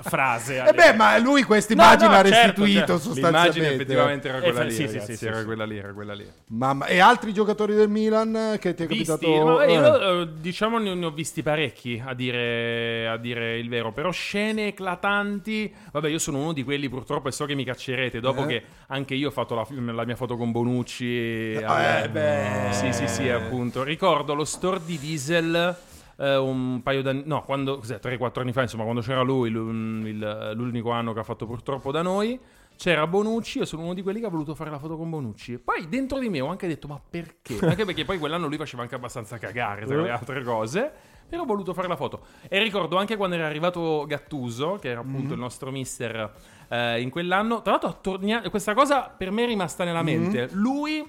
frase. 0.00 0.56
E 0.62 0.68
Eh 0.68 0.72
beh, 0.72 0.92
ma 0.94 1.18
lui 1.18 1.42
questa 1.42 1.74
No, 1.74 1.82
immagine 1.82 2.08
no, 2.10 2.14
ha 2.14 2.24
certo, 2.24 2.62
restituito 2.64 2.76
certo. 2.78 2.98
sostanzialmente. 2.98 3.38
L'immagine 3.58 3.68
effettivamente 3.74 4.28
era 4.28 4.38
Eh, 4.38 4.40
quella 4.42 4.58
fa- 4.60 4.64
lì, 4.64 4.72
sì, 4.72 4.86
ragazzi, 4.86 5.12
sì, 5.12 5.16
sì, 5.18 5.26
era 5.26 5.44
quella 5.44 5.64
lì, 5.64 5.76
era 5.78 5.92
quella 5.92 6.14
lì. 6.14 6.30
Mamma- 6.46 6.86
E 6.86 6.98
altri 7.00 7.32
giocatori 7.32 7.74
del 7.74 7.88
Milan 7.88 8.56
che 8.60 8.74
ti 8.74 8.84
è 8.84 8.86
Visti, 8.86 9.04
capitato? 9.04 9.44
ma 9.44 9.64
eh. 9.64 9.72
io 9.72 10.22
eh, 10.22 10.28
diciamo 10.40 10.78
ne, 10.78 10.94
ne 10.94 11.04
ho 11.06 11.10
visti 11.10 11.42
parecchi 11.42 12.02
a 12.04 12.14
dire, 12.14 13.08
a 13.08 13.16
dire 13.18 13.58
il 13.58 13.68
vero, 13.68 13.92
però 13.92 14.10
scene 14.10 14.68
eclatanti. 14.68 15.74
Vabbè, 15.92 16.08
io 16.08 16.18
sono 16.18 16.38
uno 16.38 16.52
di 16.52 16.64
quelli 16.64 16.88
purtroppo 16.88 17.28
e 17.28 17.32
so 17.32 17.44
che 17.44 17.54
mi 17.54 17.64
caccerete 17.64 18.20
dopo 18.20 18.44
Eh? 18.44 18.46
che 18.46 18.62
anche 18.88 19.14
io 19.14 19.28
ho 19.28 19.32
fatto 19.32 19.54
la, 19.54 19.66
la 19.92 20.04
mia 20.04 20.16
foto 20.16 20.36
con 20.36 20.52
Bonucci. 20.52 21.52
Eh, 21.54 22.08
beh. 22.10 22.68
Sì, 22.70 22.92
sì, 22.92 23.08
sì, 23.08 23.28
appunto. 23.28 23.82
Ricordo 23.82 24.34
lo 24.34 24.44
store 24.44 24.80
di 24.84 24.98
Diesel. 24.98 25.76
Eh, 26.18 26.36
un 26.36 26.82
paio 26.82 27.02
d'anni, 27.02 27.22
no, 27.26 27.42
quando, 27.42 27.78
cos'è, 27.78 27.98
3-4 28.02 28.40
anni 28.40 28.52
fa, 28.52 28.62
insomma, 28.62 28.82
quando 28.84 29.00
c'era 29.00 29.22
lui, 29.22 29.50
lu- 29.50 29.70
il- 30.06 30.52
l'unico 30.54 30.90
anno 30.90 31.12
che 31.12 31.20
ha 31.20 31.24
fatto 31.24 31.46
purtroppo 31.46 31.90
da 31.90 32.02
noi, 32.02 32.38
c'era 32.76 33.06
Bonucci, 33.06 33.58
io 33.58 33.64
sono 33.64 33.82
uno 33.84 33.94
di 33.94 34.02
quelli 34.02 34.20
che 34.20 34.26
ha 34.26 34.28
voluto 34.30 34.54
fare 34.54 34.70
la 34.70 34.78
foto 34.78 34.96
con 34.98 35.08
Bonucci. 35.08 35.54
E 35.54 35.58
poi 35.58 35.88
dentro 35.88 36.18
di 36.18 36.28
me 36.28 36.40
ho 36.40 36.48
anche 36.48 36.66
detto, 36.68 36.86
ma 36.88 37.00
perché? 37.08 37.56
Anche 37.64 37.84
perché 37.86 38.04
poi 38.04 38.18
quell'anno 38.18 38.48
lui 38.48 38.58
faceva 38.58 38.82
anche 38.82 38.94
abbastanza 38.94 39.38
cagare, 39.38 39.86
tra 39.86 39.94
le 40.02 40.10
altre 40.10 40.42
cose. 40.44 40.92
Però 41.28 41.42
ho 41.42 41.46
voluto 41.46 41.74
fare 41.74 41.88
la 41.88 41.96
foto. 41.96 42.20
E 42.48 42.62
ricordo 42.62 42.98
anche 42.98 43.16
quando 43.16 43.34
era 43.34 43.46
arrivato 43.46 44.04
Gattuso, 44.06 44.76
che 44.80 44.90
era 44.90 45.00
appunto 45.00 45.32
il 45.32 45.40
nostro 45.40 45.72
mister 45.72 46.32
eh, 46.68 47.00
in 47.00 47.10
quell'anno. 47.10 47.62
Tra 47.62 47.72
l'altro, 47.72 47.88
ha 47.88 47.94
tornia- 47.94 48.48
questa 48.48 48.74
cosa 48.74 49.08
per 49.08 49.32
me 49.32 49.42
è 49.42 49.46
rimasta 49.46 49.82
nella 49.82 50.02
mente. 50.02 50.48
Lui 50.52 51.04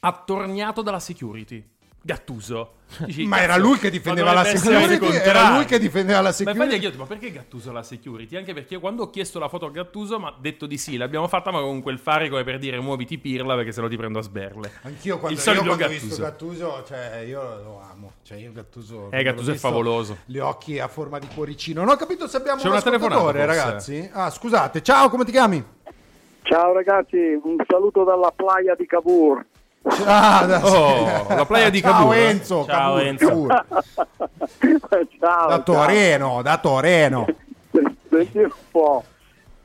ha 0.00 0.22
tornato 0.24 0.80
dalla 0.82 1.00
security. 1.00 1.68
Gattuso. 2.02 2.74
Dici, 3.06 3.24
Ma 3.24 3.40
era 3.40 3.56
lui 3.56 3.78
che 3.78 3.88
difendeva 3.90 4.32
la 4.34 4.44
security? 4.44 5.06
Era 5.14 5.54
lui 5.54 5.64
che 5.64 5.78
difendeva 5.78 6.18
la 6.20 6.24
ma 6.28 6.32
security? 6.32 6.58
infatti 6.60 6.74
anche 6.84 6.96
io 6.96 6.98
ma 7.00 7.06
perché 7.06 7.30
Gattuso 7.32 7.72
la 7.72 7.82
security? 7.82 8.36
Anche 8.36 8.52
perché 8.52 8.78
quando 8.78 9.04
ho 9.04 9.10
chiesto 9.10 9.38
la 9.38 9.48
foto 9.48 9.64
a 9.66 9.70
Gattuso 9.70 10.18
mi 10.18 10.26
ha 10.26 10.34
detto 10.38 10.66
di 10.66 10.76
sì, 10.76 10.96
l'abbiamo 10.98 11.26
fatta 11.26 11.50
ma 11.50 11.60
con 11.60 11.80
quel 11.80 11.98
fare 11.98 12.28
come 12.28 12.44
per 12.44 12.58
dire 12.58 12.78
muoviti 12.80 13.16
pirla 13.18 13.54
perché 13.54 13.72
se 13.72 13.80
no 13.80 13.88
ti 13.88 13.96
prendo 13.96 14.18
a 14.18 14.22
sberle. 14.22 14.70
Anch'io 14.82 15.18
quando, 15.18 15.38
Il 15.40 15.46
io 15.46 15.62
quando 15.62 15.84
ho 15.84 15.88
visto 15.88 16.20
Gattuso, 16.20 16.84
cioè 16.86 17.24
io 17.26 17.40
lo 17.62 17.80
amo. 17.80 18.12
Cioè 18.22 18.36
io 18.38 18.52
Gattuso, 18.52 19.08
Eh, 19.10 19.22
Gattuso 19.22 19.52
è 19.52 19.54
favoloso. 19.54 20.18
Gli 20.26 20.38
occhi 20.38 20.78
a 20.78 20.88
forma 20.88 21.18
di 21.18 21.28
cuoricino. 21.32 21.80
Non 21.82 21.94
ho 21.94 21.96
capito 21.96 22.26
se 22.28 22.36
abbiamo 22.36 22.60
C'è 22.60 22.66
un 22.66 22.72
una 22.72 22.82
telefonata, 22.82 23.20
ascoltatore, 23.20 23.46
ragazzi. 23.46 24.10
Ah, 24.12 24.28
scusate. 24.28 24.82
Ciao, 24.82 25.08
come 25.08 25.24
ti 25.24 25.30
chiami? 25.30 25.64
Ciao 26.42 26.72
ragazzi, 26.72 27.16
un 27.42 27.56
saluto 27.66 28.04
dalla 28.04 28.32
playa 28.34 28.74
di 28.74 28.84
Cavour. 28.84 29.46
Ah, 29.84 30.44
da- 30.46 30.60
Oh, 30.64 31.26
la 31.34 31.44
playa 31.44 31.68
di 31.70 31.80
Ciao 31.80 31.92
Cavour. 31.92 32.14
Enzo. 32.16 32.64
Ciao, 32.64 32.94
Cavour, 32.94 33.00
Enzo. 33.02 33.46
Ciao. 35.18 35.48
Da 35.48 35.58
Toreno, 35.60 36.42
da 36.42 36.58
Toreno. 36.58 37.24
ciao. 37.26 37.82
Senti 38.10 38.38
un 38.38 38.50
po'. 38.70 39.04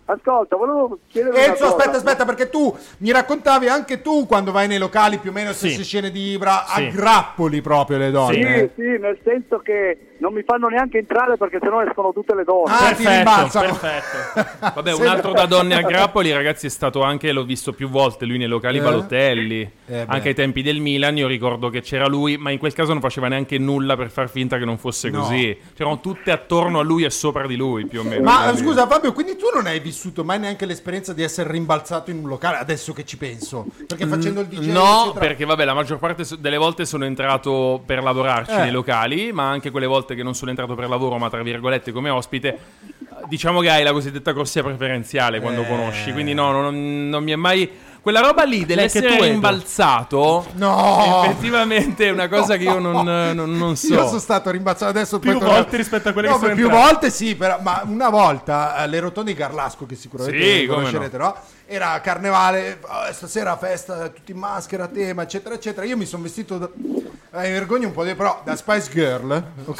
Ascolta, 0.09 0.55
volevo 0.55 0.99
chiedere 1.09 1.35
una 1.35 1.45
Enzo, 1.47 1.63
cosa. 1.65 1.75
aspetta, 1.75 1.97
aspetta, 1.97 2.23
perché 2.25 2.49
tu 2.49 2.73
mi 2.99 3.11
raccontavi 3.11 3.67
anche 3.67 4.01
tu 4.01 4.25
quando 4.25 4.53
vai 4.53 4.65
nei 4.69 4.77
locali 4.77 5.17
più 5.17 5.31
o 5.31 5.33
meno 5.33 5.51
stesse 5.51 5.75
Sì. 5.79 5.83
scene 5.83 6.11
di 6.11 6.31
Ibra, 6.31 6.63
Sì. 6.65 6.85
aggrappoli 6.85 7.59
proprio 7.61 7.97
le 7.97 8.05
Sì, 8.05 8.11
donne. 8.11 8.69
sì, 8.75 8.97
nel 9.01 9.19
senso 9.25 9.59
che 9.59 10.15
non 10.19 10.33
mi 10.33 10.43
fanno 10.43 10.67
neanche 10.67 10.97
entrare 10.99 11.37
perché 11.37 11.59
sennò 11.61 11.81
escono 11.81 12.11
tutte 12.13 12.33
le 12.35 12.43
donne. 12.43 12.71
Ah, 12.71 12.93
rimbalzano. 12.95 13.77
perfetto. 13.77 14.71
Vabbè, 14.75 14.93
un 14.93 15.07
altro 15.07 15.31
da 15.33 15.45
donne 15.45 15.75
a 15.75 15.81
grappoli, 15.81 16.31
ragazzi, 16.31 16.67
è 16.67 16.69
stato 16.69 17.01
anche, 17.03 17.31
l'ho 17.31 17.43
visto 17.43 17.73
più 17.73 17.89
volte, 17.89 18.25
lui 18.25 18.37
nei 18.37 18.47
locali 18.47 18.77
Eh? 18.77 18.81
Balotelli, 18.81 19.71
Eh, 19.87 20.05
anche 20.07 20.29
ai 20.29 20.33
tempi 20.35 20.61
del 20.61 20.79
Milan, 20.79 21.17
io 21.17 21.27
ricordo 21.27 21.69
che 21.69 21.81
c'era 21.81 22.07
lui, 22.07 22.37
ma 22.37 22.51
in 22.51 22.57
quel 22.59 22.73
caso 22.73 22.91
non 22.93 23.01
faceva 23.01 23.27
neanche 23.27 23.57
nulla 23.57 23.95
per 23.95 24.09
far 24.09 24.29
finta 24.29 24.57
che 24.57 24.65
non 24.65 24.77
fosse 24.77 25.09
No. 25.09 25.21
così. 25.21 25.57
C'erano 25.75 25.99
tutte 25.99 26.31
attorno 26.31 26.79
a 26.79 26.83
lui 26.83 27.03
e 27.03 27.09
sopra 27.09 27.45
di 27.47 27.55
lui, 27.55 27.85
più 27.85 28.01
o 28.01 28.03
meno. 28.03 28.23
Ma 28.23 28.55
scusa 28.55 28.87
Fabio, 28.87 29.13
quindi 29.13 29.35
tu 29.37 29.45
non 29.53 29.65
hai 29.67 29.79
vissuto 29.79 30.23
mai 30.23 30.39
neanche 30.39 30.65
l'esperienza 30.65 31.13
di 31.13 31.23
essere 31.23 31.51
rimbalzato 31.51 32.11
in 32.11 32.17
un 32.19 32.27
locale, 32.27 32.57
adesso 32.57 32.93
che 32.93 33.05
ci 33.05 33.17
penso? 33.17 33.65
Perché 33.87 34.05
facendo 34.05 34.41
il 34.41 34.47
DJ... 34.47 34.67
Mm, 34.69 34.71
No, 34.71 35.01
eccetera- 35.03 35.19
perché 35.25 35.45
vabbè, 35.45 35.63
la 35.65 35.73
maggior 35.73 35.97
parte 35.99 36.23
delle 36.39 36.57
volte 36.57 36.85
sono 36.85 37.05
entrato 37.05 37.81
per 37.85 38.03
lavorarci 38.03 38.51
Eh. 38.51 38.57
nei 38.59 38.71
locali, 38.71 39.31
ma 39.31 39.49
anche 39.49 39.71
quelle 39.71 39.85
volte 39.87 40.06
che 40.15 40.23
non 40.23 40.33
sono 40.35 40.49
entrato 40.51 40.75
per 40.75 40.87
lavoro, 40.89 41.17
ma 41.17 41.29
tra 41.29 41.41
virgolette 41.41 41.91
come 41.91 42.09
ospite, 42.09 42.47
eh, 42.49 42.95
diciamo 43.27 43.59
che 43.61 43.69
hai 43.69 43.83
la 43.83 43.91
cosiddetta 43.91 44.33
corsia 44.33 44.63
preferenziale 44.63 45.39
quando 45.39 45.61
Eh. 45.63 45.67
conosci. 45.67 46.11
Quindi 46.11 46.33
no, 46.33 46.51
non, 46.51 47.09
non 47.09 47.23
mi 47.23 47.31
è 47.31 47.35
mai... 47.35 47.69
Quella 48.01 48.21
roba 48.21 48.43
lì 48.43 48.65
dell'essere 48.65 49.19
rimbalzato, 49.19 50.45
No! 50.53 51.23
effettivamente 51.25 52.05
è 52.07 52.09
una 52.09 52.29
cosa 52.29 52.55
che 52.55 52.63
io 52.63 52.79
non, 52.79 53.03
non- 53.03 53.57
non 53.57 53.75
so. 53.75 53.93
Io 53.95 54.07
sono 54.07 54.19
stato 54.19 54.49
rimbalzato 54.49 54.91
adesso 54.91 55.19
Più 55.19 55.37
volte 55.37 55.75
rispetto 55.75 56.07
a 56.09 56.13
quelle 56.13 56.29
No, 56.29 56.35
che 56.35 56.39
sono 56.39 56.53
più 56.55 56.63
entrate. 56.65 56.85
volte 56.85 57.09
sì, 57.09 57.35
però, 57.35 57.57
ma 57.61 57.81
una 57.85 58.09
volta 58.09 58.81
eh, 58.83 58.87
le 58.87 58.99
rotonde 59.01 59.33
di 59.33 59.37
Carlasco 59.37 59.85
che 59.85 59.95
sicuramente 59.95 60.59
Sì, 60.59 60.65
conoscerete, 60.67 61.17
no? 61.17 61.35
Era 61.69 61.99
carnevale, 61.99 62.79
oh, 62.81 63.11
stasera 63.11 63.57
festa, 63.57 64.07
tutti 64.07 64.31
in 64.31 64.37
maschera, 64.37 64.87
tema, 64.87 65.23
eccetera, 65.23 65.53
eccetera. 65.53 65.85
Io 65.85 65.97
mi 65.97 66.05
sono 66.05 66.23
vestito 66.23 66.57
da 66.57 66.69
eh, 67.33 67.47
mi 67.47 67.51
vergogno 67.51 67.87
un 67.87 67.93
po' 67.93 68.05
di 68.05 68.15
però 68.15 68.41
da 68.45 68.55
Spice 68.55 68.89
Girl, 68.89 69.43
ok? 69.65 69.75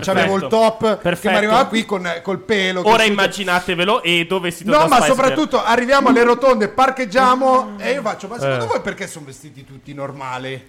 C'avevo 0.00 0.34
il 0.34 0.40
Perfetto. 0.40 0.48
top 0.48 0.80
che 0.96 0.96
Perfetto. 0.96 1.30
mi 1.30 1.36
arrivava 1.36 1.66
qui 1.66 1.86
con 1.86 2.10
col 2.24 2.40
pelo 2.40 2.82
che 2.82 2.88
Ora 2.88 3.04
su- 3.04 3.10
immaginatevelo 3.10 4.02
e 4.02 4.26
dove 4.28 4.50
si 4.50 4.64
No, 4.64 4.88
ma 4.88 5.00
soprattutto 5.02 5.62
arriviamo 5.62 6.08
alle 6.08 6.24
rotonde, 6.24 6.66
parcheggiamo 6.68 7.74
e 7.78 7.92
io 7.92 8.02
faccio, 8.02 8.26
ma 8.26 8.38
secondo 8.40 8.64
Eh. 8.64 8.66
voi 8.66 8.80
perché 8.80 9.06
sono 9.06 9.26
vestiti 9.26 9.64
tutti 9.64 9.94
normali? 9.94 10.66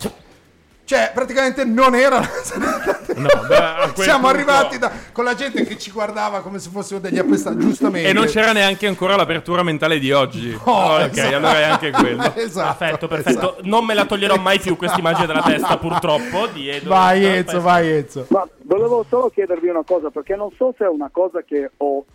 Cioè, 0.89 1.11
praticamente 1.13 1.63
non 1.65 1.93
era... 1.93 2.19
No, 3.19 3.27
beh, 3.47 4.01
Siamo 4.01 4.19
punto- 4.21 4.27
arrivati 4.27 4.77
da- 4.77 4.91
con 5.11 5.23
la 5.25 5.33
gente 5.35 5.63
che 5.65 5.77
ci 5.77 5.91
guardava 5.91 6.41
come 6.41 6.57
se 6.57 6.69
fossimo 6.69 6.99
degli 6.99 7.17
appestati, 7.17 7.57
giustamente. 7.57 8.07
E 8.07 8.13
non 8.13 8.25
c'era 8.27 8.53
neanche 8.53 8.87
ancora 8.87 9.15
l'apertura 9.15 9.61
mentale 9.61 9.99
di 9.99 10.11
oggi. 10.11 10.57
Oh, 10.63 10.93
ok, 10.95 11.11
esatto. 11.11 11.35
allora 11.35 11.59
è 11.59 11.63
anche 11.63 11.91
quello. 11.91 12.23
esatto, 12.35 12.77
Perfetto, 12.77 13.07
perfetto. 13.07 13.29
esatto. 13.37 13.57
Non 13.63 13.83
me 13.83 13.93
la 13.93 14.05
toglierò 14.05 14.37
mai 14.37 14.59
più 14.59 14.77
questa 14.77 14.97
immagine 14.99 15.25
dalla 15.27 15.41
testa, 15.41 15.77
purtroppo. 15.77 16.47
Di 16.53 16.69
Edo. 16.69 16.89
Vai 16.89 17.21
Perfetto. 17.21 17.49
Enzo, 17.51 17.61
vai 17.61 17.89
Enzo. 17.91 18.25
Ma 18.29 18.47
volevo 18.63 19.05
solo 19.09 19.29
chiedervi 19.29 19.67
una 19.67 19.83
cosa, 19.85 20.09
perché 20.11 20.35
non 20.35 20.49
so 20.55 20.73
se 20.77 20.85
è 20.85 20.87
una 20.87 21.09
cosa 21.11 21.41
che 21.43 21.69
ho. 21.77 22.05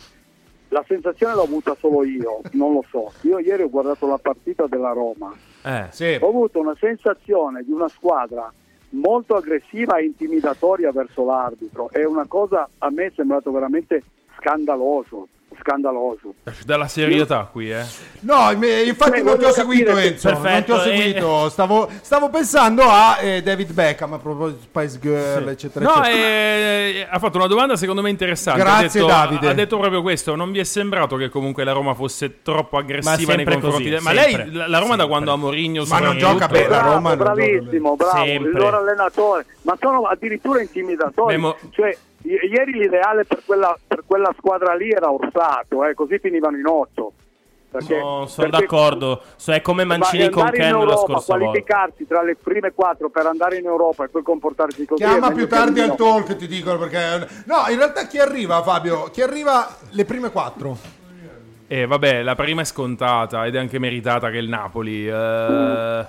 La 0.69 0.83
sensazione 0.87 1.35
l'ho 1.35 1.43
avuta 1.43 1.75
solo 1.79 2.03
io, 2.03 2.41
non 2.53 2.73
lo 2.73 2.83
so. 2.89 3.11
Io 3.21 3.37
ieri 3.39 3.61
ho 3.63 3.69
guardato 3.69 4.07
la 4.07 4.17
partita 4.17 4.65
della 4.67 4.91
Roma. 4.91 5.31
Eh. 5.61 5.85
Sì. 5.91 6.17
Ho 6.19 6.29
avuto 6.29 6.59
una 6.59 6.75
sensazione 6.79 7.63
di 7.63 7.71
una 7.71 7.87
squadra 7.89 8.51
molto 8.95 9.35
aggressiva 9.35 9.97
e 9.97 10.05
intimidatoria 10.05 10.91
verso 10.91 11.25
l'arbitro. 11.25 11.89
È 11.91 12.03
una 12.03 12.25
cosa 12.27 12.67
a 12.79 12.89
me 12.89 13.05
è 13.05 13.11
sembrato 13.15 13.51
veramente 13.51 14.03
scandaloso. 14.37 15.27
Scandaloso. 15.59 16.33
Dalla 16.65 16.87
serietà 16.87 17.47
qui, 17.51 17.71
eh. 17.71 17.83
No, 18.21 18.51
me- 18.57 18.81
infatti 18.83 19.19
Eh, 19.19 19.23
non 19.23 19.37
ti 19.37 19.43
ho 19.43 19.47
voglio 19.47 19.51
seguito 19.53 19.97
Enzo, 19.97 20.29
non 20.29 20.37
ti 20.37 20.43
Perfetto, 20.43 20.73
ho 20.73 20.77
eh. 20.77 20.81
seguito, 20.97 21.49
stavo, 21.49 21.89
stavo 22.01 22.29
pensando 22.29 22.83
a 22.83 23.17
eh, 23.21 23.41
David 23.41 23.71
Beckham 23.73 24.13
a 24.13 24.17
proposito 24.19 24.59
di 24.59 24.63
Spice 24.65 24.99
Girl, 24.99 25.47
eccetera, 25.49 25.85
No, 25.85 26.03
eccetera. 26.03 26.13
eh, 26.27 27.07
ha 27.09 27.19
fatto 27.19 27.37
una 27.37 27.47
domanda 27.47 27.75
secondo 27.75 28.01
me 28.01 28.09
interessante. 28.09 28.61
Grazie, 28.61 28.85
ha 28.85 28.89
detto, 28.91 29.05
Davide. 29.07 29.47
Ha 29.49 29.53
detto 29.53 29.77
proprio 29.77 30.01
questo. 30.01 30.35
Non 30.35 30.51
vi 30.51 30.59
è 30.59 30.63
sembrato 30.63 31.15
che 31.15 31.29
comunque 31.29 31.63
la 31.63 31.71
Roma 31.71 31.93
fosse 31.93 32.41
troppo 32.41 32.77
aggressiva 32.77 33.35
nei 33.35 33.45
confronti 33.45 33.89
così, 33.91 34.03
Ma 34.03 34.11
lei, 34.11 34.51
la 34.51 34.65
Roma 34.79 34.95
da 34.95 35.03
sempre. 35.03 35.07
quando 35.07 35.31
ha 35.33 35.35
Mourinho 35.35 35.83
Ma 35.87 35.99
non 35.99 36.17
gioca 36.17 36.47
bene, 36.47 36.67
la 36.67 36.77
Bravo, 36.79 36.93
Roma 36.93 37.15
bravissimo, 37.15 37.95
bravo, 37.95 38.25
Sempre. 38.25 38.49
il 38.51 38.57
loro 38.57 38.77
allenatore, 38.77 39.45
ma 39.63 39.77
sono 39.79 40.01
addirittura 40.03 40.61
intimidatori. 40.61 41.33
Memo- 41.35 41.55
Cioè, 41.71 41.97
i- 42.25 42.49
ieri 42.51 42.73
l'ideale 42.73 43.23
per 43.25 43.41
quella, 43.45 43.77
per 43.87 44.03
quella 44.05 44.33
squadra 44.37 44.73
lì 44.75 44.89
era 44.89 45.11
Orsato, 45.11 45.85
eh, 45.85 45.93
così 45.93 46.19
finivano 46.19 46.57
in 46.57 46.65
otto. 46.65 47.13
Perché- 47.71 47.99
No, 47.99 48.25
sono 48.25 48.49
perché- 48.49 48.65
d'accordo. 48.67 49.21
So, 49.35 49.51
è 49.51 49.61
come 49.61 49.83
Mancini 49.83 50.23
Ma 50.25 50.29
con 50.29 50.49
Ken 50.51 50.61
la 50.61 50.67
Europa, 50.79 50.95
scorsa 50.95 51.13
volta. 51.13 51.37
qualificarsi 51.37 52.07
tra 52.07 52.21
le 52.23 52.35
prime 52.41 52.71
quattro 52.71 53.09
per 53.09 53.25
andare 53.25 53.57
in 53.57 53.65
Europa 53.65 54.05
e 54.05 54.07
poi 54.07 54.23
comportarsi 54.23 54.85
così. 54.85 55.03
Chiama 55.03 55.31
più 55.31 55.45
tardi 55.47 55.81
al 55.81 55.95
talk, 55.95 56.37
ti 56.37 56.47
dicono 56.47 56.77
perché... 56.77 57.27
No, 57.45 57.65
in 57.69 57.77
realtà 57.77 58.07
chi 58.07 58.17
arriva 58.17 58.61
Fabio? 58.63 59.09
Chi 59.11 59.21
arriva 59.21 59.67
le 59.89 60.05
prime 60.05 60.31
quattro? 60.31 60.77
Eh, 61.67 61.85
vabbè, 61.85 62.21
la 62.21 62.35
prima 62.35 62.61
è 62.61 62.63
scontata 62.65 63.45
ed 63.45 63.55
è 63.55 63.57
anche 63.59 63.77
meritata 63.79 64.29
che 64.29 64.37
il 64.37 64.47
Napoli. 64.47 65.05
eh, 65.09 66.05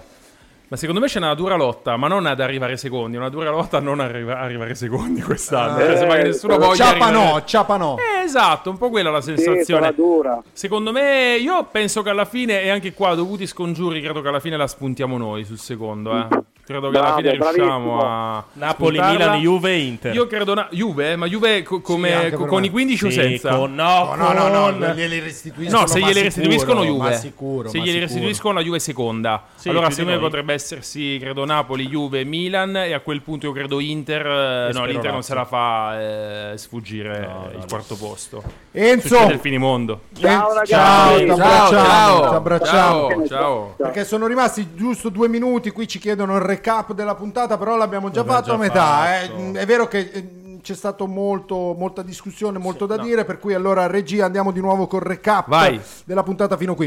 Ma 0.69 0.77
secondo 0.77 1.01
me 1.01 1.07
c'è 1.07 1.19
una 1.19 1.35
dura 1.35 1.55
lotta, 1.55 1.97
ma 1.97 2.09
non 2.09 2.27
ad 2.27 2.41
arrivare 2.41 2.77
secondi, 2.77 3.17
una 3.17 3.29
dura 3.29 3.51
lotta 3.51 3.77
a 3.77 3.81
non 3.81 4.01
arriva- 4.01 4.41
arrivare 4.41 4.75
secondi 4.75 5.21
quest'anno. 5.23 5.79
Cioè, 5.79 5.97
sembra 5.97 6.17
che 6.17 6.23
nessuno 6.25 6.59
voglia 6.59 6.75
Ciapa 6.75 7.05
arrivare- 7.07 7.33
no, 7.33 7.45
ciapa 7.45 7.77
no. 7.77 7.97
Eh, 7.99 8.25
esatto, 8.25 8.71
un 8.71 8.77
po' 8.77 8.91
quella 8.91 9.11
la 9.11 9.21
Sì, 9.21 9.37
sensazione. 9.37 9.83
sarà 9.83 9.93
dura. 9.93 10.43
Secondo 10.53 10.91
me, 10.91 11.37
io 11.41 11.64
penso 11.71 12.03
che 12.03 12.11
alla 12.11 12.25
fine, 12.25 12.62
e 12.62 12.71
anche 12.71 12.93
qua, 12.95 13.14
dovuti 13.14 13.47
scongiuri, 13.47 14.01
credo 14.03 14.21
che 14.23 14.29
alla 14.29 14.41
fine 14.41 14.57
la 14.57 14.67
spuntiamo 14.67 15.17
noi 15.17 15.45
sul 15.45 15.59
secondo. 15.59 16.12
Eh. 16.19 16.27
Credo 16.67 16.91
che 16.91 16.97
alla 16.99 17.12
Bravo, 17.14 17.21
fine 17.21 17.31
riusciamo 17.31 18.05
a 18.05 18.45
Napoli, 18.55 18.97
spuntarla. 18.97 19.19
Milan, 19.27 19.41
Juve 19.41 19.71
e 19.71 19.79
Inter. 19.79 20.14
Io 20.17 20.27
credo 20.27 20.55
na- 20.55 20.67
Juve, 20.73 21.14
ma 21.14 21.27
Juve 21.27 21.62
co- 21.62 21.81
come, 21.81 22.12
anche 22.12 22.31
co- 22.35 22.47
con 22.47 22.61
me. 22.61 22.67
i 22.67 22.71
15 22.71 23.05
o 23.05 23.09
Sì, 23.11 23.14
senza? 23.14 23.55
con- 23.57 23.73
no, 23.73 24.14
No, 24.17 24.33
no, 24.33 24.49
no, 24.49 24.71
no, 24.71 24.87
glieli 24.93 25.21
restituiscono. 25.21 25.81
No, 25.83 25.87
se 25.87 26.01
ma 26.01 26.07
gliele 26.09 26.29
sicuro, 26.29 26.49
restituiscono 26.49 26.81
ma 26.81 26.87
Juve. 26.87 27.14
sicuro, 27.19 27.69
se 27.69 27.79
ma 27.79 27.85
gliele 27.85 27.99
sicuro. 27.99 28.01
restituiscono 28.14 28.55
la 28.55 28.61
Juve 28.64 28.79
seconda. 28.81 29.45
Sì, 29.55 29.69
allora 29.69 29.91
secondo 29.91 30.11
me 30.11 30.19
potrebbe 30.19 30.55
essersi, 30.55 31.19
credo 31.21 31.45
Napoli, 31.45 31.87
Juve, 31.87 32.25
Milan 32.25 32.75
e 32.77 32.93
a 32.95 32.99
quel 33.01 33.23
punto 33.23 33.47
io 33.47 33.53
credo 33.53 33.79
Inter, 33.79 34.27
eh, 34.27 34.64
no, 34.67 34.71
spero 34.73 34.87
l'Inter 34.87 35.12
non 35.12 35.23
se 35.23 35.35
la 35.35 35.45
fa 35.45 36.01
eh, 36.01 36.59
sfuggire 36.59 37.29
il 37.59 37.64
quarto 37.69 37.95
posto. 37.95 38.43
Enzo, 38.73 39.07
Succede 39.07 39.33
il 39.35 39.39
finimondo. 39.39 40.01
Ciao, 40.21 40.51
Eh, 40.51 40.55
ragazzi. 40.55 40.71
ciao, 40.73 41.71
Ciao, 41.71 42.25
abbracciamo, 42.33 43.09
ciao. 43.09 43.09
Ciao, 43.09 43.27
ciao. 43.29 43.75
Perché 43.77 44.05
sono 44.05 44.27
rimasti 44.27 44.75
giusto 44.75 45.11
due 45.11 45.29
minuti, 45.29 45.71
qui 45.71 45.87
ci 45.87 45.99
chiedono 46.01 46.35
il 46.37 46.43
recap 46.57 46.93
della 46.93 47.15
puntata, 47.15 47.57
però 47.57 47.77
l'abbiamo 47.77 48.11
già 48.11 48.21
L'abbiamo 48.21 48.39
fatto 48.41 48.53
a 48.55 48.57
metà. 48.57 49.23
eh. 49.23 49.27
fatto. 49.29 49.59
È 49.59 49.67
vero 49.67 49.87
che 49.89 49.99
eh, 49.99 50.59
c'è 50.63 50.75
stato 50.75 51.07
molto, 51.07 51.75
molta 51.79 52.03
discussione, 52.03 52.59
molto 52.59 52.87
da 52.87 52.97
dire, 52.99 53.25
per 53.25 53.39
cui 53.39 53.55
allora 53.55 53.87
regia 53.87 54.25
andiamo 54.27 54.51
di 54.51 54.61
nuovo 54.61 54.87
col 54.87 55.01
recap 55.03 55.49
Vai. 55.49 55.81
della 56.05 56.23
puntata 56.23 56.57
fino 56.57 56.75
qui. 56.75 56.87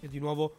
E 0.00 0.08
di 0.08 0.18
nuovo 0.18 0.52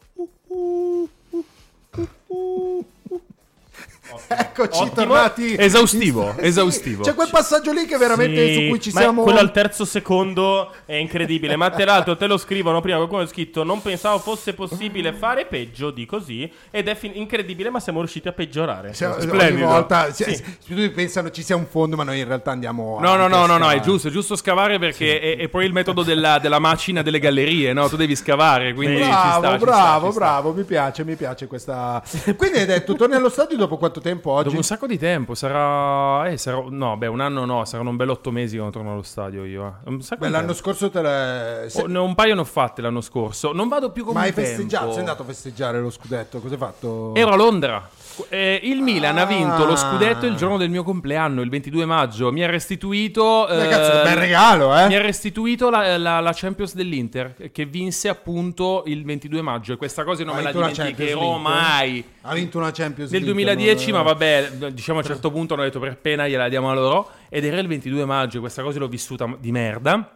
Eccoci 4.28 4.80
Ottimo. 4.82 4.92
tornati. 4.94 5.56
Esaustivo, 5.58 6.34
Sì, 6.38 6.46
esaustivo. 6.46 7.04
C'è 7.04 7.14
quel 7.14 7.30
passaggio 7.30 7.72
lì 7.72 7.86
che 7.86 7.98
veramente 7.98 8.48
Sì, 8.48 8.54
su 8.64 8.70
cui 8.70 8.80
ci 8.80 8.92
ma 8.94 9.00
siamo 9.02 9.24
quello 9.24 9.40
al 9.40 9.52
terzo 9.52 9.86
secondo 9.86 10.72
è 10.86 10.96
incredibile. 10.96 11.56
Ma 11.56 11.70
tra 11.70 11.86
l'altro 11.86 12.16
te 12.18 12.28
lo 12.28 12.38
scrivono 12.38 12.82
prima. 12.82 12.98
Qualcuno 12.98 13.22
ha 13.22 13.28
scritto: 13.28 13.64
Non 13.64 13.82
pensavo 13.82 14.20
fosse 14.20 14.54
possibile 14.54 15.14
fare 15.14 15.46
peggio 15.46 15.92
di 15.92 16.06
così. 16.06 16.52
Ed 16.72 16.88
è 16.88 16.96
fin- 16.96 17.12
incredibile, 17.16 17.70
ma 17.70 17.80
siamo 17.80 18.00
riusciti 18.00 18.28
a 18.28 18.32
peggiorare. 18.34 18.94
Siamo- 18.94 19.16
ogni 19.16 19.24
Splendido. 19.28 19.68
volta 19.68 20.12
si- 20.12 20.24
Sì. 20.24 20.36
si- 20.36 20.44
tutti 20.68 20.90
pensano 20.90 21.30
ci 21.32 21.44
sia 21.44 21.56
un 21.56 21.66
fondo, 21.68 21.96
ma 21.96 22.04
noi 22.04 22.20
in 22.20 22.26
realtà 22.28 22.52
andiamo 22.52 22.98
No, 23.00 23.16
no, 23.16 23.28
no, 23.28 23.46
no, 23.46 23.58
no, 23.58 23.70
è 23.70 23.80
giusto, 23.80 24.08
è 24.08 24.12
giusto 24.12 24.36
scavare 24.36 24.80
perché 24.80 25.20
è, 25.20 25.38
è 25.38 25.48
poi 25.48 25.66
il 25.66 25.74
metodo 25.74 26.04
della, 26.04 26.40
della 26.40 26.60
macina 26.60 27.02
delle 27.02 27.20
gallerie, 27.20 27.74
no? 27.74 27.88
Tu 27.90 27.96
devi 27.96 28.16
scavare, 28.16 28.74
quindi 28.74 28.98
ci 28.98 29.10
Bravo, 29.10 29.40
sta, 29.40 29.52
ci 29.52 29.58
sta, 29.58 29.66
bravo, 29.72 30.06
ci 30.08 30.12
sta. 30.14 30.20
bravo, 30.20 30.54
mi 30.54 30.64
piace, 30.64 31.04
mi 31.06 31.16
piace 31.16 31.48
questa. 31.48 32.02
Quindi 32.38 32.60
hai 32.60 32.66
detto, 32.66 32.96
torni 32.96 33.16
allo 33.16 33.30
stadio 33.30 33.58
dopo 33.58 33.78
quanto 33.78 33.99
tempo 34.00 34.32
oggi? 34.32 34.46
Dopo 34.46 34.58
un 34.58 34.64
sacco 34.64 34.88
di 34.88 34.98
tempo, 34.98 35.36
sarà... 35.36 36.28
Eh, 36.30 36.38
sarà... 36.38 36.64
No, 36.70 36.98
beh, 36.98 37.08
un 37.08 37.20
anno 37.20 37.46
no, 37.46 37.66
saranno 37.66 37.90
un 37.90 37.96
bel 37.96 38.10
otto 38.10 38.32
mesi 38.32 38.56
quando 38.56 38.74
torno 38.76 38.92
allo 38.94 39.02
stadio 39.04 39.46
io. 39.46 39.76
eh. 39.86 39.92
Beh, 39.92 40.30
l'anno 40.30 40.38
tempo. 40.48 40.54
scorso 40.54 40.90
te 40.90 41.02
le... 41.02 41.64
Oh, 41.66 41.70
se- 41.70 41.84
ne- 41.88 42.00
un 42.00 42.16
paio 42.16 42.36
ne 42.36 42.42
ho 42.42 42.46
fatte 42.46 42.82
l'anno 42.82 43.02
scorso. 43.02 43.52
Non 43.54 43.68
vado 43.68 43.92
più 43.92 44.04
come 44.04 44.20
Ma 44.20 44.26
hai 44.26 44.34
tempo. 44.34 44.50
festeggiato? 44.50 44.90
Sei 44.92 45.00
andato 45.00 45.22
a 45.22 45.26
festeggiare 45.26 45.80
lo 45.80 45.90
scudetto? 45.90 46.40
Cosa 46.40 46.54
hai 46.54 46.60
fatto? 46.60 47.14
Ero 47.16 47.32
a 47.32 47.36
Londra. 47.36 47.90
Eh, 48.30 48.60
il 48.64 48.82
Milan 48.82 49.18
ha 49.18 49.26
vinto 49.26 49.66
lo 49.66 49.74
Ah. 49.74 49.78
scudetto 49.78 50.26
il 50.26 50.36
giorno 50.36 50.58
del 50.58 50.70
mio 50.70 50.84
compleanno, 50.84 51.42
il 51.42 51.50
22 51.50 51.86
maggio. 51.86 52.32
Mi 52.32 52.44
ha 52.44 52.48
restituito. 52.50 53.46
Cazzo, 53.48 53.92
che 53.92 54.00
eh, 54.02 54.04
bel 54.04 54.16
regalo, 54.16 54.78
eh? 54.78 54.88
Mi 54.88 54.96
ha 54.96 55.02
restituito 55.02 55.70
la, 55.70 55.98
la- 55.98 56.20
la 56.20 56.32
Champions 56.34 56.76
dell'Inter, 56.76 57.36
che 57.52 57.66
vinse 57.66 58.10
appunto 58.10 58.84
il 58.88 59.04
22 59.06 59.42
maggio. 59.42 59.74
E 59.74 59.78
questa 59.78 60.04
cosa 60.04 60.24
non 60.24 60.34
Ha 60.36 60.38
me 60.38 60.44
la 60.44 60.52
dimenticherò 60.52 61.20
League? 61.22 61.42
mai. 61.42 62.04
Ha 62.22 62.34
vinto 62.34 62.58
una 62.58 62.72
Champions 62.72 63.12
Nel 63.12 63.24
League, 63.24 63.44
2010, 63.44 63.92
non- 63.92 63.98
ma 64.04 64.06
vabbè, 64.12 64.50
diciamo 64.72 65.00
a 65.00 65.02
un 65.02 65.08
certo 65.08 65.32
punto 65.32 65.54
hanno 65.54 65.64
detto 65.64 65.80
per 65.80 65.98
pena 65.98 66.28
gliela 66.28 66.50
diamo 66.50 66.70
a 66.70 66.74
loro. 66.74 67.10
Ed 67.30 67.46
era 67.46 67.60
il 67.60 67.68
22 67.68 68.06
maggio, 68.06 68.40
questa 68.40 68.62
cosa 68.64 68.80
l'ho 68.80 68.88
vissuta 68.88 69.28
di 69.40 69.52
merda. 69.52 70.14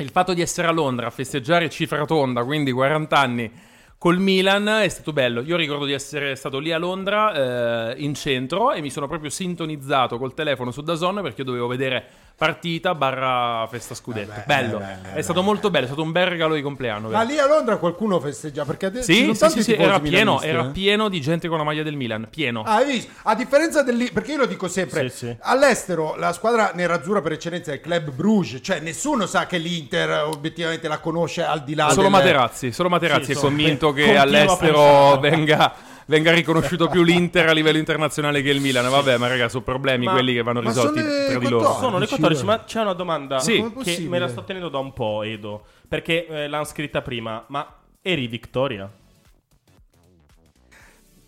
Il 0.00 0.10
fatto 0.10 0.32
di 0.32 0.40
essere 0.42 0.68
a 0.68 0.70
Londra 0.70 1.08
a 1.08 1.10
festeggiare 1.10 1.68
cifra 1.68 2.04
tonda, 2.04 2.44
quindi 2.44 2.70
40 2.70 3.18
anni 3.18 3.50
col 3.98 4.20
Milan, 4.20 4.68
è 4.68 4.88
stato 4.88 5.12
bello. 5.12 5.42
Io 5.42 5.56
ricordo 5.56 5.84
di 5.84 5.92
essere 5.92 6.36
stato 6.36 6.58
lì 6.60 6.72
a 6.72 6.78
Londra, 6.78 7.90
eh, 7.90 8.00
in 8.00 8.14
centro, 8.14 8.72
e 8.72 8.80
mi 8.80 8.90
sono 8.90 9.08
proprio 9.08 9.28
sintonizzato 9.28 10.18
col 10.18 10.34
telefono 10.34 10.70
su 10.70 10.82
Dazon 10.82 11.20
perché 11.20 11.40
io 11.40 11.46
dovevo 11.46 11.66
vedere 11.66 12.06
partita 12.38 12.94
barra 12.94 13.66
festa 13.68 13.96
scudetto. 13.96 14.30
Eh 14.30 14.34
beh, 14.36 14.42
bello, 14.46 14.76
eh 14.76 14.80
beh, 15.02 15.08
eh 15.10 15.14
è 15.14 15.22
stato 15.22 15.42
molto 15.42 15.70
bello, 15.70 15.86
è 15.86 15.88
stato 15.88 16.02
un 16.02 16.12
bel 16.12 16.26
regalo 16.26 16.54
di 16.54 16.62
compleanno. 16.62 17.08
Ma 17.08 17.24
vero? 17.24 17.30
lì 17.30 17.38
a 17.40 17.46
Londra 17.48 17.78
qualcuno 17.78 18.20
festeggia? 18.20 18.64
Perché 18.64 18.86
adesso 18.86 19.12
Sì, 19.12 19.34
sì, 19.34 19.48
sì, 19.48 19.62
sì, 19.64 19.72
era 19.74 19.98
pieno, 19.98 20.40
era 20.40 20.66
eh? 20.66 20.70
pieno 20.70 21.08
di 21.08 21.20
gente 21.20 21.48
con 21.48 21.58
la 21.58 21.64
maglia 21.64 21.82
del 21.82 21.96
Milan, 21.96 22.28
pieno. 22.30 22.62
Ah, 22.62 22.76
hai 22.76 22.92
visto? 22.92 23.10
A 23.24 23.34
differenza 23.34 23.82
del 23.82 24.12
perché 24.12 24.30
io 24.30 24.38
lo 24.38 24.46
dico 24.46 24.68
sempre, 24.68 25.08
Sì, 25.10 25.16
sì. 25.26 25.36
all'estero 25.40 26.14
la 26.14 26.32
squadra 26.32 26.70
nerazzurra 26.74 27.20
per 27.20 27.32
eccellenza 27.32 27.72
è 27.72 27.74
il 27.74 27.80
Club 27.80 28.12
Bruges, 28.12 28.60
cioè 28.62 28.78
nessuno 28.78 29.26
sa 29.26 29.46
che 29.46 29.58
l'Inter 29.58 30.22
obiettivamente 30.22 30.86
la 30.86 30.98
conosce 30.98 31.42
al 31.42 31.64
di 31.64 31.74
là 31.74 31.88
Solo 31.88 32.02
del... 32.02 32.12
Materazzi, 32.12 32.70
solo 32.70 32.88
Materazzi 32.88 33.32
Sì, 33.32 33.38
è 33.38 33.40
convinto 33.40 33.92
che 33.92 34.16
all'estero 34.16 35.18
venga, 35.18 35.74
venga 36.08 36.32
riconosciuto 36.32 36.88
più 36.88 37.02
l'Inter 37.02 37.48
a 37.48 37.52
livello 37.52 37.78
internazionale 37.78 38.42
che 38.42 38.50
il 38.50 38.60
Milan. 38.60 38.90
Vabbè, 38.90 39.16
ma 39.18 39.28
raga, 39.28 39.48
sono 39.48 39.62
problemi 39.62 40.06
Ma- 40.06 40.12
quelli 40.12 40.34
che 40.34 40.42
vanno 40.42 40.60
risolti 40.60 41.00
tra 41.00 41.38
di 41.38 41.48
14. 41.48 41.50
loro. 41.50 41.72
Sono 41.74 41.98
le 41.98 42.06
14, 42.06 42.16
14, 42.16 42.44
ma 42.44 42.64
c'è 42.64 42.80
una 42.80 42.92
domanda 42.94 43.38
Sì. 43.38 43.72
Che 43.82 44.06
me 44.08 44.18
la 44.18 44.28
sto 44.28 44.44
tenendo 44.44 44.68
da 44.68 44.78
un 44.78 44.92
po', 44.92 45.22
Edo. 45.22 45.64
Perché 45.86 46.26
eh, 46.26 46.48
l'hanno 46.48 46.64
scritta 46.64 47.02
prima. 47.02 47.44
Ma 47.48 47.66
eri 48.02 48.26
Victoria? 48.26 48.90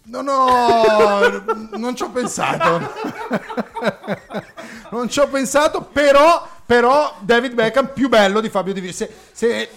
No, 0.03 0.23
no, 0.23 1.21
non 1.77 1.95
ci 1.95 2.03
ho 2.03 2.11
pensato. 2.11 2.91
non 4.91 5.09
ci 5.09 5.21
ho 5.21 5.29
pensato, 5.29 5.83
però, 5.83 6.49
però 6.67 7.17
David 7.21 7.55
Beckham 7.55 7.93
più 7.95 8.09
bello 8.09 8.41
di 8.41 8.49
Fabio 8.49 8.73
Di 8.73 8.81
Vito. 8.81 8.95
Se, 8.95 9.09
se 9.31 9.69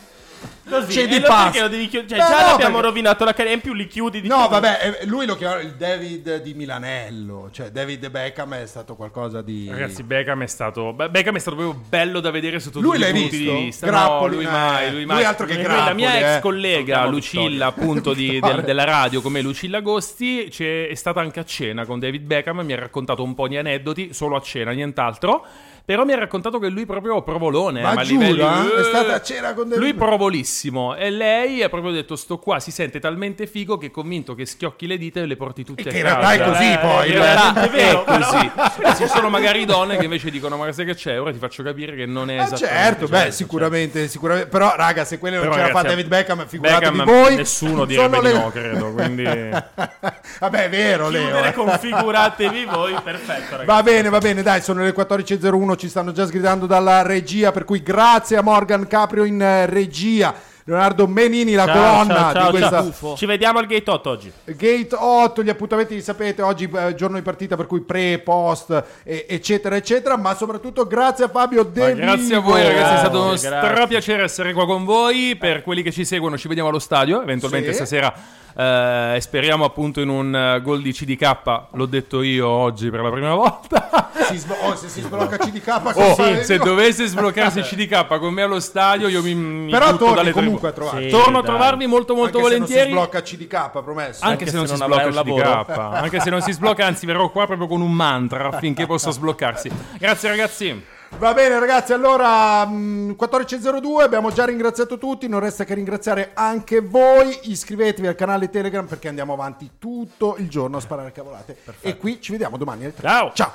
Così, 0.69 0.93
c'è 0.93 1.01
e 1.03 1.07
di 1.07 1.87
chiudere? 1.87 2.07
Cioè, 2.07 2.17
già 2.17 2.29
no, 2.29 2.47
l'abbiamo 2.51 2.75
perché- 2.75 2.81
rovinato 2.87 3.23
la 3.25 3.33
carriera, 3.33 3.55
in 3.55 3.61
più 3.61 3.73
li 3.73 3.85
chiudi 3.87 4.21
di 4.21 4.27
No, 4.27 4.41
più. 4.41 4.49
vabbè, 4.49 4.97
eh, 5.01 5.05
lui 5.07 5.25
lo 5.25 5.35
chiama 5.35 5.59
il 5.59 5.73
David 5.75 6.41
di 6.41 6.53
Milanello, 6.53 7.49
cioè 7.51 7.69
David 7.69 8.09
Beckham 8.09 8.53
è 8.55 8.65
stato 8.65 8.95
qualcosa 8.95 9.41
di... 9.41 9.67
Ragazzi, 9.69 10.03
Beckham 10.03 10.41
è 10.43 10.47
stato. 10.47 10.93
Beckham 10.93 11.35
è 11.35 11.39
stato 11.39 11.57
proprio 11.57 11.81
bello 11.89 12.19
da 12.21 12.31
vedere 12.31 12.59
sotto 12.59 12.79
Lui 12.79 12.97
tutti 12.97 13.01
i 13.09 13.11
l'hai 13.11 13.21
punti 13.21 13.37
visto? 13.37 13.53
di 13.53 13.63
vista. 13.63 13.85
Grappoli, 13.87 14.35
no, 14.35 14.41
lui 14.41 14.45
eh. 14.45 14.51
mai, 14.51 14.91
lui 14.91 15.05
mai. 15.05 15.15
Lui 15.17 15.25
altro 15.25 15.45
che 15.45 15.55
Grappoli, 15.61 15.85
La 15.85 15.93
mia 15.93 16.13
eh. 16.15 16.35
ex 16.35 16.39
collega 16.41 17.05
Lucilla, 17.05 17.65
appunto, 17.67 18.13
di- 18.13 18.39
del- 18.39 18.61
della 18.63 18.83
radio, 18.85 19.21
come 19.21 19.41
Lucilla 19.41 19.77
Agosti, 19.79 20.47
c'è- 20.49 20.87
è 20.87 20.95
stata 20.95 21.19
anche 21.19 21.39
a 21.39 21.45
cena 21.45 21.85
con 21.85 21.99
David 21.99 22.23
Beckham. 22.23 22.59
Mi 22.61 22.73
ha 22.73 22.79
raccontato 22.79 23.21
un 23.23 23.33
po' 23.33 23.47
di 23.47 23.57
aneddoti, 23.57 24.13
solo 24.13 24.35
a 24.37 24.41
cena, 24.41 24.71
nient'altro. 24.71 25.45
Però 25.85 26.05
mi 26.05 26.13
ha 26.13 26.17
raccontato 26.17 26.59
che 26.59 26.69
lui 26.69 26.85
proprio 26.85 27.21
provolone. 27.23 27.81
Ma 27.81 27.91
eh, 27.93 27.99
a 27.99 28.03
giura? 28.03 28.25
livelli- 28.27 28.69
È 28.79 28.83
stata 28.83 29.15
a 29.15 29.21
cena 29.21 29.53
con 29.53 29.67
David 29.67 29.83
Lui 29.83 29.93
provolissimo. 29.93 30.95
E 30.95 31.09
lei 31.09 31.61
ha 31.61 31.67
proprio 31.67 31.91
detto: 31.91 32.15
Sto 32.15 32.37
qua, 32.39 32.61
si 32.61 32.71
sente 32.71 33.01
talmente 33.01 33.47
figo 33.47 33.77
che 33.77 33.87
è 33.87 33.91
convinto 33.91 34.33
che 34.33 34.45
schiocchi 34.45 34.87
le 34.87 34.97
dita 34.97 35.19
e 35.19 35.25
le 35.25 35.35
porti 35.35 35.65
tutte 35.65 35.83
Che 35.83 35.89
a 35.89 35.93
in 35.97 36.03
casa. 36.03 36.19
realtà 36.19 36.43
è 36.45 36.47
così, 36.49 36.71
Eh, 36.71 36.77
poi, 36.79 37.07
In 37.09 37.15
eh. 37.15 37.17
realtà 37.19 37.61
È 37.63 37.69
vero, 37.69 38.05
è 38.05 38.17
così. 38.17 38.51
E 38.81 38.95
ci 38.95 39.07
sono 39.07 39.27
magari 39.29 39.65
donne 39.65 39.97
che 39.97 40.05
invece 40.05 40.29
dicono: 40.31 40.55
Ma 40.55 40.71
sai 40.71 40.85
che 40.85 40.95
c'è? 40.95 41.19
Ora 41.19 41.33
ti 41.33 41.37
faccio 41.37 41.63
capire 41.63 41.95
che 41.97 42.05
non 42.05 42.29
è 42.29 42.35
Eh, 42.39 42.43
esattamente 42.43 42.65
certo, 42.75 43.07
beh, 43.07 43.17
certo, 43.17 43.31
sicuramente, 43.33 44.07
sicuramente. 44.07 44.49
Però, 44.49 44.73
raga, 44.77 45.03
se 45.03 45.19
quello 45.19 45.43
non 45.43 45.51
ce 45.53 45.59
la 45.59 45.67
fa 45.67 45.81
David 45.81 46.07
Beckham, 46.07 46.47
figuratevi 46.47 46.97
Beckham, 46.97 47.05
voi. 47.05 47.35
nessuno 47.35 47.83
direbbe 47.83 48.15
Sono 48.15 48.27
di 48.27 48.33
le- 48.33 48.39
no, 48.41 48.49
credo, 48.51 48.91
quindi- 48.93 49.23
Vabbè, 50.39 50.63
è 50.63 50.69
vero, 50.69 51.09
Leo. 51.09 51.43
Eh. 51.43 51.51
configuratevi 51.51 52.65
voi, 52.65 52.93
perfetto, 53.03 53.57
ragazzi. 53.57 53.65
Va 53.65 53.83
bene, 53.83 54.07
va 54.09 54.19
bene, 54.19 54.41
dai, 54.41 54.61
sono 54.61 54.81
le 54.81 54.93
14.01, 54.93 55.72
ci 55.75 55.89
stanno 55.89 56.11
già 56.11 56.25
sgridando 56.25 56.65
dalla 56.65 57.01
regia, 57.01 57.51
per 57.51 57.65
cui 57.65 57.81
grazie 57.81 58.37
a 58.37 58.41
Morgan 58.41 58.87
Caprio 58.87 59.23
in 59.23 59.41
eh, 59.41 59.65
regia. 59.65 60.33
Leonardo 60.65 61.07
Menini, 61.07 61.53
la 61.55 61.65
Ciao, 61.65 61.73
colonna 61.75 62.13
ciao, 62.13 62.33
ciao, 62.33 62.51
di 62.51 62.57
questa 62.57 62.93
ciao. 62.97 63.15
Ci 63.17 63.25
vediamo 63.25 63.59
al 63.59 63.65
gate 63.65 63.91
8 63.91 64.09
oggi. 64.09 64.31
Gate 64.45 64.95
8, 64.97 65.43
gli 65.43 65.49
appuntamenti 65.49 65.95
li 65.95 66.01
sapete, 66.01 66.41
oggi 66.41 66.69
eh, 66.73 66.95
giorno 66.95 67.17
di 67.17 67.21
partita, 67.21 67.57
per 67.57 67.67
cui 67.67 67.81
pre, 67.81 68.19
post, 68.19 68.83
eh, 69.03 69.25
eccetera, 69.27 69.75
eccetera, 69.75 70.15
ma 70.17 70.33
soprattutto 70.35 70.87
grazie 70.87 71.25
a 71.25 71.27
Fabio 71.27 71.63
De 71.63 71.95
grazie 71.95 72.35
a 72.35 72.39
voi 72.39 72.63
ragazzi, 72.63 72.93
è 72.93 72.97
stato 72.99 73.21
uno 73.21 73.35
strapiacere 73.35 74.23
essere 74.23 74.53
qua 74.53 74.65
con 74.65 74.85
voi. 74.85 75.35
Per 75.35 75.63
quelli 75.63 75.81
che 75.81 75.91
ci 75.91 76.05
seguono 76.05 76.37
ci 76.37 76.47
vediamo 76.47 76.69
allo 76.69 76.79
stadio, 76.79 77.21
eventualmente 77.21 77.69
Sì. 77.71 77.75
stasera 77.75 78.13
eh, 78.55 79.13
e 79.15 79.21
speriamo 79.21 79.63
appunto 79.65 80.01
in 80.01 80.09
un 80.09 80.35
eh, 80.35 80.61
gol 80.61 80.81
di 80.81 80.91
CDK, 80.91 81.61
l'ho 81.71 81.85
detto 81.85 82.21
io 82.21 82.47
oggi 82.47 82.89
per 82.89 83.01
la 83.01 83.11
prima 83.11 83.33
volta. 83.35 84.11
Si 84.27 84.37
sblo- 84.37 84.55
oh, 84.61 84.75
se 84.75 84.87
si 84.89 85.01
sblocca 85.01 85.37
CDK, 85.37 85.81
Oh, 85.83 85.91
cosa- 85.91 86.43
se 86.43 86.57
dovesse 86.57 87.05
sbloccarsi 87.07 87.59
il 87.59 87.65
CDK 87.65 88.05
con 88.19 88.33
me 88.33 88.41
allo 88.43 88.59
stadio, 88.59 89.07
io 89.07 89.21
mi, 89.21 89.33
mi 89.35 89.71
Però 89.71 89.95
torni 89.97 90.15
dalle 90.15 90.31
comunque 90.31 90.69
a 90.69 90.71
trovarci. 90.71 91.03
Sì. 91.03 91.09
Torno 91.09 91.39
a 91.39 91.41
dai. 91.41 91.49
trovarvi 91.49 91.87
molto 91.87 92.13
molto 92.15 92.37
Anche 92.37 92.49
se 92.49 92.53
volentieri. 92.59 92.91
non 92.93 93.07
si 93.07 93.09
sblocca 93.11 93.21
CDK, 93.21 93.83
promesso. 93.83 94.25
Anche, 94.25 94.45
se 94.47 94.55
non 94.55 94.67
si 94.67 94.75
sblocca 94.75 95.03
il 95.03 95.13
CDK, 95.15 95.69
anche 95.77 96.19
se 96.19 96.29
non 96.29 96.41
si 96.41 96.51
sblocca, 96.51 96.85
anzi 96.85 97.05
verrò 97.05 97.29
qua 97.29 97.45
proprio 97.45 97.67
con 97.67 97.81
un 97.81 97.91
mantra 97.91 98.47
affinché 98.47 98.85
possa 98.85 99.11
sbloccarsi. 99.11 99.69
Grazie 99.97 100.29
ragazzi. 100.29 100.83
Va 101.19 101.33
bene 101.33 101.57
ragazzi, 101.57 101.93
allora 101.93 102.65
mh, 102.65 103.15
14.02, 103.17 104.01
abbiamo 104.01 104.31
già 104.31 104.43
ringraziato 104.45 104.97
tutti, 104.97 105.27
non 105.29 105.39
resta 105.39 105.63
che 105.63 105.73
ringraziare 105.73 106.31
anche 106.33 106.81
voi, 106.81 107.37
iscrivetevi 107.43 108.07
al 108.07 108.15
canale 108.15 108.49
Telegram 108.49 108.85
perché 108.85 109.07
andiamo 109.07 109.31
avanti 109.31 109.71
tutto 109.79 110.35
il 110.37 110.49
giorno 110.49 110.77
a 110.77 110.79
sparare 110.81 111.13
cavolate. 111.13 111.57
E 111.79 111.97
qui 111.97 112.19
ci 112.19 112.31
vediamo 112.31 112.57
domani 112.57 112.83
alle 112.83 112.93
3. 112.93 113.07
Ciao. 113.07 113.31
Ciao. 113.33 113.51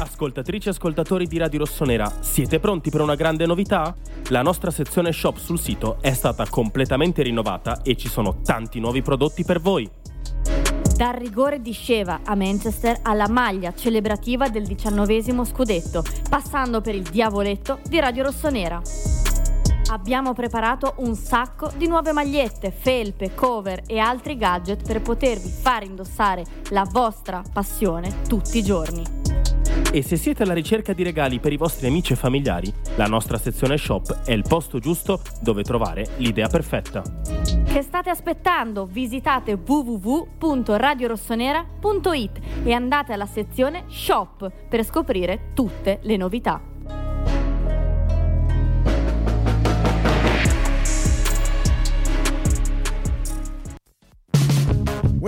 Ascoltatrici 0.00 0.68
e 0.68 0.70
ascoltatori 0.72 1.26
di 1.26 1.38
Radio 1.38 1.60
Rossonera, 1.60 2.12
siete 2.20 2.58
pronti 2.58 2.90
per 2.90 3.00
una 3.00 3.14
grande 3.14 3.46
novità? 3.46 3.94
La 4.28 4.42
nostra 4.42 4.70
sezione 4.70 5.12
shop 5.12 5.36
sul 5.38 5.58
sito 5.58 5.98
è 6.00 6.12
stata 6.12 6.44
completamente 6.48 7.22
rinnovata 7.22 7.82
e 7.82 7.96
ci 7.96 8.08
sono 8.08 8.40
tanti 8.42 8.80
nuovi 8.80 9.00
prodotti 9.00 9.44
per 9.44 9.60
voi. 9.60 9.88
Dal 10.98 11.14
rigore 11.14 11.62
di 11.62 11.70
Sceva 11.70 12.22
a 12.24 12.34
Manchester 12.34 12.98
alla 13.02 13.28
maglia 13.28 13.72
celebrativa 13.72 14.48
del 14.48 14.66
diciannovesimo 14.66 15.44
scudetto, 15.44 16.02
passando 16.28 16.80
per 16.80 16.96
il 16.96 17.04
diavoletto 17.04 17.78
di 17.88 18.00
Radio 18.00 18.24
Rossonera. 18.24 18.82
Abbiamo 19.92 20.32
preparato 20.32 20.94
un 20.96 21.14
sacco 21.14 21.70
di 21.76 21.86
nuove 21.86 22.10
magliette, 22.10 22.72
felpe, 22.72 23.32
cover 23.32 23.82
e 23.86 24.00
altri 24.00 24.36
gadget 24.36 24.84
per 24.84 25.00
potervi 25.00 25.48
far 25.48 25.84
indossare 25.84 26.44
la 26.70 26.84
vostra 26.90 27.44
passione 27.52 28.22
tutti 28.26 28.58
i 28.58 28.64
giorni. 28.64 29.27
E 29.90 30.02
se 30.02 30.16
siete 30.16 30.42
alla 30.42 30.52
ricerca 30.52 30.92
di 30.92 31.02
regali 31.02 31.40
per 31.40 31.50
i 31.50 31.56
vostri 31.56 31.86
amici 31.86 32.12
e 32.12 32.16
familiari, 32.16 32.70
la 32.96 33.06
nostra 33.06 33.38
sezione 33.38 33.78
shop 33.78 34.24
è 34.24 34.32
il 34.32 34.44
posto 34.46 34.78
giusto 34.78 35.22
dove 35.40 35.62
trovare 35.62 36.06
l'idea 36.18 36.46
perfetta. 36.46 37.02
Che 37.64 37.82
state 37.82 38.10
aspettando? 38.10 38.84
Visitate 38.84 39.54
www.radiorossonera.it 39.54 42.40
e 42.64 42.72
andate 42.72 43.14
alla 43.14 43.24
sezione 43.24 43.84
shop 43.88 44.52
per 44.68 44.84
scoprire 44.84 45.52
tutte 45.54 46.00
le 46.02 46.18
novità. 46.18 46.60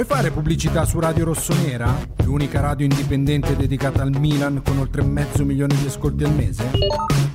Vuoi 0.02 0.16
fare 0.16 0.30
pubblicità 0.30 0.86
su 0.86 0.98
Radio 0.98 1.26
Rossonera? 1.26 1.94
L'unica 2.24 2.60
radio 2.60 2.86
indipendente 2.86 3.54
dedicata 3.54 4.00
al 4.00 4.18
Milan 4.18 4.62
con 4.64 4.78
oltre 4.78 5.02
mezzo 5.02 5.44
milione 5.44 5.74
di 5.74 5.88
ascolti 5.88 6.24
al 6.24 6.32
mese? 6.32 6.70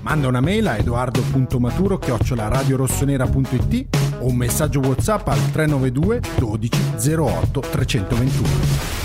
Manda 0.02 0.28
una 0.28 0.42
mail 0.42 0.66
a 0.66 0.76
edoardo.maturo 0.76 2.00
radiorossonera.it 2.50 3.98
o 4.18 4.26
un 4.26 4.36
messaggio 4.36 4.80
WhatsApp 4.80 5.28
al 5.28 5.52
392 5.52 6.22
12 6.40 6.70
08 7.16 7.60
321. 7.60 9.05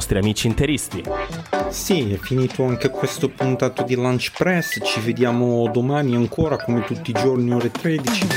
amici 0.19 0.47
interisti. 0.47 1.03
Sì, 1.69 2.11
è 2.11 2.17
finito 2.17 2.63
anche 2.63 2.89
questo 2.89 3.29
puntato 3.29 3.83
di 3.83 3.95
Lunch 3.95 4.31
Press. 4.37 4.79
Ci 4.83 4.99
vediamo 4.99 5.69
domani 5.71 6.15
ancora 6.15 6.57
come 6.57 6.83
tutti 6.83 7.11
i 7.11 7.13
giorni 7.13 7.51
ore 7.53 7.71
13. 7.71 8.27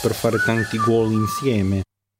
Per 0.00 0.14
fare 0.14 0.42
tanti 0.44 0.78
gol 0.78 1.12
insieme. 1.12 1.82